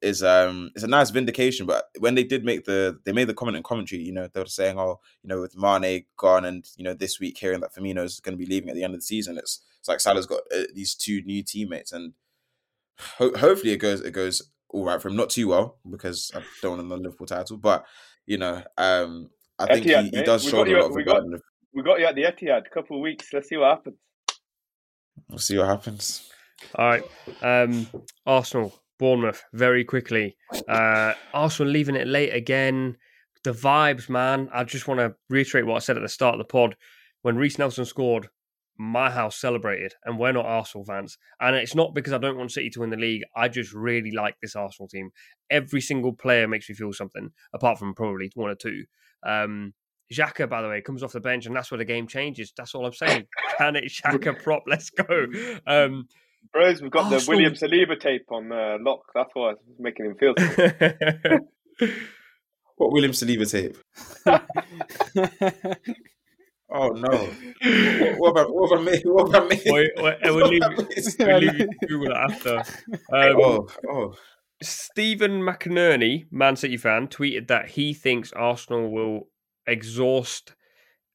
is 0.00 0.22
um 0.22 0.70
it's 0.74 0.82
a 0.82 0.86
nice 0.86 1.10
vindication. 1.10 1.66
But 1.66 1.90
when 1.98 2.14
they 2.14 2.24
did 2.24 2.42
make 2.42 2.64
the 2.64 2.98
they 3.04 3.12
made 3.12 3.28
the 3.28 3.34
comment 3.34 3.58
in 3.58 3.62
commentary, 3.62 4.00
you 4.00 4.12
know, 4.12 4.26
they 4.32 4.40
were 4.40 4.46
saying, 4.46 4.78
Oh, 4.78 5.00
you 5.22 5.28
know, 5.28 5.42
with 5.42 5.58
Mane 5.58 6.06
gone 6.16 6.46
and 6.46 6.64
you 6.78 6.84
know, 6.84 6.94
this 6.94 7.20
week 7.20 7.36
hearing 7.36 7.60
that 7.60 7.74
Firmino 7.74 8.02
is 8.02 8.20
gonna 8.20 8.38
be 8.38 8.46
leaving 8.46 8.70
at 8.70 8.76
the 8.76 8.82
end 8.84 8.94
of 8.94 9.00
the 9.00 9.04
season, 9.04 9.36
it's 9.36 9.60
it's 9.78 9.88
like 9.90 10.00
Salah's 10.00 10.24
got 10.24 10.40
uh, 10.56 10.62
these 10.72 10.94
two 10.94 11.20
new 11.22 11.42
teammates 11.42 11.92
and 11.92 12.14
ho- 13.18 13.36
hopefully 13.36 13.72
it 13.74 13.78
goes 13.78 14.00
it 14.00 14.12
goes 14.12 14.40
all 14.74 14.84
right 14.84 15.00
for 15.00 15.08
him. 15.08 15.16
Not 15.16 15.30
too 15.30 15.48
well 15.48 15.78
because 15.90 16.30
I 16.34 16.42
don't 16.60 16.76
want 16.76 16.88
the 16.88 16.96
Liverpool 16.96 17.26
title, 17.26 17.56
but 17.56 17.86
you 18.26 18.38
know, 18.38 18.62
um, 18.76 19.30
I 19.58 19.66
think 19.66 19.86
Etihad, 19.86 20.10
he, 20.10 20.18
he 20.18 20.22
does 20.24 20.44
show 20.44 20.62
a 20.62 20.68
you- 20.68 20.76
lot 20.76 20.86
of 20.86 20.92
we 20.94 21.04
the 21.04 21.12
got- 21.12 21.22
We 21.72 21.82
got 21.82 21.98
you 22.00 22.06
at 22.06 22.14
the 22.14 22.22
Etihad 22.24 22.66
a 22.66 22.70
couple 22.70 22.96
of 22.96 23.02
weeks. 23.02 23.32
Let's 23.32 23.48
see 23.48 23.56
what 23.56 23.70
happens. 23.70 23.96
We'll 25.28 25.38
see 25.38 25.56
what 25.58 25.66
happens. 25.68 26.30
All 26.76 26.86
right. 26.86 27.02
Um, 27.42 27.86
Arsenal, 28.26 28.74
Bournemouth, 28.98 29.42
very 29.52 29.84
quickly. 29.84 30.36
Uh, 30.68 31.14
Arsenal 31.32 31.72
leaving 31.72 31.96
it 31.96 32.06
late 32.06 32.32
again. 32.34 32.96
The 33.42 33.52
vibes, 33.52 34.08
man. 34.08 34.48
I 34.52 34.64
just 34.64 34.88
want 34.88 35.00
to 35.00 35.14
reiterate 35.28 35.66
what 35.66 35.76
I 35.76 35.80
said 35.80 35.96
at 35.96 36.02
the 36.02 36.08
start 36.08 36.34
of 36.34 36.38
the 36.38 36.44
pod. 36.44 36.76
When 37.22 37.36
Reiss 37.36 37.58
Nelson 37.58 37.84
scored, 37.84 38.28
my 38.76 39.10
house 39.10 39.36
celebrated, 39.36 39.94
and 40.04 40.18
we're 40.18 40.32
not 40.32 40.46
Arsenal 40.46 40.84
fans. 40.84 41.18
And 41.40 41.56
it's 41.56 41.74
not 41.74 41.94
because 41.94 42.12
I 42.12 42.18
don't 42.18 42.36
want 42.36 42.52
City 42.52 42.70
to 42.70 42.80
win 42.80 42.90
the 42.90 42.96
league. 42.96 43.22
I 43.36 43.48
just 43.48 43.72
really 43.72 44.10
like 44.10 44.36
this 44.40 44.56
Arsenal 44.56 44.88
team. 44.88 45.10
Every 45.50 45.80
single 45.80 46.12
player 46.12 46.48
makes 46.48 46.68
me 46.68 46.74
feel 46.74 46.92
something, 46.92 47.30
apart 47.52 47.78
from 47.78 47.94
probably 47.94 48.30
one 48.34 48.50
or 48.50 48.54
two. 48.54 48.84
Um, 49.24 49.74
Xhaka, 50.12 50.48
by 50.48 50.62
the 50.62 50.68
way, 50.68 50.80
comes 50.80 51.02
off 51.02 51.12
the 51.12 51.20
bench, 51.20 51.46
and 51.46 51.56
that's 51.56 51.70
where 51.70 51.78
the 51.78 51.84
game 51.84 52.06
changes. 52.06 52.52
That's 52.56 52.74
all 52.74 52.86
I'm 52.86 52.92
saying. 52.92 53.26
Can 53.58 53.76
it 53.76 53.84
Xhaka 53.84 54.42
prop? 54.42 54.64
Let's 54.66 54.90
go. 54.90 55.26
Um, 55.66 56.08
Bros, 56.52 56.82
we've 56.82 56.90
got 56.90 57.08
the 57.08 57.16
Arsenal- 57.16 57.38
William 57.38 57.54
Saliba 57.54 57.98
tape 57.98 58.30
on 58.30 58.52
uh, 58.52 58.76
lock. 58.80 59.00
That's 59.14 59.30
why 59.32 59.52
it's 59.52 59.62
making 59.78 60.06
him 60.06 60.16
feel. 60.16 60.34
What 62.76 62.92
William 62.92 63.12
Saliba 63.12 63.48
tape? 63.48 63.76
Oh 66.72 66.88
no! 66.88 67.30
what, 68.16 68.30
about 68.30 68.54
what 68.54 68.72
about 68.72 68.84
me? 68.84 69.02
What 69.04 69.28
about 69.28 69.48
me? 69.48 69.60
Wait, 69.66 69.90
wait, 69.96 70.16
we'll 70.24 70.48
leave, 70.48 70.62
we'll 71.18 71.38
leave 71.38 71.68
Google 71.86 72.10
it 72.10 72.16
after. 72.16 72.58
Um, 73.12 73.36
oh, 73.40 73.68
oh. 73.90 74.14
Stephen 74.62 75.42
McInerney, 75.42 76.26
Man 76.30 76.56
City 76.56 76.76
fan, 76.76 77.08
tweeted 77.08 77.48
that 77.48 77.70
he 77.70 77.92
thinks 77.92 78.32
Arsenal 78.32 78.90
will 78.90 79.28
exhaust 79.66 80.54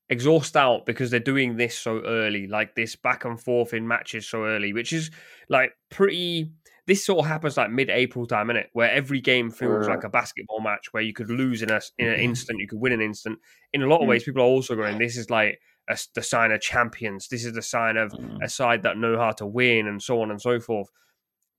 exhaust 0.10 0.58
out 0.58 0.86
because 0.86 1.12
they're 1.12 1.20
doing 1.20 1.58
this 1.58 1.78
so 1.78 2.02
early, 2.02 2.47
like 2.47 2.76
this 2.76 2.95
back 2.95 3.26
and 3.26 3.41
forth 3.41 3.74
in 3.74 3.88
matches 3.88 4.28
so 4.28 4.45
early, 4.45 4.74
which 4.74 4.93
is 4.93 5.12
like 5.50 5.72
pretty. 5.89 6.52
This 6.90 7.06
sort 7.06 7.20
of 7.20 7.28
happens 7.28 7.56
like 7.56 7.70
mid-April 7.70 8.26
time, 8.26 8.48
innit? 8.48 8.66
Where 8.74 8.90
every 8.90 9.22
game 9.22 9.52
feels 9.52 9.86
uh. 9.86 9.92
like 9.92 10.04
a 10.04 10.10
basketball 10.10 10.60
match, 10.60 10.92
where 10.92 11.04
you 11.04 11.14
could 11.14 11.30
lose 11.30 11.62
in 11.62 11.70
a 11.70 11.80
in 12.00 12.08
an 12.08 12.16
mm-hmm. 12.16 12.24
instant, 12.24 12.60
you 12.60 12.68
could 12.68 12.80
win 12.80 12.94
an 12.94 13.02
instant. 13.02 13.38
In 13.74 13.84
a 13.84 13.88
lot 13.88 13.98
of 13.98 14.06
Mm. 14.06 14.10
ways, 14.10 14.24
people 14.24 14.42
are 14.42 14.46
also 14.46 14.76
going, 14.76 14.98
"This 14.98 15.16
is 15.16 15.30
like 15.30 15.60
a, 15.88 15.96
the 16.16 16.24
sign 16.24 16.52
of 16.52 16.62
champions. 16.62 17.28
This 17.28 17.46
is 17.46 17.54
the 17.54 17.62
sign 17.62 17.96
of 17.96 18.12
mm. 18.14 18.44
a 18.44 18.50
side 18.50 18.82
that 18.82 18.98
know 18.98 19.20
how 19.20 19.30
to 19.34 19.46
win, 19.46 19.86
and 19.86 20.02
so 20.02 20.20
on 20.24 20.32
and 20.32 20.42
so 20.42 20.60
forth." 20.60 20.90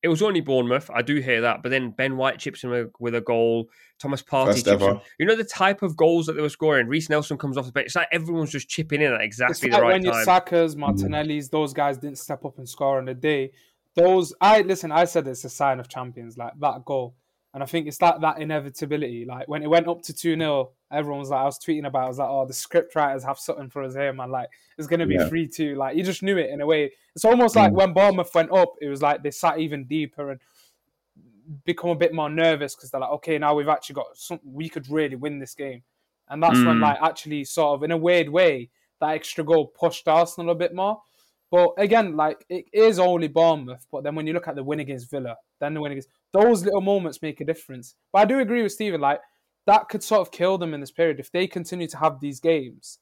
It 0.03 0.09
was 0.09 0.21
only 0.21 0.41
Bournemouth. 0.41 0.91
I 0.93 1.03
do 1.03 1.21
hear 1.21 1.43
that, 1.43 1.63
but 1.63 1.69
then 1.69 1.91
Ben 1.91 2.17
White 2.17 2.41
chips 2.41 2.65
in 2.65 2.71
with, 2.71 2.91
with 2.99 3.15
a 3.15 3.21
goal. 3.21 3.69
Thomas 4.01 4.23
Partey 4.23 4.47
First 4.47 4.65
chips 4.65 4.83
in. 4.83 5.01
You 5.21 5.27
know 5.27 5.37
the 5.37 5.45
type 5.45 5.83
of 5.83 5.97
goals 5.97 6.27
that 6.27 6.33
they 6.33 6.43
were 6.43 6.49
scoring. 6.49 6.89
Reiss 6.89 7.09
Nelson 7.09 7.39
comes 7.39 7.57
off 7.57 7.67
the 7.67 7.73
bench. 7.73 7.87
It's 7.87 7.95
like 7.95 8.09
everyone's 8.11 8.51
just 8.51 8.69
chipping 8.69 9.01
in 9.01 9.13
at 9.13 9.21
It's 9.21 9.27
exactly 9.27 9.71
like 9.71 9.79
the 9.79 9.83
right 9.83 9.93
when 9.93 10.03
your 10.03 10.15
time. 10.15 10.27
Sakas, 10.27 10.75
mm. 10.75 10.79
Martinellis, 10.79 11.51
those 11.51 11.73
guys 11.73 11.99
didn't 11.99 12.19
step 12.19 12.45
up 12.45 12.59
and 12.59 12.69
score 12.69 12.99
on 12.99 13.05
the 13.05 13.15
day. 13.15 13.53
Those 14.01 14.35
I 14.41 14.63
listen. 14.63 14.93
I 14.93 15.05
said 15.05 15.27
it's 15.29 15.45
a 15.45 15.51
sign 15.51 15.81
of 15.81 15.89
champions, 15.89 16.39
like 16.39 16.53
that 16.61 16.85
goal, 16.85 17.15
and 17.55 17.63
I 17.63 17.67
think 17.67 17.87
it's 17.87 18.01
like 18.01 18.21
that 18.21 18.41
inevitability. 18.41 19.25
Like 19.25 19.49
when 19.49 19.63
it 19.63 19.69
went 19.69 19.89
up 19.89 20.03
to 20.03 20.13
two 20.15 20.37
0 20.37 20.71
everyone 20.93 21.21
was 21.21 21.31
like, 21.31 21.41
I 21.41 21.45
was 21.45 21.59
tweeting 21.59 21.87
about. 21.87 22.03
it, 22.03 22.05
I 22.07 22.09
was 22.09 22.19
like, 22.19 22.29
oh, 22.29 22.47
the 22.47 22.53
script 22.53 22.97
writers 22.97 23.23
have 23.25 23.39
something 23.39 23.69
for 23.71 23.83
us 23.85 23.95
here, 23.95 24.13
man. 24.13 24.31
Like 24.31 24.49
it's 24.79 24.89
gonna 24.89 25.07
be 25.07 25.15
Yeah. 25.15 25.29
three 25.29 25.47
two. 25.47 25.75
Like 25.77 25.97
you 25.97 26.03
just 26.03 26.23
knew 26.23 26.37
it 26.39 26.51
in 26.51 26.61
a 26.61 26.67
way. 26.67 26.91
It's 27.15 27.25
almost 27.25 27.55
like 27.57 27.73
Mm. 27.73 27.77
when 27.77 27.93
Bournemouth 27.93 28.35
went 28.35 28.51
up, 28.53 28.73
it 28.81 28.89
was 28.89 29.03
like 29.03 29.23
they 29.23 29.31
sat 29.31 29.59
even 29.59 29.85
deeper 29.85 30.31
and 30.31 30.41
become 31.65 31.91
a 31.91 31.95
bit 31.97 32.15
more 32.15 32.31
nervous 32.31 32.75
because 32.75 32.91
they're 32.91 33.01
like, 33.01 33.11
okay, 33.11 33.39
now 33.39 33.55
we've 33.55 33.69
actually 33.69 33.95
got 33.95 34.17
some. 34.17 34.41
We 34.45 34.69
could 34.69 34.89
really 34.89 35.17
win 35.17 35.39
this 35.39 35.55
game, 35.55 35.83
and 36.29 36.43
that's 36.43 36.59
when 36.65 36.79
Mm. 36.79 36.83
like 36.83 36.99
actually 37.03 37.45
sort 37.45 37.75
of 37.77 37.83
in 37.83 37.91
a 37.91 37.97
weird 37.97 38.29
way 38.29 38.71
that 39.01 39.11
extra 39.11 39.43
goal 39.45 39.67
pushed 39.67 40.07
Arsenal 40.09 40.51
a 40.51 40.55
bit 40.55 40.75
more. 40.75 41.03
But 41.51 41.71
again, 41.79 42.17
like 42.17 42.45
it 42.49 42.67
is 42.73 42.99
only 42.99 43.29
Bournemouth. 43.29 43.85
But 43.91 44.05
then 44.05 44.15
when 44.15 44.27
you 44.27 44.33
look 44.33 44.47
at 44.49 44.55
the 44.55 44.63
win 44.63 44.81
against 44.81 45.11
Villa, 45.11 45.37
then 45.61 45.75
the 45.75 45.81
win 45.81 45.93
against 45.93 46.09
those 46.33 46.65
little 46.65 46.81
moments 46.81 47.23
make 47.23 47.41
a 47.41 47.45
difference. 47.45 47.97
But 48.13 48.21
I 48.21 48.25
do 48.27 48.39
agree 48.39 48.63
with 48.63 48.73
Stephen. 48.73 49.01
Like 49.01 49.21
that 49.67 49.89
could 49.89 50.03
sort 50.03 50.21
of 50.21 50.31
kill 50.31 50.59
them 50.59 50.75
in 50.75 50.81
this 50.81 50.91
period 50.93 51.19
if 51.21 51.33
they 51.33 51.47
continue 51.47 51.89
to 51.89 51.97
have 51.99 52.21
these 52.21 52.39
games. 52.41 52.99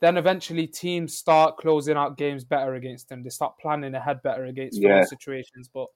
Then 0.00 0.16
eventually 0.16 0.66
teams 0.66 1.16
start 1.16 1.58
closing 1.58 1.96
out 1.96 2.16
games 2.16 2.44
better 2.44 2.74
against 2.74 3.08
them. 3.08 3.22
They 3.22 3.30
start 3.30 3.54
planning 3.60 3.94
ahead 3.94 4.22
better 4.22 4.46
against 4.46 4.80
Yeah. 4.80 5.04
situations. 5.04 5.68
But 5.72 5.86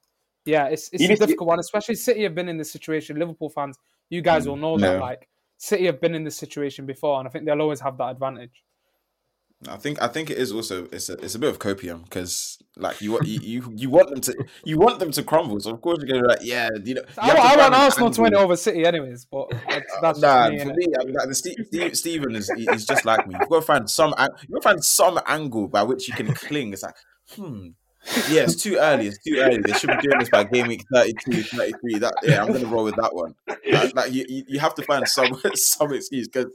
yeah, 0.44 0.66
it's 0.66 0.90
it's 0.92 1.02
You 1.02 1.06
a 1.06 1.12
just- 1.12 1.22
difficult 1.22 1.48
one, 1.48 1.58
especially 1.60 1.94
City 1.96 2.22
have 2.24 2.34
been 2.34 2.48
in 2.48 2.56
this 2.58 2.70
situation. 2.70 3.18
Liverpool 3.18 3.48
fans, 3.50 3.78
you 4.10 4.20
guys 4.20 4.44
mm, 4.44 4.48
will 4.50 4.56
know 4.56 4.78
that. 4.78 5.00
Like 5.00 5.28
City 5.56 5.86
have 5.86 6.00
been 6.00 6.14
in 6.14 6.22
this 6.24 6.36
situation 6.36 6.84
before, 6.86 7.18
and 7.18 7.26
I 7.26 7.30
think 7.30 7.46
they'll 7.46 7.62
always 7.62 7.80
have 7.80 7.96
that 7.98 8.10
advantage. 8.10 8.62
I 9.68 9.76
think 9.76 10.02
I 10.02 10.08
think 10.08 10.30
it 10.30 10.36
is 10.36 10.52
also 10.52 10.86
it's 10.92 11.08
a 11.08 11.14
it's 11.14 11.34
a 11.34 11.38
bit 11.38 11.48
of 11.48 11.58
copium 11.58 12.04
because 12.04 12.58
like 12.76 13.00
you 13.00 13.12
want 13.12 13.26
you, 13.26 13.40
you 13.40 13.72
you 13.74 13.88
want 13.90 14.10
them 14.10 14.20
to 14.20 14.34
you 14.64 14.78
want 14.78 14.98
them 14.98 15.10
to 15.12 15.22
crumble. 15.22 15.58
So 15.60 15.70
of 15.70 15.80
course 15.80 15.98
you're 16.00 16.08
gonna 16.08 16.22
be 16.22 16.28
like 16.28 16.44
yeah 16.44 16.68
you 16.84 16.94
know. 16.94 17.00
you 17.00 17.22
I, 17.22 17.34
to 17.34 17.40
I 17.40 17.56
want 17.56 17.74
Arsenal 17.74 18.10
to 18.10 18.22
win 18.22 18.34
over 18.34 18.54
City, 18.54 18.84
anyways. 18.84 19.24
But 19.24 19.50
that's, 19.66 19.96
that's 20.02 20.20
Nah, 20.20 20.50
me, 20.50 20.58
for 20.58 20.74
me, 20.74 20.86
I 21.00 21.04
mean, 21.04 21.14
like 21.14 21.28
the 21.28 21.34
Steve, 21.34 21.56
Steve, 21.68 21.96
Steven 21.96 22.36
is 22.36 22.50
he- 22.54 22.66
he's 22.66 22.84
just 22.84 23.06
like 23.06 23.26
me. 23.26 23.36
You've 23.40 23.48
got 23.48 23.60
to 23.60 23.66
find 23.66 23.88
some 23.90 24.10
you 24.10 24.16
got 24.26 24.38
to 24.56 24.60
find 24.60 24.84
some 24.84 25.18
angle 25.26 25.68
by 25.68 25.82
which 25.84 26.06
you 26.06 26.12
can 26.14 26.34
cling. 26.34 26.74
It's 26.74 26.82
like, 26.82 26.96
hmm, 27.34 27.68
yeah, 28.28 28.42
it's 28.42 28.56
too 28.56 28.76
early. 28.76 29.08
It's 29.08 29.18
too 29.18 29.36
early. 29.38 29.58
They 29.58 29.72
should 29.72 29.90
be 29.90 29.96
doing 29.96 30.18
this 30.18 30.30
by 30.30 30.44
game 30.44 30.68
week 30.68 30.84
32, 30.92 31.42
33. 31.42 31.98
That 31.98 32.14
yeah, 32.22 32.42
I'm 32.42 32.52
gonna 32.52 32.66
roll 32.66 32.84
with 32.84 32.96
that 32.96 33.14
one. 33.14 33.34
Like, 33.70 33.94
like 33.94 34.12
you, 34.12 34.24
you, 34.28 34.44
you 34.48 34.58
have 34.60 34.74
to 34.76 34.82
find 34.82 35.06
some 35.08 35.40
some 35.54 35.92
excuse 35.92 36.28
because 36.28 36.50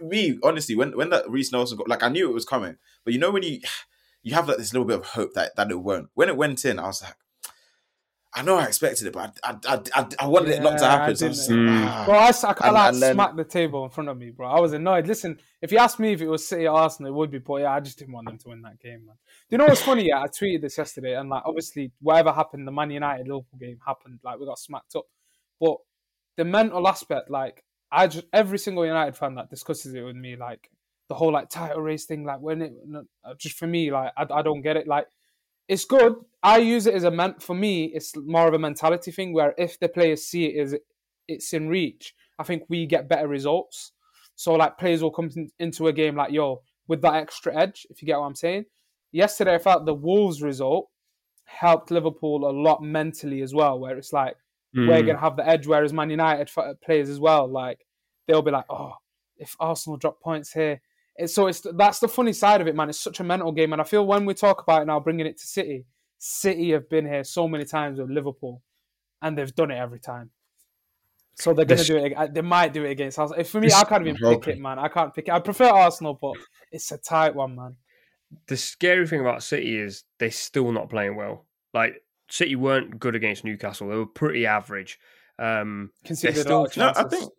me 0.00 0.38
honestly, 0.42 0.74
when 0.76 0.96
when 0.96 1.10
that 1.10 1.28
Reiss 1.28 1.52
Nelson 1.52 1.76
got 1.76 1.88
like 1.88 2.02
I 2.02 2.08
knew 2.08 2.28
it 2.28 2.34
was 2.34 2.44
coming, 2.44 2.76
but 3.04 3.12
you 3.12 3.20
know 3.20 3.30
when 3.30 3.42
you 3.42 3.60
you 4.22 4.34
have 4.34 4.48
like 4.48 4.58
this 4.58 4.72
little 4.72 4.86
bit 4.86 4.98
of 4.98 5.06
hope 5.06 5.34
that 5.34 5.56
that 5.56 5.70
it 5.70 5.80
won't. 5.80 6.08
When 6.14 6.28
it 6.28 6.36
went 6.36 6.64
in, 6.64 6.78
I 6.78 6.86
was 6.86 7.02
like. 7.02 7.14
I 8.32 8.42
know 8.42 8.56
I 8.58 8.66
expected 8.66 9.08
it, 9.08 9.12
but 9.12 9.36
I 9.42 9.56
I, 9.66 9.80
I, 9.94 10.06
I 10.20 10.26
wanted 10.28 10.50
it 10.50 10.62
not 10.62 10.78
to 10.78 10.84
Yeah, 10.84 10.88
I 10.88 10.98
happen. 10.98 11.16
So 11.16 11.26
I 11.26 11.28
was 11.30 11.38
just 11.38 11.50
like, 11.50 11.58
Mm. 11.58 11.86
ah. 11.88 12.04
Bro, 12.06 12.14
I, 12.14 12.28
s- 12.28 12.44
I 12.44 12.52
can't 12.52 12.64
And- 12.66 12.74
like 12.74 12.92
and 12.92 13.02
then- 13.02 13.14
smack 13.14 13.36
the 13.36 13.44
table 13.44 13.84
in 13.84 13.90
front 13.90 14.08
of 14.08 14.16
me, 14.18 14.30
bro. 14.30 14.46
I 14.48 14.60
was 14.60 14.72
annoyed. 14.72 15.06
Listen, 15.08 15.38
if 15.60 15.72
you 15.72 15.78
asked 15.78 15.98
me 15.98 16.12
if 16.12 16.20
it 16.20 16.28
was 16.28 16.46
City 16.46 16.68
or 16.68 16.78
Arsenal, 16.78 17.10
it 17.10 17.14
would 17.16 17.30
be, 17.32 17.38
but 17.38 17.56
yeah, 17.62 17.72
I 17.72 17.80
just 17.80 17.98
didn't 17.98 18.14
want 18.14 18.28
them 18.28 18.38
to 18.38 18.48
win 18.50 18.62
that 18.62 18.78
game, 18.78 19.04
man. 19.06 19.16
Do 19.48 19.54
you 19.54 19.58
know 19.58 19.66
what's 19.66 19.82
funny? 19.82 20.06
Yeah, 20.06 20.22
I 20.22 20.28
tweeted 20.28 20.60
this 20.62 20.78
yesterday, 20.78 21.16
and 21.16 21.28
like, 21.28 21.42
obviously, 21.44 21.90
whatever 22.00 22.30
happened, 22.32 22.68
the 22.68 22.72
Man 22.72 22.90
United 22.92 23.26
Liverpool 23.26 23.58
game 23.58 23.78
happened. 23.84 24.20
Like, 24.22 24.38
we 24.38 24.46
got 24.46 24.58
smacked 24.60 24.94
up, 24.94 25.06
but 25.60 25.78
the 26.36 26.44
mental 26.44 26.86
aspect, 26.86 27.30
like, 27.30 27.64
I 27.90 28.06
just 28.06 28.26
every 28.32 28.60
single 28.60 28.86
United 28.86 29.16
fan 29.16 29.34
that 29.34 29.50
discusses 29.50 29.92
it 29.94 30.02
with 30.02 30.14
me, 30.14 30.36
like 30.36 30.70
the 31.08 31.16
whole 31.16 31.32
like 31.32 31.48
title 31.50 31.82
race 31.82 32.04
thing, 32.04 32.22
like 32.24 32.38
when 32.40 32.62
it 32.62 32.72
uh, 33.24 33.34
just 33.36 33.58
for 33.58 33.66
me, 33.66 33.90
like 33.90 34.12
I, 34.16 34.24
I 34.32 34.42
don't 34.42 34.62
get 34.62 34.76
it. 34.76 34.86
Like, 34.86 35.08
it's 35.70 35.84
good. 35.84 36.16
I 36.42 36.58
use 36.58 36.86
it 36.86 36.94
as 36.94 37.04
a 37.04 37.10
man. 37.10 37.36
For 37.38 37.54
me, 37.54 37.84
it's 37.84 38.12
more 38.16 38.48
of 38.48 38.54
a 38.54 38.58
mentality 38.58 39.12
thing 39.12 39.32
where 39.32 39.54
if 39.56 39.78
the 39.78 39.88
players 39.88 40.26
see 40.26 40.46
it 40.46 40.60
as 40.60 40.74
it's 41.28 41.52
in 41.52 41.68
reach, 41.68 42.12
I 42.38 42.42
think 42.42 42.64
we 42.68 42.86
get 42.86 43.08
better 43.08 43.28
results. 43.28 43.92
So 44.34 44.54
like 44.54 44.78
players 44.78 45.02
will 45.02 45.12
come 45.12 45.30
into 45.58 45.86
a 45.86 45.92
game 45.92 46.16
like 46.16 46.32
yo 46.32 46.62
with 46.88 47.02
that 47.02 47.14
extra 47.14 47.56
edge, 47.56 47.86
if 47.88 48.02
you 48.02 48.06
get 48.06 48.18
what 48.18 48.26
I'm 48.26 48.34
saying. 48.34 48.64
Yesterday, 49.12 49.54
I 49.54 49.58
felt 49.58 49.86
the 49.86 49.94
Wolves 49.94 50.42
result 50.42 50.88
helped 51.44 51.90
Liverpool 51.90 52.48
a 52.48 52.52
lot 52.52 52.82
mentally 52.82 53.42
as 53.42 53.54
well, 53.54 53.78
where 53.78 53.96
it's 53.96 54.12
like 54.12 54.36
Hmm. 54.74 54.88
we're 54.88 55.02
gonna 55.02 55.18
have 55.18 55.36
the 55.36 55.46
edge, 55.48 55.66
whereas 55.66 55.92
Man 55.92 56.10
United 56.10 56.48
players 56.84 57.08
as 57.08 57.18
well, 57.18 57.48
like 57.48 57.84
they'll 58.26 58.42
be 58.42 58.52
like, 58.52 58.66
oh, 58.70 58.94
if 59.36 59.56
Arsenal 59.58 59.96
drop 59.96 60.20
points 60.20 60.52
here, 60.52 60.80
it's 61.20 61.34
so 61.34 61.46
it's 61.46 61.60
that's 61.74 61.98
the 62.00 62.08
funny 62.08 62.32
side 62.32 62.60
of 62.60 62.66
it, 62.66 62.74
man. 62.74 62.88
It's 62.88 62.98
such 63.00 63.20
a 63.20 63.24
mental 63.24 63.52
game, 63.52 63.72
and 63.72 63.80
I 63.80 63.84
feel 63.84 64.06
when 64.06 64.24
we 64.26 64.34
talk 64.34 64.62
about 64.62 64.82
it 64.82 64.86
now, 64.86 65.00
bringing 65.00 65.26
it 65.26 65.38
to 65.38 65.46
City, 65.46 65.84
City 66.18 66.70
have 66.72 66.88
been 66.88 67.06
here 67.06 67.24
so 67.24 67.46
many 67.48 67.64
times 67.64 67.98
with 67.98 68.10
Liverpool, 68.10 68.62
and 69.22 69.36
they've 69.36 69.54
done 69.54 69.70
it 69.70 69.78
every 69.78 70.00
time. 70.00 70.30
So 71.36 71.54
they're 71.54 71.64
gonna 71.64 71.78
This- 71.78 71.86
do 71.86 71.96
it. 71.96 72.34
They 72.34 72.42
might 72.42 72.72
do 72.72 72.84
it 72.84 72.90
against 72.90 73.18
Arsenal. 73.18 73.44
For 73.44 73.60
me, 73.60 73.72
I 73.72 73.84
can't 73.84 74.06
even 74.06 74.16
pick 74.16 74.48
it, 74.48 74.58
man. 74.58 74.78
I 74.78 74.88
can't 74.88 75.14
pick 75.14 75.28
it. 75.28 75.32
I 75.32 75.40
prefer 75.40 75.68
Arsenal, 75.68 76.14
but 76.20 76.34
it's 76.72 76.90
a 76.92 76.98
tight 76.98 77.34
one, 77.34 77.54
man. 77.56 77.76
the 78.46 78.56
scary 78.56 79.06
thing 79.08 79.20
about 79.20 79.42
City 79.42 79.76
is 79.76 80.04
they're 80.18 80.30
still 80.30 80.70
not 80.70 80.88
playing 80.88 81.16
well. 81.16 81.46
Like 81.74 82.04
City 82.30 82.54
weren't 82.56 83.00
good 83.00 83.14
against 83.16 83.44
Newcastle; 83.44 83.88
they 83.88 83.96
were 83.96 84.06
pretty 84.06 84.46
average. 84.46 84.98
Um, 85.40 85.90
Conceded 86.04 86.36
They're 86.36 86.52
a 86.52 86.58
lot 86.58 86.70
of 86.70 86.76
No, 86.76 86.92
I 86.94 87.04
think 87.04 87.32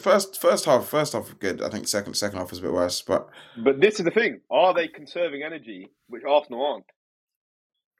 first 0.00 0.40
first 0.40 0.64
half 0.64 0.86
first 0.86 1.12
half 1.12 1.38
good. 1.38 1.62
I 1.62 1.68
think 1.68 1.86
second 1.86 2.14
second 2.14 2.38
half 2.38 2.50
was 2.50 2.58
a 2.58 2.62
bit 2.62 2.72
worse, 2.72 3.00
but 3.02 3.28
But 3.56 3.80
this 3.80 4.00
is 4.00 4.04
the 4.04 4.10
thing: 4.10 4.40
are 4.50 4.74
they 4.74 4.88
conserving 4.88 5.44
energy, 5.44 5.88
which 6.08 6.24
Arsenal 6.24 6.66
aren't? 6.66 6.84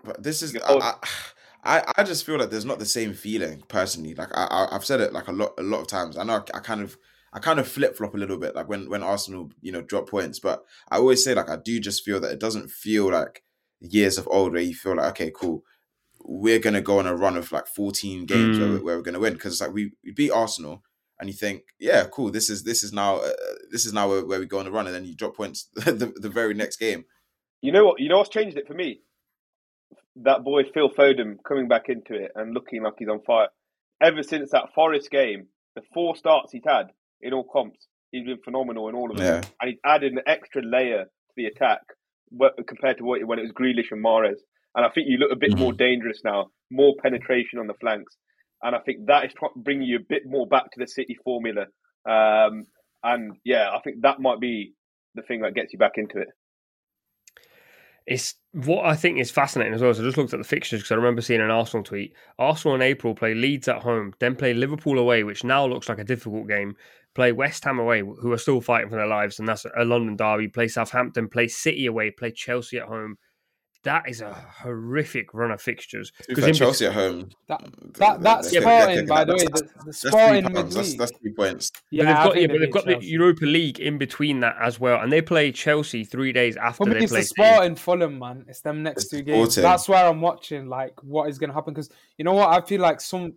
but 0.06 0.22
this 0.22 0.42
is. 0.42 0.56
I, 0.56 0.74
I 0.74 0.94
I 1.64 1.92
I 1.96 2.02
just 2.04 2.24
feel 2.24 2.38
like 2.38 2.50
there's 2.50 2.64
not 2.64 2.78
the 2.78 2.86
same 2.86 3.12
feeling 3.12 3.62
personally. 3.68 4.14
Like 4.14 4.28
I, 4.34 4.44
I 4.44 4.74
I've 4.74 4.84
said 4.84 5.00
it 5.00 5.12
like 5.12 5.28
a 5.28 5.32
lot 5.32 5.54
a 5.58 5.62
lot 5.62 5.80
of 5.80 5.88
times. 5.88 6.16
I 6.16 6.24
know 6.24 6.44
I, 6.54 6.58
I 6.58 6.60
kind 6.60 6.80
of 6.80 6.96
I 7.32 7.40
kind 7.40 7.58
of 7.58 7.66
flip 7.68 7.96
flop 7.96 8.14
a 8.14 8.18
little 8.18 8.38
bit 8.38 8.54
like 8.54 8.68
when 8.68 8.88
when 8.88 9.02
Arsenal 9.02 9.50
you 9.60 9.72
know 9.72 9.82
drop 9.82 10.08
points, 10.08 10.38
but 10.38 10.64
I 10.90 10.98
always 10.98 11.24
say 11.24 11.34
like 11.34 11.50
I 11.50 11.56
do 11.56 11.80
just 11.80 12.04
feel 12.04 12.20
that 12.20 12.32
it 12.32 12.40
doesn't 12.40 12.70
feel 12.70 13.10
like 13.10 13.42
years 13.80 14.16
of 14.16 14.28
old 14.30 14.52
where 14.52 14.62
you 14.62 14.74
feel 14.74 14.96
like 14.96 15.10
okay 15.10 15.32
cool 15.34 15.62
we're 16.28 16.58
gonna 16.58 16.80
go 16.80 16.98
on 16.98 17.06
a 17.06 17.14
run 17.14 17.36
of 17.36 17.52
like 17.52 17.66
14 17.68 18.26
games 18.26 18.58
where, 18.58 18.68
Mm. 18.68 18.74
we- 18.74 18.80
where 18.84 18.96
we're 18.96 19.02
gonna 19.02 19.20
win 19.20 19.34
because 19.34 19.52
it's 19.52 19.60
like 19.60 19.72
we, 19.72 19.92
we 20.04 20.10
beat 20.12 20.30
Arsenal 20.32 20.82
and 21.20 21.28
you 21.30 21.34
think 21.34 21.62
yeah 21.78 22.04
cool 22.10 22.30
this 22.30 22.50
is 22.50 22.64
this 22.64 22.82
is 22.82 22.92
now 22.92 23.16
uh, 23.18 23.32
this 23.70 23.86
is 23.86 23.92
now 23.92 24.08
where, 24.08 24.24
where 24.26 24.40
we 24.40 24.46
go 24.46 24.58
on 24.58 24.66
a 24.66 24.70
run 24.70 24.86
and 24.86 24.94
then 24.94 25.04
you 25.04 25.14
drop 25.14 25.36
points 25.36 25.68
the, 25.74 26.12
the 26.16 26.28
very 26.28 26.52
next 26.54 26.76
game 26.78 27.04
You 27.62 27.72
know 27.72 27.84
what? 27.86 28.00
You 28.00 28.08
know 28.10 28.18
what's 28.18 28.28
changed 28.38 28.56
it 28.58 28.66
for 28.66 28.74
me? 28.74 29.00
That 30.16 30.44
boy 30.44 30.62
Phil 30.72 30.90
Foden 30.90 31.36
coming 31.46 31.68
back 31.68 31.88
into 31.88 32.14
it 32.14 32.32
and 32.34 32.54
looking 32.54 32.82
like 32.82 32.94
he's 32.98 33.08
on 33.08 33.20
fire. 33.22 33.48
Ever 34.02 34.22
since 34.22 34.50
that 34.50 34.74
Forest 34.74 35.10
game, 35.10 35.46
the 35.74 35.82
four 35.94 36.16
starts 36.16 36.52
he's 36.52 36.62
had 36.66 36.86
in 37.20 37.32
all 37.32 37.44
comps, 37.44 37.86
he's 38.10 38.24
been 38.26 38.38
phenomenal 38.44 38.88
in 38.88 38.94
all 38.94 39.10
of 39.10 39.16
them. 39.16 39.26
yeah 39.26 39.42
And 39.60 39.70
he's 39.70 39.80
added 39.84 40.12
an 40.12 40.20
extra 40.26 40.62
layer 40.62 41.04
to 41.04 41.32
the 41.36 41.46
attack 41.46 41.80
compared 42.66 42.98
to 42.98 43.04
what 43.04 43.24
when 43.24 43.38
it 43.38 43.42
was 43.42 43.52
Grealish 43.52 43.90
and 43.92 44.04
Mahrez. 44.04 44.38
And 44.76 44.84
I 44.84 44.90
think 44.90 45.08
you 45.08 45.16
look 45.16 45.32
a 45.32 45.36
bit 45.36 45.56
more 45.58 45.72
dangerous 45.72 46.20
now, 46.22 46.50
more 46.70 46.94
penetration 47.02 47.58
on 47.58 47.66
the 47.66 47.74
flanks. 47.80 48.14
And 48.62 48.76
I 48.76 48.78
think 48.80 49.06
that 49.06 49.24
is 49.24 49.32
bringing 49.56 49.88
you 49.88 49.96
a 49.96 50.06
bit 50.08 50.22
more 50.26 50.46
back 50.46 50.70
to 50.72 50.78
the 50.78 50.86
City 50.86 51.16
formula. 51.24 51.62
Um, 52.08 52.66
and 53.02 53.36
yeah, 53.44 53.70
I 53.74 53.80
think 53.80 54.02
that 54.02 54.20
might 54.20 54.38
be 54.38 54.74
the 55.14 55.22
thing 55.22 55.40
that 55.40 55.54
gets 55.54 55.72
you 55.72 55.78
back 55.78 55.92
into 55.96 56.18
it. 56.18 56.28
it's 58.06 58.34
what 58.52 58.86
I 58.86 58.94
think 58.94 59.18
is 59.18 59.30
fascinating 59.30 59.74
as 59.74 59.82
well. 59.82 59.92
So 59.92 60.02
I 60.02 60.04
just 60.04 60.16
looked 60.16 60.32
at 60.32 60.38
the 60.38 60.44
fixtures 60.44 60.80
because 60.80 60.92
I 60.92 60.96
remember 60.96 61.20
seeing 61.20 61.40
an 61.40 61.50
Arsenal 61.50 61.82
tweet. 61.82 62.14
Arsenal 62.38 62.76
in 62.76 62.82
April 62.82 63.14
play 63.14 63.34
Leeds 63.34 63.68
at 63.68 63.82
home, 63.82 64.14
then 64.20 64.36
play 64.36 64.54
Liverpool 64.54 64.98
away, 64.98 65.24
which 65.24 65.42
now 65.42 65.66
looks 65.66 65.88
like 65.88 65.98
a 65.98 66.04
difficult 66.04 66.48
game. 66.48 66.76
Play 67.14 67.32
West 67.32 67.64
Ham 67.64 67.78
away, 67.78 68.00
who 68.00 68.32
are 68.32 68.38
still 68.38 68.60
fighting 68.60 68.90
for 68.90 68.96
their 68.96 69.06
lives, 69.06 69.38
and 69.38 69.48
that's 69.48 69.66
a 69.76 69.84
London 69.84 70.16
derby. 70.16 70.48
Play 70.48 70.68
Southampton, 70.68 71.28
play 71.28 71.48
City 71.48 71.86
away, 71.86 72.10
play 72.10 72.30
Chelsea 72.30 72.78
at 72.78 72.86
home. 72.86 73.16
That 73.86 74.08
is 74.08 74.20
a 74.20 74.32
horrific 74.34 75.32
run 75.32 75.50
of 75.50 75.62
fixtures. 75.62 76.12
Because 76.28 76.36
be 76.44 76.50
fair, 76.50 76.52
Chelsea 76.54 76.86
at 76.86 76.92
home 76.92 77.30
That 77.48 77.64
that 77.98 78.20
that's 78.20 78.50
they're- 78.50 78.60
Sporting, 78.60 78.96
they're- 78.96 79.06
by 79.06 79.24
the 79.24 79.32
way. 79.32 79.38
that's- 79.44 79.60
The, 79.60 79.66
the 79.66 79.84
that's 79.86 80.00
three 80.02 80.10
Sporting 80.10 80.44
pounds. 80.44 80.74
That's, 80.74 80.94
that's 80.96 81.12
three 81.18 81.32
points. 81.32 81.72
Yeah, 81.90 82.02
but 82.02 82.06
they've 82.06 82.16
I 82.16 82.24
got, 82.24 82.36
yeah, 82.40 82.46
but 82.48 82.52
they 82.52 82.58
they've 82.58 82.60
beat 82.66 82.72
got 82.72 82.84
the 83.00 83.06
Europa 83.06 83.44
League 83.46 83.80
in 83.80 83.96
between 83.98 84.40
that 84.40 84.56
as 84.60 84.78
well, 84.78 85.00
and 85.00 85.10
they 85.10 85.22
play 85.22 85.52
Chelsea 85.52 86.04
three 86.04 86.32
days 86.32 86.56
after 86.56 86.84
For 86.84 86.86
me, 86.90 86.94
they 86.98 87.04
it's 87.04 87.12
play. 87.12 87.20
the 87.20 87.26
City. 87.26 87.42
Sporting 87.42 87.76
Fulham, 87.76 88.18
man. 88.18 88.44
It's 88.48 88.60
them 88.60 88.82
next 88.82 89.04
It's 89.04 89.10
two 89.12 89.22
games. 89.22 89.52
Sporting. 89.54 89.62
That's 89.70 89.88
where 89.88 90.04
I'm 90.06 90.20
watching, 90.20 90.66
like, 90.68 91.02
what 91.02 91.28
is 91.30 91.38
going 91.38 91.50
to 91.50 91.54
happen. 91.54 91.72
Because 91.72 91.88
you 92.18 92.24
know 92.24 92.34
what? 92.34 92.48
I 92.50 92.66
feel 92.66 92.80
like 92.80 93.00
some 93.00 93.34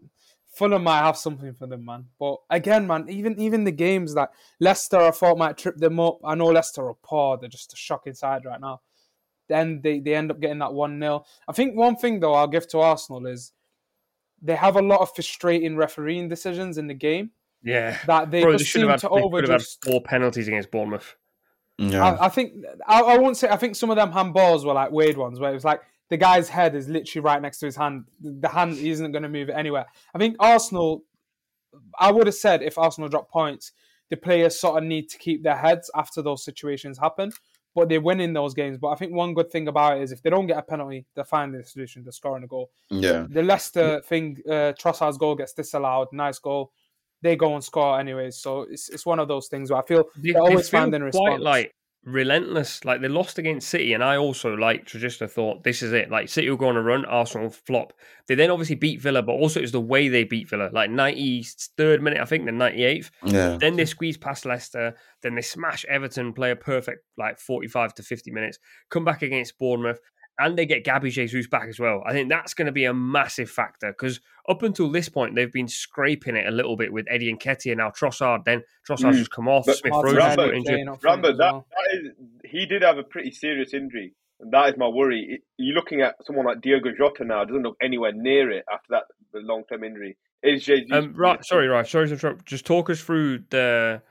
Fulham 0.52 0.84
might 0.84 1.00
have 1.02 1.16
something 1.16 1.54
for 1.54 1.68
them, 1.68 1.86
man. 1.86 2.06
But 2.20 2.38
again, 2.50 2.88
man, 2.88 3.06
even 3.08 3.40
even 3.40 3.64
the 3.66 3.72
games 3.72 4.16
like 4.16 4.30
Leicester, 4.60 4.98
I 4.98 5.12
thought 5.12 5.38
might 5.38 5.58
trip 5.58 5.78
them 5.78 6.00
up. 6.00 6.18
I 6.26 6.34
know 6.36 6.48
Leicester 6.48 6.88
are 6.88 6.96
poor; 7.04 7.38
they're 7.38 7.48
just 7.50 7.72
a 7.74 7.78
shocking 7.78 8.16
side 8.16 8.46
right 8.46 8.60
now. 8.60 8.82
Then 9.50 9.82
they, 9.82 10.00
they 10.00 10.16
end 10.16 10.32
up 10.32 10.40
getting 10.40 10.60
that 10.60 10.74
one 10.74 11.00
0 11.00 11.26
I 11.48 11.54
think 11.54 11.76
one 11.76 11.96
thing 11.96 12.20
though 12.20 12.34
I'll 12.34 12.48
give 12.48 12.68
to 12.70 12.80
Arsenal 12.80 13.26
is 13.26 13.52
they 14.42 14.56
have 14.56 14.78
a 14.78 14.82
lot 14.82 15.02
of 15.02 15.14
frustrating 15.14 15.76
refereeing 15.76 16.30
decisions 16.30 16.78
in 16.78 16.88
the 16.88 16.94
game 16.94 17.32
Yeah, 17.62 17.98
that 18.08 18.32
they 18.32 18.44
Bro, 18.44 18.54
they 18.54 18.64
should 18.64 18.82
seem 18.82 18.90
have 18.90 19.02
to 19.02 19.10
had, 19.10 19.18
they 19.18 19.30
could 19.30 19.50
have 19.50 19.62
had 19.62 19.68
four 19.84 20.02
penalties 20.02 20.48
against 20.48 20.72
Bournemouth. 20.72 21.16
Yeah. 21.80 22.04
I, 22.04 22.26
I 22.26 22.30
think 22.30 22.54
I, 22.86 23.02
I 23.02 23.18
won't 23.18 23.38
say. 23.38 23.48
I 23.50 23.56
think 23.56 23.76
some 23.76 23.90
of 23.90 23.96
them 23.96 24.12
handballs 24.12 24.66
were 24.66 24.74
like 24.74 24.92
weird 24.92 25.16
ones, 25.18 25.40
where 25.40 25.50
it 25.50 25.54
was 25.54 25.64
like 25.64 25.82
the 26.10 26.18
guy's 26.18 26.50
head 26.50 26.76
is 26.76 26.90
literally 26.90 27.24
right 27.24 27.42
next 27.42 27.60
to 27.60 27.66
his 27.66 27.76
hand. 27.78 28.04
The 28.22 28.50
hand 28.50 28.76
he 28.76 28.90
isn't 28.90 29.12
going 29.12 29.24
to 29.24 29.30
move 29.30 29.50
it 29.50 29.54
anywhere. 29.54 29.86
I 30.14 30.18
think 30.20 30.36
Arsenal. 30.40 31.04
I 32.00 32.12
would 32.12 32.26
have 32.28 32.36
said 32.36 32.64
if 32.64 32.78
Arsenal 32.78 33.10
drop 33.10 33.30
points, 33.30 33.72
the 34.10 34.18
players 34.18 34.60
sort 34.60 34.82
of 34.82 34.84
need 34.84 35.08
to 35.10 35.18
keep 35.18 35.44
their 35.44 35.56
heads 35.56 35.90
after 35.96 36.22
those 36.22 36.44
situations 36.44 36.98
happen. 36.98 37.32
But 37.76 37.88
they 37.90 38.00
win 38.00 38.20
in 38.20 38.34
those 38.34 38.54
games. 38.54 38.78
But 38.78 38.90
I 38.90 38.96
think 38.96 39.14
one 39.14 39.34
good 39.34 39.52
thing 39.52 39.68
about 39.68 39.98
it 39.98 40.04
is 40.04 40.12
if 40.12 40.22
they 40.24 40.30
don't 40.30 40.48
get 40.48 40.58
a 40.58 40.62
penalty, 40.64 41.06
they're 41.16 41.24
finding 41.24 41.62
a 41.62 41.64
solution. 41.64 42.04
They're 42.04 42.12
scoring 42.12 42.44
a 42.44 42.48
goal. 42.48 42.72
yeah. 42.90 43.26
The 43.30 43.44
Leicester 43.44 44.02
thing, 44.02 44.38
uh, 44.48 44.74
Trossard's 44.80 45.18
goal 45.18 45.36
gets 45.36 45.54
disallowed. 45.54 46.08
Nice 46.12 46.40
goal. 46.40 46.72
They 47.22 47.36
go 47.36 47.54
and 47.54 47.64
score 47.64 48.00
anyways. 48.00 48.38
So 48.38 48.62
it's 48.64 48.90
it's 48.90 49.06
one 49.06 49.20
of 49.20 49.28
those 49.28 49.48
things 49.50 49.70
where 49.72 49.80
I 49.82 49.86
feel 49.86 50.06
They, 50.18 50.32
they're 50.32 50.42
always 50.42 50.70
they 50.70 50.78
feel 50.78 50.80
finding 50.82 51.02
quite 51.12 51.34
response. 51.34 51.44
like 51.44 51.76
relentless. 52.04 52.86
Like 52.86 53.02
they 53.02 53.08
lost 53.08 53.38
against 53.38 53.70
City, 53.70 53.94
and 53.94 54.04
I 54.04 54.18
also 54.18 54.54
like 54.54 54.86
Trujista 54.86 55.30
thought 55.30 55.64
this 55.64 55.82
is 55.82 55.94
it. 55.94 56.10
Like 56.10 56.30
City 56.30 56.50
will 56.50 56.58
go 56.58 56.70
on 56.70 56.78
a 56.78 56.82
run, 56.82 57.06
Arsenal 57.06 57.50
flop. 57.50 57.94
They 58.28 58.36
then 58.36 58.52
obviously 58.52 58.76
beat 58.76 59.02
Villa, 59.02 59.22
but 59.22 59.34
also 59.34 59.60
it's 59.60 59.72
the 59.72 59.80
way 59.82 60.08
they 60.08 60.24
beat 60.24 60.50
Villa. 60.50 60.70
Like 60.72 60.90
ninety 60.90 61.46
third 61.78 62.02
minute, 62.02 62.20
I 62.20 62.26
think, 62.26 62.46
the 62.46 62.52
ninety 62.52 62.84
eighth. 62.84 63.12
Yeah. 63.24 63.58
Then 63.60 63.76
they 63.76 63.86
squeeze 63.86 64.18
past 64.18 64.46
Leicester. 64.46 64.96
Then 65.22 65.36
they 65.36 65.42
smash 65.42 65.86
Everton, 65.86 66.34
play 66.34 66.52
a 66.52 66.56
perfect 66.56 67.06
like 67.18 67.40
forty 67.40 67.68
five 67.68 67.94
to 67.96 68.04
fifty 68.04 68.32
minutes. 68.32 68.60
Come 68.90 69.06
back 69.06 69.22
against 69.22 69.58
Bournemouth. 69.58 70.00
And 70.40 70.58
they 70.58 70.66
get 70.66 70.84
Gabby 70.86 71.10
Jesus 71.10 71.48
back 71.48 71.68
as 71.68 71.80
well. 71.80 72.02
I 72.06 72.14
think 72.14 72.30
that's 72.30 72.54
going 72.54 72.68
to 72.68 72.72
be 72.72 72.86
a 72.86 72.94
massive 72.94 73.50
factor 73.50 73.92
because 73.92 74.22
up 74.48 74.64
until 74.64 74.90
this 74.90 75.10
point, 75.10 75.36
they've 75.36 75.52
been 75.52 75.68
scraping 75.68 76.36
it 76.36 76.48
a 76.48 76.52
little 76.52 76.78
bit 76.78 76.94
with 76.94 77.06
Eddie 77.10 77.34
Nketiah 77.34 77.72
and 77.74 77.78
now 77.80 77.90
Trossard. 77.90 78.46
Then 78.46 78.64
Trossard's 78.88 79.18
Mm. 79.18 79.20
just 79.20 79.32
come 79.32 79.48
off. 79.50 79.66
But 79.66 79.78
Smith 79.78 79.92
Martin 79.92 80.16
Rowe 80.16 80.20
Rambo- 80.20 80.46
got 80.48 80.54
injured. 80.56 80.66
playing 80.74 80.88
up 80.90 81.02
front 81.02 81.24
Rambo, 81.24 81.38
that, 81.38 81.54
well. 81.54 81.68
that 81.70 81.98
is, 82.00 82.12
he 82.46 82.66
did 82.66 82.82
have 82.84 82.98
a 82.98 83.04
pretty 83.04 83.32
serious 83.32 83.74
injury, 83.74 84.14
and 84.40 84.52
that 84.54 84.70
is 84.70 84.78
my 84.78 84.88
worry. 84.88 85.28
It- 85.30 85.42
You're 85.58 85.76
looking 85.76 86.02
at 86.02 86.16
someone 86.26 86.46
like 86.46 86.62
Diogo 86.62 86.92
Jota 86.98 87.26
now; 87.26 87.44
doesn't 87.44 87.64
look 87.64 87.78
anywhere 87.82 88.14
near 88.14 88.50
it 88.50 88.64
after 88.72 88.88
that 88.92 89.04
long 89.34 89.64
term 89.70 89.84
injury. 89.84 90.18
Is 90.42 90.64
Jesus? 90.64 90.88
Um, 90.92 91.14
right, 91.18 91.44
sorry, 91.44 91.68
right, 91.68 91.86
sorry 91.86 92.08
to 92.08 92.14
interrupt. 92.14 92.46
Just 92.46 92.66
talk 92.66 92.90
us 92.90 93.02
through 93.02 93.40
the 93.50 94.02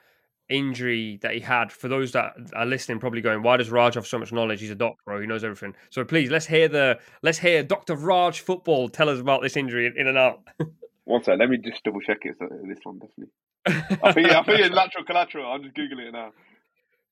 injury 0.49 1.19
that 1.23 1.35
he 1.35 1.41
had. 1.41 1.71
For 1.73 1.89
those 1.89 2.13
that 2.13 2.35
are 2.55 2.67
listening, 2.67 2.99
probably 2.99 3.21
going, 3.21 3.43
"Why 3.43 3.57
does 3.57 3.71
Raj 3.71 3.95
have 3.95 4.07
so 4.07 4.19
much 4.19 4.33
knowledge? 4.33 4.61
He's 4.61 4.71
a 4.71 4.75
doctor, 4.75 5.03
bro. 5.05 5.21
He 5.21 5.27
knows 5.27 5.45
everything." 5.45 5.75
So 5.91 6.05
please, 6.05 6.31
let's 6.31 6.47
hear 6.47 6.69
the 6.69 6.99
let's 7.23 7.39
hear 7.39 7.63
Doctor 7.63 7.95
Raj 7.97 8.41
football 8.41 8.89
tell 8.89 9.09
us 9.09 9.21
about 9.21 9.43
this 9.43 9.57
injury 9.57 9.93
in 9.97 10.07
and 10.07 10.19
out. 10.19 10.41
One 11.05 11.23
sec, 11.25 11.39
let 11.39 11.49
me 11.49 11.57
just 11.59 11.83
double 11.85 12.01
check 12.01 12.19
it. 12.23 12.37
So 12.39 12.47
uh, 12.47 12.49
this 12.67 12.79
one 12.85 12.99
definitely. 12.99 13.33
I 14.03 14.13
think 14.13 14.31
I 14.31 14.43
think 14.43 14.61
it's 14.61 14.75
lateral 14.75 15.05
collateral. 15.05 15.51
I'm 15.51 15.63
just 15.63 15.75
googling 15.75 16.09
it 16.09 16.13
now. 16.13 16.33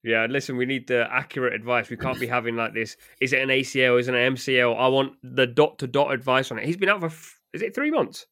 yeah, 0.03 0.27
listen, 0.29 0.57
we 0.57 0.67
need 0.67 0.87
the 0.87 1.07
accurate 1.11 1.55
advice. 1.55 1.89
We 1.91 1.97
can't 1.97 2.21
be 2.21 2.27
having 2.27 2.57
like 2.57 2.75
this. 2.75 2.97
Is 3.21 3.33
it 3.33 3.41
an 3.41 3.49
ACL? 3.49 3.99
Is 3.99 4.09
it 4.09 4.15
an 4.15 4.35
MCL? 4.35 4.79
I 4.79 4.89
want 4.89 5.15
the 5.23 5.47
dot 5.47 5.79
to 5.79 5.87
dot 5.87 6.13
advice 6.13 6.51
on 6.51 6.59
it. 6.59 6.67
He's 6.67 6.77
been 6.77 6.89
out 6.91 7.01
for 7.01 7.07
f- 7.07 7.41
is 7.55 7.63
it 7.63 7.75
three 7.75 7.91
months? 7.91 8.27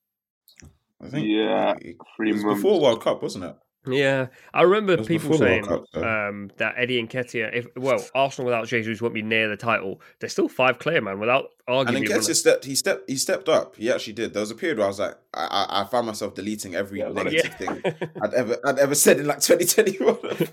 I 1.03 1.09
think 1.09 1.27
Yeah, 1.29 1.75
three 2.17 2.33
months. 2.33 2.45
before 2.45 2.81
World 2.81 3.03
Cup, 3.03 3.23
wasn't 3.23 3.45
it? 3.45 3.57
Yeah, 3.87 4.29
I 4.55 4.63
remember 4.63 4.97
people 5.05 5.37
saying 5.37 5.65
Cup, 5.65 5.85
um, 5.95 6.51
that 6.57 6.75
Eddie 6.77 7.03
Nketiah, 7.03 7.53
if 7.53 7.67
well, 7.77 8.03
Arsenal 8.15 8.47
without 8.47 8.67
Jesus 8.67 9.03
won't 9.03 9.15
be 9.15 9.23
near 9.23 9.49
the 9.49 9.57
title. 9.57 10.01
They're 10.21 10.31
still 10.31 10.49
five 10.49 10.79
clear, 10.79 11.01
man. 11.01 11.21
Without 11.21 11.51
And 11.69 11.77
arguing, 11.79 12.05
then 12.05 12.19
Ketia 12.21 12.35
stepped. 12.35 12.65
He 12.65 12.75
stepped. 12.75 13.09
He 13.09 13.17
stepped 13.17 13.49
up. 13.49 13.77
He 13.77 13.91
actually 13.91 14.15
did. 14.15 14.33
There 14.33 14.41
was 14.41 14.51
a 14.51 14.55
period 14.55 14.79
where 14.79 14.87
I 14.87 14.89
was 14.89 15.01
like, 15.01 15.17
I, 15.35 15.47
I, 15.47 15.83
I 15.83 15.85
found 15.85 16.07
myself 16.07 16.35
deleting 16.35 16.75
every 16.75 17.01
Yeah, 17.01 17.13
got 17.13 17.27
it. 17.27 17.33
negative 17.35 17.55
thing 17.55 17.83
I'd 18.23 18.35
ever, 18.35 18.57
I'd 18.65 18.79
ever 18.79 18.95
said 18.95 19.21
in 19.21 19.27
like 19.27 19.41
2021. 19.41 20.17
Go 20.17 20.49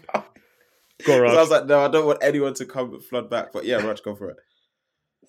Because 1.06 1.38
I 1.38 1.42
was 1.42 1.50
like, 1.50 1.66
no, 1.66 1.80
I 1.80 1.88
don't 1.88 2.06
want 2.06 2.20
anyone 2.22 2.54
to 2.56 2.66
come 2.66 3.00
flood 3.00 3.30
back. 3.30 3.54
But 3.54 3.66
yeah, 3.66 3.78
Raj, 3.78 4.04
go 4.04 4.14
for 4.14 4.30
it. 4.30 4.38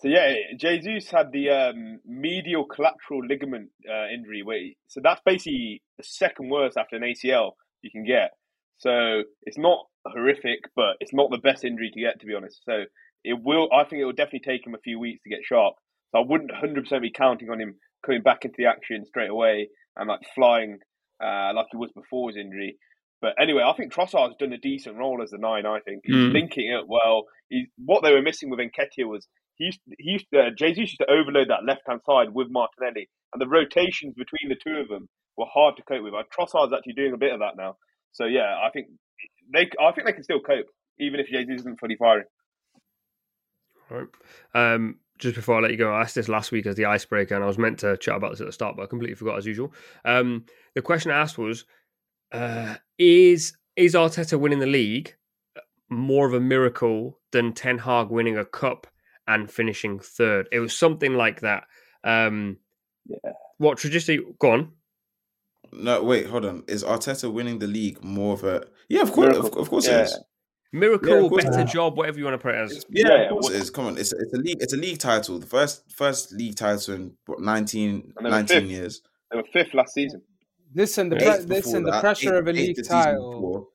So 0.01 0.09
yeah, 0.09 0.35
Jesus 0.59 1.11
had 1.11 1.31
the 1.31 1.51
um, 1.51 2.01
medial 2.05 2.65
collateral 2.65 3.25
ligament 3.25 3.71
uh, 3.89 4.09
injury. 4.13 4.43
Wait, 4.43 4.77
so 4.89 5.01
that's 5.03 5.21
basically 5.25 5.83
the 5.97 6.03
second 6.03 6.51
worst 6.51 6.77
after 6.77 6.97
an 6.97 7.03
ACL 7.03 7.53
you 7.83 7.91
can 7.91 8.05
get. 8.05 8.31
So 8.79 9.23
it's 9.43 9.59
not 9.59 9.87
horrific, 10.07 10.61
but 10.75 10.97
it's 11.01 11.13
not 11.15 11.31
the 11.31 11.39
best 11.39 11.65
injury 11.65 11.91
to 11.93 12.01
get, 12.01 12.21
to 12.21 12.27
be 12.27 12.35
honest. 12.35 12.61
So 12.65 12.85
it 13.25 13.39
will. 13.43 13.69
I 13.73 13.85
think 13.85 14.01
it 14.03 14.05
will 14.05 14.13
definitely 14.13 14.41
take 14.41 14.67
him 14.67 14.75
a 14.75 14.79
few 14.83 14.99
weeks 14.99 15.23
to 15.23 15.31
get 15.31 15.45
sharp. 15.45 15.75
So 16.11 16.21
I 16.21 16.25
wouldn't 16.27 16.51
100% 16.51 17.01
be 17.01 17.11
counting 17.13 17.51
on 17.51 17.61
him 17.61 17.77
coming 18.05 18.23
back 18.23 18.45
into 18.45 18.57
the 18.59 18.67
action 18.67 19.05
straight 19.07 19.31
away 19.31 19.69
and 19.97 20.09
like 20.09 20.21
flying 20.35 20.79
uh, 21.23 21.53
like 21.55 21.67
he 21.71 21.77
was 21.77 21.91
before 21.95 22.31
his 22.31 22.37
injury. 22.37 22.77
But 23.21 23.35
anyway, 23.41 23.63
I 23.65 23.73
think 23.77 23.93
Trossard's 23.93 24.35
done 24.39 24.53
a 24.53 24.59
decent 24.59 24.97
role 24.97 25.23
as 25.23 25.31
the 25.31 25.39
nine. 25.39 25.65
I 25.65 25.79
think 25.81 26.01
he's 26.05 26.17
Mm. 26.17 26.33
linking 26.33 26.73
it 26.73 26.89
well. 26.89 27.27
He's, 27.49 27.69
what 27.79 28.03
they 28.03 28.13
were 28.13 28.23
missing 28.23 28.51
with 28.51 28.59
Nketiah 28.59 29.07
was 29.09 29.29
he 29.55 29.67
used, 29.67 29.81
he 29.99 30.11
used 30.11 30.27
to, 30.35 30.41
uh, 30.41 30.51
Jesus 30.59 30.79
used 30.79 30.99
to 30.99 31.11
overload 31.11 31.49
that 31.49 31.65
left 31.65 31.83
hand 31.87 32.01
side 32.05 32.31
with 32.35 32.49
Martinelli, 32.51 33.09
and 33.33 33.41
the 33.41 33.47
rotations 33.47 34.15
between 34.15 34.49
the 34.49 34.57
two 34.57 34.77
of 34.81 34.89
them 34.89 35.09
were 35.37 35.47
hard 35.53 35.77
to 35.77 35.83
cope 35.83 36.03
with. 36.03 36.15
Uh, 36.15 36.23
Trossard's 36.33 36.73
actually 36.73 36.95
doing 36.95 37.13
a 37.13 37.19
bit 37.19 37.33
of 37.33 37.41
that 37.41 37.57
now. 37.57 37.77
So 38.13 38.25
yeah, 38.25 38.59
I 38.63 38.71
think 38.71 38.89
they 39.53 39.71
I 39.81 39.93
think 39.93 40.07
they 40.07 40.13
can 40.13 40.23
still 40.23 40.41
cope 40.41 40.67
even 40.99 41.21
if 41.21 41.27
Jesus 41.27 41.61
isn't 41.61 41.81
fully 41.81 41.97
firing. 41.97 42.25
Right. 43.91 44.07
Um, 44.55 44.99
just 45.19 45.35
before 45.35 45.57
I 45.57 45.61
let 45.61 45.71
you 45.71 45.77
go, 45.77 45.93
I 45.93 46.03
asked 46.03 46.15
this 46.15 46.29
last 46.29 46.53
week 46.53 46.67
as 46.67 46.77
the 46.77 46.87
icebreaker, 46.87 47.35
and 47.35 47.45
I 47.45 47.47
was 47.47 47.59
meant 47.59 47.79
to 47.81 47.97
chat 47.97 48.17
about 48.17 48.33
this 48.33 48.41
at 48.41 48.47
the 48.47 48.53
start, 48.53 48.77
but 48.77 48.83
I 48.83 48.87
completely 48.87 49.15
forgot 49.15 49.39
as 49.39 49.47
usual. 49.47 49.73
Um, 50.05 50.47
the 50.75 50.83
question 50.83 51.11
I 51.11 51.21
asked 51.21 51.39
was, 51.39 51.65
uh, 52.33 52.77
"Is 52.99 53.57
is 53.77 53.95
Arteta 53.95 54.39
winning 54.39 54.59
the 54.59 54.67
league 54.67 55.15
more 55.89 56.27
of 56.27 56.35
a 56.35 56.41
miracle 56.41 57.19
than 57.31 57.53
Ten 57.53 57.79
Hag 57.79 58.09
winning 58.09 58.37
a 58.37 58.45
cup 58.45 58.87
and 59.27 59.51
finishing 59.51 59.99
third? 59.99 60.49
It 60.53 60.61
was 60.61 60.77
something 60.77 61.15
like 61.15 61.41
that. 61.41 61.65
Um, 62.05 62.59
Yeah. 63.07 63.33
What 63.59 63.79
tragedy? 63.79 64.21
Go 64.39 64.51
on. 64.51 64.73
No, 65.73 66.03
wait, 66.03 66.27
hold 66.27 66.45
on. 66.45 66.65
Is 66.69 66.85
Arteta 66.85 67.33
winning 67.33 67.59
the 67.59 67.67
league 67.67 68.03
more 68.05 68.35
of 68.35 68.45
a? 68.45 68.67
Yeah, 68.89 69.03
of 69.03 69.13
course, 69.13 69.37
of, 69.37 69.57
of 69.57 69.71
course 69.71 69.87
Yeah. 69.87 70.01
it 70.01 70.05
is. 70.05 70.19
Miracle, 70.75 71.29
course 71.29 71.45
better 71.45 71.59
not. 71.59 71.67
job, 71.73 71.97
whatever 71.99 72.19
you 72.19 72.25
want 72.25 72.35
to 72.35 72.39
put 72.39 72.55
it 72.55 72.59
as. 72.59 72.85
Yeah, 72.89 73.09
Yeah, 73.09 73.23
of 73.25 73.31
course 73.31 73.51
it 73.51 73.57
is. 73.57 73.71
Come 73.71 73.87
on, 73.87 73.99
it's 73.99 74.13
a, 74.13 74.17
it's 74.19 74.33
a 74.33 74.39
league. 74.39 74.59
It's 74.61 74.73
a 74.73 74.77
league 74.77 74.99
title. 74.99 75.39
The 75.39 75.47
first 75.47 75.85
first 75.95 76.33
league 76.33 76.57
title 76.57 76.95
in 76.95 77.13
what 77.27 77.41
19, 77.41 78.13
And 78.17 78.31
19 78.31 78.61
fifth. 78.61 78.71
years. 78.71 79.03
They 79.31 79.37
were 79.37 79.45
fifth 79.53 79.75
last 79.75 79.93
season. 79.95 80.23
Listen, 80.75 81.11
the 81.11 81.17
pre- 81.17 81.27
before 81.27 81.47
listen, 81.49 81.83
the 81.83 82.01
pressure 82.01 82.35
eighth- 82.37 82.41
of 82.41 82.49
a 82.49 82.53
league 82.53 82.85
title. 82.89 83.69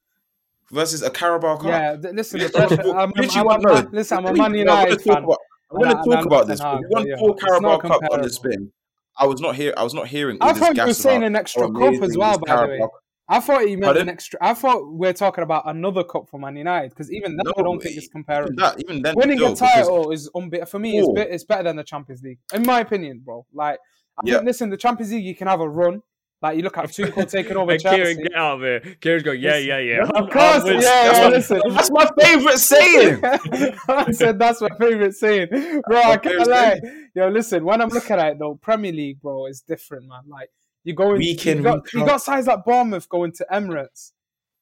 versus 0.72 1.04
a 1.04 1.10
Carabao 1.12 1.58
Cup. 1.58 1.66
Yeah, 1.68 1.95
th- 1.98 2.14
listen, 2.16 2.39
the 2.39 2.50
pressure. 2.50 2.82
I'm, 2.82 3.14
I'm, 3.16 3.48
I'm, 3.50 3.66
I'm, 3.68 3.91
listen, 3.91 4.18
I'm 4.18 4.26
a 4.26 4.32
literally, 4.32 4.39
Man 4.64 4.66
no, 4.66 4.74
I'm 4.74 4.88
United 4.88 4.89
gonna 4.89 5.00
fan. 5.00 5.14
talk 5.16 5.24
about- 5.24 5.38
I'm 5.70 5.78
going 5.82 5.89
to 5.89 5.95
talk 5.95 6.18
I'm 6.20 6.26
about 6.28 6.48
this. 6.48 6.60
Ten 6.62 6.72
but 6.72 6.80
We 6.82 6.88
won 6.89 7.08
yeah, 7.08 7.18
four 7.18 7.36
Carabao 7.36 7.78
Cup 7.80 8.02
on 8.12 8.22
the 8.22 8.30
spin. 8.30 8.72
I 9.20 9.26
was 9.26 9.41
not 9.41 9.55
here. 9.55 9.74
I 9.78 9.84
was 9.84 9.93
not 9.93 10.07
hearing. 10.07 10.38
I 10.41 10.53
thought 10.53 10.76
you 10.78 10.86
were 10.86 10.93
saying 10.93 11.24
an 11.24 11.36
extra 11.36 11.72
cup 11.72 12.01
as 12.01 12.18
well, 12.18 12.38
by 12.39 12.55
the 12.65 12.68
way. 12.68 12.88
I 13.30 13.41
thought 13.41 13.61
you 13.70 13.72
meant 13.78 13.84
Pardon? 13.84 14.03
an 14.03 14.09
extra. 14.09 14.39
I 14.41 14.53
thought 14.53 14.84
we're 14.89 15.11
talking 15.11 15.43
about 15.43 15.63
another 15.68 16.01
cup 16.03 16.30
for 16.30 16.39
Man 16.39 16.55
United 16.55 16.91
because 16.91 17.11
even 17.11 17.36
that 17.36 17.53
I 17.57 17.61
don't 17.61 17.82
think 17.82 17.97
it's 17.97 18.05
Even 18.05 18.24
comparable. 18.24 18.55
that, 18.57 18.80
even 18.80 19.01
then, 19.01 19.15
Winning 19.18 19.38
still, 19.39 19.51
a 19.51 19.55
title 19.55 20.11
is 20.11 20.30
unbe- 20.34 20.65
for 20.70 20.80
me. 20.80 20.97
It's, 20.97 21.11
be- 21.13 21.34
it's 21.34 21.43
better 21.43 21.63
than 21.63 21.76
the 21.76 21.84
Champions 21.84 22.22
League, 22.22 22.39
in 22.53 22.63
my 22.65 22.80
opinion, 22.80 23.22
bro. 23.26 23.45
Like, 23.53 23.80
I 24.18 24.22
Yeah. 24.24 24.34
think, 24.36 24.45
listen, 24.45 24.70
the 24.70 24.78
Champions 24.78 25.11
League 25.11 25.26
you 25.26 25.36
can 25.36 25.47
have 25.47 25.59
a 25.59 25.68
run. 25.68 26.01
Like 26.41 26.57
you 26.57 26.63
look 26.63 26.77
at 26.77 26.85
Tuchel 26.85 27.27
taking 27.31 27.57
over 27.57 27.71
And 27.71 27.81
Kieran, 27.81 27.97
Chelsea. 27.99 28.21
get 28.23 28.35
out 28.35 28.55
of 28.55 28.61
here. 28.61 28.95
Kieran's 29.01 29.23
going, 29.23 29.41
yeah, 29.41 29.57
yeah, 29.57 29.79
yeah. 29.79 30.03
Of 30.03 30.11
I'm- 30.15 30.27
course, 30.27 30.63
I'm 30.63 30.63
with- 30.75 30.83
yeah, 30.83 31.11
that's 31.11 31.17
yeah, 31.17 31.23
my- 31.23 31.29
listen. 31.35 31.61
That's 31.73 31.91
my 31.91 32.09
favorite 32.19 32.57
saying. 32.59 33.21
I 33.89 34.11
said 34.11 34.38
that's 34.39 34.61
my 34.61 34.69
favorite 34.79 35.15
saying, 35.15 35.47
bro. 35.88 35.97
I 35.97 36.17
can't 36.17 36.23
favourite 36.23 36.47
lie. 36.47 36.79
Yo, 37.15 37.29
listen, 37.29 37.65
when 37.65 37.81
I'm 37.81 37.89
looking 37.89 38.17
at 38.17 38.33
it 38.33 38.39
though, 38.39 38.55
Premier 38.55 38.91
League, 38.91 39.19
bro, 39.21 39.47
is 39.47 39.61
different, 39.61 40.07
man. 40.07 40.21
Like 40.27 40.49
you 40.83 40.93
going, 40.93 41.17
Week 41.17 41.43
you 41.43 41.61
got, 41.63 41.77
week 41.83 41.93
you 41.93 42.05
got 42.05 42.21
sides 42.21 42.45
like 42.47 42.63
Bournemouth 42.63 43.09
going 43.09 43.31
to 43.33 43.45
Emirates 43.51 44.11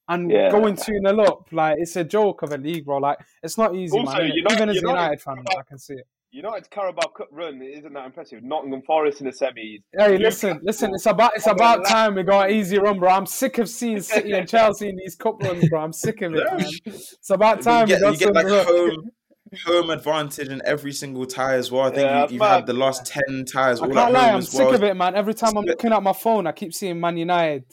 and 0.07 0.31
Yeah. 0.31 0.49
going 0.51 0.75
two 0.77 0.93
nil 1.01 1.19
up. 1.21 1.49
Like 1.51 1.75
it's 1.79 1.95
a 1.97 2.03
joke 2.05 2.41
of 2.41 2.53
a 2.53 2.57
league, 2.57 2.85
bro. 2.85 2.97
Like 2.99 3.17
it's 3.43 3.57
not 3.57 3.75
easy, 3.75 3.97
Also, 3.97 4.11
man. 4.13 4.21
innit? 4.21 4.35
United- 4.35 4.51
Even 4.53 4.69
as 4.69 4.75
a 4.77 4.79
United- 4.79 5.01
United 5.01 5.21
fan, 5.21 5.43
I 5.57 5.61
can 5.67 5.77
see 5.77 5.95
it. 5.95 6.07
United's 6.35 6.67
Carabao 6.67 7.07
Cup 7.15 7.29
run 7.31 7.61
isn't 7.61 7.93
that 7.93 8.05
impressive. 8.05 8.43
Nottingham 8.43 8.81
Forest 8.81 9.21
in 9.21 9.27
the 9.27 9.31
semis. 9.31 9.81
Hey, 9.97 10.17
listen, 10.17 10.59
listen. 10.63 10.91
It's 10.93 11.05
about 11.05 11.31
it's 11.37 11.47
about 11.47 11.85
time 11.85 12.13
we 12.15 12.23
got 12.23 12.49
an 12.49 12.55
easy 12.57 12.77
run, 12.77 12.99
bro. 12.99 13.09
I'm 13.09 13.25
sick 13.25 13.57
of 13.57 13.69
seeing 13.69 14.01
City 14.13 14.33
and 14.33 14.47
Chelsea 14.47 14.89
in 14.89 14.97
these 14.97 15.15
cup 15.15 15.41
runs, 15.41 15.69
bro. 15.69 15.79
I'm 15.79 15.93
sick 15.93 16.21
of 16.23 16.35
it, 16.35 16.43
man. 16.43 16.65
It's 16.85 17.29
about 17.29 17.61
time 17.61 17.87
you 17.87 17.95
we 17.95 17.99
get, 17.99 18.01
got 18.01 18.11
you 18.11 18.17
get 18.17 18.25
some 18.25 18.33
like 18.33 18.45
run. 18.47 18.65
home 18.65 19.09
home 19.65 19.89
advantage 19.91 20.49
in 20.49 20.61
every 20.65 20.91
single 20.91 21.25
tie 21.25 21.53
as 21.55 21.71
well. 21.71 21.83
I 21.83 21.89
think 21.91 21.99
Yeah, 22.01 22.23
you, 22.25 22.31
you've 22.31 22.39
mad. 22.41 22.55
had 22.55 22.65
the 22.65 22.73
last 22.73 23.05
ten 23.05 23.45
ties 23.45 23.79
I 23.79 23.85
all 23.85 23.93
can't 23.93 24.09
at 24.09 24.11
lie, 24.11 24.25
home 24.25 24.31
I'm 24.33 24.37
as 24.39 24.49
sick 24.49 24.59
well. 24.65 24.75
of 24.75 24.83
it, 24.83 24.93
man. 24.97 25.15
Every 25.15 25.33
time 25.33 25.55
I'm 25.57 25.63
looking 25.63 25.93
at 25.93 26.03
my 26.03 26.11
phone, 26.11 26.47
I 26.47 26.51
keep 26.51 26.73
seeing 26.73 26.99
Man 26.99 27.15
United. 27.15 27.63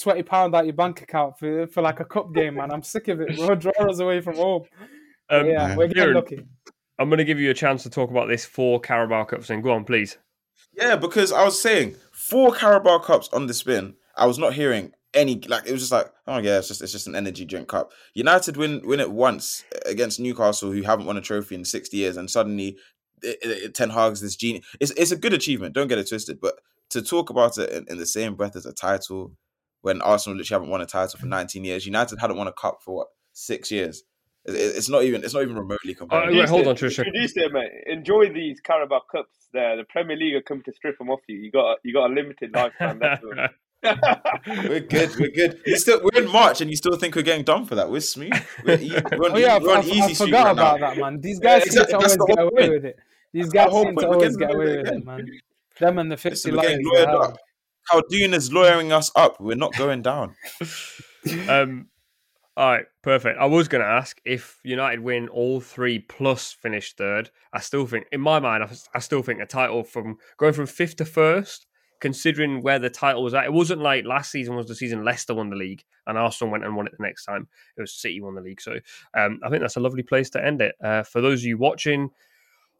Twenty 0.00 0.22
pound 0.22 0.54
out 0.54 0.64
your 0.64 0.72
bank 0.72 1.02
account 1.02 1.38
for 1.38 1.66
for 1.66 1.82
like 1.82 2.00
a 2.00 2.06
cup 2.06 2.32
game, 2.32 2.54
man. 2.54 2.72
I'm 2.72 2.82
sick 2.82 3.08
of 3.08 3.20
it, 3.20 3.36
bro. 3.36 3.54
Draw 3.56 3.72
us 3.90 3.98
away 4.00 4.22
from 4.22 4.36
home. 4.36 4.62
Um, 5.28 5.46
yeah, 5.46 5.76
we're 5.76 5.88
getting 5.88 6.14
lucky. 6.14 6.44
I'm 6.98 7.08
going 7.08 7.18
to 7.18 7.24
give 7.24 7.40
you 7.40 7.50
a 7.50 7.54
chance 7.54 7.82
to 7.82 7.90
talk 7.90 8.10
about 8.10 8.28
this 8.28 8.44
four 8.44 8.80
Carabao 8.80 9.24
Cup 9.24 9.42
thing. 9.42 9.62
Go 9.62 9.72
on, 9.72 9.84
please. 9.84 10.18
Yeah, 10.76 10.96
because 10.96 11.32
I 11.32 11.44
was 11.44 11.60
saying 11.60 11.96
four 12.12 12.52
Carabao 12.52 12.98
Cups 13.00 13.28
on 13.32 13.46
the 13.46 13.54
spin. 13.54 13.94
I 14.16 14.26
was 14.26 14.38
not 14.38 14.54
hearing 14.54 14.92
any 15.12 15.40
like 15.48 15.66
it 15.66 15.72
was 15.72 15.80
just 15.82 15.92
like 15.92 16.12
oh 16.26 16.38
yeah, 16.38 16.58
it's 16.58 16.68
just 16.68 16.82
it's 16.82 16.92
just 16.92 17.06
an 17.06 17.14
energy 17.14 17.44
drink 17.44 17.68
cup. 17.68 17.92
United 18.14 18.56
win 18.56 18.80
win 18.84 19.00
it 19.00 19.10
once 19.10 19.64
against 19.86 20.18
Newcastle, 20.18 20.72
who 20.72 20.82
haven't 20.82 21.06
won 21.06 21.16
a 21.16 21.20
trophy 21.20 21.54
in 21.54 21.64
sixty 21.64 21.98
years, 21.98 22.16
and 22.16 22.28
suddenly 22.30 22.76
it, 23.22 23.38
it, 23.42 23.48
it- 23.64 23.74
Ten 23.74 23.90
Hag's 23.90 24.20
this 24.20 24.36
genius. 24.36 24.64
It's 24.80 24.90
it's 24.92 25.12
a 25.12 25.16
good 25.16 25.32
achievement. 25.32 25.74
Don't 25.74 25.88
get 25.88 25.98
it 25.98 26.08
twisted, 26.08 26.40
but 26.40 26.54
to 26.90 27.02
talk 27.02 27.30
about 27.30 27.58
it 27.58 27.70
in, 27.70 27.86
in 27.88 27.98
the 27.98 28.06
same 28.06 28.34
breath 28.34 28.56
as 28.56 28.66
a 28.66 28.72
title, 28.72 29.32
when 29.82 30.02
Arsenal 30.02 30.36
literally 30.36 30.54
haven't 30.62 30.70
won 30.70 30.80
a 30.80 30.86
title 30.86 31.18
for 31.18 31.26
nineteen 31.26 31.64
years, 31.64 31.86
United 31.86 32.18
hadn't 32.18 32.36
won 32.36 32.48
a 32.48 32.52
cup 32.52 32.78
for 32.84 32.96
what 32.96 33.08
six 33.32 33.70
years. 33.70 34.02
It- 34.46 34.54
it- 34.54 34.76
it's 34.76 34.88
not 34.88 35.02
even 35.04 35.24
it's 35.24 35.34
not 35.34 35.42
even 35.42 35.56
remotely 35.56 35.94
Uh, 35.94 35.98
comparable. 35.98 36.36
wait, 36.38 36.48
hold 36.48 36.62
on, 36.66 36.70
Introduce 36.70 36.96
Trisha. 36.98 37.00
it, 37.00 37.06
Introduce 37.08 37.36
it, 37.36 37.52
mate. 37.52 37.70
Enjoy 37.86 38.32
these 38.32 38.60
Carabao 38.60 39.00
Cups. 39.10 39.48
There, 39.52 39.76
the 39.76 39.84
Premier 39.84 40.16
League 40.16 40.34
are 40.34 40.42
come 40.42 40.62
to 40.62 40.72
strip 40.72 40.98
them 40.98 41.10
off 41.10 41.20
you. 41.28 41.36
You 41.36 41.50
got 41.50 41.78
you 41.84 41.92
got 41.92 42.10
a 42.10 42.12
limited 42.12 42.52
lifespan 42.52 43.00
left. 43.00 43.22
of 43.24 43.36
them. 43.36 43.48
We're 44.68 44.80
good. 44.80 45.10
We're 45.18 45.30
good. 45.30 45.60
You 45.66 45.76
still 45.76 46.00
we're 46.02 46.22
in 46.22 46.30
March, 46.32 46.60
and 46.60 46.70
you 46.70 46.76
still 46.76 46.96
think 46.96 47.14
we're 47.14 47.22
getting 47.22 47.44
done 47.44 47.64
for 47.66 47.74
that? 47.76 47.90
We're 47.90 48.00
smooth. 48.00 48.32
We're, 48.64 48.78
e- 48.78 48.90
we're 49.12 49.26
on, 49.26 49.32
Oh 49.34 49.36
yeah, 49.36 49.58
we're 49.58 49.76
on 49.76 49.84
I, 49.84 49.88
easy 49.88 50.00
I 50.02 50.14
forgot 50.14 50.44
right 50.46 50.52
about 50.52 50.80
now. 50.80 50.88
that, 50.90 50.98
man. 50.98 51.20
These 51.20 51.38
Yeah, 51.42 51.58
guys 51.58 51.66
exactly. 51.66 51.84
seem 51.84 51.90
to 51.90 51.96
always 51.96 52.16
the 52.16 52.26
get 52.26 52.38
away 52.38 52.50
point. 52.62 52.72
with 52.72 52.84
it. 52.86 52.96
These 53.32 53.48
the 53.48 53.52
guys 53.52 53.70
whole 53.70 53.84
seem 53.84 53.96
to 53.96 54.06
always 54.08 54.36
get 54.36 54.54
away 54.54 54.64
away 54.64 54.76
with 54.76 54.84
with 54.86 54.88
it 54.88 54.96
it, 54.96 55.04
man. 55.04 55.28
Them 55.80 55.98
and 55.98 56.10
the 56.12 56.16
fifty 56.16 56.50
Listen, 56.50 56.56
we're 56.56 56.62
getting 56.62 56.86
lions. 56.86 57.06
lawyered 57.08 57.22
up. 57.24 57.38
Khaldoon 57.92 58.34
is 58.34 58.52
lawyering 58.52 58.90
us 58.92 59.10
up. 59.14 59.38
We're 59.40 59.54
not 59.56 59.76
going 59.76 60.02
down. 60.02 60.34
um, 61.48 61.88
all 62.56 62.70
right, 62.70 62.86
perfect. 63.02 63.38
I 63.40 63.46
was 63.46 63.66
going 63.66 63.82
to 63.82 63.90
ask 63.90 64.20
if 64.24 64.60
United 64.62 65.00
win 65.00 65.28
all 65.28 65.60
three 65.60 65.98
plus 65.98 66.52
finish 66.52 66.94
third. 66.94 67.30
I 67.52 67.58
still 67.58 67.84
think, 67.86 68.06
in 68.12 68.20
my 68.20 68.38
mind, 68.38 68.64
I, 68.94 68.98
still 69.00 69.22
think 69.22 69.40
a 69.40 69.46
title 69.46 69.82
from 69.82 70.18
going 70.36 70.52
from 70.52 70.66
fifth 70.66 70.96
to 70.96 71.04
first, 71.04 71.66
considering 72.00 72.62
where 72.62 72.78
the 72.78 72.90
title 72.90 73.24
was 73.24 73.34
at. 73.34 73.44
It 73.44 73.52
wasn't 73.52 73.80
like 73.80 74.04
last 74.04 74.30
season 74.30 74.54
was 74.54 74.68
the 74.68 74.76
season 74.76 75.04
Leicester 75.04 75.34
won 75.34 75.50
the 75.50 75.56
league 75.56 75.82
and 76.06 76.16
Arsenal 76.16 76.52
went 76.52 76.64
and 76.64 76.76
won 76.76 76.86
it 76.86 76.92
the 76.96 77.02
next 77.02 77.24
time. 77.24 77.48
It 77.76 77.80
was 77.80 77.92
City 77.92 78.20
won 78.20 78.36
the 78.36 78.40
league. 78.40 78.60
So 78.60 78.76
um, 79.16 79.40
I 79.44 79.50
think 79.50 79.60
that's 79.60 79.76
a 79.76 79.80
lovely 79.80 80.04
place 80.04 80.30
to 80.30 80.44
end 80.44 80.62
it. 80.62 80.76
Uh, 80.82 81.02
for 81.02 81.20
those 81.20 81.40
of 81.40 81.46
you 81.46 81.58
watching, 81.58 82.10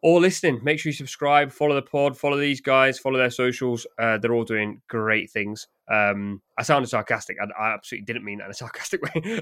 or 0.04 0.20
listening, 0.20 0.60
make 0.62 0.78
sure 0.78 0.90
you 0.90 0.94
subscribe, 0.94 1.50
follow 1.50 1.74
the 1.74 1.80
pod, 1.80 2.14
follow 2.14 2.36
these 2.36 2.60
guys, 2.60 2.98
follow 2.98 3.16
their 3.16 3.30
socials. 3.30 3.86
Uh, 3.98 4.18
they're 4.18 4.34
all 4.34 4.44
doing 4.44 4.82
great 4.86 5.30
things. 5.30 5.66
Um, 5.90 6.42
I 6.58 6.62
sounded 6.62 6.88
sarcastic. 6.88 7.38
I, 7.40 7.46
I 7.58 7.72
absolutely 7.72 8.04
didn't 8.04 8.22
mean 8.22 8.38
that 8.38 8.44
in 8.44 8.50
a 8.50 8.54
sarcastic 8.54 9.00
way. 9.14 9.40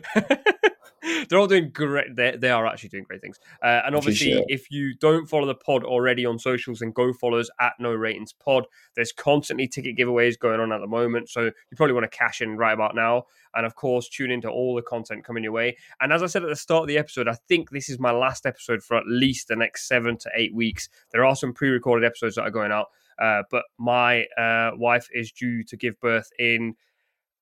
they're 1.28 1.38
all 1.38 1.46
doing 1.46 1.70
great. 1.70 2.14
They, 2.14 2.36
they 2.36 2.50
are 2.50 2.66
actually 2.66 2.90
doing 2.90 3.04
great 3.04 3.20
things. 3.20 3.38
Uh, 3.62 3.82
and 3.84 3.94
obviously, 3.94 4.32
Appreciate 4.32 4.54
if 4.54 4.70
you 4.70 4.94
don't 4.94 5.28
follow 5.28 5.46
the 5.46 5.54
pod 5.54 5.84
already 5.84 6.24
on 6.24 6.38
socials, 6.38 6.78
then 6.78 6.92
go 6.92 7.12
follow 7.12 7.38
us 7.38 7.50
at 7.60 7.72
No 7.78 7.92
Ratings 7.92 8.32
Pod. 8.32 8.66
There's 8.94 9.12
constantly 9.12 9.66
ticket 9.66 9.96
giveaways 9.96 10.38
going 10.38 10.60
on 10.60 10.72
at 10.72 10.80
the 10.80 10.86
moment, 10.86 11.28
so 11.28 11.44
you 11.44 11.76
probably 11.76 11.94
want 11.94 12.10
to 12.10 12.16
cash 12.16 12.40
in 12.40 12.56
right 12.56 12.72
about 12.72 12.94
now. 12.94 13.24
And 13.54 13.66
of 13.66 13.74
course, 13.74 14.08
tune 14.08 14.30
into 14.30 14.48
all 14.48 14.74
the 14.74 14.82
content 14.82 15.24
coming 15.24 15.42
your 15.42 15.52
way. 15.52 15.76
And 16.00 16.12
as 16.12 16.22
I 16.22 16.26
said 16.26 16.42
at 16.42 16.48
the 16.48 16.56
start 16.56 16.82
of 16.82 16.88
the 16.88 16.98
episode, 16.98 17.28
I 17.28 17.36
think 17.48 17.70
this 17.70 17.88
is 17.88 17.98
my 17.98 18.12
last 18.12 18.46
episode 18.46 18.82
for 18.82 18.96
at 18.96 19.06
least 19.06 19.48
the 19.48 19.56
next 19.56 19.88
seven 19.88 20.16
to 20.18 20.30
eight 20.34 20.54
weeks. 20.54 20.88
There 21.10 21.24
are 21.24 21.36
some 21.36 21.52
pre-recorded 21.52 22.06
episodes 22.06 22.36
that 22.36 22.42
are 22.42 22.50
going 22.50 22.72
out, 22.72 22.86
uh, 23.18 23.42
but 23.50 23.64
my 23.78 24.24
uh, 24.38 24.70
wife 24.76 25.08
is 25.12 25.32
due 25.32 25.64
to 25.64 25.76
give 25.76 26.00
birth 26.00 26.30
in 26.38 26.76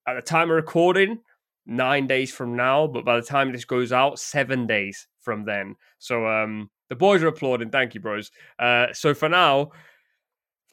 at 0.07 0.15
the 0.15 0.21
time 0.21 0.49
of 0.49 0.55
recording 0.55 1.19
nine 1.65 2.07
days 2.07 2.31
from 2.31 2.55
now. 2.55 2.87
But 2.87 3.05
by 3.05 3.15
the 3.15 3.25
time 3.25 3.51
this 3.51 3.65
goes 3.65 3.91
out, 3.91 4.19
seven 4.19 4.67
days 4.67 5.07
from 5.19 5.45
then. 5.45 5.75
So 5.99 6.27
um, 6.27 6.69
the 6.89 6.95
boys 6.95 7.23
are 7.23 7.27
applauding. 7.27 7.69
Thank 7.69 7.93
you, 7.93 8.01
bros. 8.01 8.31
Uh, 8.59 8.87
so 8.93 9.13
for 9.13 9.29
now, 9.29 9.71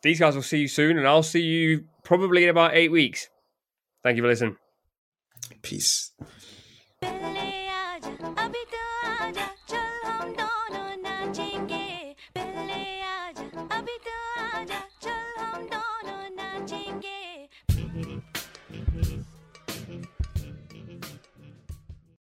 these 0.03 0.21
guys 0.21 0.35
will 0.35 0.43
see 0.43 0.59
you 0.59 0.69
soon, 0.69 0.99
and 0.99 1.07
I'll 1.07 1.23
see 1.23 1.43
you 1.43 1.85
probably 2.05 2.45
in 2.45 2.51
about 2.51 2.75
eight 2.75 2.91
weeks. 2.91 3.29
Thank 4.03 4.17
you 4.17 4.23
for 4.23 4.29
listening. 4.29 4.57
Peace. 5.63 6.13